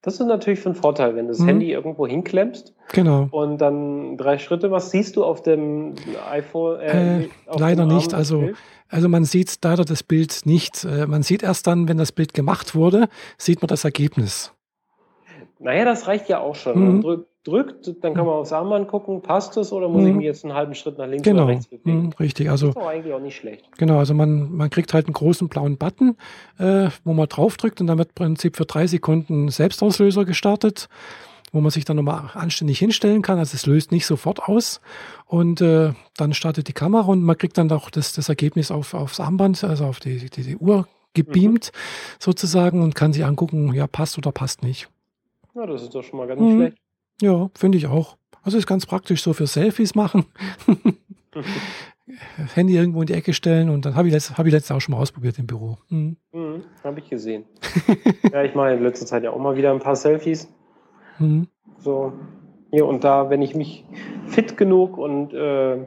Das 0.02 0.20
ist 0.20 0.26
natürlich 0.26 0.60
von 0.60 0.74
Vorteil, 0.74 1.16
wenn 1.16 1.26
du 1.26 1.32
das 1.32 1.40
mhm. 1.40 1.48
Handy 1.48 1.72
irgendwo 1.72 2.06
hinklemmst 2.06 2.72
genau. 2.92 3.28
und 3.32 3.58
dann 3.58 4.16
drei 4.16 4.38
Schritte 4.38 4.68
machst, 4.68 4.90
siehst 4.90 5.16
du 5.16 5.24
auf 5.24 5.42
dem 5.42 5.94
iPhone. 6.30 6.80
Äh, 6.80 7.22
äh, 7.22 7.28
auf 7.46 7.58
leider 7.58 7.84
nicht. 7.84 8.14
Also 8.14 8.40
Bild? 8.40 8.56
Also 8.88 9.08
man 9.08 9.24
sieht 9.24 9.58
leider 9.62 9.84
das 9.84 10.02
Bild 10.02 10.42
nicht. 10.44 10.84
Äh, 10.84 11.06
man 11.06 11.22
sieht 11.22 11.42
erst 11.42 11.66
dann, 11.66 11.88
wenn 11.88 11.98
das 11.98 12.12
Bild 12.12 12.32
gemacht 12.32 12.74
wurde, 12.74 13.08
sieht 13.36 13.60
man 13.60 13.68
das 13.68 13.84
Ergebnis. 13.84 14.52
Naja, 15.60 15.84
das 15.84 16.06
reicht 16.06 16.28
ja 16.28 16.40
auch 16.40 16.54
schon. 16.54 16.78
Mhm. 16.78 17.00
Man 17.00 17.24
drückt, 17.44 17.86
dann 18.02 18.14
kann 18.14 18.26
man 18.26 18.34
aufs 18.34 18.52
Armband 18.52 18.88
gucken, 18.88 19.22
passt 19.22 19.56
es 19.56 19.72
oder 19.72 19.88
muss 19.88 20.02
mhm. 20.02 20.08
ich 20.08 20.14
mich 20.16 20.24
jetzt 20.24 20.44
einen 20.44 20.54
halben 20.54 20.74
Schritt 20.74 20.98
nach 20.98 21.06
links 21.06 21.22
genau. 21.22 21.44
oder 21.44 21.52
rechts 21.52 21.66
bewegen? 21.66 22.02
Mhm, 22.02 22.12
richtig, 22.20 22.50
also. 22.50 22.68
Das 22.68 22.76
ist 22.76 22.82
auch 22.82 22.88
eigentlich 22.88 23.14
auch 23.14 23.20
nicht 23.20 23.36
schlecht. 23.36 23.64
Genau, 23.78 23.98
also 23.98 24.14
man, 24.14 24.52
man 24.52 24.70
kriegt 24.70 24.92
halt 24.94 25.06
einen 25.06 25.14
großen 25.14 25.48
blauen 25.48 25.78
Button, 25.78 26.16
äh, 26.58 26.90
wo 27.04 27.12
man 27.12 27.28
draufdrückt 27.28 27.80
und 27.80 27.86
dann 27.86 27.98
wird 27.98 28.10
im 28.10 28.14
Prinzip 28.14 28.56
für 28.56 28.66
drei 28.66 28.86
Sekunden 28.86 29.48
Selbstauslöser 29.48 30.24
gestartet 30.24 30.88
wo 31.50 31.62
man 31.62 31.70
sich 31.70 31.86
dann 31.86 31.96
nochmal 31.96 32.30
anständig 32.34 32.78
hinstellen 32.78 33.22
kann. 33.22 33.38
Also 33.38 33.54
es 33.54 33.64
löst 33.64 33.90
nicht 33.90 34.04
sofort 34.04 34.42
aus. 34.42 34.82
Und 35.24 35.62
äh, 35.62 35.92
dann 36.16 36.34
startet 36.34 36.68
die 36.68 36.74
Kamera 36.74 37.06
und 37.06 37.22
man 37.22 37.38
kriegt 37.38 37.56
dann 37.56 37.72
auch 37.72 37.88
das, 37.88 38.12
das 38.12 38.28
Ergebnis 38.28 38.70
auf, 38.70 38.92
aufs 38.92 39.18
Armband, 39.18 39.64
also 39.64 39.86
auf 39.86 39.98
die, 39.98 40.28
die, 40.28 40.42
die 40.42 40.56
Uhr 40.56 40.86
gebeamt 41.14 41.72
mhm. 41.72 41.78
sozusagen 42.18 42.82
und 42.82 42.94
kann 42.94 43.12
sich 43.12 43.24
angucken, 43.24 43.72
ja, 43.72 43.86
passt 43.86 44.18
oder 44.18 44.30
passt 44.30 44.62
nicht. 44.62 44.88
Ja, 45.58 45.66
das 45.66 45.82
ist 45.82 45.92
doch 45.92 46.04
schon 46.04 46.18
mal 46.18 46.28
ganz 46.28 46.40
mhm. 46.40 46.56
schlecht. 46.56 46.78
Ja, 47.20 47.50
finde 47.54 47.78
ich 47.78 47.88
auch. 47.88 48.16
Also 48.42 48.58
ist 48.58 48.68
ganz 48.68 48.86
praktisch 48.86 49.22
so 49.24 49.32
für 49.32 49.48
Selfies 49.48 49.96
machen. 49.96 50.26
Handy 52.54 52.76
irgendwo 52.76 53.00
in 53.00 53.08
die 53.08 53.14
Ecke 53.14 53.34
stellen 53.34 53.68
und 53.68 53.84
dann 53.84 53.96
habe 53.96 54.06
ich, 54.06 54.14
letzt, 54.14 54.38
hab 54.38 54.46
ich 54.46 54.52
letztes 54.52 54.70
auch 54.70 54.80
schon 54.80 54.94
mal 54.94 55.00
ausprobiert 55.00 55.36
im 55.40 55.48
Büro. 55.48 55.76
Mhm. 55.88 56.16
Mhm, 56.32 56.62
habe 56.84 57.00
ich 57.00 57.10
gesehen. 57.10 57.44
ja, 58.32 58.44
ich 58.44 58.54
mache 58.54 58.74
in 58.74 58.84
letzter 58.84 59.04
Zeit 59.04 59.24
ja 59.24 59.32
auch 59.32 59.38
mal 59.38 59.56
wieder 59.56 59.72
ein 59.72 59.80
paar 59.80 59.96
Selfies. 59.96 60.48
Mhm. 61.18 61.48
So 61.80 62.12
hier 62.70 62.86
und 62.86 63.02
da, 63.02 63.28
wenn 63.28 63.42
ich 63.42 63.56
mich 63.56 63.84
fit 64.28 64.56
genug 64.56 64.96
und 64.96 65.34
äh, 65.34 65.78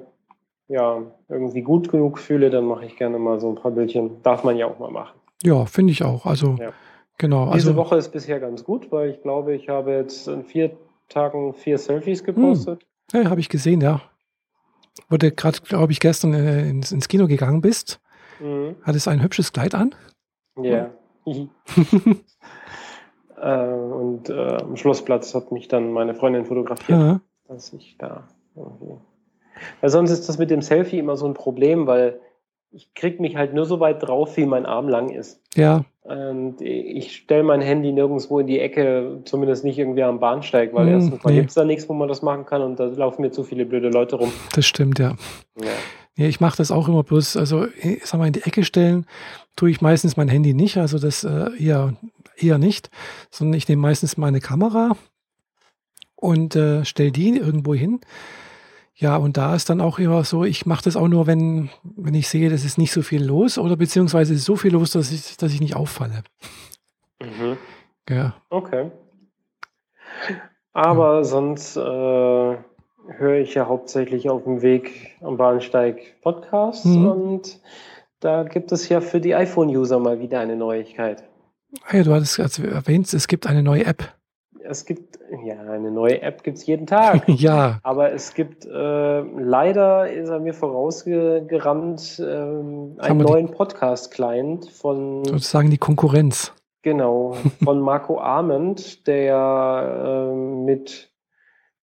ja, 0.67 1.01
irgendwie 1.29 1.61
gut 1.61 1.89
genug 1.89 2.19
fühle, 2.19 2.49
dann 2.49 2.65
mache 2.65 2.85
ich 2.85 2.97
gerne 2.97 3.17
mal 3.19 3.39
so 3.39 3.47
ein 3.47 3.55
paar 3.55 3.71
Bildchen. 3.71 4.21
Darf 4.21 4.43
man 4.43 4.57
ja 4.57 4.65
auch 4.65 4.79
mal 4.79 4.91
machen. 4.91 5.17
Ja, 5.43 5.65
finde 5.65 5.93
ich 5.93 6.03
auch. 6.03 6.25
Also, 6.25 6.57
ja. 6.59 6.73
Genau. 7.21 7.53
Diese 7.53 7.69
also, 7.69 7.75
Woche 7.77 7.95
ist 7.95 8.09
bisher 8.09 8.39
ganz 8.39 8.65
gut, 8.65 8.91
weil 8.91 9.11
ich 9.11 9.21
glaube, 9.21 9.55
ich 9.55 9.69
habe 9.69 9.91
jetzt 9.91 10.27
in 10.27 10.43
vier 10.43 10.71
Tagen 11.07 11.53
vier 11.53 11.77
Selfies 11.77 12.23
gepostet. 12.23 12.85
Hm. 13.13 13.23
Ja, 13.23 13.29
habe 13.29 13.39
ich 13.39 13.47
gesehen, 13.49 13.79
ja. 13.81 14.01
wo 15.09 15.17
du 15.17 15.31
gerade, 15.31 15.59
glaube 15.61 15.91
ich, 15.91 15.99
gestern 15.99 16.33
äh, 16.33 16.67
ins, 16.69 16.91
ins, 16.91 17.07
Kino 17.07 17.27
gegangen 17.27 17.61
bist. 17.61 18.01
Mhm. 18.39 18.75
Hattest 18.83 19.07
ein 19.07 19.21
hübsches 19.21 19.53
Kleid 19.53 19.75
an? 19.75 19.93
Ja. 20.61 20.89
äh, 23.37 23.73
und 23.73 24.29
äh, 24.29 24.57
am 24.57 24.75
Schlossplatz 24.75 25.35
hat 25.35 25.51
mich 25.51 25.67
dann 25.67 25.91
meine 25.91 26.15
Freundin 26.15 26.45
fotografiert, 26.45 26.99
ja. 26.99 27.21
dass 27.47 27.71
ich 27.73 27.97
da 27.99 28.27
irgendwie. 28.55 28.97
Weil 29.81 29.89
sonst 29.89 30.09
ist 30.11 30.27
das 30.27 30.39
mit 30.39 30.49
dem 30.49 30.61
Selfie 30.61 30.97
immer 30.97 31.17
so 31.17 31.27
ein 31.27 31.35
Problem, 31.35 31.85
weil 31.85 32.19
ich 32.71 32.93
krieg 32.93 33.19
mich 33.19 33.35
halt 33.35 33.53
nur 33.53 33.65
so 33.65 33.79
weit 33.79 34.01
drauf, 34.01 34.37
wie 34.37 34.45
mein 34.45 34.65
Arm 34.65 34.87
lang 34.87 35.09
ist. 35.09 35.41
Ja. 35.55 35.83
Und 36.03 36.61
ich 36.61 37.15
stelle 37.15 37.43
mein 37.43 37.61
Handy 37.61 37.91
nirgendwo 37.91 38.39
in 38.39 38.47
die 38.47 38.59
Ecke, 38.59 39.21
zumindest 39.25 39.63
nicht 39.63 39.77
irgendwie 39.77 40.03
am 40.03 40.19
Bahnsteig, 40.19 40.73
weil 40.73 40.87
hm, 40.87 40.93
erstens 40.93 41.23
nee. 41.23 41.35
gibt 41.35 41.49
es 41.49 41.55
da 41.55 41.63
nichts, 41.63 41.87
wo 41.89 41.93
man 41.93 42.07
das 42.07 42.21
machen 42.21 42.45
kann 42.45 42.61
und 42.61 42.79
da 42.79 42.85
laufen 42.85 43.21
mir 43.21 43.31
zu 43.31 43.43
viele 43.43 43.65
blöde 43.65 43.89
Leute 43.89 44.15
rum. 44.15 44.31
Das 44.55 44.65
stimmt, 44.65 44.99
ja. 44.99 45.15
ja. 45.59 45.69
ja 46.15 46.25
ich 46.25 46.39
mache 46.39 46.57
das 46.57 46.71
auch 46.71 46.87
immer 46.87 47.03
bloß, 47.03 47.37
also 47.37 47.67
ich 47.81 48.05
sag 48.05 48.19
mal, 48.19 48.27
in 48.27 48.33
die 48.33 48.43
Ecke 48.43 48.63
stellen 48.63 49.05
tue 49.55 49.69
ich 49.69 49.81
meistens 49.81 50.17
mein 50.17 50.29
Handy 50.29 50.53
nicht, 50.53 50.77
also 50.77 50.97
das 50.97 51.23
äh, 51.23 51.49
eher, 51.59 51.93
eher 52.37 52.57
nicht, 52.57 52.89
sondern 53.29 53.57
ich 53.57 53.67
nehme 53.67 53.81
meistens 53.81 54.17
meine 54.17 54.39
Kamera 54.39 54.95
und 56.15 56.55
äh, 56.55 56.83
stelle 56.85 57.11
die 57.11 57.37
irgendwo 57.37 57.75
hin 57.75 57.99
ja, 59.01 59.17
und 59.17 59.35
da 59.35 59.55
ist 59.55 59.67
dann 59.67 59.81
auch 59.81 59.97
immer 59.97 60.23
so, 60.23 60.45
ich 60.45 60.67
mache 60.67 60.83
das 60.83 60.95
auch 60.95 61.07
nur, 61.07 61.25
wenn, 61.25 61.71
wenn 61.83 62.13
ich 62.13 62.29
sehe, 62.29 62.51
das 62.51 62.63
ist 62.63 62.77
nicht 62.77 62.91
so 62.91 63.01
viel 63.01 63.23
los 63.23 63.57
oder 63.57 63.75
beziehungsweise 63.75 64.35
ist 64.35 64.45
so 64.45 64.55
viel 64.55 64.73
los, 64.73 64.91
dass 64.91 65.11
ich, 65.11 65.37
dass 65.37 65.51
ich 65.53 65.59
nicht 65.59 65.75
auffalle. 65.75 66.21
Mhm. 67.19 67.57
Ja. 68.07 68.35
Okay. 68.51 68.91
Aber 70.73 71.15
ja. 71.15 71.23
sonst 71.23 71.77
äh, 71.77 71.79
höre 71.79 73.39
ich 73.39 73.55
ja 73.55 73.67
hauptsächlich 73.67 74.29
auf 74.29 74.43
dem 74.43 74.61
Weg 74.61 75.17
am 75.21 75.35
Bahnsteig 75.35 76.21
Podcasts 76.21 76.85
mhm. 76.85 77.07
und 77.07 77.59
da 78.19 78.43
gibt 78.43 78.71
es 78.71 78.87
ja 78.87 79.01
für 79.01 79.19
die 79.19 79.33
iPhone-User 79.33 79.97
mal 79.97 80.19
wieder 80.19 80.39
eine 80.41 80.55
Neuigkeit. 80.55 81.23
Ah 81.87 81.97
ja, 81.97 82.03
du 82.03 82.13
hattest 82.13 82.37
erwähnt, 82.37 83.11
es 83.11 83.27
gibt 83.27 83.47
eine 83.47 83.63
neue 83.63 83.83
App 83.83 84.13
es 84.71 84.85
gibt, 84.85 85.19
ja, 85.43 85.59
eine 85.61 85.91
neue 85.91 86.21
App 86.21 86.43
gibt 86.43 86.57
es 86.57 86.65
jeden 86.65 86.87
Tag. 86.87 87.23
ja. 87.27 87.79
Aber 87.83 88.11
es 88.11 88.33
gibt, 88.33 88.65
äh, 88.65 89.19
leider 89.21 90.09
ist 90.09 90.29
er 90.29 90.39
mir 90.39 90.53
vorausgerannt, 90.53 92.19
äh, 92.19 92.23
einen 92.23 93.17
neuen 93.17 93.51
Podcast-Client 93.51 94.69
von. 94.69 95.25
Sozusagen 95.25 95.69
die 95.69 95.77
Konkurrenz. 95.77 96.53
Genau, 96.81 97.35
von 97.63 97.79
Marco 97.79 98.19
Arment, 98.19 99.05
der 99.07 100.31
äh, 100.31 100.35
mit 100.35 101.11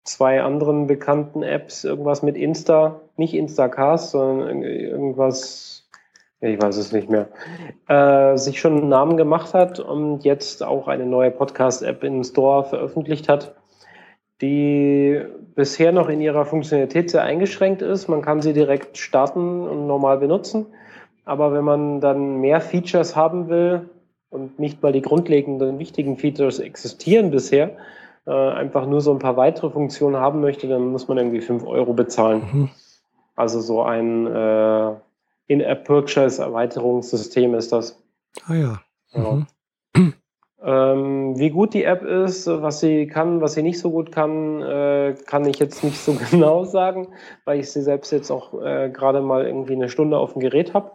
zwei 0.04 0.42
anderen 0.42 0.86
bekannten 0.86 1.42
Apps, 1.42 1.84
irgendwas 1.84 2.22
mit 2.22 2.36
Insta, 2.36 3.02
nicht 3.16 3.34
Instacast, 3.34 4.10
sondern 4.12 4.62
irgendwas 4.62 5.87
ich 6.40 6.60
weiß 6.60 6.76
es 6.76 6.92
nicht 6.92 7.10
mehr, 7.10 7.28
äh, 7.88 8.36
sich 8.36 8.60
schon 8.60 8.78
einen 8.78 8.88
Namen 8.88 9.16
gemacht 9.16 9.54
hat 9.54 9.80
und 9.80 10.24
jetzt 10.24 10.62
auch 10.62 10.86
eine 10.86 11.06
neue 11.06 11.30
Podcast-App 11.30 12.04
in 12.04 12.14
den 12.14 12.24
Store 12.24 12.64
veröffentlicht 12.64 13.28
hat, 13.28 13.54
die 14.40 15.20
bisher 15.54 15.90
noch 15.90 16.08
in 16.08 16.20
ihrer 16.20 16.44
Funktionalität 16.44 17.10
sehr 17.10 17.22
eingeschränkt 17.22 17.82
ist. 17.82 18.08
Man 18.08 18.22
kann 18.22 18.40
sie 18.40 18.52
direkt 18.52 18.98
starten 18.98 19.66
und 19.66 19.86
normal 19.88 20.18
benutzen. 20.18 20.66
Aber 21.24 21.52
wenn 21.52 21.64
man 21.64 22.00
dann 22.00 22.40
mehr 22.40 22.60
Features 22.60 23.16
haben 23.16 23.48
will 23.48 23.90
und 24.30 24.58
nicht 24.58 24.82
mal 24.82 24.92
die 24.92 25.02
grundlegenden 25.02 25.78
wichtigen 25.78 26.16
Features 26.16 26.60
existieren 26.60 27.30
bisher, 27.30 27.72
äh, 28.26 28.30
einfach 28.30 28.86
nur 28.86 29.00
so 29.00 29.10
ein 29.10 29.18
paar 29.18 29.36
weitere 29.36 29.70
Funktionen 29.70 30.16
haben 30.16 30.40
möchte, 30.40 30.68
dann 30.68 30.86
muss 30.86 31.08
man 31.08 31.18
irgendwie 31.18 31.40
5 31.40 31.66
Euro 31.66 31.92
bezahlen. 31.92 32.42
Mhm. 32.52 32.70
Also 33.34 33.60
so 33.60 33.82
ein 33.82 34.26
äh, 34.26 34.92
In-App-Purchase-Erweiterungssystem 35.48 37.54
ist 37.54 37.72
das. 37.72 38.00
Ah 38.46 38.54
ja. 38.54 38.80
Mhm. 39.14 39.46
Ähm, 40.60 41.38
wie 41.38 41.50
gut 41.50 41.72
die 41.72 41.84
App 41.84 42.02
ist, 42.02 42.48
was 42.48 42.80
sie 42.80 43.06
kann, 43.06 43.40
was 43.40 43.54
sie 43.54 43.62
nicht 43.62 43.78
so 43.78 43.92
gut 43.92 44.10
kann, 44.10 44.60
äh, 44.60 45.14
kann 45.26 45.46
ich 45.46 45.60
jetzt 45.60 45.84
nicht 45.84 45.98
so 45.98 46.16
genau 46.30 46.64
sagen, 46.64 47.08
weil 47.44 47.60
ich 47.60 47.70
sie 47.70 47.80
selbst 47.80 48.10
jetzt 48.10 48.30
auch 48.30 48.60
äh, 48.60 48.90
gerade 48.90 49.20
mal 49.20 49.46
irgendwie 49.46 49.74
eine 49.74 49.88
Stunde 49.88 50.18
auf 50.18 50.32
dem 50.32 50.40
Gerät 50.40 50.74
habe. 50.74 50.90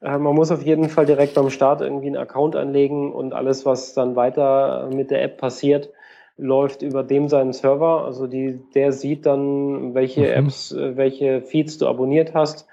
Äh, 0.00 0.18
man 0.18 0.34
muss 0.34 0.50
auf 0.50 0.62
jeden 0.62 0.88
Fall 0.88 1.06
direkt 1.06 1.34
beim 1.34 1.50
Start 1.50 1.82
irgendwie 1.82 2.08
einen 2.08 2.16
Account 2.16 2.56
anlegen 2.56 3.12
und 3.12 3.32
alles, 3.32 3.64
was 3.64 3.94
dann 3.94 4.16
weiter 4.16 4.90
mit 4.92 5.12
der 5.12 5.22
App 5.22 5.38
passiert, 5.38 5.90
läuft 6.36 6.82
über 6.82 7.04
dem 7.04 7.28
seinen 7.28 7.52
Server. 7.52 8.04
Also 8.04 8.26
die, 8.26 8.60
der 8.74 8.92
sieht 8.92 9.24
dann, 9.24 9.94
welche 9.94 10.22
mhm. 10.22 10.46
Apps, 10.46 10.72
äh, 10.72 10.96
welche 10.96 11.42
Feeds 11.42 11.78
du 11.78 11.86
abonniert 11.86 12.34
hast 12.34 12.66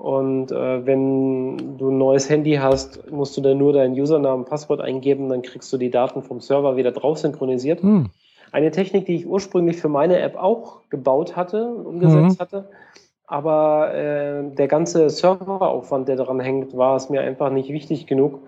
und 0.00 0.50
äh, 0.50 0.86
wenn 0.86 1.76
du 1.76 1.90
ein 1.90 1.98
neues 1.98 2.30
Handy 2.30 2.54
hast, 2.54 3.10
musst 3.10 3.36
du 3.36 3.42
dann 3.42 3.58
nur 3.58 3.74
deinen 3.74 3.92
Usernamen, 3.92 4.46
Passwort 4.46 4.80
eingeben, 4.80 5.28
dann 5.28 5.42
kriegst 5.42 5.70
du 5.74 5.76
die 5.76 5.90
Daten 5.90 6.22
vom 6.22 6.40
Server 6.40 6.78
wieder 6.78 6.90
drauf 6.90 7.18
synchronisiert. 7.18 7.82
Hm. 7.82 8.08
Eine 8.50 8.70
Technik, 8.70 9.04
die 9.04 9.16
ich 9.16 9.26
ursprünglich 9.26 9.76
für 9.76 9.90
meine 9.90 10.18
App 10.20 10.36
auch 10.36 10.88
gebaut 10.88 11.36
hatte, 11.36 11.66
umgesetzt 11.66 12.38
mhm. 12.38 12.42
hatte. 12.42 12.68
Aber 13.26 13.94
äh, 13.94 14.42
der 14.54 14.68
ganze 14.68 15.10
Serveraufwand, 15.10 16.08
der 16.08 16.16
daran 16.16 16.40
hängt, 16.40 16.74
war 16.74 16.96
es 16.96 17.10
mir 17.10 17.20
einfach 17.20 17.50
nicht 17.50 17.68
wichtig 17.68 18.06
genug. 18.06 18.40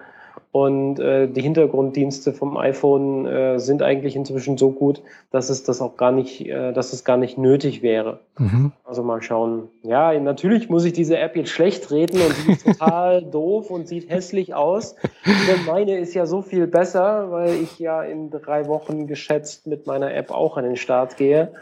Und 0.52 1.00
äh, 1.00 1.28
die 1.28 1.40
Hintergrunddienste 1.40 2.34
vom 2.34 2.58
iPhone 2.58 3.24
äh, 3.24 3.58
sind 3.58 3.82
eigentlich 3.82 4.14
inzwischen 4.16 4.58
so 4.58 4.70
gut, 4.70 5.02
dass 5.30 5.48
es 5.48 5.64
das 5.64 5.80
auch 5.80 5.96
gar 5.96 6.12
nicht, 6.12 6.46
äh, 6.46 6.74
dass 6.74 6.92
es 6.92 7.04
gar 7.04 7.16
nicht 7.16 7.38
nötig 7.38 7.80
wäre. 7.80 8.20
Mhm. 8.36 8.72
Also 8.84 9.02
mal 9.02 9.22
schauen. 9.22 9.70
Ja, 9.82 10.12
natürlich 10.20 10.68
muss 10.68 10.84
ich 10.84 10.92
diese 10.92 11.16
App 11.16 11.36
jetzt 11.36 11.48
schlecht 11.48 11.90
reden 11.90 12.20
und 12.20 12.34
sie 12.34 12.52
ist 12.52 12.66
total 12.66 13.22
doof 13.30 13.70
und 13.70 13.88
sieht 13.88 14.10
hässlich 14.10 14.54
aus. 14.54 14.94
Denn 15.24 15.64
meine 15.64 15.96
ist 15.96 16.12
ja 16.12 16.26
so 16.26 16.42
viel 16.42 16.66
besser, 16.66 17.30
weil 17.30 17.54
ich 17.54 17.78
ja 17.78 18.02
in 18.02 18.28
drei 18.28 18.66
Wochen 18.66 19.06
geschätzt 19.06 19.66
mit 19.66 19.86
meiner 19.86 20.14
App 20.14 20.30
auch 20.30 20.58
an 20.58 20.64
den 20.64 20.76
Start 20.76 21.16
gehe. 21.16 21.52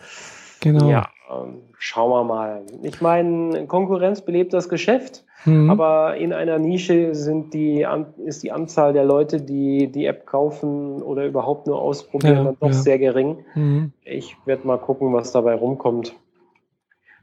Genau. 0.59 0.91
Ja, 0.91 1.09
ähm, 1.31 1.61
schauen 1.79 2.11
wir 2.11 2.25
mal. 2.25 2.63
Ich 2.83 3.01
meine, 3.01 3.69
Konkurrenz 3.69 4.21
belebt 4.21 4.53
das 4.53 4.69
Geschäft. 4.69 5.25
Mhm. 5.45 5.71
Aber 5.71 6.17
in 6.17 6.33
einer 6.33 6.59
Nische 6.59 7.15
sind 7.15 7.55
die, 7.55 7.87
ist 8.25 8.43
die 8.43 8.53
Anzahl 8.53 8.93
der 8.93 9.05
Leute, 9.05 9.41
die 9.41 9.91
die 9.91 10.07
App 10.07 10.27
kaufen 10.27 11.03
oder 11.03 11.27
überhaupt 11.27 11.67
nur 11.67 11.81
ausprobieren, 11.81 12.37
ja, 12.37 12.45
dann 12.45 12.57
doch 12.61 12.69
ja. 12.69 12.73
sehr 12.73 12.99
gering. 12.99 13.45
Mhm. 13.55 13.93
Ich 14.05 14.37
werde 14.45 14.67
mal 14.67 14.79
gucken, 14.79 15.13
was 15.13 15.33
dabei 15.33 15.55
rumkommt. 15.55 16.15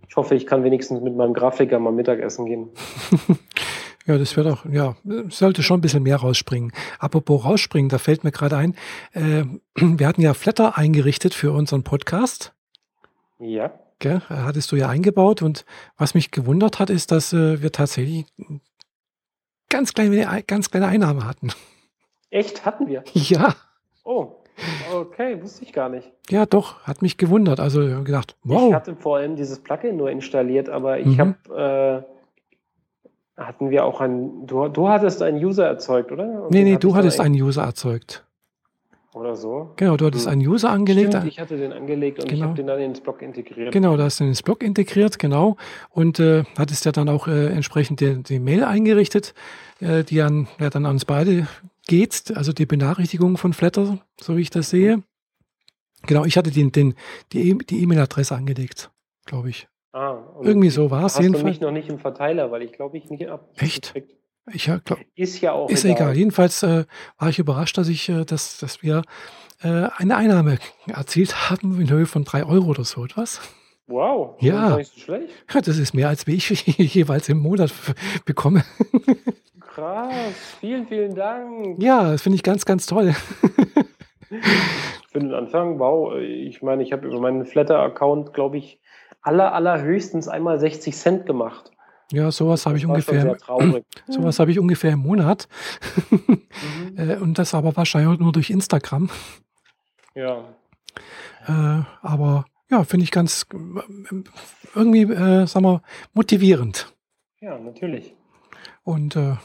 Ich 0.09 0.15
hoffe, 0.15 0.35
ich 0.35 0.47
kann 0.47 0.63
wenigstens 0.63 1.01
mit 1.01 1.15
meinem 1.15 1.33
Grafiker 1.33 1.79
mal 1.79 1.91
Mittagessen 1.91 2.45
gehen. 2.45 2.69
Ja, 4.07 4.17
das 4.17 4.37
wird 4.37 4.47
auch, 4.47 4.63
ja, 4.71 4.95
sollte 5.27 5.63
schon 5.63 5.79
ein 5.79 5.81
bisschen 5.81 6.03
mehr 6.03 6.15
rausspringen. 6.15 6.71
Apropos 6.97 7.43
rausspringen, 7.43 7.89
da 7.89 7.97
fällt 7.97 8.23
mir 8.23 8.31
gerade 8.31 8.55
ein, 8.55 8.73
äh, 9.11 9.43
wir 9.75 10.07
hatten 10.07 10.21
ja 10.21 10.33
Flatter 10.33 10.77
eingerichtet 10.77 11.33
für 11.33 11.51
unseren 11.51 11.83
Podcast. 11.83 12.53
Ja. 13.37 13.73
Gell? 13.99 14.21
Hattest 14.29 14.71
du 14.71 14.75
ja 14.75 14.89
eingebaut 14.89 15.41
und 15.41 15.65
was 15.97 16.13
mich 16.13 16.31
gewundert 16.31 16.79
hat, 16.79 16.89
ist, 16.89 17.11
dass 17.11 17.33
äh, 17.33 17.61
wir 17.61 17.71
tatsächlich 17.71 18.25
ganz 19.69 19.93
kleine, 19.93 20.43
ganz 20.45 20.69
kleine 20.69 20.87
Einnahmen 20.87 21.25
hatten. 21.25 21.49
Echt? 22.29 22.65
Hatten 22.65 22.87
wir? 22.87 23.03
Ja. 23.13 23.55
Oh, 24.03 24.35
okay, 24.93 25.41
wusste 25.41 25.65
ich 25.65 25.73
gar 25.73 25.89
nicht. 25.89 26.09
Ja, 26.29 26.45
doch, 26.45 26.81
hat 26.83 27.01
mich 27.01 27.17
gewundert. 27.17 27.59
Also 27.59 27.81
gedacht, 28.03 28.37
wow. 28.43 28.69
Ich 28.69 28.73
hatte 28.73 28.95
vor 28.95 29.17
allem 29.17 29.35
dieses 29.35 29.59
Plugin 29.59 29.97
nur 29.97 30.09
installiert, 30.09 30.69
aber 30.69 30.99
ich 30.99 31.17
mhm. 31.17 31.35
habe, 31.49 32.05
äh, 33.37 33.41
hatten 33.41 33.69
wir 33.69 33.83
auch 33.83 33.99
ein, 33.99 34.47
du, 34.47 34.69
du 34.69 34.87
hattest 34.87 35.21
einen 35.21 35.43
User 35.43 35.65
erzeugt, 35.65 36.11
oder? 36.11 36.43
Und 36.43 36.51
nee, 36.51 36.63
nee, 36.63 36.77
du 36.77 36.95
hattest 36.95 37.19
einen 37.19 37.35
User 37.35 37.63
erzeugt 37.63 38.26
oder 39.19 39.35
so. 39.35 39.71
Genau, 39.75 39.97
du 39.97 40.05
hattest 40.05 40.25
hm. 40.25 40.33
einen 40.33 40.47
User 40.47 40.69
angelegt. 40.69 41.13
Stimmt, 41.13 41.27
ich 41.27 41.39
hatte 41.39 41.57
den 41.57 41.73
angelegt 41.73 42.19
und 42.19 42.29
genau. 42.29 42.37
ich 42.37 42.43
habe 42.43 42.55
den 42.55 42.67
dann 42.67 42.79
ins 42.79 43.01
Blog 43.01 43.21
integriert. 43.21 43.71
Genau, 43.71 43.97
da 43.97 44.03
hast 44.03 44.19
du 44.19 44.23
den 44.23 44.29
ins 44.29 44.43
Blog 44.43 44.63
integriert, 44.63 45.19
genau. 45.19 45.57
Und 45.89 46.19
äh, 46.19 46.43
hattest 46.57 46.85
ja 46.85 46.91
dann 46.91 47.09
auch 47.09 47.27
äh, 47.27 47.47
entsprechend 47.47 47.99
die, 47.99 48.23
die, 48.23 48.39
Mail 48.39 48.63
eingerichtet, 48.63 49.33
äh, 49.79 50.03
die 50.03 50.21
an, 50.21 50.47
ja, 50.59 50.69
dann 50.69 50.85
an 50.85 50.93
uns 50.93 51.05
beide 51.05 51.47
geht, 51.87 52.33
also 52.35 52.53
die 52.53 52.65
Benachrichtigung 52.65 53.37
von 53.37 53.53
Flatter, 53.53 53.99
so 54.19 54.37
wie 54.37 54.41
ich 54.41 54.49
das 54.49 54.69
sehe. 54.69 55.03
Genau, 56.05 56.25
ich 56.25 56.37
hatte 56.37 56.51
den, 56.51 56.71
den, 56.71 56.95
die 57.33 57.49
e-, 57.49 57.57
E-Mail-Adresse 57.69 58.35
angelegt, 58.35 58.91
glaube 59.25 59.49
ich. 59.49 59.67
Ah, 59.93 60.21
Irgendwie 60.41 60.69
so 60.69 60.91
war 60.91 61.05
es 61.05 61.17
jedenfalls. 61.17 61.41
Du 61.41 61.49
mich 61.49 61.59
noch 61.59 61.71
nicht 61.71 61.89
im 61.89 61.97
Verteiler, 61.97 62.51
weil 62.51 62.61
ich 62.61 62.71
glaube, 62.71 62.97
ich 62.97 63.09
nicht 63.09 63.27
ab. 63.29 63.49
Echt? 63.55 63.93
Gekriegt. 63.93 64.16
Ich 64.53 64.67
ja, 64.67 64.79
glaub, 64.83 64.99
ist 65.15 65.41
ja 65.41 65.51
auch 65.51 65.69
ist 65.69 65.83
egal. 65.83 65.95
egal. 65.95 66.17
Jedenfalls 66.17 66.63
äh, 66.63 66.85
war 67.17 67.29
ich 67.29 67.39
überrascht, 67.39 67.77
dass 67.77 67.89
ich, 67.89 68.07
äh, 68.09 68.23
dass, 68.23 68.57
dass 68.59 68.81
wir 68.81 69.01
äh, 69.61 69.89
eine 69.97 70.15
Einnahme 70.15 70.57
erzielt 70.87 71.49
haben 71.49 71.79
in 71.81 71.89
Höhe 71.89 72.05
von 72.05 72.23
drei 72.23 72.45
Euro 72.45 72.67
oder 72.67 72.83
so 72.83 73.03
etwas. 73.03 73.41
Wow, 73.87 74.35
ja. 74.41 74.69
Das, 74.69 74.77
nicht 74.77 74.93
so 74.93 74.99
schlecht. 74.99 75.33
ja, 75.53 75.61
das 75.61 75.77
ist 75.77 75.93
mehr 75.93 76.09
als 76.09 76.27
wie 76.27 76.35
ich 76.35 76.49
jeweils 76.77 77.29
im 77.29 77.39
Monat 77.39 77.73
bekomme. 78.25 78.63
Krass, 79.59 80.13
vielen, 80.59 80.87
vielen 80.87 81.15
Dank. 81.15 81.81
Ja, 81.81 82.11
das 82.11 82.21
finde 82.21 82.35
ich 82.35 82.43
ganz, 82.43 82.65
ganz 82.65 82.85
toll. 82.85 83.13
Für 85.11 85.19
den 85.19 85.33
Anfang, 85.33 85.79
wow, 85.79 86.17
ich 86.17 86.61
meine, 86.61 86.83
ich 86.83 86.91
habe 86.91 87.07
über 87.07 87.19
meinen 87.19 87.45
Flatter-Account, 87.45 88.33
glaube 88.33 88.57
ich, 88.57 88.79
aller, 89.21 89.53
allerhöchstens 89.53 90.27
einmal 90.27 90.59
60 90.59 90.95
Cent 90.95 91.25
gemacht. 91.25 91.71
Ja, 92.11 92.31
sowas 92.31 92.65
habe 92.65 92.77
ich 92.77 92.85
ungefähr. 92.85 93.37
Sowas 94.07 94.39
habe 94.39 94.51
ich 94.51 94.59
ungefähr 94.59 94.91
im 94.93 94.99
Monat. 94.99 95.47
Mhm. 96.09 96.37
Äh, 96.97 97.17
Und 97.17 97.37
das 97.37 97.53
aber 97.53 97.75
wahrscheinlich 97.75 98.19
nur 98.19 98.31
durch 98.31 98.49
Instagram. 98.49 99.09
Ja. 100.15 100.45
Äh, 101.47 101.83
aber 102.01 102.45
ja, 102.71 102.83
finde 102.83 103.03
ich 103.03 103.11
ganz 103.11 103.45
äh, 103.53 103.57
irgendwie, 104.73 105.03
äh, 105.03 105.45
sagen 105.45 105.65
wir, 105.65 105.81
motivierend. 106.13 106.91
ja, 107.39 107.59
natürlich. 107.59 108.15
Und 108.83 109.15
äh, 109.15 109.35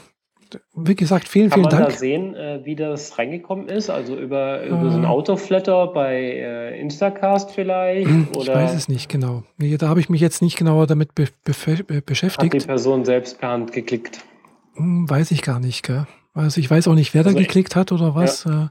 wie 0.75 0.95
gesagt, 0.95 1.27
vielen, 1.27 1.49
Kann 1.49 1.61
vielen 1.61 1.63
man 1.63 1.71
da 1.71 1.85
Dank. 1.87 1.97
sehen, 1.97 2.35
äh, 2.35 2.61
wie 2.63 2.75
das 2.75 3.17
reingekommen 3.17 3.67
ist? 3.69 3.89
Also 3.89 4.15
über, 4.15 4.63
über 4.63 4.89
so 4.91 4.97
ein 4.97 5.03
Äh. 5.03 5.07
Autoflatter 5.07 5.87
bei 5.87 6.15
äh, 6.21 6.79
Instacast 6.79 7.51
vielleicht? 7.51 8.09
Ich 8.09 8.37
Oder 8.37 8.55
weiß 8.55 8.73
es 8.75 8.87
nicht 8.87 9.09
genau. 9.09 9.43
Nee, 9.57 9.77
da 9.77 9.87
habe 9.89 9.99
ich 9.99 10.09
mich 10.09 10.21
jetzt 10.21 10.41
nicht 10.41 10.57
genauer 10.57 10.87
damit 10.87 11.15
be 11.15 11.25
be 11.45 11.51
hat 11.53 11.89
die 11.89 12.01
beschäftigt. 12.01 12.65
Person 12.67 13.05
selbst 13.05 13.39
per 13.39 13.49
Hand 13.49 13.71
geklickt? 13.71 14.19
Hm, 14.75 15.09
weiß 15.09 15.31
ich 15.31 15.41
gar 15.41 15.59
nicht. 15.59 15.83
Gell? 15.83 16.05
Also 16.33 16.59
ich 16.59 16.69
weiß 16.71 16.87
auch 16.87 16.95
nicht, 16.95 17.13
wer 17.13 17.23
da 17.23 17.29
Also 17.29 17.39
geklickt 17.39 17.75
hat 17.75 17.91
oder 17.91 18.15
was. 18.15 18.45
Äh, 18.45 18.67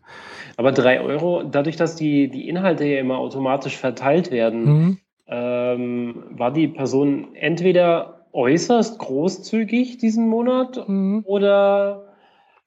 Aber 0.56 0.72
drei 0.72 1.00
Euro, 1.00 1.44
dadurch, 1.44 1.76
dass 1.76 1.94
die, 1.94 2.28
die 2.28 2.48
Inhalte 2.48 2.84
ja 2.84 2.98
immer 2.98 3.18
automatisch 3.18 3.76
verteilt 3.76 4.30
werden, 4.32 4.66
hm, 4.66 4.98
ähm, 5.28 6.24
war 6.30 6.52
die 6.52 6.66
Person 6.68 7.28
entweder 7.34 8.21
äußerst 8.32 8.98
großzügig 8.98 9.98
diesen 9.98 10.28
Monat 10.28 10.76
hm. 10.86 11.22
oder 11.24 12.14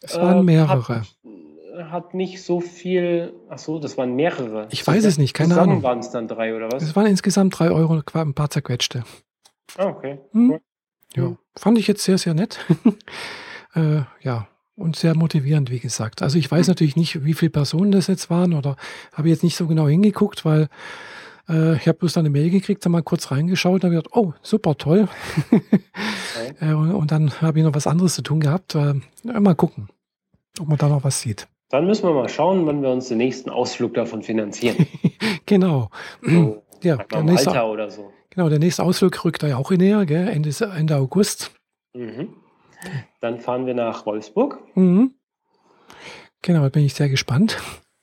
Es 0.02 0.16
waren 0.18 0.40
äh, 0.40 0.44
mehrere. 0.44 1.02
Hat, 1.02 1.92
hat 1.92 2.14
nicht 2.14 2.44
so 2.44 2.60
viel. 2.62 3.34
Ach 3.50 3.58
so, 3.58 3.80
das 3.80 3.98
waren 3.98 4.16
mehrere. 4.16 4.68
Ich 4.72 4.86
weiß 4.86 5.04
es 5.06 5.18
nicht, 5.18 5.34
keine 5.34 5.50
Zusammen 5.50 5.70
Ahnung. 5.72 5.84
waren 5.84 6.00
es 6.00 6.12
dann 6.12 6.28
drei 6.28 6.56
oder 6.56 6.72
was? 6.72 6.84
Es 6.84 6.96
waren 6.96 7.08
insgesamt 7.08 7.58
drei 7.58 7.72
Euro, 7.72 8.02
ein 8.14 8.34
paar 8.34 8.50
zerquetschte. 8.50 9.04
Ah, 9.78 9.88
okay. 9.88 10.20
Hm? 10.32 10.52
Cool. 10.52 10.62
Ja, 11.16 11.24
Mhm. 11.24 11.38
fand 11.56 11.78
ich 11.78 11.88
jetzt 11.88 12.04
sehr, 12.04 12.18
sehr 12.18 12.34
nett. 12.34 12.60
äh, 13.76 14.02
ja, 14.22 14.48
und 14.76 14.96
sehr 14.96 15.16
motivierend, 15.16 15.70
wie 15.72 15.80
gesagt. 15.80 16.22
Also 16.22 16.38
ich 16.38 16.52
weiß 16.52 16.68
natürlich 16.68 16.96
nicht, 16.98 17.24
wie 17.24 17.34
viele 17.34 17.52
Personen 17.52 17.92
das 17.92 18.08
jetzt 18.08 18.30
waren 18.30 18.54
oder 18.54 18.76
habe 19.14 19.30
jetzt 19.30 19.44
nicht 19.44 19.56
so 19.56 19.68
genau 19.68 19.88
hingeguckt, 19.88 20.44
weil 20.46 20.68
äh, 21.50 21.76
ich 21.76 21.88
habe 21.88 21.98
bloß 22.00 22.18
eine 22.18 22.30
Mail 22.30 22.50
gekriegt, 22.50 22.86
dann 22.86 22.92
mal 22.92 23.04
kurz 23.04 23.32
reingeschaut 23.32 23.84
und 23.84 23.84
habe 23.84 23.96
gedacht, 23.96 24.16
oh, 24.16 24.34
super 24.42 24.76
toll. 24.78 25.08
äh, 26.62 26.74
und, 26.74 26.94
und 26.94 27.12
dann 27.12 27.42
habe 27.42 27.60
ich 27.60 27.66
noch 27.66 27.76
was 27.76 27.88
anderes 27.88 28.16
zu 28.16 28.22
tun 28.22 28.40
gehabt. 28.40 28.76
Äh, 28.76 28.96
mal 29.24 29.56
gucken, 29.56 29.90
ob 30.60 30.68
man 30.68 30.78
da 30.78 30.90
noch 30.90 31.04
was 31.04 31.22
sieht. 31.22 31.48
Dann 31.70 31.86
müssen 31.88 32.08
wir 32.08 32.14
mal 32.14 32.30
schauen, 32.30 32.66
wann 32.66 32.82
wir 32.82 32.90
uns 32.90 33.08
den 33.08 33.18
nächsten 33.18 33.50
Ausflug 33.50 33.94
davon 33.96 34.22
finanzieren. 34.22 34.88
genau. 35.46 35.90
So, 36.22 36.62
Ja, 36.84 36.98
der 36.98 37.24
nächste, 37.24 37.50
Alter 37.50 37.72
oder 37.72 37.90
so. 37.90 38.12
genau, 38.30 38.50
der 38.50 38.60
nächste 38.60 38.84
Ausflug 38.84 39.26
rückt 39.26 39.42
da 39.42 39.48
ja 39.48 39.58
auch 39.58 39.72
näher, 39.72 40.06
gell? 40.06 40.28
Ende, 40.28 40.52
Ende 40.78 40.98
August. 40.98 41.52
Mhm. 41.94 42.36
Dann 43.22 43.40
fahren 43.40 43.66
wir 43.66 43.74
nach 43.74 44.06
Wolfsburg 44.06 44.60
Mhm. 44.76 45.16
Genau, 46.44 46.62
da 46.62 46.70
bin 46.70 46.86
ich 46.86 46.94
sehr 46.94 47.10
gespannt. 47.10 47.58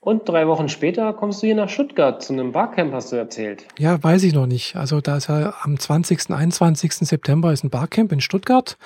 Und 0.04 0.28
drei 0.28 0.48
Wochen 0.48 0.68
später 0.68 1.12
kommst 1.12 1.42
du 1.42 1.46
hier 1.46 1.54
nach 1.54 1.68
Stuttgart 1.68 2.20
zu 2.22 2.32
einem 2.32 2.50
Barcamp, 2.50 2.92
hast 2.92 3.12
du 3.12 3.16
erzählt. 3.16 3.66
Ja, 3.78 4.02
weiß 4.02 4.24
ich 4.24 4.34
noch 4.34 4.46
nicht. 4.46 4.74
Also 4.74 5.00
da 5.00 5.16
ist 5.16 5.28
ja 5.28 5.54
am 5.62 5.78
20., 5.78 6.28
21. 6.30 6.92
September 6.92 7.52
ist 7.52 7.62
ein 7.62 7.70
Barcamp 7.70 8.10
in 8.10 8.20
Stuttgart. 8.20 8.76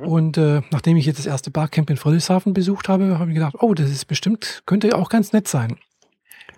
Mhm. 0.00 0.06
Und 0.08 0.38
äh, 0.38 0.62
nachdem 0.70 0.96
ich 0.96 1.04
jetzt 1.04 1.18
das 1.18 1.26
erste 1.26 1.50
Barcamp 1.50 1.90
in 1.90 1.98
Friedrichshafen 1.98 2.54
besucht 2.54 2.88
habe, 2.88 3.18
habe 3.18 3.28
ich 3.30 3.34
gedacht, 3.34 3.56
oh, 3.60 3.74
das 3.74 3.90
ist 3.90 4.06
bestimmt, 4.06 4.62
könnte 4.64 4.96
auch 4.96 5.10
ganz 5.10 5.34
nett 5.34 5.46
sein. 5.46 5.76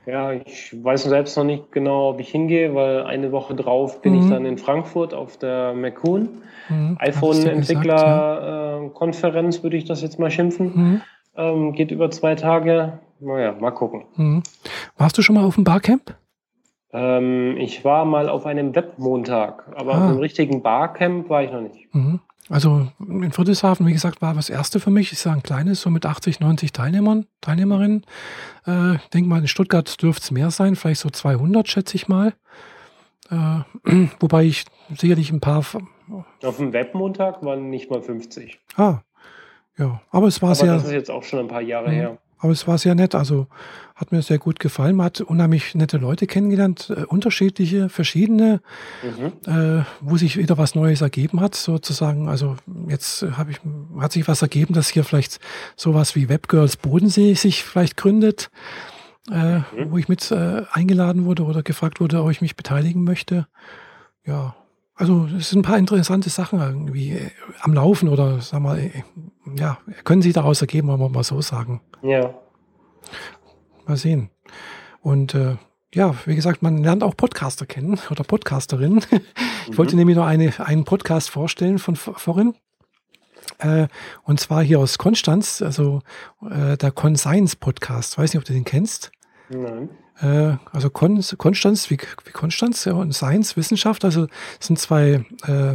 Ja, 0.06 0.32
ich 0.32 0.72
weiß 0.80 1.02
selbst 1.04 1.36
noch 1.36 1.44
nicht 1.44 1.72
genau, 1.72 2.10
ob 2.10 2.20
ich 2.20 2.28
hingehe, 2.28 2.72
weil 2.74 3.02
eine 3.04 3.32
Woche 3.32 3.56
drauf 3.56 4.00
bin 4.00 4.12
Mhm. 4.14 4.20
ich 4.20 4.28
dann 4.30 4.46
in 4.46 4.58
Frankfurt 4.58 5.12
auf 5.12 5.38
der 5.38 5.74
McCoon 5.74 6.28
Mhm, 6.68 6.98
gesagt, 6.98 7.00
ja. 7.00 7.06
iPhone-Entwickler-Konferenz, 7.08 9.62
würde 9.62 9.76
ich 9.76 9.84
das 9.86 10.02
jetzt 10.02 10.18
mal 10.18 10.30
schimpfen. 10.30 10.72
Mhm, 10.74 11.00
Ähm, 11.36 11.72
geht 11.72 11.90
über 11.90 12.10
zwei 12.12 12.36
Tage. 12.36 13.00
Naja, 13.20 13.52
mal 13.58 13.70
gucken. 13.70 14.04
mhm. 14.16 14.42
Warst 14.96 15.16
du 15.18 15.22
schon 15.22 15.34
mal 15.36 15.44
auf 15.44 15.54
dem 15.54 15.64
Barcamp? 15.64 16.16
Ähm, 16.92 17.56
ich 17.58 17.84
war 17.84 18.04
mal 18.04 18.28
auf 18.28 18.46
einem 18.46 18.74
Webmontag, 18.74 19.72
aber 19.76 19.94
Ah. 19.94 20.04
auf 20.04 20.10
einem 20.10 20.18
richtigen 20.20 20.62
Barcamp 20.62 21.28
war 21.28 21.42
ich 21.42 21.50
noch 21.50 21.60
nicht. 21.62 21.92
Mhm. 21.94 22.20
Also 22.50 22.88
in 23.00 23.32
Friedrichshafen, 23.32 23.86
wie 23.86 23.92
gesagt, 23.94 24.20
war 24.20 24.34
das 24.34 24.50
erste 24.50 24.78
für 24.78 24.90
mich. 24.90 25.10
Ich 25.12 25.18
sage 25.18 25.36
ein 25.38 25.42
kleines, 25.42 25.80
so 25.80 25.88
mit 25.88 26.04
80, 26.04 26.40
90 26.40 26.72
Teilnehmern, 26.72 27.26
Teilnehmerinnen. 27.40 28.04
Äh, 28.66 28.96
Ich 28.96 29.08
denke 29.14 29.30
mal, 29.30 29.38
in 29.40 29.48
Stuttgart 29.48 30.00
dürfte 30.02 30.22
es 30.24 30.30
mehr 30.30 30.50
sein, 30.50 30.76
vielleicht 30.76 31.00
so 31.00 31.08
200, 31.08 31.66
schätze 31.68 31.96
ich 31.96 32.06
mal. 32.06 32.34
Äh, 33.30 33.60
wobei 34.20 34.44
ich 34.44 34.66
sicherlich 34.94 35.32
ein 35.32 35.40
paar. 35.40 35.64
Auf 36.42 36.56
dem 36.58 36.72
Webmontag 36.74 37.42
waren 37.42 37.70
nicht 37.70 37.90
mal 37.90 38.02
50. 38.02 38.60
Ah, 38.76 38.98
ja, 39.78 40.02
aber 40.10 40.26
es 40.26 40.42
war 40.42 40.50
Aber 40.50 40.54
sehr. 40.56 40.74
das 40.74 40.84
ist 40.84 40.92
jetzt 40.92 41.10
auch 41.10 41.22
schon 41.22 41.38
ein 41.40 41.48
paar 41.48 41.62
Jahre 41.62 41.88
Mhm. 41.88 41.92
her. 41.92 42.18
Aber 42.44 42.52
es 42.52 42.68
war 42.68 42.76
sehr 42.76 42.94
nett. 42.94 43.14
Also 43.14 43.46
hat 43.94 44.12
mir 44.12 44.20
sehr 44.20 44.38
gut 44.38 44.60
gefallen. 44.60 44.96
Man 44.96 45.06
hat 45.06 45.22
unheimlich 45.22 45.74
nette 45.74 45.96
Leute 45.96 46.26
kennengelernt, 46.26 46.92
äh, 46.94 47.04
unterschiedliche, 47.04 47.88
verschiedene, 47.88 48.60
Mhm. 49.02 49.50
äh, 49.50 49.84
wo 50.02 50.18
sich 50.18 50.36
wieder 50.36 50.58
was 50.58 50.74
Neues 50.74 51.00
ergeben 51.00 51.40
hat, 51.40 51.54
sozusagen. 51.54 52.28
Also 52.28 52.56
jetzt 52.86 53.22
äh, 53.22 53.30
habe 53.32 53.52
ich, 53.52 53.60
hat 53.98 54.12
sich 54.12 54.28
was 54.28 54.42
ergeben, 54.42 54.74
dass 54.74 54.88
hier 54.90 55.04
vielleicht 55.04 55.40
sowas 55.74 56.14
wie 56.16 56.28
Webgirls 56.28 56.76
Bodensee 56.76 57.32
sich 57.32 57.64
vielleicht 57.64 57.96
gründet, 57.96 58.50
äh, 59.30 59.60
Mhm. 59.60 59.64
wo 59.90 59.96
ich 59.96 60.08
mit 60.08 60.30
äh, 60.30 60.64
eingeladen 60.70 61.24
wurde 61.24 61.44
oder 61.44 61.62
gefragt 61.62 61.98
wurde, 61.98 62.22
ob 62.22 62.30
ich 62.30 62.42
mich 62.42 62.56
beteiligen 62.56 63.04
möchte. 63.04 63.46
Ja. 64.26 64.54
Also 64.96 65.28
es 65.36 65.50
sind 65.50 65.60
ein 65.60 65.62
paar 65.62 65.78
interessante 65.78 66.30
Sachen 66.30 66.60
irgendwie 66.60 67.12
äh, 67.12 67.30
am 67.60 67.74
Laufen 67.74 68.08
oder 68.08 68.40
sag 68.40 68.60
mal, 68.60 68.78
äh, 68.78 69.02
ja, 69.56 69.78
können 70.04 70.22
sich 70.22 70.32
daraus 70.32 70.60
ergeben, 70.60 70.88
wollen 70.88 71.00
wir 71.00 71.08
mal 71.08 71.24
so 71.24 71.40
sagen. 71.40 71.80
Ja. 72.02 72.32
Mal 73.86 73.96
sehen. 73.96 74.30
Und 75.00 75.34
äh, 75.34 75.56
ja, 75.92 76.14
wie 76.26 76.34
gesagt, 76.36 76.62
man 76.62 76.78
lernt 76.82 77.02
auch 77.02 77.16
Podcaster 77.16 77.66
kennen 77.66 77.98
oder 78.10 78.24
Podcasterinnen. 78.24 79.04
Ich 79.68 79.76
wollte 79.78 79.94
Mhm. 79.94 79.98
nämlich 80.00 80.16
noch 80.16 80.26
eine, 80.26 80.52
einen 80.60 80.84
Podcast 80.84 81.30
vorstellen 81.30 81.78
von 81.78 81.96
vor- 81.96 82.18
vorhin. 82.18 82.54
Äh, 83.58 83.88
und 84.22 84.40
zwar 84.40 84.62
hier 84.62 84.78
aus 84.78 84.96
Konstanz, 84.98 85.60
also 85.60 86.00
äh, 86.50 86.76
der 86.76 86.90
Conscience 86.92 87.56
Podcast. 87.56 88.16
Weiß 88.16 88.32
nicht, 88.32 88.38
ob 88.40 88.44
du 88.46 88.52
den 88.52 88.64
kennst. 88.64 89.10
Nein. 89.48 89.90
Äh, 90.20 90.56
also 90.72 90.90
Kon 90.90 91.22
Konstanz, 91.38 91.90
wie, 91.90 91.98
wie 92.24 92.30
Konstanz, 92.32 92.84
ja, 92.84 92.94
und 92.94 93.12
Science, 93.14 93.56
Wissenschaft. 93.56 94.04
Also 94.04 94.26
sind 94.60 94.78
zwei 94.78 95.24
äh, 95.46 95.74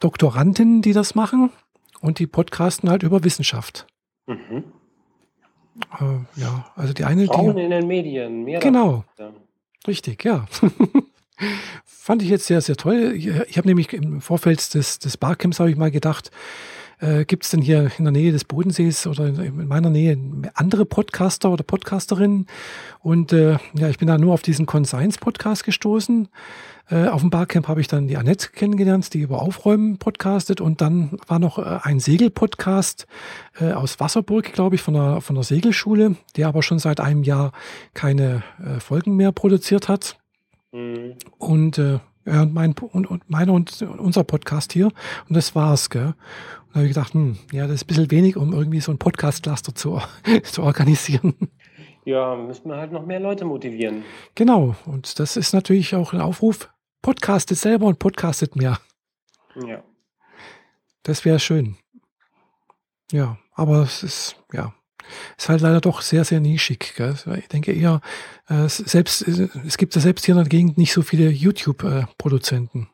Doktorandinnen, 0.00 0.82
die 0.82 0.92
das 0.92 1.14
machen 1.14 1.50
und 2.00 2.18
die 2.18 2.26
podcasten 2.26 2.90
halt 2.90 3.02
über 3.02 3.24
Wissenschaft. 3.24 3.86
Mhm. 4.26 4.64
Äh, 6.00 6.40
ja, 6.40 6.66
also 6.74 6.92
die 6.92 7.04
eine, 7.04 7.26
Frauen 7.26 7.56
die. 7.56 7.62
in 7.62 7.70
den 7.70 7.86
Medien. 7.86 8.44
Mehr 8.44 8.60
Genau. 8.60 9.04
davon. 9.16 9.36
Richtig, 9.86 10.24
ja. 10.24 10.46
Fand 11.84 12.22
ich 12.22 12.28
jetzt 12.28 12.46
sehr, 12.46 12.60
sehr 12.60 12.76
toll. 12.76 13.12
Ich, 13.16 13.26
ich 13.26 13.58
habe 13.58 13.68
nämlich 13.68 13.92
im 13.92 14.20
Vorfeld 14.20 14.74
des, 14.74 14.98
des 14.98 15.16
Barcamps 15.16 15.60
habe 15.60 15.70
ich 15.70 15.76
mal 15.76 15.90
gedacht, 15.90 16.30
äh, 17.00 17.24
gibt 17.24 17.44
es 17.44 17.50
denn 17.50 17.60
hier 17.60 17.90
in 17.98 18.04
der 18.04 18.12
Nähe 18.12 18.32
des 18.32 18.44
Bodensees 18.44 19.06
oder 19.06 19.26
in, 19.26 19.36
in 19.36 19.66
meiner 19.66 19.90
Nähe 19.90 20.18
andere 20.54 20.84
Podcaster 20.86 21.50
oder 21.50 21.62
Podcasterinnen? 21.64 22.46
Und 23.00 23.32
äh, 23.32 23.58
ja, 23.74 23.88
ich 23.88 23.98
bin 23.98 24.08
da 24.08 24.18
nur 24.18 24.34
auf 24.34 24.42
diesen 24.42 24.66
Conscience 24.66 25.18
Podcast 25.18 25.64
gestoßen. 25.64 26.28
Äh, 26.88 27.08
auf 27.08 27.20
dem 27.20 27.30
Barcamp 27.30 27.68
habe 27.68 27.80
ich 27.80 27.88
dann 27.88 28.06
die 28.06 28.16
Annette 28.16 28.50
kennengelernt, 28.50 29.12
die 29.12 29.20
über 29.20 29.42
Aufräumen 29.42 29.98
podcastet. 29.98 30.60
Und 30.60 30.80
dann 30.80 31.18
war 31.26 31.38
noch 31.38 31.58
äh, 31.58 31.80
ein 31.82 32.00
Segelpodcast 32.00 33.06
äh, 33.60 33.72
aus 33.72 33.98
Wasserburg, 33.98 34.52
glaube 34.52 34.76
ich, 34.76 34.82
von 34.82 34.94
der, 34.94 35.20
von 35.20 35.34
der 35.34 35.44
Segelschule, 35.44 36.16
der 36.36 36.48
aber 36.48 36.62
schon 36.62 36.78
seit 36.78 37.00
einem 37.00 37.24
Jahr 37.24 37.52
keine 37.94 38.42
äh, 38.64 38.80
Folgen 38.80 39.16
mehr 39.16 39.32
produziert 39.32 39.88
hat. 39.88 40.18
Mhm. 40.72 41.14
Und 41.38 41.78
ja, 42.28 42.42
und 42.42 42.52
mein 42.54 42.72
und, 42.72 43.06
und 43.06 43.30
meiner 43.30 43.52
und 43.52 43.82
unser 43.82 44.24
Podcast 44.24 44.72
hier. 44.72 44.86
Und 45.28 45.36
das 45.36 45.54
war's, 45.54 45.90
gell? 45.90 46.14
Da 46.76 46.80
habe 46.80 46.88
ich 46.88 46.94
gedacht, 46.94 47.14
hm, 47.14 47.38
ja, 47.52 47.66
das 47.66 47.76
ist 47.76 47.84
ein 47.84 47.86
bisschen 47.86 48.10
wenig, 48.10 48.36
um 48.36 48.52
irgendwie 48.52 48.80
so 48.80 48.92
ein 48.92 48.98
Podcast-Cluster 48.98 49.74
zu, 49.74 49.98
zu 50.42 50.62
organisieren. 50.62 51.34
Ja, 52.04 52.36
müssen 52.36 52.68
wir 52.68 52.76
halt 52.76 52.92
noch 52.92 53.06
mehr 53.06 53.18
Leute 53.18 53.46
motivieren. 53.46 54.04
Genau. 54.34 54.76
Und 54.84 55.18
das 55.18 55.38
ist 55.38 55.54
natürlich 55.54 55.94
auch 55.94 56.12
ein 56.12 56.20
Aufruf. 56.20 56.68
Podcastet 57.00 57.56
selber 57.56 57.86
und 57.86 57.98
podcastet 57.98 58.56
mehr. 58.56 58.78
Ja. 59.66 59.82
Das 61.02 61.24
wäre 61.24 61.40
schön. 61.40 61.78
Ja, 63.10 63.38
aber 63.54 63.80
es 63.80 64.02
ist, 64.02 64.36
ja, 64.52 64.74
ist 65.38 65.48
halt 65.48 65.62
leider 65.62 65.80
doch 65.80 66.02
sehr, 66.02 66.26
sehr 66.26 66.40
nischig. 66.40 66.92
Gell? 66.94 67.14
Ich 67.38 67.48
denke 67.48 67.72
eher, 67.72 68.02
äh, 68.48 68.68
selbst, 68.68 69.26
äh, 69.26 69.48
es 69.66 69.78
gibt 69.78 69.94
ja 69.94 70.02
selbst 70.02 70.26
hier 70.26 70.34
in 70.34 70.42
der 70.42 70.50
Gegend 70.50 70.76
nicht 70.76 70.92
so 70.92 71.00
viele 71.00 71.30
YouTube-Produzenten. 71.30 72.90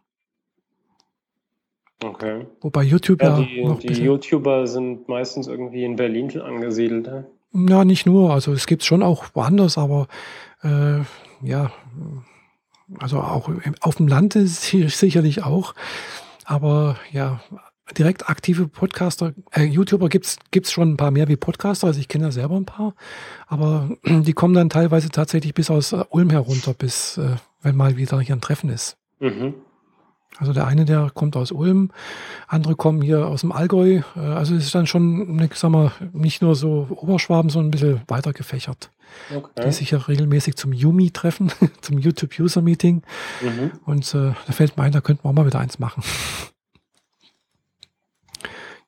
Okay. 2.02 2.46
Wobei 2.60 2.82
YouTube 2.82 3.22
Ja, 3.22 3.38
ja, 3.38 3.46
die, 3.46 3.64
noch 3.64 3.78
die 3.78 3.92
YouTuber 3.92 4.66
sind 4.66 5.08
meistens 5.08 5.46
irgendwie 5.46 5.84
in 5.84 5.96
Berlin 5.96 6.40
angesiedelt. 6.40 7.08
Ja, 7.52 7.84
nicht 7.84 8.06
nur. 8.06 8.32
Also 8.32 8.52
es 8.52 8.66
gibt 8.66 8.82
es 8.82 8.86
schon 8.86 9.02
auch 9.02 9.26
woanders, 9.34 9.78
aber 9.78 10.08
äh, 10.62 11.00
ja, 11.42 11.70
also 12.98 13.18
auch 13.18 13.50
auf 13.80 13.96
dem 13.96 14.08
Land 14.08 14.32
sicherlich 14.42 15.44
auch. 15.44 15.74
Aber 16.44 16.96
ja, 17.12 17.40
direkt 17.96 18.28
aktive 18.28 18.68
Podcaster, 18.68 19.34
äh, 19.52 19.64
YouTuber 19.64 20.08
gibt's 20.08 20.38
gibt's 20.50 20.72
schon 20.72 20.92
ein 20.92 20.96
paar 20.96 21.10
mehr 21.10 21.28
wie 21.28 21.36
Podcaster, 21.36 21.88
also 21.88 22.00
ich 22.00 22.08
kenne 22.08 22.24
ja 22.24 22.30
selber 22.30 22.56
ein 22.56 22.64
paar, 22.64 22.94
aber 23.46 23.90
die 24.04 24.32
kommen 24.32 24.54
dann 24.54 24.70
teilweise 24.70 25.10
tatsächlich 25.10 25.54
bis 25.54 25.70
aus 25.70 25.94
Ulm 26.10 26.30
herunter, 26.30 26.74
bis 26.74 27.18
äh, 27.18 27.36
wenn 27.60 27.76
mal 27.76 27.96
wieder 27.96 28.20
hier 28.20 28.34
ein 28.34 28.40
Treffen 28.40 28.70
ist. 28.70 28.96
Mhm. 29.20 29.54
Also 30.38 30.52
der 30.52 30.66
eine, 30.66 30.84
der 30.84 31.10
kommt 31.12 31.36
aus 31.36 31.52
Ulm, 31.52 31.90
andere 32.48 32.74
kommen 32.74 33.02
hier 33.02 33.26
aus 33.26 33.42
dem 33.42 33.52
Allgäu. 33.52 34.00
Äh, 34.16 34.20
also 34.20 34.54
es 34.54 34.64
ist 34.64 34.74
dann 34.74 34.86
schon, 34.86 35.36
ne, 35.36 35.50
sag 35.54 35.70
mal, 35.70 35.92
nicht 36.12 36.42
nur 36.42 36.56
so 36.56 36.86
Oberschwaben, 36.90 37.50
sondern 37.50 37.68
ein 37.68 37.70
bisschen 37.70 38.02
weiter 38.08 38.32
gefächert. 38.32 38.90
Okay. 39.34 39.62
Die 39.66 39.72
sich 39.72 39.90
ja 39.90 39.98
regelmäßig 39.98 40.56
zum 40.56 40.72
Yumi 40.72 41.10
treffen, 41.10 41.52
zum 41.82 41.98
YouTube 41.98 42.38
User 42.38 42.62
Meeting. 42.62 43.02
Mhm. 43.42 43.72
Und 43.84 44.14
äh, 44.14 44.32
da 44.46 44.52
fällt 44.52 44.76
mir 44.76 44.84
ein, 44.84 44.92
da 44.92 45.00
könnten 45.00 45.24
wir 45.24 45.30
auch 45.30 45.34
mal 45.34 45.46
wieder 45.46 45.60
eins 45.60 45.78
machen. 45.78 46.02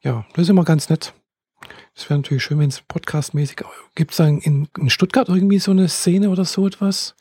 Ja, 0.00 0.24
das 0.34 0.44
ist 0.44 0.48
immer 0.50 0.64
ganz 0.64 0.88
nett. 0.88 1.14
Es 1.94 2.10
wäre 2.10 2.18
natürlich 2.18 2.42
schön, 2.42 2.58
wenn 2.58 2.68
es 2.68 2.80
podcastmäßig 2.82 3.58
gibt. 3.94 4.12
es 4.12 4.18
in, 4.18 4.68
in 4.76 4.90
Stuttgart 4.90 5.28
irgendwie 5.28 5.58
so 5.58 5.70
eine 5.70 5.88
Szene 5.88 6.30
oder 6.30 6.44
so 6.44 6.66
etwas? 6.66 7.14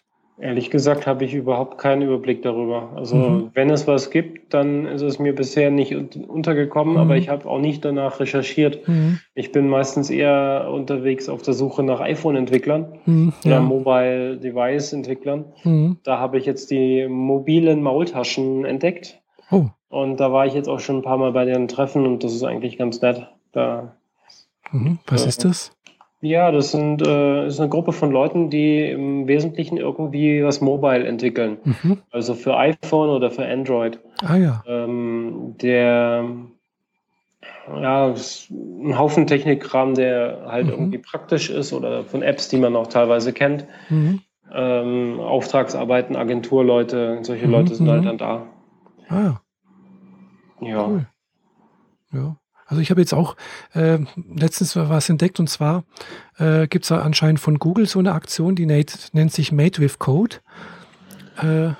Ehrlich 0.43 0.69
gesagt 0.69 1.07
habe 1.07 1.23
ich 1.23 1.33
überhaupt 1.33 1.77
keinen 1.77 2.01
Überblick 2.01 2.41
darüber. 2.41 2.89
Also 2.97 3.15
mhm. 3.15 3.51
wenn 3.53 3.69
es 3.69 3.87
was 3.87 4.11
gibt, 4.11 4.53
dann 4.53 4.85
ist 4.85 5.01
es 5.01 5.17
mir 5.17 5.33
bisher 5.33 5.71
nicht 5.71 5.95
untergekommen, 5.95 6.95
mhm. 6.95 6.99
aber 6.99 7.15
ich 7.15 7.29
habe 7.29 7.49
auch 7.49 7.59
nicht 7.59 7.85
danach 7.85 8.19
recherchiert. 8.19 8.85
Mhm. 8.85 9.19
Ich 9.35 9.53
bin 9.53 9.69
meistens 9.69 10.09
eher 10.09 10.67
unterwegs 10.69 11.29
auf 11.29 11.43
der 11.43 11.53
Suche 11.53 11.81
nach 11.81 12.01
iPhone-Entwicklern 12.01 12.99
mhm. 13.05 13.33
oder 13.45 13.53
ja. 13.53 13.61
Mobile 13.61 14.35
Device-Entwicklern. 14.35 15.45
Mhm. 15.63 15.99
Da 16.03 16.19
habe 16.19 16.37
ich 16.37 16.45
jetzt 16.45 16.71
die 16.71 17.07
mobilen 17.07 17.81
Maultaschen 17.81 18.65
entdeckt. 18.65 19.21
Oh. 19.49 19.67
Und 19.87 20.17
da 20.17 20.33
war 20.33 20.45
ich 20.45 20.53
jetzt 20.55 20.67
auch 20.67 20.81
schon 20.81 20.97
ein 20.97 21.03
paar 21.03 21.17
Mal 21.17 21.31
bei 21.31 21.45
deren 21.45 21.69
Treffen 21.69 22.05
und 22.05 22.21
das 22.21 22.33
ist 22.33 22.43
eigentlich 22.43 22.77
ganz 22.77 23.01
nett. 23.01 23.29
Da, 23.53 23.95
mhm. 24.73 24.99
Was 25.07 25.23
äh, 25.23 25.29
ist 25.29 25.45
das? 25.45 25.71
Ja, 26.23 26.51
das 26.51 26.71
sind, 26.71 27.05
äh, 27.05 27.47
ist 27.47 27.59
eine 27.59 27.67
Gruppe 27.67 27.91
von 27.91 28.09
Leuten, 28.09 28.49
die 28.49 28.89
im 28.89 29.27
Wesentlichen 29.27 29.75
irgendwie 29.75 30.41
was 30.41 30.61
Mobile 30.61 31.05
entwickeln. 31.05 31.57
Mhm. 31.65 31.97
Also 32.11 32.33
für 32.33 32.55
iPhone 32.55 33.09
oder 33.09 33.29
für 33.29 33.45
Android. 33.45 33.99
Ah 34.25 34.37
ja. 34.37 34.63
Ähm, 34.65 35.55
der 35.61 36.23
ja, 37.67 38.13
ein 38.49 38.97
Haufen 38.97 39.27
Technikkram, 39.27 39.95
der 39.95 40.45
halt 40.47 40.67
mhm. 40.67 40.71
irgendwie 40.71 40.97
praktisch 40.99 41.49
ist 41.49 41.73
oder 41.73 42.05
von 42.05 42.21
Apps, 42.21 42.47
die 42.47 42.57
man 42.57 42.73
auch 42.77 42.87
teilweise 42.87 43.33
kennt. 43.33 43.65
Mhm. 43.89 44.21
Ähm, 44.49 45.19
Auftragsarbeiten, 45.19 46.15
Agenturleute, 46.15 47.19
solche 47.23 47.47
Leute 47.47 47.75
sind 47.75 47.89
halt 47.89 48.03
mhm. 48.03 48.05
dann 48.05 48.17
da. 48.17 48.47
Ah 49.09 49.21
ja. 49.21 49.41
Ja. 50.61 50.87
Cool. 50.87 51.05
Ja. 52.13 52.37
Also 52.65 52.81
ich 52.81 52.89
habe 52.89 53.01
jetzt 53.01 53.13
auch 53.13 53.35
äh, 53.73 53.99
letztens 54.35 54.75
was 54.75 55.09
entdeckt 55.09 55.39
und 55.39 55.49
zwar 55.49 55.83
äh, 56.37 56.67
gibt 56.67 56.85
es 56.85 56.91
anscheinend 56.91 57.39
von 57.39 57.59
Google 57.59 57.87
so 57.87 57.99
eine 57.99 58.13
Aktion, 58.13 58.55
die 58.55 58.65
nennt 58.65 59.31
sich 59.31 59.51
Made 59.51 59.79
with 59.79 59.99
Code. 59.99 60.37
Äh, 61.37 61.71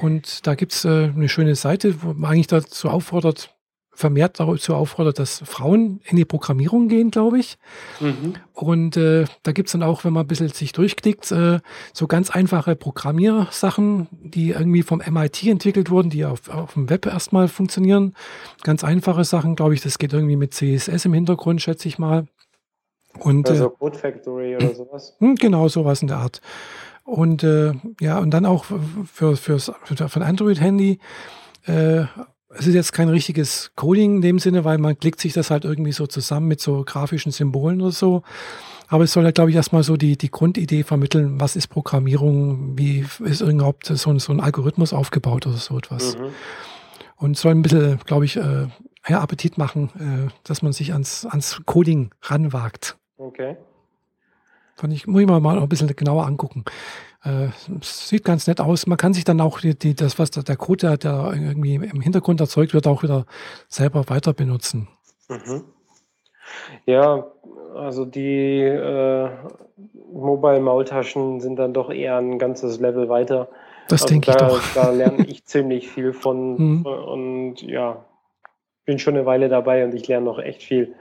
und 0.00 0.46
da 0.46 0.54
gibt 0.54 0.72
es 0.72 0.84
äh, 0.84 1.10
eine 1.14 1.28
schöne 1.28 1.54
Seite, 1.54 2.02
wo 2.02 2.12
man 2.12 2.32
eigentlich 2.32 2.48
dazu 2.48 2.90
auffordert, 2.90 3.53
vermehrt 3.94 4.40
dazu 4.40 4.74
auffordert, 4.74 5.18
dass 5.18 5.42
Frauen 5.44 6.00
in 6.04 6.16
die 6.16 6.24
Programmierung 6.24 6.88
gehen, 6.88 7.10
glaube 7.10 7.38
ich. 7.38 7.56
Mhm. 8.00 8.34
Und 8.52 8.96
äh, 8.96 9.24
da 9.42 9.52
gibt's 9.52 9.72
dann 9.72 9.82
auch, 9.82 10.04
wenn 10.04 10.12
man 10.12 10.24
ein 10.24 10.28
bisschen 10.28 10.48
sich 10.48 10.72
durchklickt, 10.72 11.30
äh, 11.32 11.60
so 11.92 12.06
ganz 12.06 12.30
einfache 12.30 12.76
Programmiersachen, 12.76 14.08
die 14.10 14.50
irgendwie 14.50 14.82
vom 14.82 15.00
MIT 15.06 15.44
entwickelt 15.44 15.90
wurden, 15.90 16.10
die 16.10 16.24
auf, 16.24 16.48
auf 16.48 16.74
dem 16.74 16.90
Web 16.90 17.06
erstmal 17.06 17.48
funktionieren. 17.48 18.14
Ganz 18.62 18.84
einfache 18.84 19.24
Sachen, 19.24 19.54
glaube 19.54 19.74
ich, 19.74 19.80
das 19.80 19.98
geht 19.98 20.12
irgendwie 20.12 20.36
mit 20.36 20.54
CSS 20.54 21.04
im 21.04 21.14
Hintergrund, 21.14 21.62
schätze 21.62 21.88
ich 21.88 21.98
mal. 21.98 22.26
Und, 23.18 23.48
also 23.48 23.70
Code 23.70 23.96
Factory 23.96 24.56
oder 24.56 24.74
sowas. 24.74 25.14
Hm, 25.20 25.36
genau, 25.36 25.68
sowas 25.68 26.02
in 26.02 26.08
der 26.08 26.18
Art. 26.18 26.40
Und 27.04 27.44
äh, 27.44 27.74
ja, 28.00 28.18
und 28.18 28.30
dann 28.30 28.46
auch 28.46 28.64
für, 28.64 29.36
fürs, 29.36 29.70
für, 29.84 30.08
für 30.08 30.20
ein 30.20 30.26
Android-Handy 30.26 30.98
äh, 31.66 32.04
es 32.58 32.66
ist 32.66 32.74
jetzt 32.74 32.92
kein 32.92 33.08
richtiges 33.08 33.72
Coding 33.76 34.16
in 34.16 34.22
dem 34.22 34.38
Sinne, 34.38 34.64
weil 34.64 34.78
man 34.78 34.98
klickt 34.98 35.20
sich 35.20 35.32
das 35.32 35.50
halt 35.50 35.64
irgendwie 35.64 35.92
so 35.92 36.06
zusammen 36.06 36.48
mit 36.48 36.60
so 36.60 36.84
grafischen 36.84 37.32
Symbolen 37.32 37.80
oder 37.80 37.92
so. 37.92 38.22
Aber 38.88 39.04
es 39.04 39.12
soll 39.12 39.22
ja, 39.22 39.26
halt, 39.26 39.36
glaube 39.36 39.50
ich, 39.50 39.56
erstmal 39.56 39.82
so 39.82 39.96
die, 39.96 40.16
die 40.16 40.30
Grundidee 40.30 40.82
vermitteln, 40.82 41.40
was 41.40 41.56
ist 41.56 41.68
Programmierung, 41.68 42.78
wie 42.78 43.06
ist 43.24 43.40
überhaupt 43.40 43.86
so 43.86 44.10
ein, 44.10 44.18
so 44.18 44.32
ein 44.32 44.40
Algorithmus 44.40 44.92
aufgebaut 44.92 45.46
oder 45.46 45.56
so 45.56 45.78
etwas. 45.78 46.16
Mhm. 46.16 46.26
Und 47.16 47.38
soll 47.38 47.52
ein 47.52 47.62
bisschen, 47.62 47.98
glaube 48.04 48.24
ich, 48.24 48.36
äh, 48.36 48.66
ja, 49.08 49.20
Appetit 49.20 49.58
machen, 49.58 49.90
äh, 49.98 50.30
dass 50.44 50.62
man 50.62 50.72
sich 50.72 50.92
ans, 50.92 51.26
ans 51.26 51.62
Coding 51.64 52.10
ranwagt. 52.22 52.96
Okay. 53.16 53.56
Fand 54.76 54.92
ich, 54.92 55.06
muss 55.06 55.20
ich 55.20 55.26
mal, 55.26 55.40
mal 55.40 55.58
ein 55.58 55.68
bisschen 55.68 55.94
genauer 55.94 56.26
angucken. 56.26 56.64
Äh, 57.24 57.48
sieht 57.80 58.24
ganz 58.24 58.46
nett 58.46 58.60
aus. 58.60 58.86
Man 58.86 58.98
kann 58.98 59.14
sich 59.14 59.24
dann 59.24 59.40
auch 59.40 59.60
die, 59.60 59.78
die, 59.78 59.94
das, 59.94 60.18
was 60.18 60.30
der, 60.30 60.42
der 60.42 60.56
Code, 60.56 60.98
der 60.98 61.32
irgendwie 61.34 61.76
im 61.76 62.00
Hintergrund 62.00 62.40
erzeugt 62.40 62.74
wird, 62.74 62.86
auch 62.86 63.02
wieder 63.02 63.24
selber 63.68 64.08
weiter 64.08 64.34
benutzen. 64.34 64.88
Mhm. 65.28 65.64
Ja, 66.84 67.26
also 67.74 68.04
die 68.04 68.60
äh, 68.60 69.30
Mobile-Maultaschen 70.12 71.40
sind 71.40 71.56
dann 71.56 71.72
doch 71.72 71.90
eher 71.90 72.18
ein 72.18 72.38
ganzes 72.38 72.78
Level 72.78 73.08
weiter. 73.08 73.48
Das 73.88 74.02
also 74.02 74.12
denke 74.12 74.32
da, 74.32 74.46
ich 74.46 74.52
doch. 74.52 74.74
Da 74.74 74.90
lerne 74.90 75.26
ich 75.26 75.44
ziemlich 75.46 75.88
viel 75.88 76.12
von 76.12 76.56
mhm. 76.56 76.86
und 76.86 77.62
ja, 77.62 78.04
bin 78.84 78.98
schon 78.98 79.14
eine 79.14 79.24
Weile 79.24 79.48
dabei 79.48 79.84
und 79.84 79.94
ich 79.94 80.06
lerne 80.08 80.26
noch 80.26 80.38
echt 80.38 80.62
viel 80.62 80.94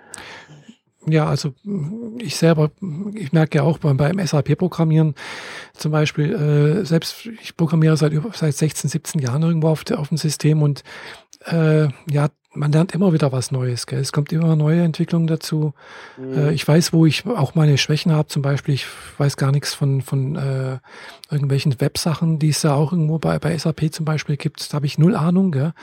ja, 1.06 1.26
also 1.26 1.54
ich 2.20 2.36
selber, 2.36 2.72
ich 3.14 3.34
merke 3.34 3.58
ja 3.58 3.64
auch 3.64 3.78
beim, 3.78 3.98
beim 3.98 4.26
SAP-Programmieren 4.26 5.16
zum 5.74 5.92
Beispiel, 5.92 6.34
äh, 6.34 6.86
selbst 6.86 7.26
ich 7.26 7.58
programmiere 7.58 7.98
seit, 7.98 8.14
seit 8.34 8.56
16, 8.56 8.90
17 8.90 9.22
Jahren 9.22 9.44
irgendwo 9.44 9.70
auf, 9.70 9.84
auf 9.92 10.10
dem 10.10 10.18
System 10.18 10.62
und 10.62 10.84
äh, 11.46 11.88
ja, 12.10 12.30
man 12.56 12.72
lernt 12.72 12.94
immer 12.94 13.14
wieder 13.14 13.32
was 13.32 13.52
Neues. 13.52 13.88
Gell? 13.88 14.00
Es 14.00 14.12
kommt 14.12 14.32
immer 14.32 14.56
neue 14.56 14.84
Entwicklungen 14.84 15.28
dazu. 15.28 15.74
Mhm. 16.18 16.38
Äh, 16.38 16.54
ich 16.54 16.68
weiß, 16.68 16.94
wo 16.94 17.06
ich 17.06 17.26
auch 17.26 17.56
meine 17.56 17.78
Schwächen 17.78 18.12
habe. 18.12 18.28
Zum 18.28 18.42
Beispiel, 18.42 18.76
ich 18.76 18.86
weiß 19.18 19.38
gar 19.38 19.52
nichts 19.52 19.74
von, 19.74 20.02
von 20.02 20.36
äh, 20.36 20.78
irgendwelchen 21.32 21.80
Websachen, 21.82 22.40
die 22.40 22.50
es 22.50 22.64
ja 22.64 22.74
auch 22.74 22.92
irgendwo 22.92 23.18
bei, 23.18 23.40
bei 23.40 23.58
SAP 23.58 23.92
zum 23.92 24.06
Beispiel 24.06 24.38
gibt. 24.38 24.72
Da 24.72 24.76
habe 24.76 24.86
ich 24.86 24.98
null 24.98 25.16
Ahnung. 25.16 25.52
Gell? 25.52 25.74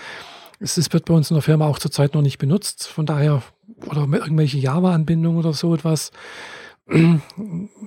Es, 0.61 0.77
es 0.77 0.93
wird 0.93 1.07
bei 1.07 1.15
uns 1.15 1.31
in 1.31 1.35
der 1.35 1.43
Firma 1.43 1.67
auch 1.67 1.79
zurzeit 1.79 2.15
noch 2.15 2.23
nicht 2.23 2.39
benutzt. 2.39 2.87
Von 2.87 3.07
daher 3.07 3.43
oder 3.86 4.02
irgendwelche 4.12 4.59
Java-Anbindungen 4.59 5.39
oder 5.39 5.52
so 5.52 5.74
etwas. 5.74 6.11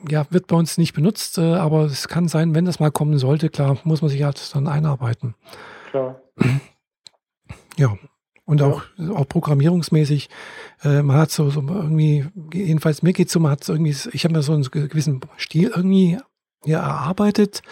Ja, 0.09 0.25
wird 0.31 0.47
bei 0.47 0.55
uns 0.55 0.77
nicht 0.77 0.93
benutzt, 0.93 1.37
äh, 1.37 1.55
aber 1.55 1.85
es 1.85 2.07
kann 2.07 2.27
sein, 2.27 2.55
wenn 2.55 2.65
das 2.65 2.79
mal 2.79 2.91
kommen 2.91 3.17
sollte, 3.17 3.49
klar, 3.49 3.77
muss 3.83 4.01
man 4.01 4.09
sich 4.09 4.23
halt 4.23 4.55
dann 4.55 4.67
einarbeiten. 4.67 5.35
Klar. 5.89 6.21
Ja, 7.75 7.97
und 8.45 8.59
ja. 8.59 8.67
auch, 8.67 8.83
auch 9.15 9.27
programmierungsmäßig, 9.27 10.29
äh, 10.83 11.01
man 11.01 11.17
hat 11.17 11.31
so, 11.31 11.49
so 11.49 11.61
irgendwie, 11.61 12.25
jedenfalls 12.53 13.01
mir 13.01 13.13
geht 13.13 13.27
es 13.27 13.33
so, 13.33 13.39
man 13.39 13.51
hat 13.51 13.67
irgendwie, 13.67 13.95
ich 14.11 14.23
habe 14.25 14.33
mir 14.33 14.43
so 14.43 14.53
einen 14.53 14.63
gewissen 14.63 15.21
Stil 15.37 15.71
irgendwie 15.75 16.19
ja, 16.63 16.79
erarbeitet, 16.79 17.63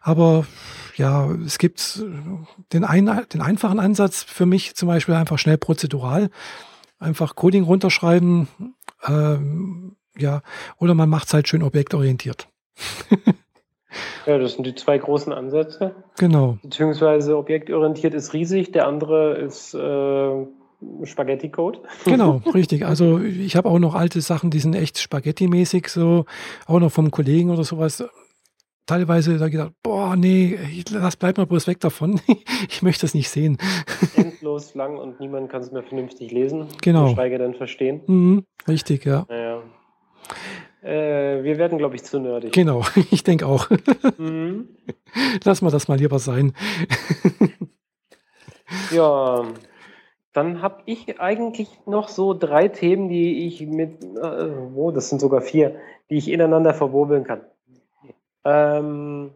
aber 0.00 0.46
ja, 0.96 1.30
es 1.44 1.58
gibt 1.58 2.02
den, 2.72 2.84
ein, 2.84 3.10
den 3.32 3.40
einfachen 3.40 3.80
Ansatz 3.80 4.22
für 4.22 4.46
mich 4.46 4.74
zum 4.76 4.88
Beispiel 4.88 5.14
einfach 5.14 5.38
schnell 5.38 5.58
prozedural 5.58 6.30
einfach 7.00 7.34
Coding 7.34 7.64
runterschreiben, 7.64 8.48
ähm, 9.08 9.96
ja, 10.16 10.42
oder 10.78 10.94
man 10.94 11.08
macht 11.08 11.26
es 11.26 11.34
halt 11.34 11.48
schön 11.48 11.62
objektorientiert. 11.62 12.48
ja, 14.26 14.38
das 14.38 14.52
sind 14.52 14.66
die 14.66 14.74
zwei 14.74 14.98
großen 14.98 15.32
Ansätze. 15.32 15.94
Genau. 16.18 16.58
Beziehungsweise 16.62 17.36
objektorientiert 17.36 18.14
ist 18.14 18.32
riesig, 18.32 18.72
der 18.72 18.86
andere 18.86 19.36
ist 19.38 19.74
äh, 19.74 20.46
Spaghetti-Code. 21.04 21.80
Genau, 22.04 22.42
richtig. 22.54 22.86
Also 22.86 23.18
ich 23.18 23.56
habe 23.56 23.68
auch 23.68 23.78
noch 23.78 23.94
alte 23.94 24.20
Sachen, 24.20 24.50
die 24.50 24.60
sind 24.60 24.74
echt 24.74 24.98
Spaghetti-mäßig, 24.98 25.88
so 25.88 26.26
auch 26.66 26.80
noch 26.80 26.92
vom 26.92 27.10
Kollegen 27.10 27.50
oder 27.50 27.64
sowas 27.64 28.04
teilweise 28.90 29.38
da 29.38 29.48
gedacht, 29.48 29.72
boah, 29.84 30.16
nee, 30.16 30.58
lass 30.90 31.16
bleib 31.16 31.38
mal 31.38 31.46
bloß 31.46 31.68
weg 31.68 31.78
davon. 31.78 32.20
ich 32.68 32.82
möchte 32.82 33.06
es 33.06 33.14
nicht 33.14 33.28
sehen. 33.28 33.56
Endlos 34.16 34.74
lang 34.74 34.98
und 34.98 35.20
niemand 35.20 35.48
kann 35.48 35.62
es 35.62 35.70
mehr 35.70 35.84
vernünftig 35.84 36.32
lesen. 36.32 36.66
Genau. 36.82 37.10
Geschweige 37.10 37.38
denn 37.38 37.54
verstehen. 37.54 38.00
Mhm, 38.08 38.44
richtig, 38.66 39.04
ja. 39.04 39.26
Naja. 39.28 39.62
Äh, 40.82 41.44
wir 41.44 41.56
werden, 41.58 41.78
glaube 41.78 41.94
ich, 41.94 42.02
zu 42.02 42.18
nerdig. 42.18 42.52
Genau, 42.52 42.82
ich 43.12 43.22
denke 43.22 43.46
auch. 43.46 43.70
Mhm. 44.18 44.70
Lass 45.44 45.62
mal 45.62 45.70
das 45.70 45.86
mal 45.86 45.98
lieber 45.98 46.18
sein. 46.18 46.52
ja, 48.90 49.44
dann 50.32 50.62
habe 50.62 50.82
ich 50.86 51.20
eigentlich 51.20 51.68
noch 51.86 52.08
so 52.08 52.34
drei 52.34 52.66
Themen, 52.66 53.08
die 53.08 53.46
ich 53.46 53.60
mit, 53.60 54.02
äh, 54.02 54.50
oh, 54.74 54.90
das 54.90 55.10
sind 55.10 55.20
sogar 55.20 55.42
vier, 55.42 55.76
die 56.10 56.16
ich 56.16 56.28
ineinander 56.28 56.74
verwurbeln 56.74 57.22
kann. 57.22 57.42
Ähm, 58.44 59.30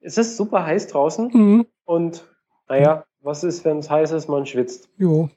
es 0.00 0.18
ist 0.18 0.36
super 0.36 0.66
heiß 0.66 0.88
draußen 0.88 1.30
Mhm. 1.32 1.66
und 1.84 2.24
naja, 2.68 3.04
was 3.20 3.44
ist, 3.44 3.64
wenn 3.64 3.78
es 3.78 3.90
heiß 3.90 4.10
ist? 4.12 4.28
Man 4.28 4.46
schwitzt. 4.46 4.88
Jo. 4.98 5.28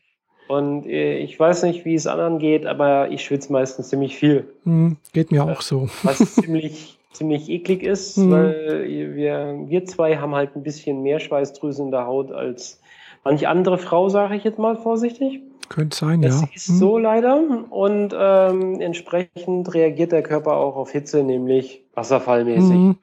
Und 0.48 0.86
äh, 0.86 1.18
ich 1.18 1.40
weiß 1.40 1.64
nicht, 1.64 1.86
wie 1.86 1.96
es 1.96 2.08
anderen 2.08 2.40
geht, 2.40 2.66
aber 2.66 3.10
ich 3.10 3.24
schwitze 3.24 3.52
meistens 3.52 3.90
ziemlich 3.90 4.16
viel. 4.16 4.48
Mhm. 4.64 4.98
Geht 5.14 5.32
mir 5.32 5.44
auch 5.44 5.62
so. 5.62 5.90
Was 6.04 6.36
ziemlich, 6.36 6.98
ziemlich 7.14 7.50
eklig 7.50 7.84
ist, 7.84 8.18
Mhm. 8.18 8.32
weil 8.32 9.16
wir, 9.16 9.56
wir 9.68 9.86
zwei 9.86 10.18
haben 10.18 10.36
halt 10.36 10.56
ein 10.56 10.64
bisschen 10.64 11.02
mehr 11.04 11.20
Schweißdrüsen 11.20 11.86
in 11.86 11.92
der 11.92 12.06
Haut 12.06 12.32
als 12.32 12.80
manch 13.24 13.48
andere 13.48 13.78
Frau, 13.80 14.10
sage 14.10 14.36
ich 14.36 14.44
jetzt 14.44 14.60
mal 14.60 14.76
vorsichtig. 14.76 15.42
Könnte 15.70 15.98
sein, 15.98 16.22
Das 16.22 16.42
ja. 16.42 16.48
ist 16.54 16.70
Mhm. 16.70 16.78
so 16.78 16.98
leider. 17.00 17.42
Und 17.72 18.16
ähm, 18.16 18.80
entsprechend 18.82 19.74
reagiert 19.74 20.12
der 20.12 20.22
Körper 20.22 20.58
auch 20.58 20.76
auf 20.76 20.92
Hitze, 20.92 21.24
nämlich 21.24 21.84
wasserfallmäßig. 21.96 22.76
Mhm. 22.76 22.98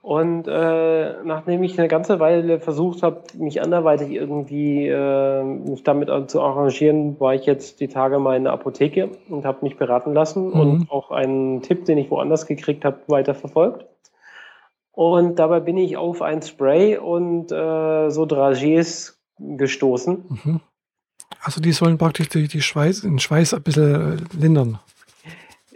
Und 0.00 0.48
äh, 0.48 1.22
nachdem 1.24 1.62
ich 1.64 1.78
eine 1.78 1.88
ganze 1.88 2.18
Weile 2.18 2.60
versucht 2.60 3.02
habe, 3.02 3.24
mich 3.34 3.60
anderweitig 3.60 4.10
irgendwie 4.10 4.88
äh, 4.88 5.42
mich 5.42 5.82
damit 5.82 6.08
zu 6.30 6.40
arrangieren, 6.40 7.20
war 7.20 7.34
ich 7.34 7.44
jetzt 7.44 7.80
die 7.80 7.88
Tage 7.88 8.18
mal 8.18 8.36
in 8.36 8.44
der 8.44 8.54
Apotheke 8.54 9.10
und 9.28 9.44
habe 9.44 9.58
mich 9.62 9.76
beraten 9.76 10.14
lassen 10.14 10.46
Mhm. 10.46 10.60
und 10.60 10.90
auch 10.90 11.10
einen 11.10 11.60
Tipp, 11.60 11.84
den 11.84 11.98
ich 11.98 12.10
woanders 12.10 12.46
gekriegt 12.46 12.86
habe, 12.86 13.00
weiterverfolgt. 13.08 13.84
Und 14.92 15.38
dabei 15.38 15.60
bin 15.60 15.76
ich 15.76 15.96
auf 15.96 16.22
ein 16.22 16.40
Spray 16.42 16.96
und 16.96 17.52
äh, 17.52 18.08
so 18.08 18.24
Dragees 18.24 19.20
gestoßen. 19.38 20.24
Mhm. 20.44 20.60
Also 21.42 21.60
die 21.60 21.72
sollen 21.72 21.98
praktisch 21.98 22.30
die, 22.30 22.48
die 22.48 22.62
Schweiß, 22.62 23.02
den 23.02 23.18
Schweiß 23.18 23.52
ein 23.52 23.62
bisschen 23.62 24.18
äh, 24.18 24.36
lindern. 24.36 24.78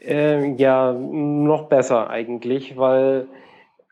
Ähm, 0.04 0.56
ja, 0.56 0.92
noch 0.92 1.68
besser 1.68 2.10
eigentlich, 2.10 2.76
weil, 2.76 3.28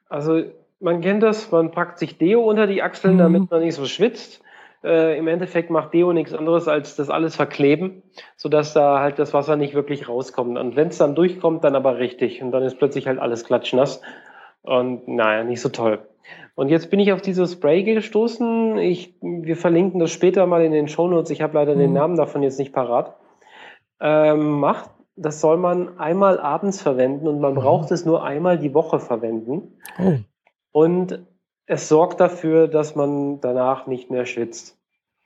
also 0.08 0.42
man 0.80 1.00
kennt 1.02 1.22
das, 1.22 1.50
man 1.52 1.70
packt 1.70 1.98
sich 1.98 2.18
Deo 2.18 2.40
unter 2.42 2.66
die 2.66 2.82
Achseln, 2.82 3.14
Mhm. 3.14 3.18
damit 3.18 3.50
man 3.50 3.60
nicht 3.60 3.74
so 3.74 3.84
schwitzt. 3.84 4.42
Äh, 4.82 5.18
Im 5.18 5.28
Endeffekt 5.28 5.68
macht 5.70 5.92
Deo 5.92 6.12
nichts 6.12 6.32
anderes, 6.32 6.66
als 6.66 6.96
das 6.96 7.10
alles 7.10 7.36
verkleben, 7.36 8.02
sodass 8.36 8.72
da 8.72 8.98
halt 9.00 9.18
das 9.18 9.34
Wasser 9.34 9.56
nicht 9.56 9.74
wirklich 9.74 10.08
rauskommt. 10.08 10.58
Und 10.58 10.74
wenn 10.74 10.88
es 10.88 10.98
dann 10.98 11.14
durchkommt, 11.14 11.64
dann 11.64 11.76
aber 11.76 11.98
richtig. 11.98 12.42
Und 12.42 12.50
dann 12.50 12.62
ist 12.62 12.78
plötzlich 12.78 13.06
halt 13.06 13.18
alles 13.18 13.44
klatschnass. 13.44 14.00
Und 14.62 15.06
naja, 15.06 15.44
nicht 15.44 15.60
so 15.60 15.68
toll. 15.68 15.98
Und 16.54 16.70
jetzt 16.70 16.90
bin 16.90 16.98
ich 16.98 17.12
auf 17.12 17.20
dieses 17.20 17.52
Spray 17.52 17.82
gestoßen. 17.84 18.78
Ich, 18.78 19.14
wir 19.20 19.56
verlinken 19.56 20.00
das 20.00 20.10
später 20.10 20.46
mal 20.46 20.64
in 20.64 20.72
den 20.72 20.88
Shownotes. 20.88 21.30
Ich 21.30 21.42
habe 21.42 21.54
leider 21.54 21.74
den 21.74 21.90
Mhm. 21.90 21.96
Namen 21.96 22.16
davon 22.16 22.42
jetzt 22.42 22.58
nicht 22.58 22.72
parat. 22.72 23.14
Ähm, 24.00 24.60
macht, 24.60 24.90
das 25.20 25.40
soll 25.40 25.56
man 25.56 25.98
einmal 25.98 26.38
abends 26.40 26.80
verwenden 26.82 27.28
und 27.28 27.40
man 27.40 27.52
Mhm. 27.54 27.58
braucht 27.58 27.90
es 27.90 28.04
nur 28.04 28.24
einmal 28.24 28.58
die 28.58 28.74
Woche 28.74 28.98
verwenden. 29.00 29.78
Oh, 29.98 30.14
Und 30.72 31.24
es 31.66 31.88
sorgt 31.88 32.20
dafür, 32.20 32.68
dass 32.68 32.94
man 32.96 33.40
danach 33.40 33.86
nicht 33.86 34.10
mehr 34.10 34.26
schwitzt. 34.26 34.76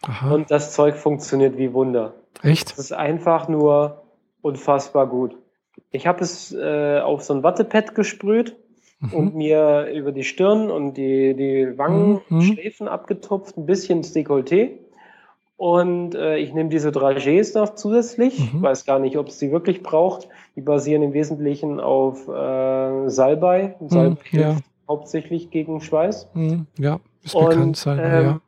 aha. 0.02 0.34
Und 0.34 0.50
das 0.50 0.72
Zeug 0.72 0.96
funktioniert 0.96 1.56
wie 1.56 1.72
Wunder. 1.72 2.14
Echt? 2.42 2.72
Es 2.72 2.78
ist 2.78 2.92
einfach 2.92 3.48
nur 3.48 4.02
unfassbar 4.42 5.06
gut. 5.06 5.36
Ich 5.90 6.06
habe 6.06 6.22
es 6.22 6.52
äh, 6.52 7.00
auf 7.00 7.22
so 7.24 7.32
ein 7.34 7.42
Wattepad 7.42 7.94
gesprüht 7.94 8.56
und 9.12 9.32
Mhm. 9.32 9.38
mir 9.38 9.86
über 9.92 10.12
die 10.12 10.24
Stirn 10.24 10.70
und 10.70 10.94
die, 10.94 11.34
die 11.34 11.78
Wangen, 11.78 12.20
Mhm. 12.28 12.40
Schläfen 12.42 12.88
abgetupft, 12.88 13.56
ein 13.56 13.66
bisschen 13.66 13.98
ins 13.98 14.14
Dekolleté. 14.14 14.78
Und 15.56 16.14
äh, 16.16 16.36
ich 16.38 16.52
nehme 16.52 16.68
diese 16.68 16.90
Dragees 16.90 17.54
noch 17.54 17.74
zusätzlich. 17.76 18.52
Mhm. 18.52 18.62
Weiß 18.62 18.84
gar 18.86 18.98
nicht, 18.98 19.16
ob 19.16 19.28
es 19.28 19.38
die 19.38 19.52
wirklich 19.52 19.82
braucht. 19.82 20.28
Die 20.56 20.60
basieren 20.60 21.02
im 21.02 21.12
Wesentlichen 21.12 21.78
auf 21.80 22.26
äh, 22.28 23.08
Salbei. 23.08 23.76
Salbei 23.86 24.16
Mhm, 24.32 24.38
ja. 24.40 24.56
hauptsächlich 24.88 25.50
gegen 25.50 25.80
Schweiß. 25.80 26.28
Mhm. 26.34 26.66
Ja, 26.78 26.98
ist 27.22 27.34
Und, 27.34 27.48
bekannt. 27.50 27.76
Salbei, 27.76 28.02
ähm, 28.02 28.24
ja. 28.24 28.40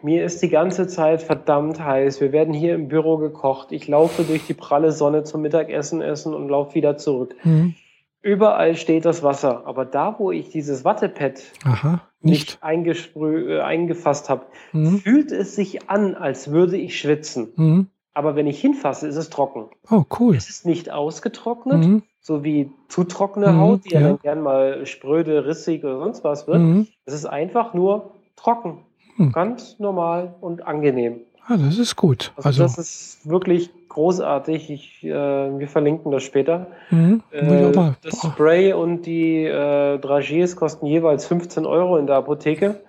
Mir 0.00 0.24
ist 0.24 0.40
die 0.42 0.48
ganze 0.48 0.86
Zeit 0.86 1.22
verdammt 1.22 1.82
heiß. 1.84 2.20
Wir 2.20 2.30
werden 2.30 2.54
hier 2.54 2.76
im 2.76 2.86
Büro 2.86 3.16
gekocht. 3.16 3.72
Ich 3.72 3.88
laufe 3.88 4.22
durch 4.22 4.46
die 4.46 4.54
pralle 4.54 4.92
Sonne 4.92 5.24
zum 5.24 5.42
Mittagessen 5.42 6.00
essen 6.00 6.34
und 6.34 6.48
laufe 6.48 6.76
wieder 6.76 6.96
zurück. 6.96 7.34
Mhm. 7.42 7.74
Überall 8.22 8.76
steht 8.76 9.04
das 9.04 9.24
Wasser. 9.24 9.66
Aber 9.66 9.84
da, 9.84 10.14
wo 10.18 10.30
ich 10.30 10.50
dieses 10.50 10.84
Wattepad 10.84 11.40
Aha, 11.64 12.00
nicht 12.20 12.58
nicht. 12.62 13.16
äh, 13.16 13.60
eingefasst 13.60 14.28
habe, 14.28 14.46
Mhm. 14.72 14.98
fühlt 14.98 15.32
es 15.32 15.54
sich 15.54 15.88
an, 15.88 16.14
als 16.14 16.50
würde 16.50 16.76
ich 16.76 16.98
schwitzen. 16.98 17.52
Mhm. 17.56 17.86
Aber 18.14 18.34
wenn 18.34 18.46
ich 18.48 18.60
hinfasse, 18.60 19.06
ist 19.06 19.16
es 19.16 19.30
trocken. 19.30 19.66
Oh, 19.90 20.04
cool. 20.18 20.34
Es 20.34 20.48
ist 20.48 20.66
nicht 20.66 20.90
ausgetrocknet, 20.90 21.78
Mhm. 21.86 22.02
so 22.20 22.42
wie 22.42 22.72
zu 22.88 23.04
trockene 23.04 23.52
Mhm, 23.52 23.58
Haut, 23.58 23.84
die 23.84 23.90
ja, 23.94 24.00
dann 24.00 24.18
gern 24.18 24.42
mal 24.42 24.84
spröde, 24.86 25.46
rissig 25.46 25.84
oder 25.84 26.00
sonst 26.00 26.24
was 26.24 26.46
wird. 26.48 26.58
Mhm. 26.58 26.88
Es 27.04 27.14
ist 27.14 27.26
einfach 27.26 27.74
nur 27.74 28.10
trocken. 28.34 28.78
Hm. 29.16 29.32
Ganz 29.32 29.78
normal 29.78 30.34
und 30.40 30.66
angenehm. 30.66 31.20
Ah, 31.46 31.56
das 31.56 31.78
ist 31.78 31.96
gut. 31.96 32.32
Also, 32.36 32.48
Also, 32.48 32.62
das 32.64 32.78
ist 32.78 33.28
wirklich 33.28 33.70
großartig. 33.88 34.70
Ich, 34.70 35.04
äh, 35.04 35.10
wir 35.10 35.68
verlinken 35.68 36.10
das 36.12 36.22
später. 36.22 36.68
mhm. 36.90 37.22
Äh, 37.30 37.72
das 38.02 38.20
Spray 38.20 38.72
und 38.72 39.06
die 39.06 39.44
äh, 39.44 39.98
Dragees 39.98 40.56
kosten 40.56 40.86
jeweils 40.86 41.26
15 41.26 41.66
Euro 41.66 41.96
in 41.96 42.06
der 42.06 42.16
Apotheke. 42.16 42.80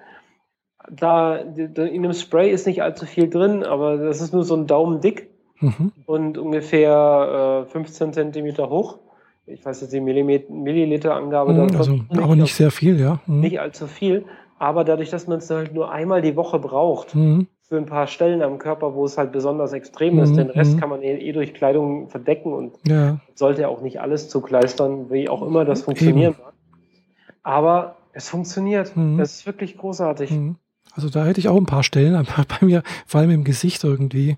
Da, 0.92 1.36
in 1.36 2.04
dem 2.04 2.14
Spray 2.14 2.50
ist 2.52 2.66
nicht 2.66 2.82
allzu 2.82 3.06
viel 3.06 3.30
drin, 3.30 3.64
aber 3.64 3.98
das 3.98 4.22
ist 4.22 4.34
nur 4.34 4.44
so 4.44 4.56
ein 4.56 4.66
Daumen 4.66 5.02
dick 5.02 5.30
mhm. 5.60 5.92
und 6.06 6.38
ungefähr 6.38 7.66
äh, 7.68 7.72
15 7.72 8.14
Zentimeter 8.14 8.70
hoch. 8.70 9.00
Ich 9.46 9.66
weiß 9.66 9.82
jetzt 9.82 9.94
die 9.94 10.00
Milliliter-Angabe 10.00 11.54
Mhm. 11.54 11.76
Also, 11.76 12.00
aber 12.10 12.36
nicht 12.36 12.54
sehr 12.56 12.72
viel, 12.72 13.00
ja. 13.00 13.20
Mhm. 13.26 13.42
nicht 13.42 13.60
allzu 13.60 13.88
viel. 13.88 14.26
Aber 14.58 14.84
dadurch, 14.84 15.10
dass 15.10 15.28
man 15.28 15.40
es 15.40 15.50
halt 15.50 15.74
nur 15.74 15.92
einmal 15.92 16.22
die 16.22 16.36
Woche 16.36 16.60
braucht, 16.60 17.16
Mhm. 17.16 17.48
Für 17.70 17.78
ein 17.78 17.86
paar 17.86 18.08
Stellen 18.08 18.42
am 18.42 18.58
Körper, 18.58 18.96
wo 18.96 19.06
es 19.06 19.18
halt 19.18 19.32
besonders 19.32 19.74
extrem 19.74 20.16
Mhm, 20.16 20.24
ist. 20.24 20.36
Den 20.36 20.50
Rest 20.50 20.76
mhm. 20.76 20.80
kann 20.80 20.90
man 20.90 21.02
eh, 21.04 21.18
eh 21.18 21.32
durch 21.32 21.54
Kleidung 21.54 22.10
verdecken 22.10 22.52
und 22.52 22.74
Ja, 22.88 23.20
sollte 23.36 23.70
auch 23.70 23.82
nicht 23.82 24.02
alles 24.02 24.28
zukleistern, 24.28 25.12
wie 25.12 25.30
auch 25.30 25.44
immer 25.44 25.66
das 25.66 25.84
funktionieren 25.84 26.36
mag. 26.44 26.54
Aber 27.44 27.96
es 28.14 28.28
funktioniert. 28.28 28.96
Mhm. 28.98 29.20
Es 29.20 29.36
ist 29.36 29.46
wirklich 29.46 29.78
großartig. 29.78 30.32
Mhm. 30.32 30.56
Also 30.96 31.10
da 31.10 31.26
hätte 31.26 31.40
ich 31.40 31.48
auch 31.48 31.56
ein 31.58 31.68
paar 31.68 31.84
Stellen, 31.84 32.16
aber 32.16 32.44
bei 32.60 32.66
mir, 32.66 32.82
vor 33.06 33.22
allem 33.22 33.30
im 33.30 33.44
Gesicht 33.44 33.84
irgendwie. 33.84 34.38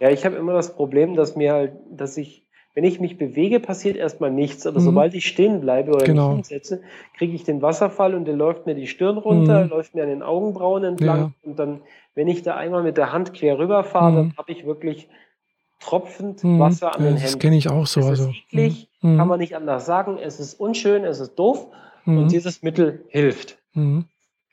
Ja, 0.00 0.10
ich 0.10 0.24
habe 0.24 0.36
immer 0.36 0.54
das 0.54 0.74
Problem, 0.74 1.14
dass 1.14 1.36
mir 1.36 1.52
halt, 1.52 1.72
dass 1.90 2.16
ich, 2.16 2.46
wenn 2.74 2.84
ich 2.84 2.98
mich 2.98 3.18
bewege, 3.18 3.60
passiert 3.60 3.96
erstmal 3.96 4.30
nichts. 4.30 4.66
Aber 4.66 4.80
Mhm. 4.80 4.84
sobald 4.84 5.14
ich 5.14 5.26
stehen 5.26 5.60
bleibe 5.60 5.92
oder 5.92 6.06
Genau. 6.06 6.28
mich 6.30 6.36
hinsetze, 6.36 6.82
kriege 7.16 7.34
ich 7.34 7.44
den 7.44 7.60
Wasserfall 7.62 8.14
und 8.14 8.24
der 8.24 8.34
läuft 8.34 8.66
mir 8.66 8.74
die 8.74 8.86
Stirn 8.86 9.18
runter, 9.18 9.64
Mhm. 9.64 9.70
läuft 9.70 9.94
mir 9.94 10.02
an 10.02 10.08
den 10.08 10.22
Augenbrauen 10.22 10.82
entlang. 10.82 11.18
Ja. 11.18 11.32
Und 11.42 11.58
dann, 11.58 11.80
wenn 12.14 12.28
ich 12.28 12.42
da 12.42 12.56
einmal 12.56 12.82
mit 12.82 12.96
der 12.96 13.12
Hand 13.12 13.34
quer 13.34 13.58
rüberfahre, 13.58 14.10
Mhm. 14.12 14.16
dann 14.30 14.36
habe 14.38 14.52
ich 14.52 14.64
wirklich 14.66 15.08
tropfend 15.80 16.42
Mhm. 16.44 16.58
Wasser 16.60 16.94
an 16.94 17.02
den 17.02 17.14
das 17.14 17.24
Händen. 17.24 17.38
kenne 17.40 17.56
ich 17.56 17.68
auch 17.68 17.86
so. 17.86 18.00
es 18.00 18.06
also, 18.06 18.30
ist 18.30 18.36
eklig, 18.52 18.88
mhm. 19.02 19.18
kann 19.18 19.28
man 19.28 19.40
nicht 19.40 19.54
anders 19.56 19.86
sagen. 19.86 20.18
Es 20.18 20.40
ist 20.40 20.58
unschön, 20.60 21.04
es 21.04 21.20
ist 21.20 21.34
doof 21.34 21.66
Mhm. 22.04 22.18
und 22.18 22.32
dieses 22.32 22.62
Mittel 22.62 23.04
hilft. 23.08 23.58
Mhm. 23.74 24.04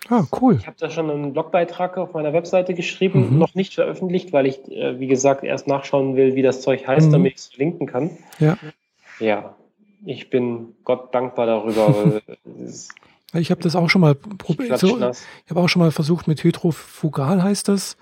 Ah, 0.10 0.24
cool. 0.42 0.56
Ich 0.56 0.66
habe 0.66 0.78
da 0.80 0.90
schon 0.90 1.12
einen 1.12 1.32
Blogbeitrag 1.32 1.96
auf 1.98 2.14
meiner 2.14 2.34
Webseite 2.34 2.74
geschrieben, 2.74 3.34
Mhm. 3.34 3.38
noch 3.40 3.54
nicht 3.54 3.76
veröffentlicht, 3.76 4.34
weil 4.34 4.48
ich, 4.48 4.60
äh, 4.72 5.00
wie 5.00 5.06
gesagt, 5.08 5.44
erst 5.44 5.68
nachschauen 5.68 6.16
will, 6.16 6.34
wie 6.36 6.42
das 6.42 6.62
Zeug 6.62 6.88
heißt, 6.88 7.10
Mhm. 7.10 7.12
damit 7.12 7.34
ich 7.34 7.38
es 7.40 7.48
verlinken 7.48 7.86
kann. 7.88 8.18
Ja. 8.40 8.58
Ja, 9.20 9.56
ich 10.04 10.32
bin 10.32 10.76
Gott 10.84 11.14
dankbar 11.14 11.46
darüber, 11.46 11.96
weil 11.96 12.22
es 12.66 12.70
ist 12.88 12.96
Ich 13.34 13.52
habe 13.52 13.62
das 13.62 13.76
auch 13.76 13.90
schon 13.90 14.02
mal 14.02 14.16
probiert. 14.16 14.80
So, 14.80 14.98
ich 14.98 15.50
habe 15.50 15.60
auch 15.60 15.70
schon 15.70 15.82
mal 15.82 15.92
versucht, 15.92 16.28
mit 16.28 16.44
Hydrofugal 16.44 17.42
heißt 17.42 17.68
das, 17.68 17.96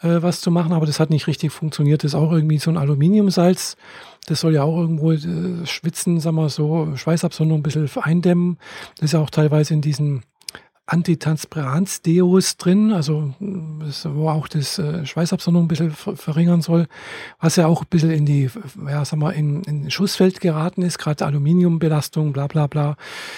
äh, 0.00 0.20
was 0.20 0.40
zu 0.40 0.50
machen, 0.50 0.72
aber 0.72 0.86
das 0.86 1.00
hat 1.00 1.10
nicht 1.10 1.26
richtig 1.26 1.52
funktioniert. 1.52 2.02
Das 2.02 2.12
ist 2.12 2.14
auch 2.16 2.32
irgendwie 2.32 2.58
so 2.58 2.70
ein 2.70 2.76
Aluminiumsalz. 2.76 3.76
Das 4.26 4.40
soll 4.40 4.54
ja 4.54 4.62
auch 4.62 4.76
irgendwo 4.76 5.12
äh, 5.12 5.66
schwitzen, 5.66 6.18
sagen 6.18 6.36
wir 6.36 6.48
so, 6.48 6.96
Schweißabsonderung 6.96 7.60
ein 7.60 7.62
bisschen 7.62 7.88
eindämmen. 8.02 8.58
Das 8.96 9.06
ist 9.06 9.12
ja 9.12 9.20
auch 9.20 9.30
teilweise 9.30 9.74
in 9.74 9.80
diesen 9.80 10.22
Antitranspirans-Deos 10.86 12.58
drin, 12.58 12.92
also 12.92 13.34
wo 13.40 14.28
auch 14.28 14.48
das 14.48 14.78
äh, 14.78 15.06
Schweißabsonderung 15.06 15.64
ein 15.64 15.68
bisschen 15.68 15.90
ver 15.90 16.16
verringern 16.16 16.60
soll, 16.60 16.86
was 17.40 17.56
ja 17.56 17.66
auch 17.66 17.82
ein 17.82 17.88
bisschen 17.88 18.10
in 18.10 18.26
die, 18.26 18.50
ja, 18.86 19.04
sag 19.04 19.18
mal, 19.18 19.30
in, 19.30 19.62
in 19.64 19.90
Schussfeld 19.90 20.40
geraten 20.40 20.82
ist, 20.82 20.98
gerade 20.98 21.24
Aluminiumbelastung, 21.24 22.32
bla 22.32 22.46
bla 22.46 22.66
bla 22.66 22.96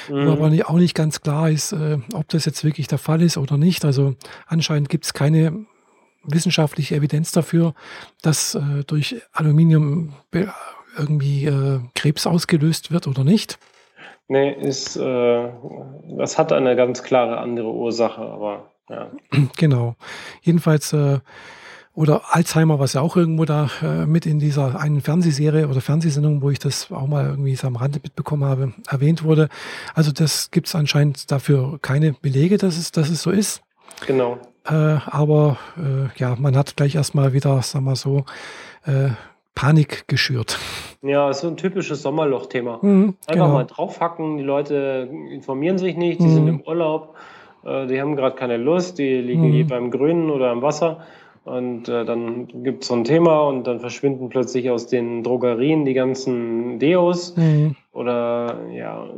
wo 0.08 0.14
Mhm. 0.14 0.28
aber 0.28 0.50
nicht, 0.50 0.66
auch 0.66 0.78
nicht 0.78 0.94
ganz 0.94 1.20
klar 1.20 1.50
ist, 1.50 1.72
äh, 1.72 1.98
ob 2.12 2.28
das 2.28 2.44
jetzt 2.44 2.64
wirklich 2.64 2.86
der 2.88 2.98
Fall 2.98 3.22
ist 3.22 3.36
oder 3.36 3.56
nicht. 3.56 3.84
Also 3.84 4.14
anscheinend 4.46 4.88
gibt 4.88 5.04
es 5.04 5.12
keine 5.12 5.66
wissenschaftliche 6.24 6.96
Evidenz 6.96 7.32
dafür, 7.32 7.74
dass 8.22 8.54
äh, 8.54 8.84
durch 8.86 9.16
Aluminium 9.32 10.14
irgendwie 10.98 11.44
äh, 11.46 11.80
Krebs 11.94 12.26
ausgelöst 12.26 12.90
wird 12.90 13.06
oder 13.06 13.22
nicht. 13.24 13.58
Nee, 14.28 14.52
ist, 14.52 14.96
äh, 14.96 15.48
das 16.18 16.38
hat 16.38 16.52
eine 16.52 16.74
ganz 16.76 17.02
klare 17.02 17.38
andere 17.38 17.72
Ursache, 17.72 18.22
aber 18.22 18.72
ja. 18.88 19.10
Genau. 19.56 19.94
Jedenfalls, 20.42 20.92
äh, 20.92 21.20
oder 21.96 22.22
Alzheimer, 22.34 22.78
was 22.78 22.92
ja 22.92 23.00
auch 23.00 23.16
irgendwo 23.16 23.46
da 23.46 23.70
äh, 23.82 24.04
mit 24.04 24.26
in 24.26 24.38
dieser 24.38 24.78
einen 24.78 25.00
Fernsehserie 25.00 25.66
oder 25.66 25.80
Fernsehsendung, 25.80 26.42
wo 26.42 26.50
ich 26.50 26.58
das 26.58 26.92
auch 26.92 27.06
mal 27.06 27.24
irgendwie 27.24 27.56
so 27.56 27.66
am 27.66 27.76
Rande 27.76 28.00
mitbekommen 28.02 28.44
habe, 28.44 28.74
erwähnt 28.86 29.24
wurde. 29.24 29.48
Also 29.94 30.12
das 30.12 30.50
gibt 30.50 30.66
es 30.66 30.74
anscheinend 30.74 31.30
dafür 31.30 31.78
keine 31.80 32.12
Belege, 32.12 32.58
dass 32.58 32.76
es, 32.76 32.92
dass 32.92 33.08
es 33.08 33.22
so 33.22 33.30
ist. 33.30 33.62
Genau. 34.06 34.38
Äh, 34.66 34.98
aber 35.06 35.56
äh, 35.78 36.18
ja, 36.18 36.36
man 36.38 36.54
hat 36.54 36.76
gleich 36.76 36.94
erstmal 36.94 37.32
wieder, 37.32 37.62
sagen 37.62 37.86
wir 37.86 37.96
so, 37.96 38.26
äh, 38.84 39.10
Panik 39.56 40.06
geschürt. 40.06 40.58
Ja, 41.02 41.32
so 41.32 41.48
ein 41.48 41.56
typisches 41.56 42.02
Sommerloch-Thema. 42.02 42.78
Mhm, 42.82 43.14
Einfach 43.26 43.32
genau. 43.32 43.48
mal 43.48 43.64
draufhacken, 43.64 44.36
die 44.36 44.44
Leute 44.44 45.08
informieren 45.32 45.78
sich 45.78 45.96
nicht, 45.96 46.20
die 46.20 46.26
Mhm. 46.26 46.30
sind 46.34 46.48
im 46.48 46.60
Urlaub, 46.60 47.14
äh, 47.64 47.86
die 47.88 48.00
haben 48.00 48.14
gerade 48.14 48.36
keine 48.36 48.58
Lust, 48.58 48.98
die 48.98 49.16
liegen 49.20 49.50
Mhm. 49.50 49.66
beim 49.66 49.90
Grünen 49.90 50.30
oder 50.30 50.50
am 50.50 50.62
Wasser. 50.62 50.98
Und 51.44 51.88
äh, 51.88 52.04
dann 52.04 52.48
gibt 52.64 52.82
es 52.82 52.88
so 52.88 52.94
ein 52.94 53.04
Thema 53.04 53.40
und 53.42 53.66
dann 53.68 53.78
verschwinden 53.80 54.28
plötzlich 54.28 54.68
aus 54.68 54.88
den 54.88 55.22
Drogerien 55.22 55.84
die 55.84 55.94
ganzen 55.94 56.78
Deos. 56.80 57.34
Mhm. 57.36 57.76
Oder 57.96 58.60
ja, 58.72 59.08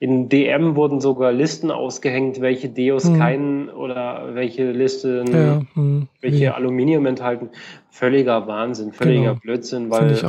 in 0.00 0.28
DM 0.28 0.74
wurden 0.74 1.00
sogar 1.00 1.32
Listen 1.32 1.70
ausgehängt, 1.70 2.40
welche 2.40 2.68
Deos 2.68 3.08
Mhm. 3.08 3.18
keinen 3.18 3.70
oder 3.70 4.34
welche 4.34 4.72
Listen 4.72 5.32
Ja, 5.32 5.60
mhm. 5.74 6.08
welche 6.20 6.44
Nee, 6.44 6.48
Aluminium 6.48 7.06
enthalten. 7.06 7.50
Völliger 7.88 8.46
Wahnsinn, 8.48 8.92
völliger 8.92 9.30
Genau. 9.30 9.40
Blödsinn, 9.40 9.90
weil 9.90 10.20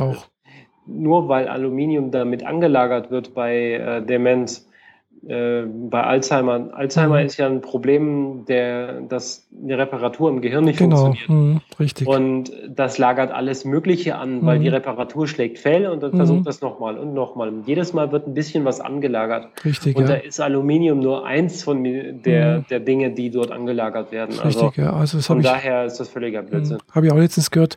nur 0.86 1.28
weil 1.28 1.48
Aluminium 1.48 2.10
damit 2.10 2.44
angelagert 2.44 3.10
wird 3.10 3.34
bei 3.34 3.72
äh, 3.72 4.02
Demenz, 4.04 4.68
äh, 5.26 5.62
bei 5.66 6.02
Alzheimer. 6.02 6.70
Alzheimer 6.72 7.20
Mhm. 7.20 7.26
ist 7.26 7.36
ja 7.36 7.46
ein 7.46 7.60
Problem, 7.60 8.44
der, 8.46 9.00
dass 9.02 9.46
die 9.50 9.72
Reparatur 9.72 10.30
im 10.30 10.40
Gehirn 10.40 10.64
nicht 10.64 10.78
Genau, 10.78 10.96
funktioniert. 11.06 11.54
mhm. 11.54 11.60
richtig. 11.78 12.08
Und 12.08 12.50
das 12.68 12.98
lagert 12.98 13.30
alles 13.32 13.64
Mögliche 13.64 14.16
an, 14.16 14.44
weil 14.44 14.58
Mhm. 14.58 14.62
die 14.62 14.68
Reparatur 14.68 15.28
schlägt 15.28 15.58
fehl 15.58 15.86
und 15.86 16.02
dann 16.02 16.12
Mhm. 16.12 16.16
versucht 16.16 16.46
das 16.46 16.60
nochmal 16.60 16.98
und 16.98 17.14
nochmal. 17.14 17.48
Und 17.48 17.68
jedes 17.68 17.92
Mal 17.92 18.10
wird 18.12 18.26
ein 18.26 18.34
bisschen 18.34 18.64
was 18.64 18.80
angelagert. 18.80 19.48
richtig, 19.64 19.94
Und 19.96 20.08
da 20.08 20.14
ja. 20.16 20.20
ist 20.22 20.40
Aluminium 20.40 20.98
nur 21.00 21.24
eins 21.26 21.62
von 21.62 21.84
der, 21.84 22.58
Mhm. 22.58 22.64
der 22.70 22.80
Dinge, 22.80 23.10
die 23.12 23.30
dort 23.30 23.50
angelagert 23.52 24.10
werden. 24.12 24.38
Also 24.42 24.66
Richtig, 24.66 24.84
ja. 24.84 24.92
Also 24.92 25.20
von 25.20 25.38
ich, 25.38 25.44
daher 25.46 25.84
ist 25.84 25.98
das 26.00 26.08
völliger 26.08 26.42
Blödsinn. 26.42 26.78
mhm. 26.78 26.94
habe 26.94 27.06
ich 27.06 27.12
auch 27.12 27.18
letztens 27.18 27.50
gehört. 27.50 27.76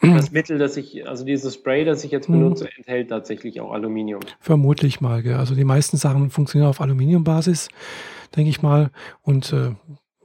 Das 0.00 0.30
Mittel, 0.30 0.58
das 0.58 0.76
ich, 0.76 1.08
also 1.08 1.24
dieses 1.24 1.54
Spray, 1.54 1.84
das 1.84 2.04
ich 2.04 2.12
jetzt 2.12 2.28
Mhm. 2.28 2.34
benutze, 2.34 2.68
enthält 2.76 3.08
tatsächlich 3.10 3.60
auch 3.60 3.72
Aluminium. 3.72 4.20
Vermutlich 4.38 5.00
mal. 5.00 5.22
Gell. 5.22 5.34
Also 5.34 5.56
die 5.56 5.64
meisten 5.64 5.96
Sachen 5.96 6.30
funktionieren 6.30 6.70
auf 6.70 6.77
Aluminiumbasis, 6.80 7.68
denke 8.36 8.50
ich 8.50 8.62
mal. 8.62 8.90
Und 9.22 9.52
äh, 9.52 9.72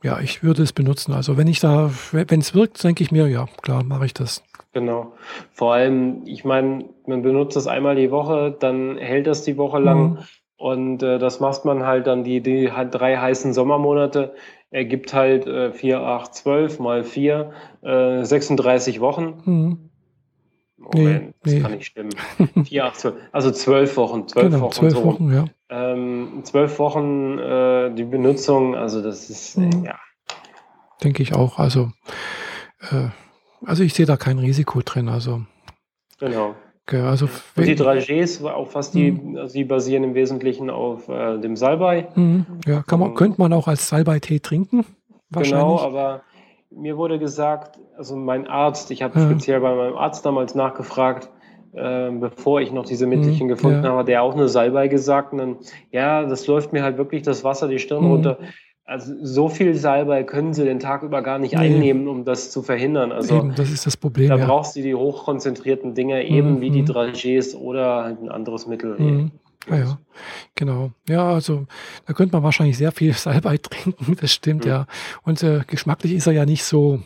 ja, 0.03 0.19
ich 0.19 0.43
würde 0.43 0.63
es 0.63 0.73
benutzen. 0.73 1.13
Also 1.13 1.37
wenn 1.37 1.47
ich 1.47 1.59
da, 1.59 1.91
wenn 2.11 2.39
es 2.39 2.53
wirkt, 2.53 2.83
denke 2.83 3.03
ich 3.03 3.11
mir, 3.11 3.27
ja, 3.27 3.47
klar, 3.61 3.83
mache 3.83 4.05
ich 4.05 4.13
das. 4.13 4.43
Genau. 4.73 5.13
Vor 5.51 5.73
allem, 5.73 6.23
ich 6.25 6.43
meine, 6.43 6.85
man 7.07 7.21
benutzt 7.21 7.55
das 7.55 7.67
einmal 7.67 7.95
die 7.95 8.11
Woche, 8.11 8.55
dann 8.59 8.97
hält 8.97 9.27
das 9.27 9.43
die 9.43 9.57
Woche 9.57 9.79
lang. 9.79 10.11
Mhm. 10.11 10.17
Und 10.57 11.03
äh, 11.03 11.19
das 11.19 11.39
macht 11.39 11.65
man 11.65 11.85
halt 11.85 12.07
dann 12.07 12.23
die, 12.23 12.41
die 12.41 12.71
halt 12.71 12.93
drei 12.93 13.17
heißen 13.17 13.53
Sommermonate, 13.53 14.33
ergibt 14.71 15.13
halt 15.13 15.45
äh, 15.45 15.71
4, 15.71 16.01
8, 16.01 16.33
12 16.33 16.79
mal 16.79 17.03
4, 17.03 17.51
äh, 17.81 18.23
36 18.23 18.99
Wochen. 18.99 19.41
Mhm. 19.45 19.89
Moment, 20.77 21.35
nee. 21.45 21.53
das 21.53 21.61
kann 21.61 21.71
nicht 21.71 21.85
stimmen. 21.85 22.11
4, 22.65 22.85
8, 22.85 22.95
12, 22.97 23.15
also 23.31 23.51
12 23.51 23.97
Wochen, 23.97 24.27
12 24.27 24.45
Genau, 24.51 24.61
Wochen. 24.61 24.71
zwölf 24.73 24.93
so. 24.93 25.05
Wochen, 25.05 25.33
ja. 25.33 25.45
Ähm, 25.75 26.41
12 26.43 26.77
Wochen 26.77 27.39
äh, 27.39 27.93
die 27.95 28.03
Benutzung, 28.03 28.75
also 28.75 29.01
das 29.01 29.29
ist, 29.29 29.57
äh, 29.57 29.61
Mhm. 29.61 29.85
ja, 29.85 29.95
Denke 31.03 31.23
ich 31.23 31.33
auch. 31.33 31.57
Also, 31.59 31.91
äh, 32.91 33.09
also 33.65 33.81
ich 33.83 33.93
sehe 33.93 34.05
da 34.05 34.15
kein 34.17 34.37
Risiko 34.39 34.81
drin. 34.85 35.09
Also, 35.09 35.41
genau. 36.19 36.55
gell, 36.85 37.01
also 37.05 37.25
Und 37.25 37.65
die 37.65 37.77
wenn- 37.77 37.77
3Gs, 37.77 38.43
auf 38.45 38.75
was 38.75 38.91
die, 38.91 39.19
also 39.37 39.53
die 39.53 39.63
basieren 39.65 40.03
im 40.03 40.13
Wesentlichen 40.13 40.69
auf 40.69 41.09
äh, 41.09 41.39
dem 41.39 41.55
Salbei. 41.55 42.07
Mhm. 42.15 42.45
ja, 42.67 42.83
kann 42.83 42.99
man, 42.99 43.15
könnte 43.15 43.41
man 43.41 43.51
auch 43.53 43.67
als 43.67 43.89
Salbei-Tee 43.89 44.39
trinken. 44.39 44.85
Wahrscheinlich. 45.29 45.59
Genau, 45.59 45.79
aber 45.81 46.21
mir 46.69 46.95
wurde 46.97 47.17
gesagt, 47.19 47.79
also 47.97 48.15
mein 48.15 48.47
Arzt, 48.47 48.91
ich 48.91 49.01
habe 49.01 49.19
Ja. 49.19 49.25
speziell 49.25 49.59
bei 49.59 49.73
meinem 49.75 49.95
Arzt 49.97 50.25
damals 50.25 50.53
nachgefragt, 50.55 51.29
äh, 51.73 52.09
bevor 52.11 52.61
ich 52.61 52.71
noch 52.71 52.85
diese 52.85 53.07
Mittelchen 53.07 53.45
Mhm, 53.47 53.51
gefunden 53.51 53.83
ja. 53.83 53.91
habe, 53.91 54.03
der 54.05 54.23
auch 54.23 54.33
eine 54.35 54.47
Salbei 54.47 54.87
gesagt 54.87 55.31
und 55.33 55.37
dann, 55.39 55.57
ja, 55.91 56.23
das 56.25 56.47
läuft 56.47 56.73
mir 56.73 56.83
halt 56.83 56.97
wirklich 56.97 57.21
das 57.23 57.43
Wasser 57.43 57.67
die 57.67 57.79
Stirn 57.79 58.03
Mhm. 58.03 58.11
runter. 58.11 58.37
Also 58.85 59.13
so 59.21 59.47
viel 59.47 59.75
Salbei 59.75 60.23
können 60.23 60.53
sie 60.53 60.65
den 60.65 60.79
Tag 60.79 61.03
über 61.03 61.21
gar 61.21 61.39
nicht 61.39 61.53
Nee. 61.53 61.59
einnehmen, 61.59 62.07
um 62.09 62.25
das 62.25 62.51
zu 62.51 62.61
verhindern. 62.63 63.13
Also 63.13 63.37
Eben, 63.37 63.55
das 63.55 63.69
ist 63.71 63.85
das 63.85 63.95
Problem. 63.95 64.27
da 64.27 64.35
ja. 64.37 64.45
brauchst 64.45 64.75
du 64.75 64.81
die 64.81 64.93
hochkonzentrierten 64.93 65.95
Dinge, 65.95 66.25
eben 66.25 66.55
Mhm, 66.55 66.61
wie 66.61 66.69
die 66.69 66.81
mhm. 66.81 66.87
3Gs 66.87 67.55
oder 67.55 68.03
halt 68.03 68.21
ein 68.21 68.29
anderes 68.29 68.67
Mittel. 68.67 68.99
Mhm. 68.99 69.31
Ja, 69.69 69.77
ja, 69.77 69.97
genau. 70.55 70.91
Ja, 71.07 71.29
also 71.33 71.65
da 72.05 72.11
könnte 72.11 72.35
man 72.35 72.43
wahrscheinlich 72.43 72.77
sehr 72.77 72.91
viel 72.91 73.13
Salbei 73.13 73.55
trinken, 73.57 74.17
das 74.19 74.33
stimmt, 74.33 74.65
Mhm. 74.65 74.69
ja. 74.71 74.85
Und 75.23 75.41
äh, 75.43 75.61
geschmacklich 75.65 76.11
ist 76.11 76.27
er 76.27 76.33
ja 76.33 76.45
nicht 76.45 76.65
so, 76.65 76.99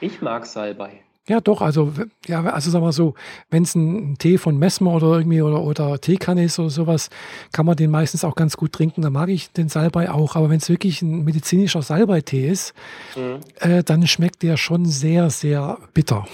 Ich 0.00 0.20
mag 0.20 0.46
Salbei. 0.46 1.03
Ja 1.28 1.40
doch, 1.40 1.62
also, 1.62 1.92
ja, 2.26 2.42
also 2.44 2.70
sagen 2.70 2.84
wir 2.84 2.92
so, 2.92 3.14
wenn 3.50 3.62
es 3.62 3.74
ein, 3.74 4.12
ein 4.12 4.18
Tee 4.18 4.38
von 4.38 4.58
Messmer 4.58 4.92
oder 4.94 5.18
irgendwie 5.18 5.40
oder, 5.42 5.62
oder 5.62 5.98
Teekanne 6.00 6.44
ist 6.44 6.58
oder 6.58 6.70
sowas, 6.70 7.10
kann 7.52 7.66
man 7.66 7.76
den 7.76 7.90
meistens 7.90 8.24
auch 8.24 8.34
ganz 8.34 8.56
gut 8.56 8.72
trinken, 8.72 9.02
da 9.02 9.10
mag 9.10 9.28
ich 9.30 9.50
den 9.52 9.68
Salbei 9.68 10.10
auch, 10.10 10.36
aber 10.36 10.50
wenn 10.50 10.58
es 10.58 10.68
wirklich 10.68 11.02
ein 11.02 11.24
medizinischer 11.24 11.82
Salbeitee 11.82 12.48
ist, 12.48 12.74
Mhm. 13.16 13.40
äh, 13.60 13.82
dann 13.82 14.06
schmeckt 14.06 14.42
der 14.42 14.56
schon 14.56 14.84
sehr, 14.86 15.30
sehr 15.30 15.78
bitter, 15.94 16.26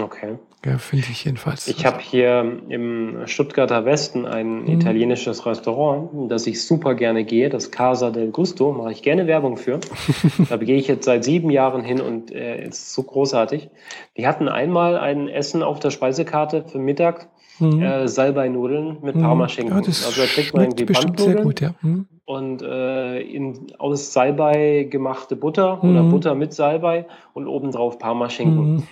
Okay. 0.00 0.38
Ja, 0.64 0.78
finde 0.78 1.06
ich 1.10 1.24
jedenfalls. 1.24 1.68
Ich 1.68 1.86
habe 1.86 1.98
hier 2.00 2.60
im 2.68 3.26
Stuttgarter 3.26 3.84
Westen 3.84 4.26
ein 4.26 4.62
Mhm. 4.62 4.68
italienisches 4.68 5.46
Restaurant, 5.46 6.30
das 6.30 6.46
ich 6.46 6.64
super 6.64 6.94
gerne 6.94 7.24
gehe, 7.24 7.48
das 7.48 7.70
Casa 7.70 8.10
del 8.10 8.30
Gusto, 8.30 8.72
mache 8.72 8.92
ich 8.92 9.02
gerne 9.02 9.26
Werbung 9.26 9.56
für. 9.56 9.80
da 10.50 10.56
gehe 10.58 10.76
ich 10.76 10.86
jetzt 10.88 11.04
seit 11.06 11.24
sieben 11.24 11.50
Jahren 11.50 11.82
hin 11.82 12.00
und 12.00 12.30
äh, 12.32 12.62
es 12.62 12.78
ist 12.78 12.94
so 12.94 13.02
großartig. 13.02 13.70
Die 14.16 14.26
hatten 14.26 14.48
einmal 14.48 14.98
ein 14.98 15.28
Essen 15.28 15.62
auf 15.62 15.80
der 15.80 15.90
Speisekarte 15.90 16.64
für 16.66 16.78
Mittag, 16.78 17.28
Mhm. 17.58 17.82
äh, 17.82 18.08
Salbei-Nudeln 18.08 18.98
mit 19.02 19.16
Mhm. 19.16 19.20
Parmaschinken. 19.20 19.74
Ja, 19.76 19.82
das 19.82 20.06
also 20.06 20.22
da 20.22 20.26
kriegt 20.26 20.54
man 20.54 20.62
irgendwie 20.62 20.84
bestimmt 20.86 21.20
sehr 21.20 21.34
gut, 21.36 21.60
ja. 21.60 21.74
Mhm. 21.82 22.06
und 22.24 22.62
äh, 22.62 23.20
in, 23.20 23.66
aus 23.78 24.12
Salbei 24.14 24.86
gemachte 24.88 25.36
Butter 25.36 25.82
oder 25.84 26.02
Mhm. 26.04 26.10
Butter 26.10 26.34
mit 26.34 26.54
Salbei 26.54 27.04
und 27.34 27.46
obendrauf 27.46 27.98
Parmaschinken. 27.98 28.86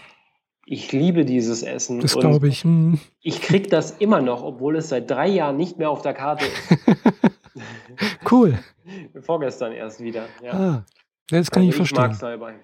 Ich 0.71 0.93
liebe 0.93 1.25
dieses 1.25 1.63
Essen. 1.63 2.01
Das 2.01 2.15
glaube 2.15 2.47
ich. 2.49 2.65
Mhm. 2.65 2.99
ich 3.23 3.41
krieg 3.41 3.71
das 3.71 3.93
immer 3.93 4.21
noch, 4.21 4.43
obwohl 4.43 4.77
es 4.77 4.91
seit 4.91 5.11
drei 5.11 5.27
Jahren 5.29 5.57
nicht 5.57 5.79
mehr 5.79 5.89
auf 5.91 6.03
der 6.03 6.15
Karte 6.15 6.45
ist. 6.45 6.79
Cool. 8.31 8.59
Vorgestern 9.23 9.73
erst 9.73 10.01
wieder. 10.01 10.27
Ja. 10.45 10.53
Ah, 10.53 10.85
das 11.29 11.51
kann 11.51 11.63
Also 11.63 11.71
ich 11.71 11.77
verstehen. 11.77 11.99
mag 12.03 12.15
Salbei. 12.15 12.55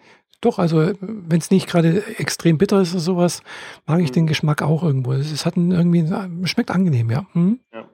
Doch, 0.41 0.59
also 0.59 0.93
wenn 1.01 1.39
es 1.39 1.51
nicht 1.51 1.67
gerade 1.69 2.05
extrem 2.19 2.59
bitter 2.59 2.81
ist 2.81 2.93
oder 2.93 3.01
sowas, 3.01 3.43
mag 3.87 4.01
ich 4.01 4.11
Mhm. 4.11 4.15
den 4.15 4.27
Geschmack 4.27 4.63
auch 4.63 4.83
irgendwo. 4.83 5.13
Es 5.13 5.45
hat 5.47 5.57
einen 5.57 5.73
irgendwie, 5.73 6.07
schmeckt 6.47 6.71
angenehm, 6.71 7.11
ja. 7.11 7.27
Mhm. 7.33 7.61
Ja. 7.73 7.89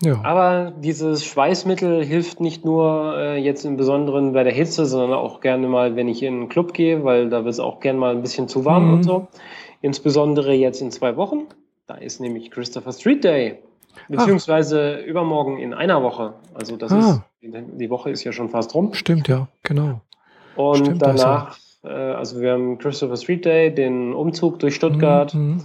Ja. 0.00 0.20
Aber 0.22 0.72
dieses 0.80 1.24
Schweißmittel 1.24 2.04
hilft 2.04 2.40
nicht 2.40 2.64
nur 2.64 3.16
äh, 3.16 3.36
jetzt 3.38 3.64
im 3.64 3.76
Besonderen 3.76 4.32
bei 4.32 4.44
der 4.44 4.52
Hitze, 4.52 4.86
sondern 4.86 5.18
auch 5.18 5.40
gerne 5.40 5.66
mal, 5.66 5.96
wenn 5.96 6.06
ich 6.08 6.22
in 6.22 6.34
einen 6.34 6.48
Club 6.48 6.72
gehe, 6.72 7.02
weil 7.04 7.28
da 7.30 7.38
wird 7.44 7.52
es 7.54 7.58
auch 7.60 7.80
gerne 7.80 7.98
mal 7.98 8.12
ein 8.14 8.22
bisschen 8.22 8.46
zu 8.48 8.64
warm 8.64 8.86
Mhm. 8.88 8.92
und 8.94 9.02
so. 9.02 9.26
Insbesondere 9.82 10.52
jetzt 10.54 10.80
in 10.82 10.90
zwei 10.92 11.16
Wochen. 11.16 11.46
Da 11.86 11.94
ist 11.94 12.20
nämlich 12.20 12.50
Christopher 12.50 12.92
Street 12.92 13.24
Day. 13.24 13.58
Beziehungsweise 14.08 14.98
übermorgen 15.00 15.58
in 15.58 15.74
einer 15.74 16.02
Woche. 16.02 16.34
Also 16.54 16.76
das 16.76 16.92
Ah. 16.92 17.24
ist, 17.42 17.52
die 17.80 17.90
Woche 17.90 18.10
ist 18.10 18.22
ja 18.24 18.32
schon 18.32 18.48
fast 18.48 18.74
rum. 18.74 18.94
Stimmt, 18.94 19.28
ja, 19.28 19.48
genau. 19.62 20.00
Und 20.56 20.76
Stimmt, 20.78 21.02
also. 21.02 21.24
danach, 21.24 21.58
äh, 21.84 21.88
also 21.88 22.40
wir 22.40 22.52
haben 22.52 22.78
Christopher 22.78 23.16
Street 23.16 23.44
Day, 23.44 23.74
den 23.74 24.12
Umzug 24.14 24.58
durch 24.60 24.74
Stuttgart, 24.74 25.34
Mhm. 25.34 25.62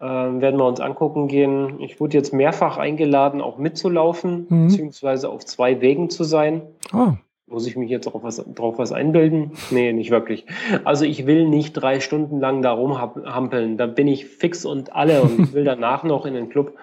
Ähm, 0.00 0.40
werden 0.40 0.58
wir 0.58 0.66
uns 0.66 0.80
angucken 0.80 1.28
gehen. 1.28 1.80
Ich 1.80 2.00
wurde 2.00 2.16
jetzt 2.16 2.32
mehrfach 2.32 2.78
eingeladen, 2.78 3.40
auch 3.40 3.58
mitzulaufen, 3.58 4.46
Mhm. 4.48 4.68
beziehungsweise 4.68 5.28
auf 5.28 5.44
zwei 5.44 5.80
Wegen 5.80 6.08
zu 6.10 6.24
sein. 6.24 6.62
Ah, 6.92 7.14
Muss 7.46 7.66
ich 7.66 7.76
mich 7.76 7.90
jetzt 7.90 8.06
drauf 8.06 8.22
was, 8.22 8.36
drauf 8.54 8.78
was 8.78 8.92
einbilden? 8.92 9.52
Nee, 9.70 9.92
nicht 9.92 10.10
wirklich. 10.10 10.46
Also 10.84 11.04
ich 11.04 11.26
will 11.26 11.48
nicht 11.48 11.72
drei 11.72 11.98
Stunden 12.00 12.38
lang 12.38 12.62
da 12.62 12.70
rumhampeln. 12.72 13.76
Da 13.76 13.86
bin 13.86 14.06
ich 14.06 14.26
fix 14.26 14.64
und 14.64 14.94
alle 14.94 15.22
und 15.22 15.38
ich 15.40 15.52
will 15.52 15.64
danach 15.64 16.04
noch 16.04 16.26
in 16.26 16.34
den 16.34 16.48
Club. 16.48 16.74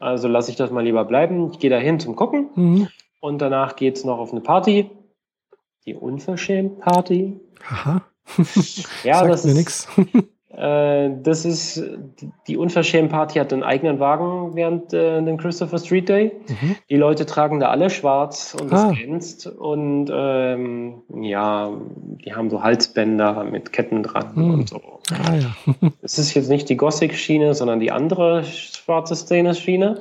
Also 0.00 0.26
lasse 0.28 0.50
ich 0.50 0.56
das 0.56 0.70
mal 0.70 0.82
lieber 0.84 1.04
bleiben. 1.04 1.50
Ich 1.52 1.58
gehe 1.60 1.70
dahin 1.70 2.00
zum 2.00 2.16
Gucken 2.16 2.50
mhm. 2.56 2.88
und 3.20 3.40
danach 3.40 3.76
geht's 3.76 4.04
noch 4.04 4.18
auf 4.18 4.32
eine 4.32 4.40
Party. 4.40 4.90
Die 5.86 5.94
Unverschämt-Party. 5.94 7.38
Aha. 7.70 8.02
Ja, 9.04 9.14
Sagt 9.20 9.30
das 9.30 9.44
mir 9.44 9.52
ist, 9.52 9.56
nichts. 9.56 9.88
Äh, 10.58 11.10
das 11.22 11.44
ist, 11.44 11.80
die 12.48 12.56
Unverschämt 12.56 13.12
Party 13.12 13.38
hat 13.38 13.52
einen 13.52 13.62
eigenen 13.62 14.00
Wagen 14.00 14.56
während 14.56 14.92
äh, 14.92 15.22
dem 15.22 15.36
Christopher 15.36 15.78
Street 15.78 16.08
Day. 16.08 16.32
Mhm. 16.48 16.76
Die 16.90 16.96
Leute 16.96 17.26
tragen 17.26 17.60
da 17.60 17.68
alle 17.68 17.90
schwarz 17.90 18.56
und 18.60 18.72
ah. 18.72 18.90
glänzt. 18.90 19.46
Und 19.46 20.10
ähm, 20.12 21.02
ja, 21.22 21.70
die 22.24 22.34
haben 22.34 22.50
so 22.50 22.62
Halsbänder 22.62 23.44
mit 23.44 23.72
Ketten 23.72 24.02
dran 24.02 24.32
mhm. 24.34 24.54
und 24.54 24.68
so. 24.68 24.80
Ah, 25.12 25.34
ja. 25.34 25.90
es 26.02 26.18
ist 26.18 26.34
jetzt 26.34 26.48
nicht 26.48 26.68
die 26.68 26.76
Gothic-Schiene, 26.76 27.54
sondern 27.54 27.78
die 27.78 27.92
andere 27.92 28.42
schwarze 28.42 29.14
Szene-Schiene. 29.14 30.00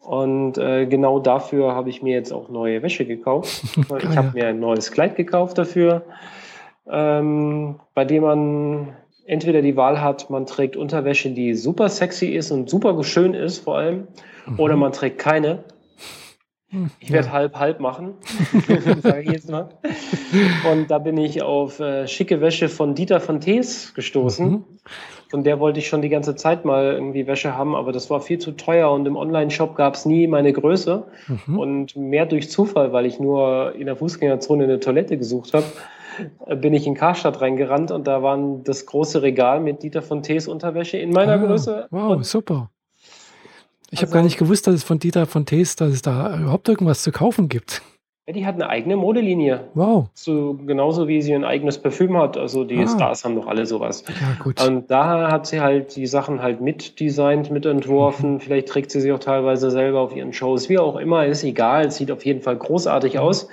Und 0.00 0.58
äh, 0.58 0.84
genau 0.86 1.20
dafür 1.20 1.74
habe 1.74 1.88
ich 1.88 2.02
mir 2.02 2.12
jetzt 2.12 2.32
auch 2.32 2.50
neue 2.50 2.82
Wäsche 2.82 3.06
gekauft. 3.06 3.62
ich 3.76 4.16
habe 4.16 4.32
mir 4.34 4.48
ein 4.48 4.60
neues 4.60 4.92
Kleid 4.92 5.16
gekauft 5.16 5.56
dafür, 5.56 6.02
ähm, 6.90 7.80
bei 7.94 8.04
dem 8.04 8.24
man 8.24 8.88
entweder 9.30 9.62
die 9.62 9.76
Wahl 9.76 10.00
hat, 10.00 10.28
man 10.28 10.44
trägt 10.44 10.76
Unterwäsche, 10.76 11.30
die 11.30 11.54
super 11.54 11.88
sexy 11.88 12.26
ist 12.26 12.50
und 12.50 12.68
super 12.68 13.02
schön 13.04 13.32
ist 13.34 13.58
vor 13.58 13.78
allem, 13.78 14.08
mhm. 14.46 14.58
oder 14.58 14.76
man 14.76 14.92
trägt 14.92 15.18
keine. 15.18 15.64
Hm, 16.70 16.90
ich 16.98 17.12
werde 17.12 17.28
ja. 17.28 17.32
halb 17.32 17.56
halb 17.56 17.80
machen, 17.80 18.14
sage 19.02 19.22
ich 19.22 19.30
jetzt 19.30 19.48
mal. 19.48 19.68
Und 20.70 20.90
da 20.90 20.98
bin 20.98 21.16
ich 21.16 21.42
auf 21.42 21.78
äh, 21.80 22.06
schicke 22.06 22.40
Wäsche 22.40 22.68
von 22.68 22.94
Dieter 22.94 23.20
von 23.20 23.40
Tees 23.40 23.94
gestoßen. 23.94 24.50
Mhm. 24.50 24.64
Von 25.28 25.44
der 25.44 25.60
wollte 25.60 25.78
ich 25.78 25.86
schon 25.86 26.02
die 26.02 26.08
ganze 26.08 26.34
Zeit 26.34 26.64
mal 26.64 26.92
irgendwie 26.92 27.28
Wäsche 27.28 27.56
haben, 27.56 27.76
aber 27.76 27.92
das 27.92 28.10
war 28.10 28.20
viel 28.20 28.38
zu 28.38 28.52
teuer 28.52 28.90
und 28.90 29.06
im 29.06 29.16
Online-Shop 29.16 29.76
gab 29.76 29.94
es 29.94 30.06
nie 30.06 30.26
meine 30.26 30.52
Größe. 30.52 31.04
Mhm. 31.46 31.58
Und 31.58 31.96
mehr 31.96 32.26
durch 32.26 32.50
Zufall, 32.50 32.92
weil 32.92 33.06
ich 33.06 33.20
nur 33.20 33.74
in 33.76 33.86
der 33.86 33.94
Fußgängerzone 33.94 34.64
eine 34.64 34.80
Toilette 34.80 35.16
gesucht 35.16 35.54
habe 35.54 35.66
bin 36.56 36.74
ich 36.74 36.86
in 36.86 36.94
Karstadt 36.94 37.40
reingerannt 37.40 37.90
und 37.90 38.06
da 38.06 38.22
war 38.22 38.38
das 38.64 38.86
große 38.86 39.22
Regal 39.22 39.60
mit 39.60 39.82
Dieter 39.82 40.02
von 40.02 40.22
Tees 40.22 40.48
Unterwäsche 40.48 40.98
in 40.98 41.10
meiner 41.10 41.34
ah, 41.34 41.36
Größe. 41.38 41.86
Wow, 41.90 42.16
und 42.16 42.26
super. 42.26 42.70
Ich 43.90 44.00
also, 44.00 44.10
habe 44.10 44.14
gar 44.18 44.22
nicht 44.22 44.38
gewusst, 44.38 44.66
dass 44.66 44.74
es 44.74 44.84
von 44.84 44.98
Dieter 44.98 45.26
von 45.26 45.46
Tees, 45.46 45.76
dass 45.76 45.90
es 45.90 46.02
da 46.02 46.38
überhaupt 46.38 46.68
irgendwas 46.68 47.02
zu 47.02 47.10
kaufen 47.12 47.48
gibt. 47.48 47.82
Ja, 48.30 48.34
die 48.34 48.46
hat 48.46 48.54
eine 48.54 48.68
eigene 48.68 48.96
Modelinie. 48.96 49.64
Wow. 49.74 50.08
So, 50.14 50.54
genauso 50.54 51.08
wie 51.08 51.20
sie 51.20 51.34
ein 51.34 51.44
eigenes 51.44 51.78
Parfüm 51.78 52.16
hat. 52.16 52.36
Also 52.36 52.62
die 52.62 52.78
ah. 52.78 52.86
Stars 52.86 53.24
haben 53.24 53.34
doch 53.34 53.48
alle 53.48 53.66
sowas. 53.66 54.04
Ja, 54.06 54.40
gut. 54.40 54.64
Und 54.64 54.88
da 54.88 55.32
hat 55.32 55.48
sie 55.48 55.60
halt 55.60 55.96
die 55.96 56.06
Sachen 56.06 56.40
halt 56.40 56.60
mitdesignt, 56.60 57.50
mitentworfen. 57.50 58.34
Mhm. 58.34 58.40
Vielleicht 58.40 58.68
trägt 58.68 58.92
sie 58.92 59.00
sie 59.00 59.10
auch 59.10 59.18
teilweise 59.18 59.72
selber 59.72 60.00
auf 60.00 60.14
ihren 60.14 60.32
Shows. 60.32 60.68
Wie 60.68 60.78
auch 60.78 60.94
immer, 60.94 61.26
ist 61.26 61.42
egal. 61.42 61.86
Es 61.86 61.96
sieht 61.96 62.12
auf 62.12 62.24
jeden 62.24 62.40
Fall 62.40 62.56
großartig 62.56 63.14
mhm. 63.14 63.20
aus. 63.20 63.48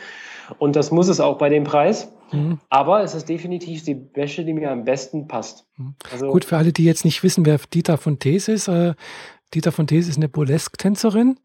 Und 0.59 0.75
das 0.75 0.91
muss 0.91 1.07
es 1.07 1.19
auch 1.19 1.39
bei 1.39 1.49
dem 1.49 1.63
Preis. 1.63 2.13
Mhm. 2.31 2.59
Aber 2.69 3.01
es 3.03 3.15
ist 3.15 3.29
definitiv 3.29 3.83
die 3.83 4.09
Wäsche, 4.13 4.43
die 4.43 4.53
mir 4.53 4.71
am 4.71 4.83
besten 4.83 5.27
passt. 5.27 5.65
Mhm. 5.77 5.95
Also, 6.11 6.29
Gut, 6.31 6.45
für 6.45 6.57
alle, 6.57 6.73
die 6.73 6.83
jetzt 6.83 7.05
nicht 7.05 7.23
wissen, 7.23 7.45
wer 7.45 7.57
Dieter 7.57 7.97
von 7.97 8.19
Thees 8.19 8.47
ist. 8.47 8.67
Äh, 8.67 8.93
Dieter 9.53 9.71
von 9.71 9.87
Thees 9.87 10.07
ist 10.07 10.17
eine 10.17 10.29
Burlesque-Tänzerin, 10.29 11.39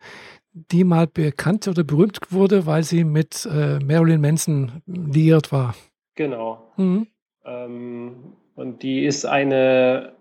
die 0.52 0.84
mal 0.84 1.06
bekannt 1.06 1.68
oder 1.68 1.84
berühmt 1.84 2.18
wurde, 2.30 2.66
weil 2.66 2.82
sie 2.82 3.04
mit 3.04 3.46
äh, 3.50 3.78
Marilyn 3.78 4.20
Manson 4.20 4.82
liiert 4.86 5.52
war. 5.52 5.74
Genau. 6.14 6.72
Mhm. 6.76 7.06
Ähm, 7.44 8.16
und 8.54 8.82
die 8.82 9.04
ist 9.04 9.24
eine 9.24 10.12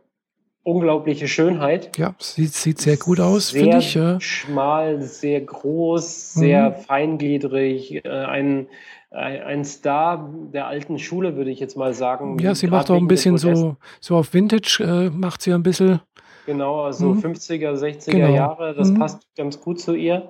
unglaubliche 0.64 1.28
Schönheit. 1.28 1.98
Ja, 1.98 2.16
sieht, 2.20 2.54
sieht 2.54 2.80
sehr 2.80 2.98
gut 2.98 3.20
aus, 3.20 3.52
finde 3.52 3.80
ich. 3.80 3.94
Sehr 3.94 4.22
schmal, 4.22 5.02
sehr 5.02 5.42
groß, 5.42 6.34
sehr 6.34 6.70
mhm. 6.70 6.76
feingliedrig, 6.76 8.06
äh, 8.06 8.10
ein 8.10 8.68
ein 9.12 9.66
Star 9.66 10.30
der 10.54 10.68
alten 10.68 10.98
Schule, 10.98 11.36
würde 11.36 11.52
ich 11.52 11.60
jetzt 11.60 11.76
mal 11.76 11.94
sagen. 11.94 12.40
Ja, 12.40 12.56
sie 12.56 12.68
macht 12.68 12.90
auch 12.90 12.98
ein 12.98 13.08
bisschen 13.08 13.38
so, 13.38 13.76
so 14.00 14.16
auf 14.16 14.34
Vintage, 14.34 14.80
äh, 14.82 15.10
macht 15.10 15.42
sie 15.42 15.52
ein 15.54 15.64
bisschen. 15.64 16.00
Genau, 16.46 16.84
also 16.84 17.10
mhm. 17.10 17.20
50er, 17.20 17.74
60er 17.74 18.12
genau. 18.12 18.34
Jahre, 18.34 18.74
das 18.74 18.90
mhm. 18.90 19.00
passt 19.00 19.28
ganz 19.36 19.60
gut 19.60 19.80
zu 19.80 19.94
ihr. 19.96 20.30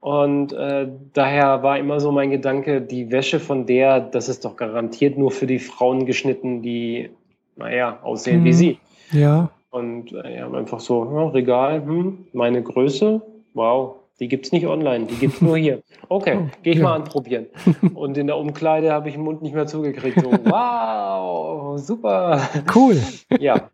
Und 0.00 0.52
äh, 0.52 0.88
daher 1.12 1.62
war 1.62 1.78
immer 1.78 2.00
so 2.00 2.10
mein 2.10 2.30
Gedanke, 2.30 2.82
die 2.82 3.12
Wäsche 3.12 3.38
von 3.38 3.66
der, 3.66 4.00
das 4.00 4.28
ist 4.28 4.44
doch 4.44 4.56
garantiert 4.56 5.16
nur 5.16 5.30
für 5.30 5.46
die 5.46 5.60
Frauen 5.60 6.06
geschnitten, 6.06 6.60
die, 6.60 7.10
naja, 7.54 8.00
aussehen 8.02 8.40
mhm. 8.40 8.44
wie 8.44 8.52
sie. 8.52 8.78
Ja. 9.12 9.50
Und 9.70 10.12
äh, 10.12 10.38
ja, 10.38 10.50
einfach 10.50 10.80
so, 10.80 11.04
ja, 11.04 11.28
Regal, 11.28 11.84
hm, 11.84 12.26
meine 12.32 12.62
Größe, 12.62 13.22
wow, 13.54 13.94
die 14.22 14.28
gibt 14.28 14.46
es 14.46 14.52
nicht 14.52 14.68
online, 14.68 15.06
die 15.06 15.16
gibt 15.16 15.34
es 15.34 15.40
nur 15.42 15.56
hier. 15.56 15.82
Okay, 16.08 16.38
oh, 16.40 16.48
gehe 16.62 16.74
ich 16.74 16.78
ja. 16.78 16.84
mal 16.84 16.94
anprobieren. 16.94 17.46
Und 17.94 18.16
in 18.16 18.28
der 18.28 18.36
Umkleide 18.36 18.92
habe 18.92 19.08
ich 19.08 19.16
den 19.16 19.24
Mund 19.24 19.42
nicht 19.42 19.52
mehr 19.52 19.66
zugekriegt. 19.66 20.20
So, 20.20 20.30
wow, 20.44 21.76
super. 21.76 22.40
Cool. 22.72 23.02
Ja, 23.40 23.68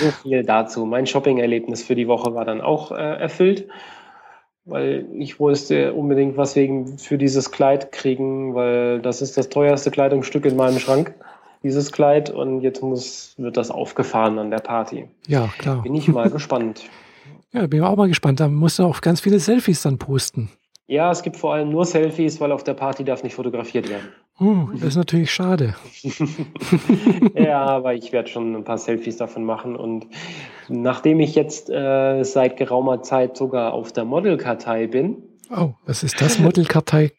so 0.00 0.10
viel 0.22 0.42
dazu. 0.42 0.86
Mein 0.86 1.06
Shopping-Erlebnis 1.06 1.82
für 1.82 1.94
die 1.94 2.08
Woche 2.08 2.34
war 2.34 2.46
dann 2.46 2.62
auch 2.62 2.92
äh, 2.92 2.94
erfüllt, 2.94 3.68
weil 4.64 5.06
ich 5.12 5.38
wollte 5.38 5.92
unbedingt 5.92 6.38
was 6.38 6.56
wegen 6.56 6.96
für 6.96 7.18
dieses 7.18 7.50
Kleid 7.50 7.92
kriegen, 7.92 8.54
weil 8.54 9.02
das 9.02 9.20
ist 9.20 9.36
das 9.36 9.50
teuerste 9.50 9.90
Kleidungsstück 9.90 10.46
in 10.46 10.56
meinem 10.56 10.78
Schrank 10.78 11.14
dieses 11.62 11.92
Kleid 11.92 12.30
und 12.30 12.62
jetzt 12.62 12.82
muss, 12.82 13.34
wird 13.36 13.58
das 13.58 13.70
aufgefahren 13.70 14.38
an 14.38 14.50
der 14.50 14.60
Party. 14.60 15.08
Ja, 15.26 15.50
klar. 15.58 15.82
Bin 15.82 15.94
ich 15.94 16.08
mal 16.08 16.30
gespannt. 16.30 16.84
Ja, 17.54 17.68
bin 17.68 17.80
ich 17.80 17.86
auch 17.86 17.96
mal 17.96 18.08
gespannt. 18.08 18.40
Da 18.40 18.48
musst 18.48 18.80
du 18.80 18.82
auch 18.82 19.00
ganz 19.00 19.20
viele 19.20 19.38
Selfies 19.38 19.82
dann 19.82 19.96
posten. 19.96 20.50
Ja, 20.88 21.10
es 21.10 21.22
gibt 21.22 21.36
vor 21.36 21.54
allem 21.54 21.70
nur 21.70 21.86
Selfies, 21.86 22.40
weil 22.40 22.52
auf 22.52 22.64
der 22.64 22.74
Party 22.74 23.04
darf 23.04 23.22
nicht 23.22 23.34
fotografiert 23.34 23.88
werden. 23.88 24.08
Uh, 24.40 24.68
das 24.72 24.88
ist 24.90 24.96
natürlich 24.96 25.32
schade. 25.32 25.76
ja, 27.34 27.64
aber 27.64 27.94
ich 27.94 28.12
werde 28.12 28.28
schon 28.28 28.56
ein 28.56 28.64
paar 28.64 28.76
Selfies 28.76 29.16
davon 29.16 29.44
machen. 29.44 29.76
Und 29.76 30.08
nachdem 30.68 31.20
ich 31.20 31.36
jetzt 31.36 31.70
äh, 31.70 32.24
seit 32.24 32.56
geraumer 32.56 33.02
Zeit 33.02 33.36
sogar 33.36 33.72
auf 33.72 33.92
der 33.92 34.04
Modelkartei 34.04 34.88
bin. 34.88 35.22
Oh, 35.56 35.70
was 35.86 36.02
ist 36.02 36.20
das, 36.20 36.40
Modelkartei? 36.40 37.12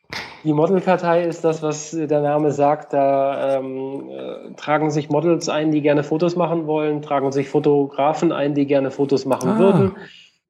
Die 0.44 0.52
Modelkartei 0.52 1.24
ist 1.24 1.46
das, 1.46 1.64
was 1.64 1.92
der 1.92 2.22
Name 2.22 2.52
sagt. 2.52 2.92
Da 2.92 3.58
ähm, 3.58 4.10
äh, 4.10 4.54
tragen 4.58 4.92
sich 4.92 5.10
Models 5.10 5.48
ein, 5.48 5.72
die 5.72 5.82
gerne 5.82 6.04
Fotos 6.04 6.36
machen 6.36 6.68
wollen, 6.68 7.02
tragen 7.02 7.32
sich 7.32 7.48
Fotografen 7.48 8.34
ein, 8.34 8.54
die 8.54 8.66
gerne 8.66 8.92
Fotos 8.92 9.26
machen 9.26 9.52
ah. 9.52 9.58
würden 9.58 9.96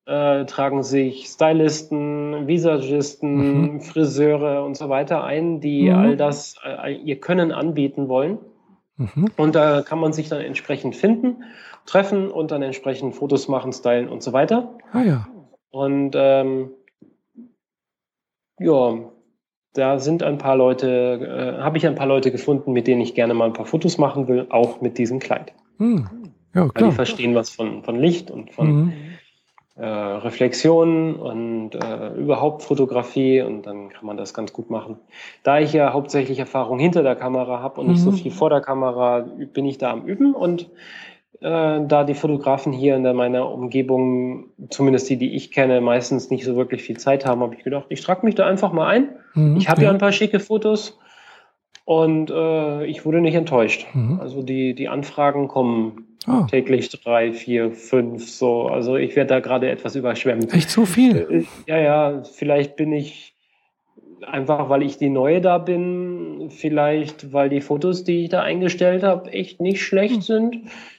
äh, 0.06 0.46
tragen 0.46 0.84
sich 0.84 1.26
Stylisten, 1.28 2.48
Visagisten, 2.48 3.74
mhm. 3.74 3.82
Friseure 3.82 4.64
und 4.64 4.78
so 4.78 4.90
weiter 4.90 5.24
ein, 5.24 5.60
die 5.62 5.90
mhm. 5.90 5.96
all 5.96 6.18
das, 6.18 6.56
äh, 6.64 6.94
ihr 6.94 7.20
Können 7.20 7.52
anbieten 7.52 8.08
wollen. 8.08 8.38
Mhm. 8.98 9.32
Und 9.36 9.56
da 9.56 9.82
kann 9.82 10.00
man 10.00 10.14
sich 10.14 10.30
dann 10.30 10.42
entsprechend 10.42 10.96
finden, 10.96 11.44
treffen 11.86 12.30
und 12.30 12.52
dann 12.52 12.62
entsprechend 12.62 13.16
Fotos 13.16 13.48
machen, 13.48 13.74
stylen 13.74 14.08
und 14.08 14.24
so 14.24 14.32
weiter. 14.32 14.78
Ah 14.94 15.02
ja. 15.02 15.28
Und 15.72 16.16
ähm, 16.16 16.70
ja, 18.60 18.94
da 19.74 20.00
sind 20.00 20.24
ein 20.24 20.38
paar 20.38 20.56
Leute, 20.56 21.58
äh, 21.58 21.62
habe 21.62 21.78
ich 21.78 21.86
ein 21.86 21.96
paar 21.96 22.08
Leute 22.08 22.32
gefunden, 22.32 22.72
mit 22.72 22.88
denen 22.88 23.02
ich 23.02 23.16
gerne 23.16 23.34
mal 23.34 23.46
ein 23.46 23.54
paar 23.54 23.66
Fotos 23.66 23.98
machen 23.98 24.28
will, 24.28 24.46
auch 24.50 24.80
mit 24.80 24.98
diesem 24.98 25.20
Kleid. 25.20 25.54
Mhm. 25.80 26.08
Ja, 26.54 26.70
klar. 26.70 26.72
Weil 26.76 26.90
die 26.90 26.96
verstehen 26.96 27.36
was 27.36 27.50
von, 27.50 27.84
von 27.84 28.00
Licht 28.00 28.32
und 28.32 28.54
von 28.54 28.86
mhm 28.86 28.94
äh, 29.78 29.86
Reflexion 29.86 31.16
und 31.16 31.72
äh, 31.76 32.14
überhaupt 32.14 32.64
Fotografie 32.64 33.42
und 33.42 33.64
dann 33.64 33.90
kann 33.90 34.06
man 34.06 34.16
das 34.16 34.34
ganz 34.34 34.54
gut 34.54 34.70
machen. 34.70 34.98
Da 35.44 35.60
ich 35.60 35.74
ja 35.74 35.92
hauptsächlich 35.92 36.40
Erfahrung 36.40 36.80
hinter 36.80 37.04
der 37.04 37.16
Kamera 37.16 37.60
habe 37.60 37.82
und 37.82 37.88
mhm. 37.88 37.94
nicht 37.94 38.02
so 38.02 38.12
mhm. 38.12 38.16
viel 38.16 38.32
vor 38.32 38.50
der 38.50 38.62
Kamera, 38.62 39.28
bin 39.54 39.66
ich 39.66 39.78
da 39.78 39.92
am 39.92 40.06
Üben 40.06 40.34
und 40.34 40.70
äh, 41.42 41.82
da 41.86 42.04
die 42.06 42.14
Fotografen 42.14 42.72
hier 42.72 42.96
in 42.96 43.04
meiner 43.16 43.52
Umgebung, 43.52 44.46
zumindest 44.70 45.10
die, 45.10 45.18
die 45.18 45.36
ich 45.36 45.52
kenne, 45.52 45.82
meistens 45.82 46.30
nicht 46.30 46.46
so 46.46 46.56
wirklich 46.56 46.82
viel 46.82 46.98
Zeit 46.98 47.26
haben, 47.26 47.42
habe 47.42 47.56
ich 47.56 47.64
gedacht, 47.64 47.88
ich 47.90 48.02
trage 48.02 48.26
mich 48.26 48.36
da 48.36 48.46
einfach 48.46 48.72
mal 48.72 48.88
ein. 48.88 49.10
Mhm, 49.34 49.58
ich 49.58 49.68
habe 49.68 49.82
ja. 49.82 49.88
ja 49.88 49.92
ein 49.94 50.00
paar 50.00 50.14
schicke 50.14 50.40
Fotos 50.40 50.98
und 51.84 52.32
äh, 52.32 52.86
ich 52.86 53.06
wurde 53.06 53.20
nicht 53.20 53.36
enttäuscht. 53.36 53.86
Mhm. 53.94 54.22
Also 54.22 54.42
die, 54.42 54.74
die 54.74 54.88
Anfragen 54.88 55.50
kommen 55.50 56.15
Oh. 56.28 56.46
Täglich 56.50 56.90
drei, 56.90 57.34
vier, 57.34 57.72
fünf, 57.72 58.30
so. 58.30 58.68
Also 58.68 58.96
ich 58.96 59.16
werde 59.16 59.30
da 59.36 59.40
gerade 59.40 59.70
etwas 59.70 59.96
überschwemmt. 59.96 60.54
Echt 60.54 60.70
so 60.70 60.86
viel? 60.86 61.46
Äh, 61.68 61.72
ja, 61.72 61.78
ja, 61.78 62.24
vielleicht 62.24 62.76
bin 62.76 62.94
ich 62.94 63.36
einfach, 64.26 64.70
weil 64.70 64.82
ich 64.82 64.98
die 64.98 65.10
Neue 65.10 65.42
da 65.42 65.58
bin, 65.58 66.50
vielleicht, 66.50 67.32
weil 67.34 67.50
die 67.50 67.62
Fotos, 67.62 68.04
die 68.04 68.24
ich 68.24 68.30
da 68.30 68.42
eingestellt 68.42 69.04
habe, 69.04 69.32
echt 69.32 69.62
nicht 69.62 69.84
schlecht 69.84 70.16
hm. 70.16 70.22
sind. 70.22 70.58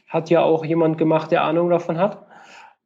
Hat 0.09 0.31
ja 0.31 0.43
auch 0.43 0.65
jemand 0.65 0.99
gemacht, 0.99 1.33
der 1.33 1.43
Ahnung 1.43 1.71
davon 1.71 1.99
hat. 1.99 2.27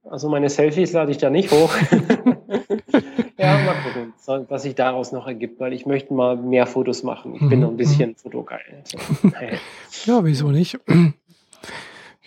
Also 0.08 0.30
meine 0.30 0.48
Selfies 0.48 0.92
lade 0.92 1.10
ich 1.10 1.18
da 1.18 1.28
nicht 1.28 1.50
hoch. 1.50 1.74
ja, 3.38 3.58
mal 3.58 3.74
gucken, 3.84 4.46
was 4.48 4.62
sich 4.62 4.74
daraus 4.74 5.12
noch 5.12 5.26
ergibt, 5.26 5.60
weil 5.60 5.74
ich 5.74 5.84
möchte 5.84 6.14
mal 6.14 6.36
mehr 6.36 6.66
Fotos 6.66 7.02
machen. 7.02 7.34
Ich 7.34 7.40
bin 7.40 7.58
mhm. 7.58 7.60
noch 7.60 7.70
ein 7.70 7.76
bisschen 7.76 8.10
mhm. 8.10 8.16
fotogeil. 8.16 8.82
Also, 9.22 10.12
ja, 10.12 10.24
wieso 10.24 10.50
nicht? 10.50 10.78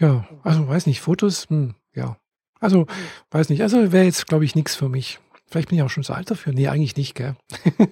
Ja, 0.04 0.26
also 0.44 0.68
weiß 0.68 0.86
nicht, 0.86 1.00
Fotos, 1.00 1.48
hm, 1.50 1.76
ja. 1.96 2.18
Also, 2.60 2.88
weiß 3.32 3.48
nicht, 3.50 3.62
also 3.62 3.94
wäre 3.94 4.04
jetzt, 4.04 4.28
glaube 4.28 4.44
ich, 4.44 4.54
nichts 4.54 4.76
für 4.76 4.90
mich. 4.90 5.20
Vielleicht 5.46 5.70
bin 5.70 5.78
ich 5.78 5.84
auch 5.84 5.90
schon 5.90 6.04
zu 6.04 6.14
alt 6.14 6.30
dafür. 6.30 6.52
Nee, 6.52 6.68
eigentlich 6.68 6.98
nicht, 6.98 7.16
gell? 7.16 7.36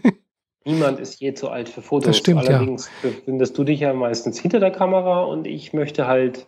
Niemand 0.66 1.00
ist 1.00 1.22
je 1.22 1.34
zu 1.34 1.50
alt 1.50 1.70
für 1.70 1.82
Fotos. 1.82 2.08
Das 2.08 2.18
stimmt, 2.18 2.48
Allerdings 2.48 2.90
ja. 3.02 3.10
befindest 3.10 3.58
du 3.58 3.64
dich 3.64 3.80
ja 3.80 3.94
meistens 3.94 4.40
hinter 4.40 4.60
der 4.60 4.72
Kamera 4.72 5.24
und 5.24 5.48
ich 5.48 5.72
möchte 5.72 6.06
halt 6.06 6.48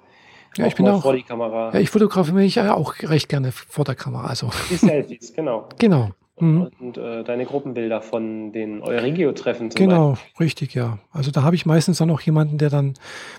Ja, 0.57 0.68
ich 0.68 0.76
bin 0.76 0.88
auch 0.88 1.02
vor 1.02 1.15
die 1.15 1.23
Kamera. 1.23 1.72
Ja, 1.73 1.80
ich 1.80 1.90
fotografiere 1.90 2.35
mich 2.35 2.56
ja 2.56 2.73
auch 2.73 2.95
recht 3.02 3.30
gerne 3.30 3.53
vor 3.53 3.85
der 3.85 3.95
Kamera. 3.95 4.27
Also. 4.27 4.49
Die 4.69 4.76
Selfies, 4.76 5.34
genau. 5.34 5.69
Genau. 5.80 6.10
Mhm. 6.39 6.69
Und 6.80 6.97
äh, 6.97 7.23
deine 7.23 7.45
Gruppenbilder 7.45 8.01
von 8.01 8.51
den 8.51 8.81
Euregio-Treffen. 8.81 9.69
Genau, 9.69 10.11
Beispiel. 10.11 10.45
richtig, 10.45 10.73
ja. 10.73 10.97
Also 11.11 11.30
da 11.30 11.43
habe 11.43 11.55
ich 11.55 11.65
meistens 11.65 11.99
dann 11.99 12.10
auch 12.10 12.22
jemanden, 12.22 12.57
der 12.57 12.69
dann 12.69 12.95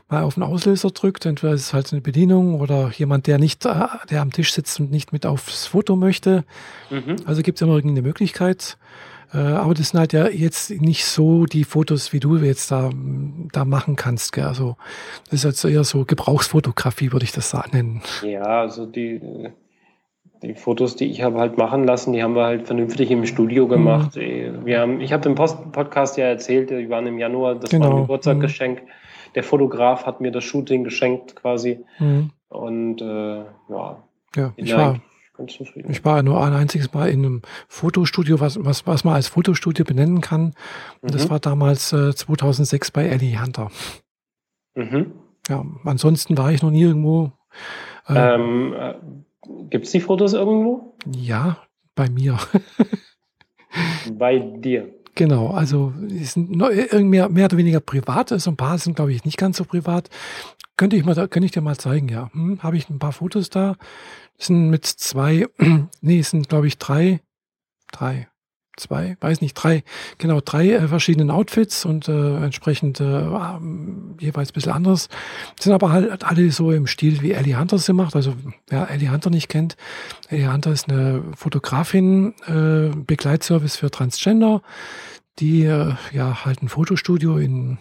mal 0.09 0.23
auf 0.23 0.35
den 0.35 0.45
Auslöser 0.45 0.91
drückt. 0.91 1.27
Entweder 1.27 1.55
ist 1.55 1.63
es 1.63 1.75
halt 1.75 1.93
eine 1.93 2.01
Bedienung 2.01 2.61
oder 2.61 2.91
jemand, 2.97 3.27
der 3.27 3.39
nicht, 3.39 3.67
äh, 3.67 3.87
der 4.11 4.23
am 4.23 4.33
Tisch 4.33 4.53
sitzt 4.53 4.79
und 4.79 4.91
nicht 4.91 5.13
mit 5.13 5.27
aufs 5.27 5.67
Foto 5.67 5.97
möchte. 5.97 6.45
Mhm. 6.91 7.17
Also 7.27 7.43
gibt 7.43 7.59
es 7.59 7.63
immer 7.63 7.75
irgendeine 7.75 8.07
Möglichkeit. 8.07 8.79
Äh, 9.33 9.39
aber 9.39 9.75
das 9.75 9.89
sind 9.89 9.99
halt 9.99 10.13
ja 10.13 10.29
jetzt 10.29 10.71
nicht 10.71 11.05
so 11.05 11.47
die 11.47 11.65
Fotos, 11.65 12.13
wie 12.13 12.21
du 12.21 12.37
jetzt 12.37 12.71
da, 12.71 12.91
da 13.53 13.65
machen 13.65 13.97
kannst. 13.97 14.33
Gell? 14.33 14.45
Also 14.45 14.77
das 15.25 15.41
ist 15.41 15.45
jetzt 15.45 15.65
eher 15.65 15.83
so 15.83 16.05
Gebrauchsfotografie, 16.05 17.11
würde 17.11 17.25
ich 17.25 17.33
das 17.33 17.53
nennen. 17.73 18.03
Ja, 18.23 18.61
also 18.61 18.87
die 18.87 19.21
die 20.43 20.55
Fotos, 20.55 20.97
die 20.97 21.07
ich 21.07 21.23
habe 21.23 21.39
halt 21.39 21.57
machen 21.57 21.85
lassen, 21.85 22.13
die 22.13 22.23
haben 22.23 22.35
wir 22.35 22.45
halt 22.45 22.67
vernünftig 22.67 23.11
im 23.11 23.25
Studio 23.27 23.67
gemacht. 23.67 24.17
Mhm. 24.17 24.65
Wir 24.65 24.81
haben, 24.81 25.01
ich 25.01 25.13
habe 25.13 25.29
im 25.29 25.35
Post 25.35 25.73
Podcast 25.73 26.17
ja 26.17 26.27
erzählt, 26.27 26.71
die 26.71 26.91
waren 26.91 27.07
im 27.07 27.19
Januar, 27.19 27.55
das 27.55 27.71
genau. 27.71 27.85
war 27.85 27.91
ein 27.91 27.95
genau. 27.95 28.03
Geburtstagsgeschenk. 28.03 28.83
Mhm. 28.83 28.89
Der 29.35 29.43
Fotograf 29.43 30.07
hat 30.07 30.21
mir 30.21 30.31
das 30.31 30.45
Shooting 30.45 30.85
geschenkt 30.85 31.37
quasi. 31.37 31.85
Mhm. 31.99 32.31
Und 32.49 33.01
äh, 33.01 33.39
ja, 33.69 34.03
ja 34.37 34.53
ich 34.57 34.77
war, 34.77 35.01
ich 35.89 36.05
war 36.05 36.23
nur 36.23 36.45
ein 36.45 36.53
einziges 36.53 36.93
Mal 36.93 37.09
in 37.09 37.25
einem 37.25 37.43
Fotostudio, 37.67 38.39
was, 38.39 38.63
was, 38.65 38.87
was 38.87 39.03
man 39.03 39.15
als 39.15 39.29
Fotostudio 39.29 39.85
benennen 39.85 40.21
kann. 40.21 40.55
Und 41.01 41.15
das 41.15 41.27
mhm. 41.27 41.31
war 41.31 41.41
damals 41.41 41.93
äh, 41.93 42.15
2006 42.15 42.93
bei 42.93 43.07
Ellie 43.07 43.41
Hunter. 43.41 43.71
Mhm. 44.75 45.13
Ja, 45.49 45.65
ansonsten 45.85 46.39
war 46.39 46.53
ich 46.53 46.63
noch 46.63 46.71
nie 46.71 46.83
irgendwo. 46.83 47.33
Äh, 48.09 48.35
ähm, 48.35 48.75
äh, 48.75 48.95
Gibt 49.71 49.87
es 49.87 49.93
die 49.93 50.01
Fotos 50.01 50.33
irgendwo? 50.33 50.95
Ja, 51.15 51.59
bei 51.95 52.09
mir. 52.09 52.39
bei 54.13 54.39
dir. 54.39 54.93
Genau, 55.15 55.51
also 55.51 55.93
sind 56.09 56.51
mehr, 56.51 57.29
mehr 57.29 57.45
oder 57.45 57.57
weniger 57.57 57.81
privat. 57.81 58.31
So 58.31 58.51
ein 58.51 58.57
paar 58.57 58.79
sind, 58.79 58.97
glaube 58.97 59.13
ich, 59.13 59.25
nicht 59.25 59.39
ganz 59.39 59.59
so 59.59 59.65
privat. 59.65 60.11
Könnte 60.77 60.97
ich, 60.97 61.05
mal, 61.05 61.15
könnte 61.29 61.45
ich 61.47 61.53
dir 61.53 61.61
mal 61.61 61.77
zeigen, 61.77 62.09
ja. 62.09 62.31
Hm, 62.33 62.63
Habe 62.63 62.77
ich 62.77 62.89
ein 62.89 62.99
paar 62.99 63.13
Fotos 63.13 63.49
da. 63.49 63.77
Das 64.37 64.49
sind 64.49 64.71
mit 64.71 64.85
zwei, 64.85 65.47
nee, 66.01 66.19
es 66.19 66.31
sind, 66.31 66.49
glaube 66.49 66.67
ich, 66.67 66.79
drei, 66.79 67.21
drei, 67.93 68.29
zwei, 68.77 69.17
weiß 69.21 69.41
nicht, 69.41 69.55
drei, 69.55 69.85
genau, 70.19 70.41
drei 70.41 70.71
äh, 70.71 70.89
verschiedenen 70.89 71.31
Outfits 71.31 71.85
und 71.85 72.09
äh, 72.09 72.37
entsprechend 72.37 73.01
äh, 73.01 73.05
ähm, 73.05 74.17
jeweils 74.21 74.51
ein 74.51 74.55
bisschen 74.55 74.73
anders. 74.73 75.09
Sind 75.59 75.73
aber 75.73 75.93
halt 75.93 76.25
alle 76.25 76.51
so 76.51 76.71
im 76.73 76.87
Stil, 76.87 77.23
wie 77.23 77.33
Ellie 77.33 77.59
Hunter 77.59 77.79
sie 77.79 77.93
macht. 77.93 78.17
Also 78.17 78.35
wer 78.69 78.91
Ellie 78.91 79.11
Hunter 79.11 79.31
nicht 79.31 79.49
kennt, 79.49 79.77
Ellie 80.29 80.53
Hunter 80.53 80.73
ist 80.73 80.89
eine 80.89 81.23
Fotografin, 81.37 82.35
äh, 82.47 82.95
Begleitservice 82.95 83.77
für 83.77 83.91
Transgender, 83.91 84.63
die 85.39 85.65
äh, 85.65 85.95
ja 86.13 86.45
halt 86.45 86.63
ein 86.63 86.69
Fotostudio 86.69 87.39
in 87.39 87.79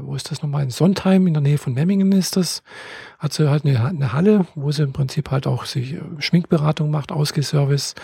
wo 0.00 0.14
ist 0.14 0.30
das 0.30 0.42
nochmal? 0.42 0.62
In 0.62 0.70
Sondheim, 0.70 1.26
in 1.26 1.34
der 1.34 1.42
Nähe 1.42 1.58
von 1.58 1.74
Memmingen 1.74 2.12
ist 2.12 2.36
das. 2.36 2.62
Hat 3.18 3.32
sie 3.32 3.50
halt 3.50 3.64
eine, 3.64 3.84
eine 3.84 4.12
Halle, 4.12 4.46
wo 4.54 4.70
sie 4.70 4.84
im 4.84 4.92
Prinzip 4.92 5.30
halt 5.30 5.46
auch 5.46 5.64
sich 5.64 5.94
äh, 5.94 6.00
Schminkberatung 6.18 6.90
macht, 6.90 7.10
Ausgeservice, 7.10 7.94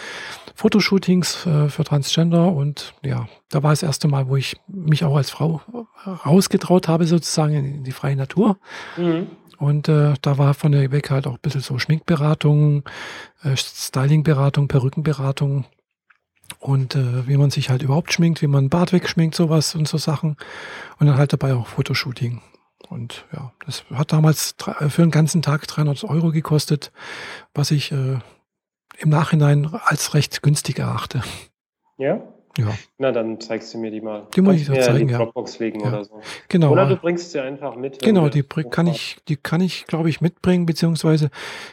Fotoshootings 0.55 1.47
äh, 1.47 1.69
für 1.69 1.85
Transgender 1.85 2.53
und 2.53 2.95
ja, 3.03 3.29
da 3.49 3.63
war 3.63 3.71
das 3.71 3.83
erste 3.83 4.09
Mal, 4.09 4.29
wo 4.29 4.37
ich 4.37 4.57
mich 4.67 5.05
auch 5.05 5.17
als 5.17 5.31
Frau 5.31 5.61
äh, 6.05 6.11
rausgetraut 6.11 6.89
habe, 6.89 7.07
sozusagen 7.07 7.55
in 7.55 7.85
die 7.85 7.93
freie 7.93 8.17
Natur. 8.17 8.59
Mhm. 8.97 9.29
Und 9.59 9.89
äh, 9.89 10.15
da 10.21 10.39
war 10.39 10.55
von 10.55 10.73
der 10.73 10.91
weg 10.91 11.11
halt 11.11 11.27
auch 11.27 11.35
ein 11.35 11.41
bisschen 11.43 11.61
so 11.61 11.79
Schminkberatung, 11.79 12.83
äh, 13.43 13.57
Stylingberatung, 13.57 14.69
Perückenberatung 14.69 15.65
und 16.59 16.95
äh, 16.95 17.27
wie 17.27 17.37
man 17.37 17.51
sich 17.51 17.71
halt 17.71 17.83
überhaupt 17.83 18.13
schminkt, 18.13 18.43
wie 18.43 18.47
man 18.47 18.69
Bart 18.69 18.93
wegschminkt, 18.93 19.35
sowas 19.35 19.75
und 19.75 19.89
so 19.89 19.99
Sachen. 19.99 20.37
Und 20.99 21.07
dann 21.07 21.17
halt 21.17 21.33
dabei 21.33 21.55
auch 21.55 21.67
Fotoshooting. 21.67 22.41
Und 22.89 23.25
ja, 23.33 23.53
das 23.65 23.85
hat 23.93 24.13
damals 24.13 24.55
äh, 24.67 24.89
für 24.89 25.03
einen 25.03 25.11
ganzen 25.11 25.43
Tag 25.43 25.67
300 25.67 26.05
Euro 26.05 26.31
gekostet, 26.31 26.93
was 27.55 27.71
ich 27.71 27.93
äh, 27.93 28.19
im 28.99 29.09
Nachhinein 29.09 29.71
als 29.85 30.15
recht 30.15 30.43
günstig 30.43 30.79
erachte. 30.79 31.23
Ja? 31.99 32.23
Ja. 32.57 32.73
Na, 32.99 33.11
dann 33.11 33.41
zeigst 33.41 33.75
du 33.75 33.79
mir 33.79 33.91
die 33.91 34.01
mal. 34.01 34.29
Die 34.35 34.41
muss 34.41 34.57
ich 34.57 34.67
dir 34.67 34.81
zeigen, 34.81 35.09
ja. 35.09 35.19
Dropbox 35.19 35.59
legen 35.59 35.81
ja. 35.81 35.89
oder 35.89 36.05
so. 36.05 36.21
Genau. 36.49 36.71
Oder 36.71 36.87
du 36.87 36.97
bringst 36.97 37.33
sie 37.33 37.41
einfach 37.41 37.75
mit. 37.75 38.01
Genau, 38.01 38.29
die 38.29 38.45
kann 38.45 38.87
ich, 38.87 39.17
die 39.29 39.37
kann 39.37 39.61
ich, 39.61 39.87
glaube 39.87 40.09
ich, 40.09 40.21
mitbringen, 40.21 40.65
beziehungsweise 40.65 41.31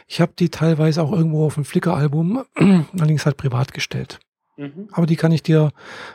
ich 0.08 0.20
habe 0.20 0.32
die 0.36 0.48
teilweise 0.48 1.02
auch 1.02 1.12
irgendwo 1.12 1.46
auf 1.46 1.54
dem 1.54 1.64
Flickr-Album, 1.64 2.44
allerdings 2.98 3.24
halt 3.26 3.36
privat 3.36 3.72
gestellt. 3.72 4.18
Mhm. 4.56 4.88
Aber 4.92 5.06
die 5.06 5.16
kann 5.16 5.32
ich 5.32 5.42
dir 5.42 5.72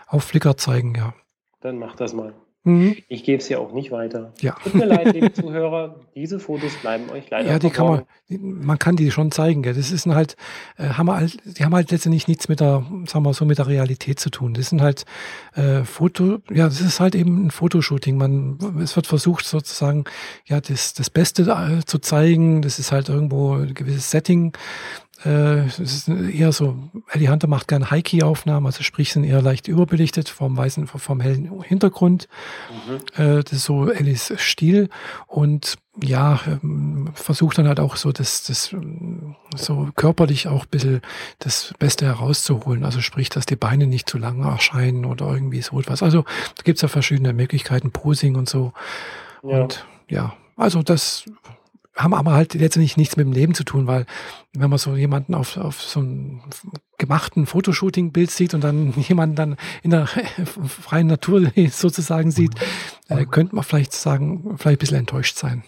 auf 0.08 0.24
Flickr 0.24 0.58
zeigen, 0.58 0.96
ja. 0.96 1.14
Dann 1.62 1.80
mach 1.80 1.96
das 1.96 2.14
mal. 2.14 2.34
Mhm. 2.68 2.98
Ich 3.08 3.24
gebe 3.24 3.42
es 3.42 3.48
ja 3.48 3.60
auch 3.60 3.72
nicht 3.72 3.92
weiter. 3.92 4.34
Ja. 4.42 4.58
Tut 4.62 4.76
mir 4.76 4.86
leid, 4.86 5.14
liebe 5.14 5.32
Zuhörer, 5.34 6.02
diese 6.16 6.38
Fotos 6.38 6.74
bleiben 6.82 7.10
euch 7.12 7.30
leider 7.30 7.50
Ja, 7.50 7.60
die 7.60 7.70
kann 7.70 7.88
man, 7.88 8.06
man 8.28 8.78
kann 8.78 8.98
die 8.98 9.10
schon 9.10 9.32
zeigen. 9.32 9.64
Gell. 9.64 9.74
Das 9.74 9.90
ist 9.90 10.06
halt, 10.06 10.36
äh, 10.78 10.90
haben 10.90 11.10
halt, 11.10 11.38
die 11.46 11.64
haben 11.64 11.74
halt 11.74 11.92
letztendlich 11.92 12.28
nichts 12.28 12.50
mit 12.50 12.60
der, 12.60 12.86
sagen 13.06 13.24
wir 13.24 13.34
so, 13.34 13.46
mit 13.46 13.58
der 13.58 13.68
Realität 13.68 14.20
zu 14.20 14.30
tun. 14.30 14.54
Das 14.54 14.68
sind 14.68 14.82
halt 14.82 15.06
äh, 15.56 15.86
Foto, 15.86 16.40
ja, 16.52 16.66
das 16.66 16.82
ist 16.82 17.00
halt 17.00 17.16
eben 17.16 17.46
ein 17.46 17.52
Fotoshooting. 17.52 18.18
Man, 18.18 18.58
es 18.84 18.98
wird 18.98 19.08
versucht 19.08 19.46
sozusagen, 19.46 20.04
ja, 20.46 20.60
das, 20.60 20.94
das 20.94 21.10
Beste 21.10 21.44
äh, 21.44 21.86
zu 21.86 22.00
zeigen. 22.00 22.62
Das 22.62 22.80
ist 22.80 22.92
halt 22.92 23.08
irgendwo 23.08 23.54
ein 23.54 23.76
gewisses 23.76 24.12
Setting 24.12 24.52
äh, 25.26 25.66
es 25.66 25.80
ist 25.80 26.08
eher 26.08 26.52
so, 26.52 26.78
Ellie 27.12 27.30
Hunter 27.30 27.48
macht 27.48 27.68
gerne 27.68 27.90
High-Key-Aufnahmen, 27.90 28.66
also 28.66 28.84
sprich 28.84 29.12
sind 29.12 29.24
eher 29.24 29.42
leicht 29.42 29.68
überbelichtet 29.68 30.30
vom 30.30 30.56
weißen, 30.56 30.88
vom 30.88 31.20
hellen 31.20 31.62
Hintergrund. 31.64 32.28
Mhm. 32.88 33.24
Äh, 33.24 33.44
das 33.44 33.54
ist 33.54 33.64
so 33.64 33.90
Ellis 33.90 34.34
Stil 34.38 34.90
und 35.28 35.76
ja, 36.04 36.40
ähm, 36.46 37.10
versucht 37.16 37.58
dann 37.58 37.68
halt 37.68 37.80
auch 37.80 37.96
so 37.96 38.12
das, 38.12 38.44
das 38.44 38.76
so 39.56 39.90
körperlich 39.96 40.48
auch 40.48 40.64
ein 40.66 40.70
bisschen 40.70 41.02
das 41.40 41.74
Beste 41.80 42.06
herauszuholen. 42.06 42.84
Also 42.84 43.02
sprich, 43.02 43.30
dass 43.30 43.48
die 43.48 43.56
Beine 43.56 43.88
nicht 43.88 44.08
zu 44.08 44.20
lang 44.20 44.44
erscheinen 44.44 45.06
oder 45.06 45.28
irgendwie 45.28 45.62
so 45.62 45.80
etwas. 45.80 46.04
Also 46.04 46.24
da 46.56 46.64
gibt's 46.64 46.84
ja 46.84 46.88
verschiedene 46.88 47.34
Möglichkeiten, 47.34 47.92
Posing 47.92 48.36
und 48.36 48.48
so. 48.48 48.74
Ja. 49.42 49.62
Und 49.62 49.86
ja, 50.08 50.34
also 50.56 50.84
das 50.84 51.26
haben 51.98 52.14
aber 52.14 52.34
halt 52.34 52.54
letztendlich 52.54 52.96
nichts 52.98 53.18
mit 53.18 53.26
dem 53.26 53.34
Leben 53.34 53.54
zu 53.54 53.64
tun, 53.64 53.88
weil 53.88 54.06
wenn 54.54 54.70
man 54.70 54.80
so 54.80 54.96
jemanden 54.96 55.34
auf, 55.34 55.58
auf 55.58 55.82
so 55.82 56.00
einem 56.00 56.42
gemachten 56.98 57.46
Fotoshooting-Bild 57.46 58.32
sieht 58.32 58.54
und 58.54 58.64
dann 58.64 58.92
jemanden 58.98 59.36
dann 59.36 59.58
in 59.84 59.92
der 59.92 60.08
freien 60.66 61.08
Natur 61.08 61.52
sozusagen 61.72 62.32
sieht, 62.32 62.54
äh, 63.10 63.26
könnte 63.26 63.56
man 63.56 63.64
vielleicht 63.64 63.94
sagen, 63.94 64.58
vielleicht 64.58 64.78
ein 64.78 64.80
bisschen 64.80 64.98
enttäuscht 64.98 65.38
sein. 65.38 65.64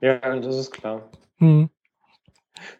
Ja, 0.00 0.18
das 0.18 0.56
ist 0.56 0.70
klar. 0.72 1.10
Mhm. 1.38 1.70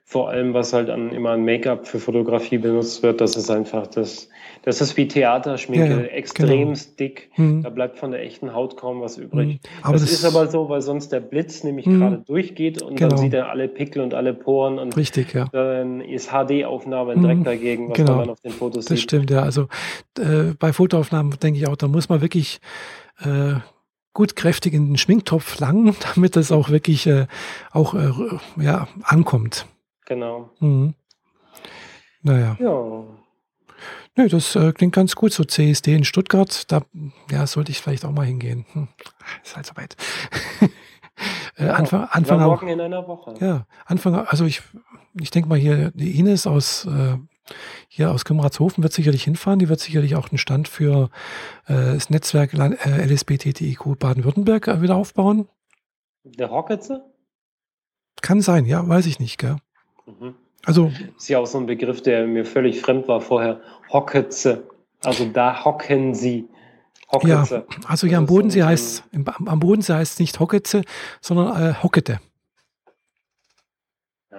Vor 0.05 0.31
allem, 0.31 0.55
was 0.55 0.73
halt 0.73 0.89
an, 0.89 1.11
immer 1.11 1.31
an 1.31 1.45
Make-up 1.45 1.87
für 1.87 1.99
Fotografie 1.99 2.59
benutzt 2.59 3.03
wird, 3.03 3.21
das 3.21 3.37
ist 3.37 3.51
einfach 3.51 3.87
das, 3.87 4.29
das 4.63 4.81
ist 4.81 4.97
wie 4.97 5.07
Theaterschminke, 5.07 5.87
ja, 5.87 6.01
ja, 6.01 6.07
extremst 6.07 6.97
genau. 6.97 7.09
dick. 7.09 7.31
Mhm. 7.37 7.63
Da 7.63 7.71
bleibt 7.71 7.99
von 7.99 8.11
der 8.11 8.23
echten 8.23 8.55
Haut 8.55 8.77
kaum 8.77 9.01
was 9.01 9.19
übrig. 9.19 9.49
Mhm. 9.49 9.59
Aber 9.83 9.93
das, 9.93 10.03
das, 10.03 10.13
ist 10.13 10.25
aber 10.25 10.47
so, 10.47 10.69
weil 10.69 10.81
sonst 10.81 11.13
der 11.13 11.21
Blitz 11.21 11.63
nämlich 11.63 11.87
mhm. 11.87 12.01
gerade 12.01 12.19
durchgeht 12.27 12.83
und 12.83 12.97
genau. 12.97 13.11
dann 13.11 13.19
sieht 13.19 13.35
er 13.35 13.51
alle 13.51 13.69
Pickel 13.69 14.03
und 14.03 14.15
alle 14.15 14.33
Poren 14.33 14.79
und 14.79 14.97
Richtig, 14.97 15.35
ja. 15.35 15.47
dann 15.53 16.01
ist 16.01 16.31
HD-Aufnahme 16.31 17.17
mhm. 17.17 17.45
dagegen, 17.45 17.91
was 17.91 17.97
genau. 17.97 18.17
man 18.17 18.31
auf 18.31 18.41
den 18.41 18.53
Fotos 18.53 18.87
das 18.87 18.87
sieht. 18.87 18.97
Das 18.97 19.03
stimmt, 19.03 19.31
ja. 19.31 19.43
Also 19.43 19.69
äh, 20.19 20.55
bei 20.59 20.73
Fotoaufnahmen 20.73 21.39
denke 21.43 21.61
ich 21.61 21.69
auch, 21.69 21.77
da 21.77 21.87
muss 21.87 22.09
man 22.09 22.21
wirklich 22.21 22.61
äh, 23.21 23.57
gut 24.19 24.35
kräftig 24.35 24.75
in 24.75 24.89
den 24.89 24.99
Schminktopf 24.99 25.61
langen, 25.61 25.95
damit 26.15 26.37
es 26.37 26.51
auch 26.51 26.71
wirklich 26.71 27.07
äh, 27.07 27.29
auch 27.71 27.95
äh, 27.95 28.11
ja, 28.57 28.89
ankommt. 29.05 29.67
Genau. 30.07 30.51
Mhm. 30.59 30.95
Naja. 32.23 32.57
Ja. 32.59 33.05
Nö, 34.17 34.29
das 34.29 34.57
äh, 34.57 34.73
klingt 34.73 34.93
ganz 34.93 35.15
gut. 35.15 35.33
So 35.33 35.45
CSD 35.45 35.95
in 35.95 36.03
Stuttgart, 36.03 36.65
da 36.73 36.83
ja, 37.31 37.47
sollte 37.47 37.71
ich 37.71 37.81
vielleicht 37.81 38.05
auch 38.05 38.11
mal 38.11 38.27
hingehen. 38.27 38.67
Hm. 38.73 38.89
Ist 39.45 39.55
halt 39.55 39.67
soweit. 39.67 39.97
äh, 41.57 41.67
ja, 41.67 41.75
Anfang, 41.75 42.09
Anfang 42.11 42.41
morgen 42.41 42.67
auch, 42.67 42.73
in 42.73 42.81
einer 42.81 43.07
Woche. 43.07 43.35
Ja, 43.39 43.67
Anfang, 43.87 44.17
also 44.17 44.47
ich, 44.47 44.63
ich 45.21 45.31
denke 45.31 45.49
mal 45.49 45.59
hier, 45.59 45.93
die 45.93 46.19
Ines 46.19 46.49
aus 46.49 46.87
äh, 46.87 47.19
hier 47.89 48.11
aus 48.11 48.25
Kümmeratshofen 48.25 48.83
wird 48.83 48.93
sicherlich 48.93 49.25
hinfahren. 49.25 49.59
Die 49.59 49.69
wird 49.69 49.81
sicherlich 49.81 50.17
auch 50.17 50.31
einen 50.31 50.39
Stand 50.39 50.69
für 50.69 51.11
äh, 51.67 51.95
das 51.95 52.11
Netzwerk 52.11 52.55
äh, 52.55 53.05
LSBTTIQ 53.05 53.99
Baden-Württemberg 53.99 54.69
äh, 54.69 54.83
wieder 54.83 54.97
aufbauen. 54.97 55.49
Der 56.25 56.51
Hocketze? 56.51 57.05
Kann 58.21 58.41
sein, 58.41 58.67
ja, 58.67 58.87
weiß 58.87 59.07
ich 59.07 59.21
nicht, 59.21 59.39
gell? 59.39 59.57
Mhm. 60.07 60.35
Also. 60.65 60.93
Ist 61.17 61.29
ja 61.29 61.39
auch 61.39 61.47
so 61.47 61.59
ein 61.59 61.67
Begriff, 61.67 62.03
der 62.03 62.27
mir 62.27 62.45
völlig 62.45 62.81
fremd 62.81 63.09
war 63.09 63.21
vorher. 63.21 63.61
Hocketze. 63.93 64.69
Also 65.05 65.27
da 65.27 65.65
hocken 65.65 66.15
sie. 66.15 66.49
Hocketze. 67.11 67.67
Ja, 67.71 67.89
also 67.89 68.07
ja, 68.07 68.19
am 68.19 68.27
Bodensee 68.27 68.61
so 68.61 68.67
heißt 68.67 69.05
am 69.47 69.61
Bodensee 69.61 69.95
heißt 69.95 70.15
es 70.15 70.19
nicht 70.19 70.41
Hocketze, 70.41 70.83
sondern 71.21 71.71
äh, 71.71 71.75
Hockete. 71.83 72.21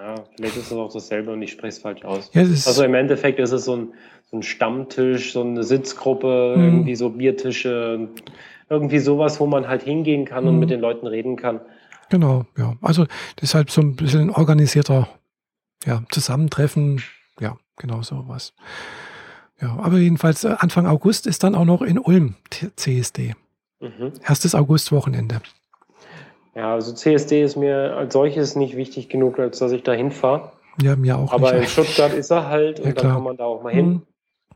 Ja, 0.02 0.14
vielleicht 0.34 0.56
ist 0.56 0.66
es 0.66 0.72
auch 0.72 0.90
dasselbe 0.92 1.30
und 1.32 1.42
ich 1.42 1.50
spreche 1.52 1.68
es 1.68 1.78
falsch 1.78 2.04
aus. 2.04 2.30
Ja, 2.32 2.40
Also 2.42 2.84
im 2.84 2.94
Endeffekt 2.94 3.38
ist 3.38 3.52
es 3.52 3.66
so 3.66 3.76
ein, 3.76 3.88
so 4.30 4.38
ein 4.38 4.42
Stammtisch, 4.42 5.32
so 5.34 5.42
eine 5.42 5.62
Sitzgruppe, 5.62 6.54
Mhm. 6.56 6.64
irgendwie 6.64 6.94
so 6.96 7.10
Biertische, 7.10 8.08
irgendwie 8.70 8.98
sowas, 8.98 9.40
wo 9.40 9.46
man 9.46 9.68
halt 9.68 9.82
hingehen 9.82 10.24
kann 10.24 10.46
und 10.46 10.54
Mhm. 10.54 10.60
mit 10.60 10.70
den 10.70 10.80
Leuten 10.80 11.06
reden 11.06 11.36
kann. 11.36 11.60
genau, 12.08 12.44
ja. 12.56 12.76
Also 12.80 13.06
deshalb 13.42 13.70
so 13.70 13.80
ein 13.82 13.94
bisschen 13.94 14.20
ein 14.22 14.30
organisierter 14.30 15.06
ja, 15.84 16.02
Zusammentreffen. 16.10 17.02
Ja, 17.38 17.56
genau 17.76 18.02
sowas. 18.02 18.52
Ja, 19.60 19.76
aber 19.78 19.98
jedenfalls 19.98 20.44
äh, 20.44 20.56
Anfang 20.58 20.86
August 20.86 21.26
ist 21.26 21.44
dann 21.44 21.54
auch 21.54 21.64
noch 21.66 21.82
in 21.82 21.98
Ulm 21.98 22.34
CSD. 22.76 23.34
Mhm. 23.80 24.12
Erstes 24.26 24.54
Augustwochenende. 24.54 25.40
Ja, 26.54 26.74
also 26.74 26.92
CSD 26.92 27.42
ist 27.42 27.56
mir 27.56 27.96
als 27.96 28.12
solches 28.12 28.56
nicht 28.56 28.76
wichtig 28.76 29.08
genug, 29.08 29.38
als 29.38 29.58
dass 29.58 29.72
ich 29.72 29.82
da 29.82 29.92
hinfahre. 29.92 30.52
Ja, 30.82 30.96
mir 30.96 31.18
auch 31.18 31.32
Aber 31.32 31.52
in 31.52 31.60
nicht. 31.60 31.70
Stuttgart 31.72 32.12
ist 32.12 32.30
er 32.30 32.48
halt 32.48 32.78
Ja, 32.78 32.86
und 32.86 32.96
dann 32.96 33.02
klar. 33.02 33.14
kann 33.14 33.22
man 33.22 33.36
da 33.36 33.44
auch 33.44 33.62
mal 33.62 33.72
hin. 33.72 34.02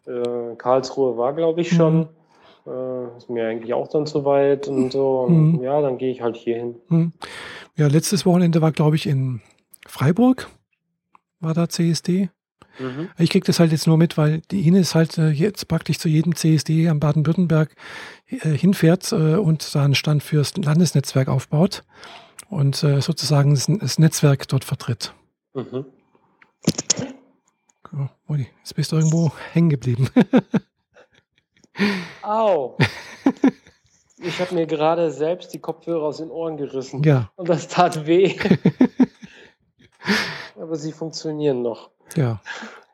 Mhm. 0.06 0.12
Äh, 0.12 0.56
Karlsruhe 0.56 1.16
war, 1.16 1.32
glaube 1.34 1.60
ich, 1.60 1.70
schon. 1.72 2.08
Äh, 2.66 3.16
ist 3.16 3.28
mir 3.30 3.46
eigentlich 3.48 3.74
auch 3.74 3.88
dann 3.88 4.06
zu 4.06 4.24
weit 4.24 4.68
und 4.68 4.90
so. 4.92 5.26
Mhm. 5.28 5.62
Ja, 5.62 5.80
dann 5.80 5.98
gehe 5.98 6.10
ich 6.10 6.22
halt 6.22 6.36
hier 6.36 6.56
hin. 6.56 6.74
Hm. 6.88 7.12
Ja, 7.76 7.86
letztes 7.88 8.24
Wochenende 8.24 8.60
war, 8.62 8.72
glaube 8.72 8.96
ich, 8.96 9.06
in 9.06 9.40
Freiburg. 9.86 10.48
War 11.40 11.54
da 11.54 11.68
CSD. 11.68 12.30
Mhm. 12.78 13.08
Ich 13.18 13.30
kriege 13.30 13.46
das 13.46 13.60
halt 13.60 13.72
jetzt 13.72 13.86
nur 13.86 13.96
mit, 13.96 14.18
weil 14.18 14.40
die 14.50 14.66
Ines 14.66 14.94
halt 14.94 15.16
äh, 15.18 15.30
jetzt 15.30 15.68
praktisch 15.68 15.98
zu 15.98 16.08
jedem 16.08 16.34
CSD 16.34 16.88
am 16.88 17.00
Baden-Württemberg 17.00 17.74
äh, 18.28 18.50
hinfährt 18.50 19.12
äh, 19.12 19.36
und 19.36 19.74
da 19.74 19.84
einen 19.84 19.94
Stand 19.94 20.22
fürs 20.22 20.56
Landesnetzwerk 20.56 21.28
aufbaut 21.28 21.84
und 22.50 22.76
sozusagen 22.76 23.58
das, 23.80 23.98
Netzwerk 23.98 24.46
dort 24.46 24.64
vertritt. 24.64 25.12
Mhm. 25.54 25.86
Oh, 28.28 28.34
jetzt 28.34 28.76
bist 28.76 28.92
du 28.92 28.96
irgendwo 28.96 29.32
hängen 29.52 29.70
geblieben. 29.70 30.08
Au! 32.22 32.76
ich 34.18 34.40
habe 34.40 34.54
mir 34.54 34.66
gerade 34.66 35.10
selbst 35.10 35.52
die 35.52 35.58
Kopfhörer 35.58 36.04
aus 36.04 36.18
den 36.18 36.30
Ohren 36.30 36.56
gerissen. 36.56 37.02
ja, 37.02 37.30
Und 37.36 37.48
das 37.48 37.66
tat 37.66 38.06
weh. 38.06 38.38
Aber 40.56 40.76
sie 40.76 40.92
funktionieren 40.92 41.62
noch. 41.62 41.90
Ja. 42.16 42.40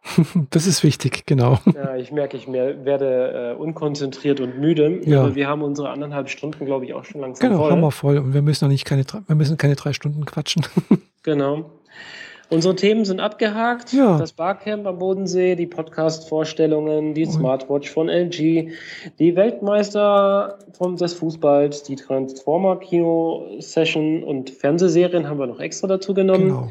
das 0.50 0.66
ist 0.66 0.82
wichtig, 0.82 1.24
genau. 1.26 1.58
Ja, 1.74 1.94
ich 1.96 2.10
merke, 2.10 2.34
ich 2.36 2.48
mehr, 2.48 2.84
werde 2.86 3.54
äh, 3.56 3.60
unkonzentriert 3.60 4.40
und 4.40 4.58
müde. 4.58 5.00
Ja. 5.04 5.20
Aber 5.22 5.34
wir 5.34 5.46
haben 5.46 5.60
unsere 5.62 5.90
anderthalb 5.90 6.30
Stunden, 6.30 6.64
glaube 6.64 6.86
ich, 6.86 6.94
auch 6.94 7.04
schon 7.04 7.20
langsam 7.20 7.46
Genau, 7.48 7.60
voll. 7.62 7.70
haben 7.72 7.80
wir 7.80 7.90
voll. 7.90 8.16
Und 8.18 8.32
wir 8.34 8.40
müssen 8.42 8.64
noch 8.64 8.70
nicht 8.72 8.84
keine, 8.86 9.04
drei- 9.04 9.20
wir 9.26 9.36
müssen 9.36 9.56
keine 9.58 9.76
drei 9.76 9.92
Stunden 9.92 10.24
quatschen. 10.24 10.64
Genau. 11.22 11.70
Unsere 12.48 12.74
Themen 12.74 13.04
sind 13.04 13.20
abgehakt. 13.20 13.92
Ja. 13.92 14.16
Das 14.18 14.32
Barcamp 14.32 14.86
am 14.86 14.98
Bodensee, 14.98 15.54
die 15.54 15.66
Podcast-Vorstellungen, 15.66 17.12
die 17.14 17.26
Und- 17.26 17.32
Smartwatch 17.32 17.90
von 17.90 18.08
LG, 18.08 18.70
die 19.18 19.36
Weltmeister 19.36 20.58
vom, 20.72 20.96
des 20.96 21.12
Fußballs, 21.12 21.82
die 21.84 21.94
Transformer-Kino-Session 21.96 24.24
und 24.24 24.48
Fernsehserien 24.50 25.28
haben 25.28 25.38
wir 25.38 25.46
noch 25.46 25.60
extra 25.60 25.86
dazu 25.86 26.14
genommen. 26.14 26.46
genau. 26.48 26.70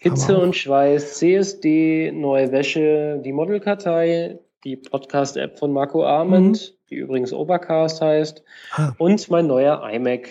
Hitze 0.00 0.34
Aber 0.34 0.44
und 0.44 0.54
Schweiß, 0.56 1.18
CSD, 1.18 2.12
neue 2.12 2.52
Wäsche, 2.52 3.20
die 3.24 3.32
Modelkartei, 3.32 4.38
die 4.64 4.76
Podcast-App 4.76 5.58
von 5.58 5.72
Marco 5.72 6.04
Arment, 6.04 6.76
die 6.88 6.94
übrigens 6.96 7.32
Overcast 7.32 8.00
heißt, 8.00 8.42
Ah, 8.72 8.92
und 8.98 9.28
mein 9.30 9.46
neuer 9.48 9.82
iMac. 9.92 10.28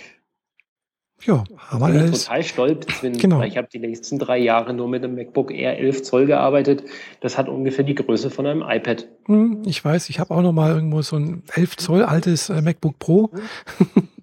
ja, 1.25 1.43
haben 1.57 1.81
wir 1.81 1.95
Ich 1.95 2.11
bin 2.11 2.11
total 2.13 2.43
stolz, 2.43 3.01
bin, 3.01 3.17
Genau. 3.17 3.39
weil 3.39 3.49
ich 3.49 3.57
habe 3.57 3.67
die 3.71 3.79
letzten 3.79 4.19
drei 4.19 4.37
Jahre 4.37 4.73
nur 4.73 4.87
mit 4.87 5.03
einem 5.03 5.15
MacBook 5.15 5.51
Air 5.51 5.77
11 5.79 6.03
Zoll 6.03 6.27
gearbeitet. 6.27 6.83
Das 7.19 7.37
hat 7.37 7.49
ungefähr 7.49 7.83
die 7.83 7.95
Größe 7.95 8.29
von 8.29 8.45
einem 8.47 8.61
iPad. 8.65 9.07
Hm, 9.25 9.63
Ich 9.65 9.83
weiß, 9.83 10.09
ich 10.09 10.19
habe 10.21 10.33
auch 10.33 10.41
noch 10.41 10.53
mal 10.53 10.73
irgendwo 10.73 11.01
so 11.01 11.17
ein 11.17 11.43
11 11.53 11.75
Zoll 11.75 12.03
altes 12.03 12.49
äh, 12.49 12.61
MacBook 12.61 12.97
Pro. 12.99 13.31
Mhm. 13.33 14.07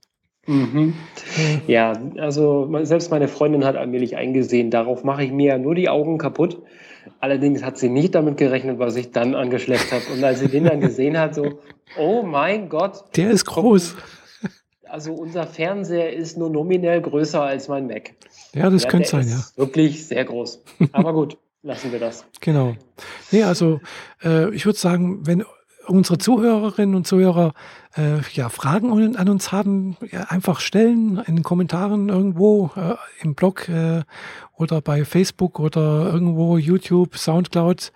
Äh, 0.47 0.93
Ja, 1.67 1.93
also 2.19 2.69
selbst 2.83 3.11
meine 3.11 3.29
Freundin 3.29 3.65
hat 3.65 3.77
allmählich 3.77 4.17
eingesehen, 4.17 4.71
darauf 4.71 5.05
mache 5.05 5.25
ich 5.25 5.33
mir 5.33 5.47
ja 5.49 5.59
nur 5.59 5.75
die 5.75 5.89
Augen 5.89 6.19
kaputt. 6.19 6.63
Allerdings 7.21 7.63
hat 7.63 7.77
sie 7.79 7.89
nicht 7.91 8.15
damit 8.15 8.37
gerechnet, 8.39 8.79
was 8.79 8.97
ich 8.97 9.11
dann 9.13 9.35
angeschleppt 9.35 9.93
habe. 9.93 10.05
Und 10.15 10.25
als 10.25 10.41
sie 10.41 10.49
den 10.49 10.65
dann 10.65 10.81
gesehen 10.81 11.19
hat, 11.19 11.35
so, 11.35 11.61
oh 11.99 12.23
mein 12.23 12.69
Gott, 12.69 13.05
der 13.17 13.31
ist 13.31 13.45
groß. 13.45 13.95
also 14.89 15.13
unser 15.13 15.47
Fernseher 15.47 16.13
ist 16.15 16.39
nur 16.39 16.49
nominell 16.51 17.01
größer 17.03 17.43
als 17.43 17.69
mein 17.69 17.87
Mac. 17.87 18.15
Ja, 18.55 18.71
das 18.71 18.85
Ja, 18.85 18.89
könnte 18.89 19.09
sein, 19.09 19.29
ja. 19.29 19.45
Wirklich 19.57 20.07
sehr 20.07 20.25
groß. 20.25 20.63
Aber 20.93 21.13
gut, 21.13 21.37
lassen 21.63 21.93
wir 21.93 21.99
das. 21.99 22.25
Genau. 22.41 22.75
Nee, 23.31 23.43
also 23.43 23.81
äh, 24.23 24.55
ich 24.55 24.65
würde 24.65 24.79
sagen, 24.79 25.27
wenn 25.27 25.45
unsere 25.87 26.19
Zuhörerinnen 26.19 26.95
und 26.95 27.07
Zuhörer 27.07 27.53
äh, 27.97 28.21
ja, 28.33 28.49
Fragen 28.49 29.17
an 29.17 29.29
uns 29.29 29.53
haben, 29.53 29.97
ja, 30.11 30.25
einfach 30.25 30.61
stellen 30.61 31.23
in 31.27 31.37
den 31.37 31.43
Kommentaren 31.43 32.09
irgendwo 32.09 32.71
äh, 32.77 32.95
im 33.23 33.35
Blog 33.35 33.69
äh, 33.69 34.03
oder 34.57 34.81
bei 34.81 35.05
Facebook 35.05 35.61
oder 35.61 36.13
irgendwo 36.13 36.59
YouTube, 36.59 37.17
Soundcloud. 37.17 37.93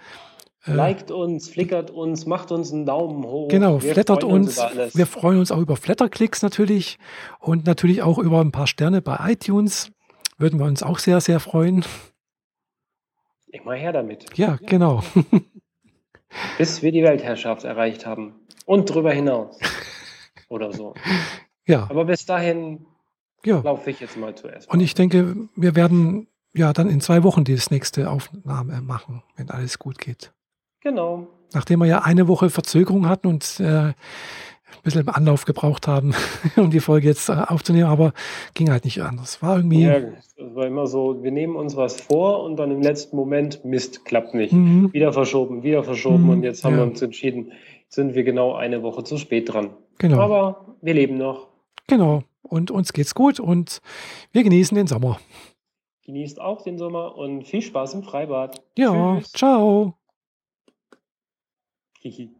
Äh, 0.67 0.73
Liked 0.73 1.11
uns, 1.11 1.49
flickert 1.49 1.91
uns, 1.91 2.27
macht 2.27 2.53
uns 2.53 2.73
einen 2.73 2.87
Daumen 2.87 3.25
hoch. 3.25 3.49
Genau, 3.49 3.83
Wir 3.83 3.93
flattert 3.95 4.25
uns. 4.25 4.59
alles. 4.59 4.97
Wir 4.97 5.07
freuen 5.07 5.39
uns 5.39 5.51
auch 5.51 5.61
über 5.61 5.77
Flatterklicks 5.77 6.43
natürlich 6.43 6.99
und 7.41 7.67
natürlich 7.67 8.03
auch 8.03 8.19
über 8.19 8.41
ein 8.41 8.53
paar 8.53 8.67
Sterne 8.67 9.01
bei 9.01 9.19
iTunes. 9.33 9.91
Würden 10.37 10.59
wir 10.59 10.67
uns 10.67 10.83
auch 10.83 10.99
sehr, 10.99 11.21
sehr 11.21 11.41
freuen. 11.41 11.85
Immer 13.51 13.75
her 13.75 13.93
damit, 13.93 14.27
Ja, 14.37 14.59
genau. 14.61 15.03
bis 16.57 16.83
wir 16.83 16.93
die 16.93 17.03
Weltherrschaft 17.03 17.65
erreicht 17.65 18.07
haben. 18.07 18.35
Und 18.67 18.93
drüber 18.93 19.13
hinaus. 19.13 19.59
Oder 20.49 20.73
so. 20.73 20.95
Ja, 21.67 21.87
Aber 21.91 22.05
bis 22.05 22.25
dahin 22.27 22.87
ja. 23.45 23.61
laufe 23.61 23.91
ich 23.91 24.01
jetzt 24.01 24.17
mal 24.17 24.35
zuerst. 24.35 24.71
Und 24.71 24.81
ich 24.81 24.95
denke, 24.95 25.49
wir 25.55 25.77
werden 25.77 26.29
ja 26.55 26.73
dann 26.73 26.89
in 26.89 27.01
zwei 27.01 27.23
Wochen 27.23 27.45
die 27.45 27.55
das 27.55 27.71
nächste 27.71 28.11
Aufnahme 28.11 28.81
machen, 28.81 29.23
wenn 29.37 29.51
alles 29.51 29.79
gut 29.79 29.99
geht. 29.99 30.33
Genau. 30.81 31.29
Nachdem 31.53 31.81
wir 31.81 31.87
ja 31.87 32.01
eine 32.03 32.29
Woche 32.29 32.51
Verzögerung 32.51 33.09
hatten 33.09 33.27
und 33.27 33.61
äh, 33.61 33.93
ein 34.77 34.83
bisschen 34.83 35.09
Anlauf 35.09 35.45
gebraucht 35.45 35.87
haben, 35.89 36.15
um 36.57 36.71
die 36.71 36.81
Folge 36.81 37.09
jetzt 37.09 37.29
äh, 37.29 37.33
aufzunehmen, 37.33 37.89
aber 37.89 38.13
ging 38.55 38.71
halt 38.71 38.85
nicht 38.85 39.03
anders. 39.03 39.43
War 39.43 39.57
irgendwie. 39.57 39.83
Ja, 39.85 40.01
das 40.01 40.55
war 40.55 40.67
immer 40.67 40.87
so, 40.87 41.23
wir 41.23 41.31
nehmen 41.33 41.57
uns 41.57 41.77
was 41.77 42.01
vor 42.01 42.43
und 42.45 42.57
dann 42.57 42.71
im 42.71 42.83
letzten 42.83 43.17
Moment, 43.17 43.65
Mist, 43.65 44.05
klappt 44.05 44.35
nicht. 44.35 44.53
Mhm, 44.53 44.93
Wieder 44.93 45.13
verschoben, 45.13 45.63
wieder 45.63 45.83
verschoben 45.83 46.25
Mhm, 46.25 46.31
und 46.31 46.43
jetzt 46.43 46.65
haben 46.65 46.73
ja. 46.75 46.79
wir 46.81 46.85
uns 46.85 47.03
entschieden, 47.03 47.53
sind 47.89 48.15
wir 48.15 48.23
genau 48.25 48.55
eine 48.55 48.83
Woche 48.83 49.03
zu 49.05 49.17
spät 49.19 49.53
dran. 49.53 49.71
genau, 49.99 50.21
Aber 50.21 50.77
wir 50.83 50.95
leben 50.95 51.17
noch. 51.17 51.49
genau. 51.87 52.23
Und 52.43 52.71
uns 52.71 52.93
geht's 52.95 53.15
gut 53.15 53.41
und 53.41 53.83
wir 54.33 54.43
genießen 54.43 54.75
den 54.75 54.87
Sommer. 54.87 55.21
Genießt 56.07 56.41
auch 56.41 56.63
den 56.63 56.79
Sommer 56.79 57.15
und 57.17 57.45
viel 57.47 57.61
Spaß 57.61 57.93
im 57.95 58.03
Freibad. 58.03 58.63
Ja, 58.79 59.17
Tschüss. 59.19 59.33
ciao. 59.33 59.95
Hihi. 62.01 62.31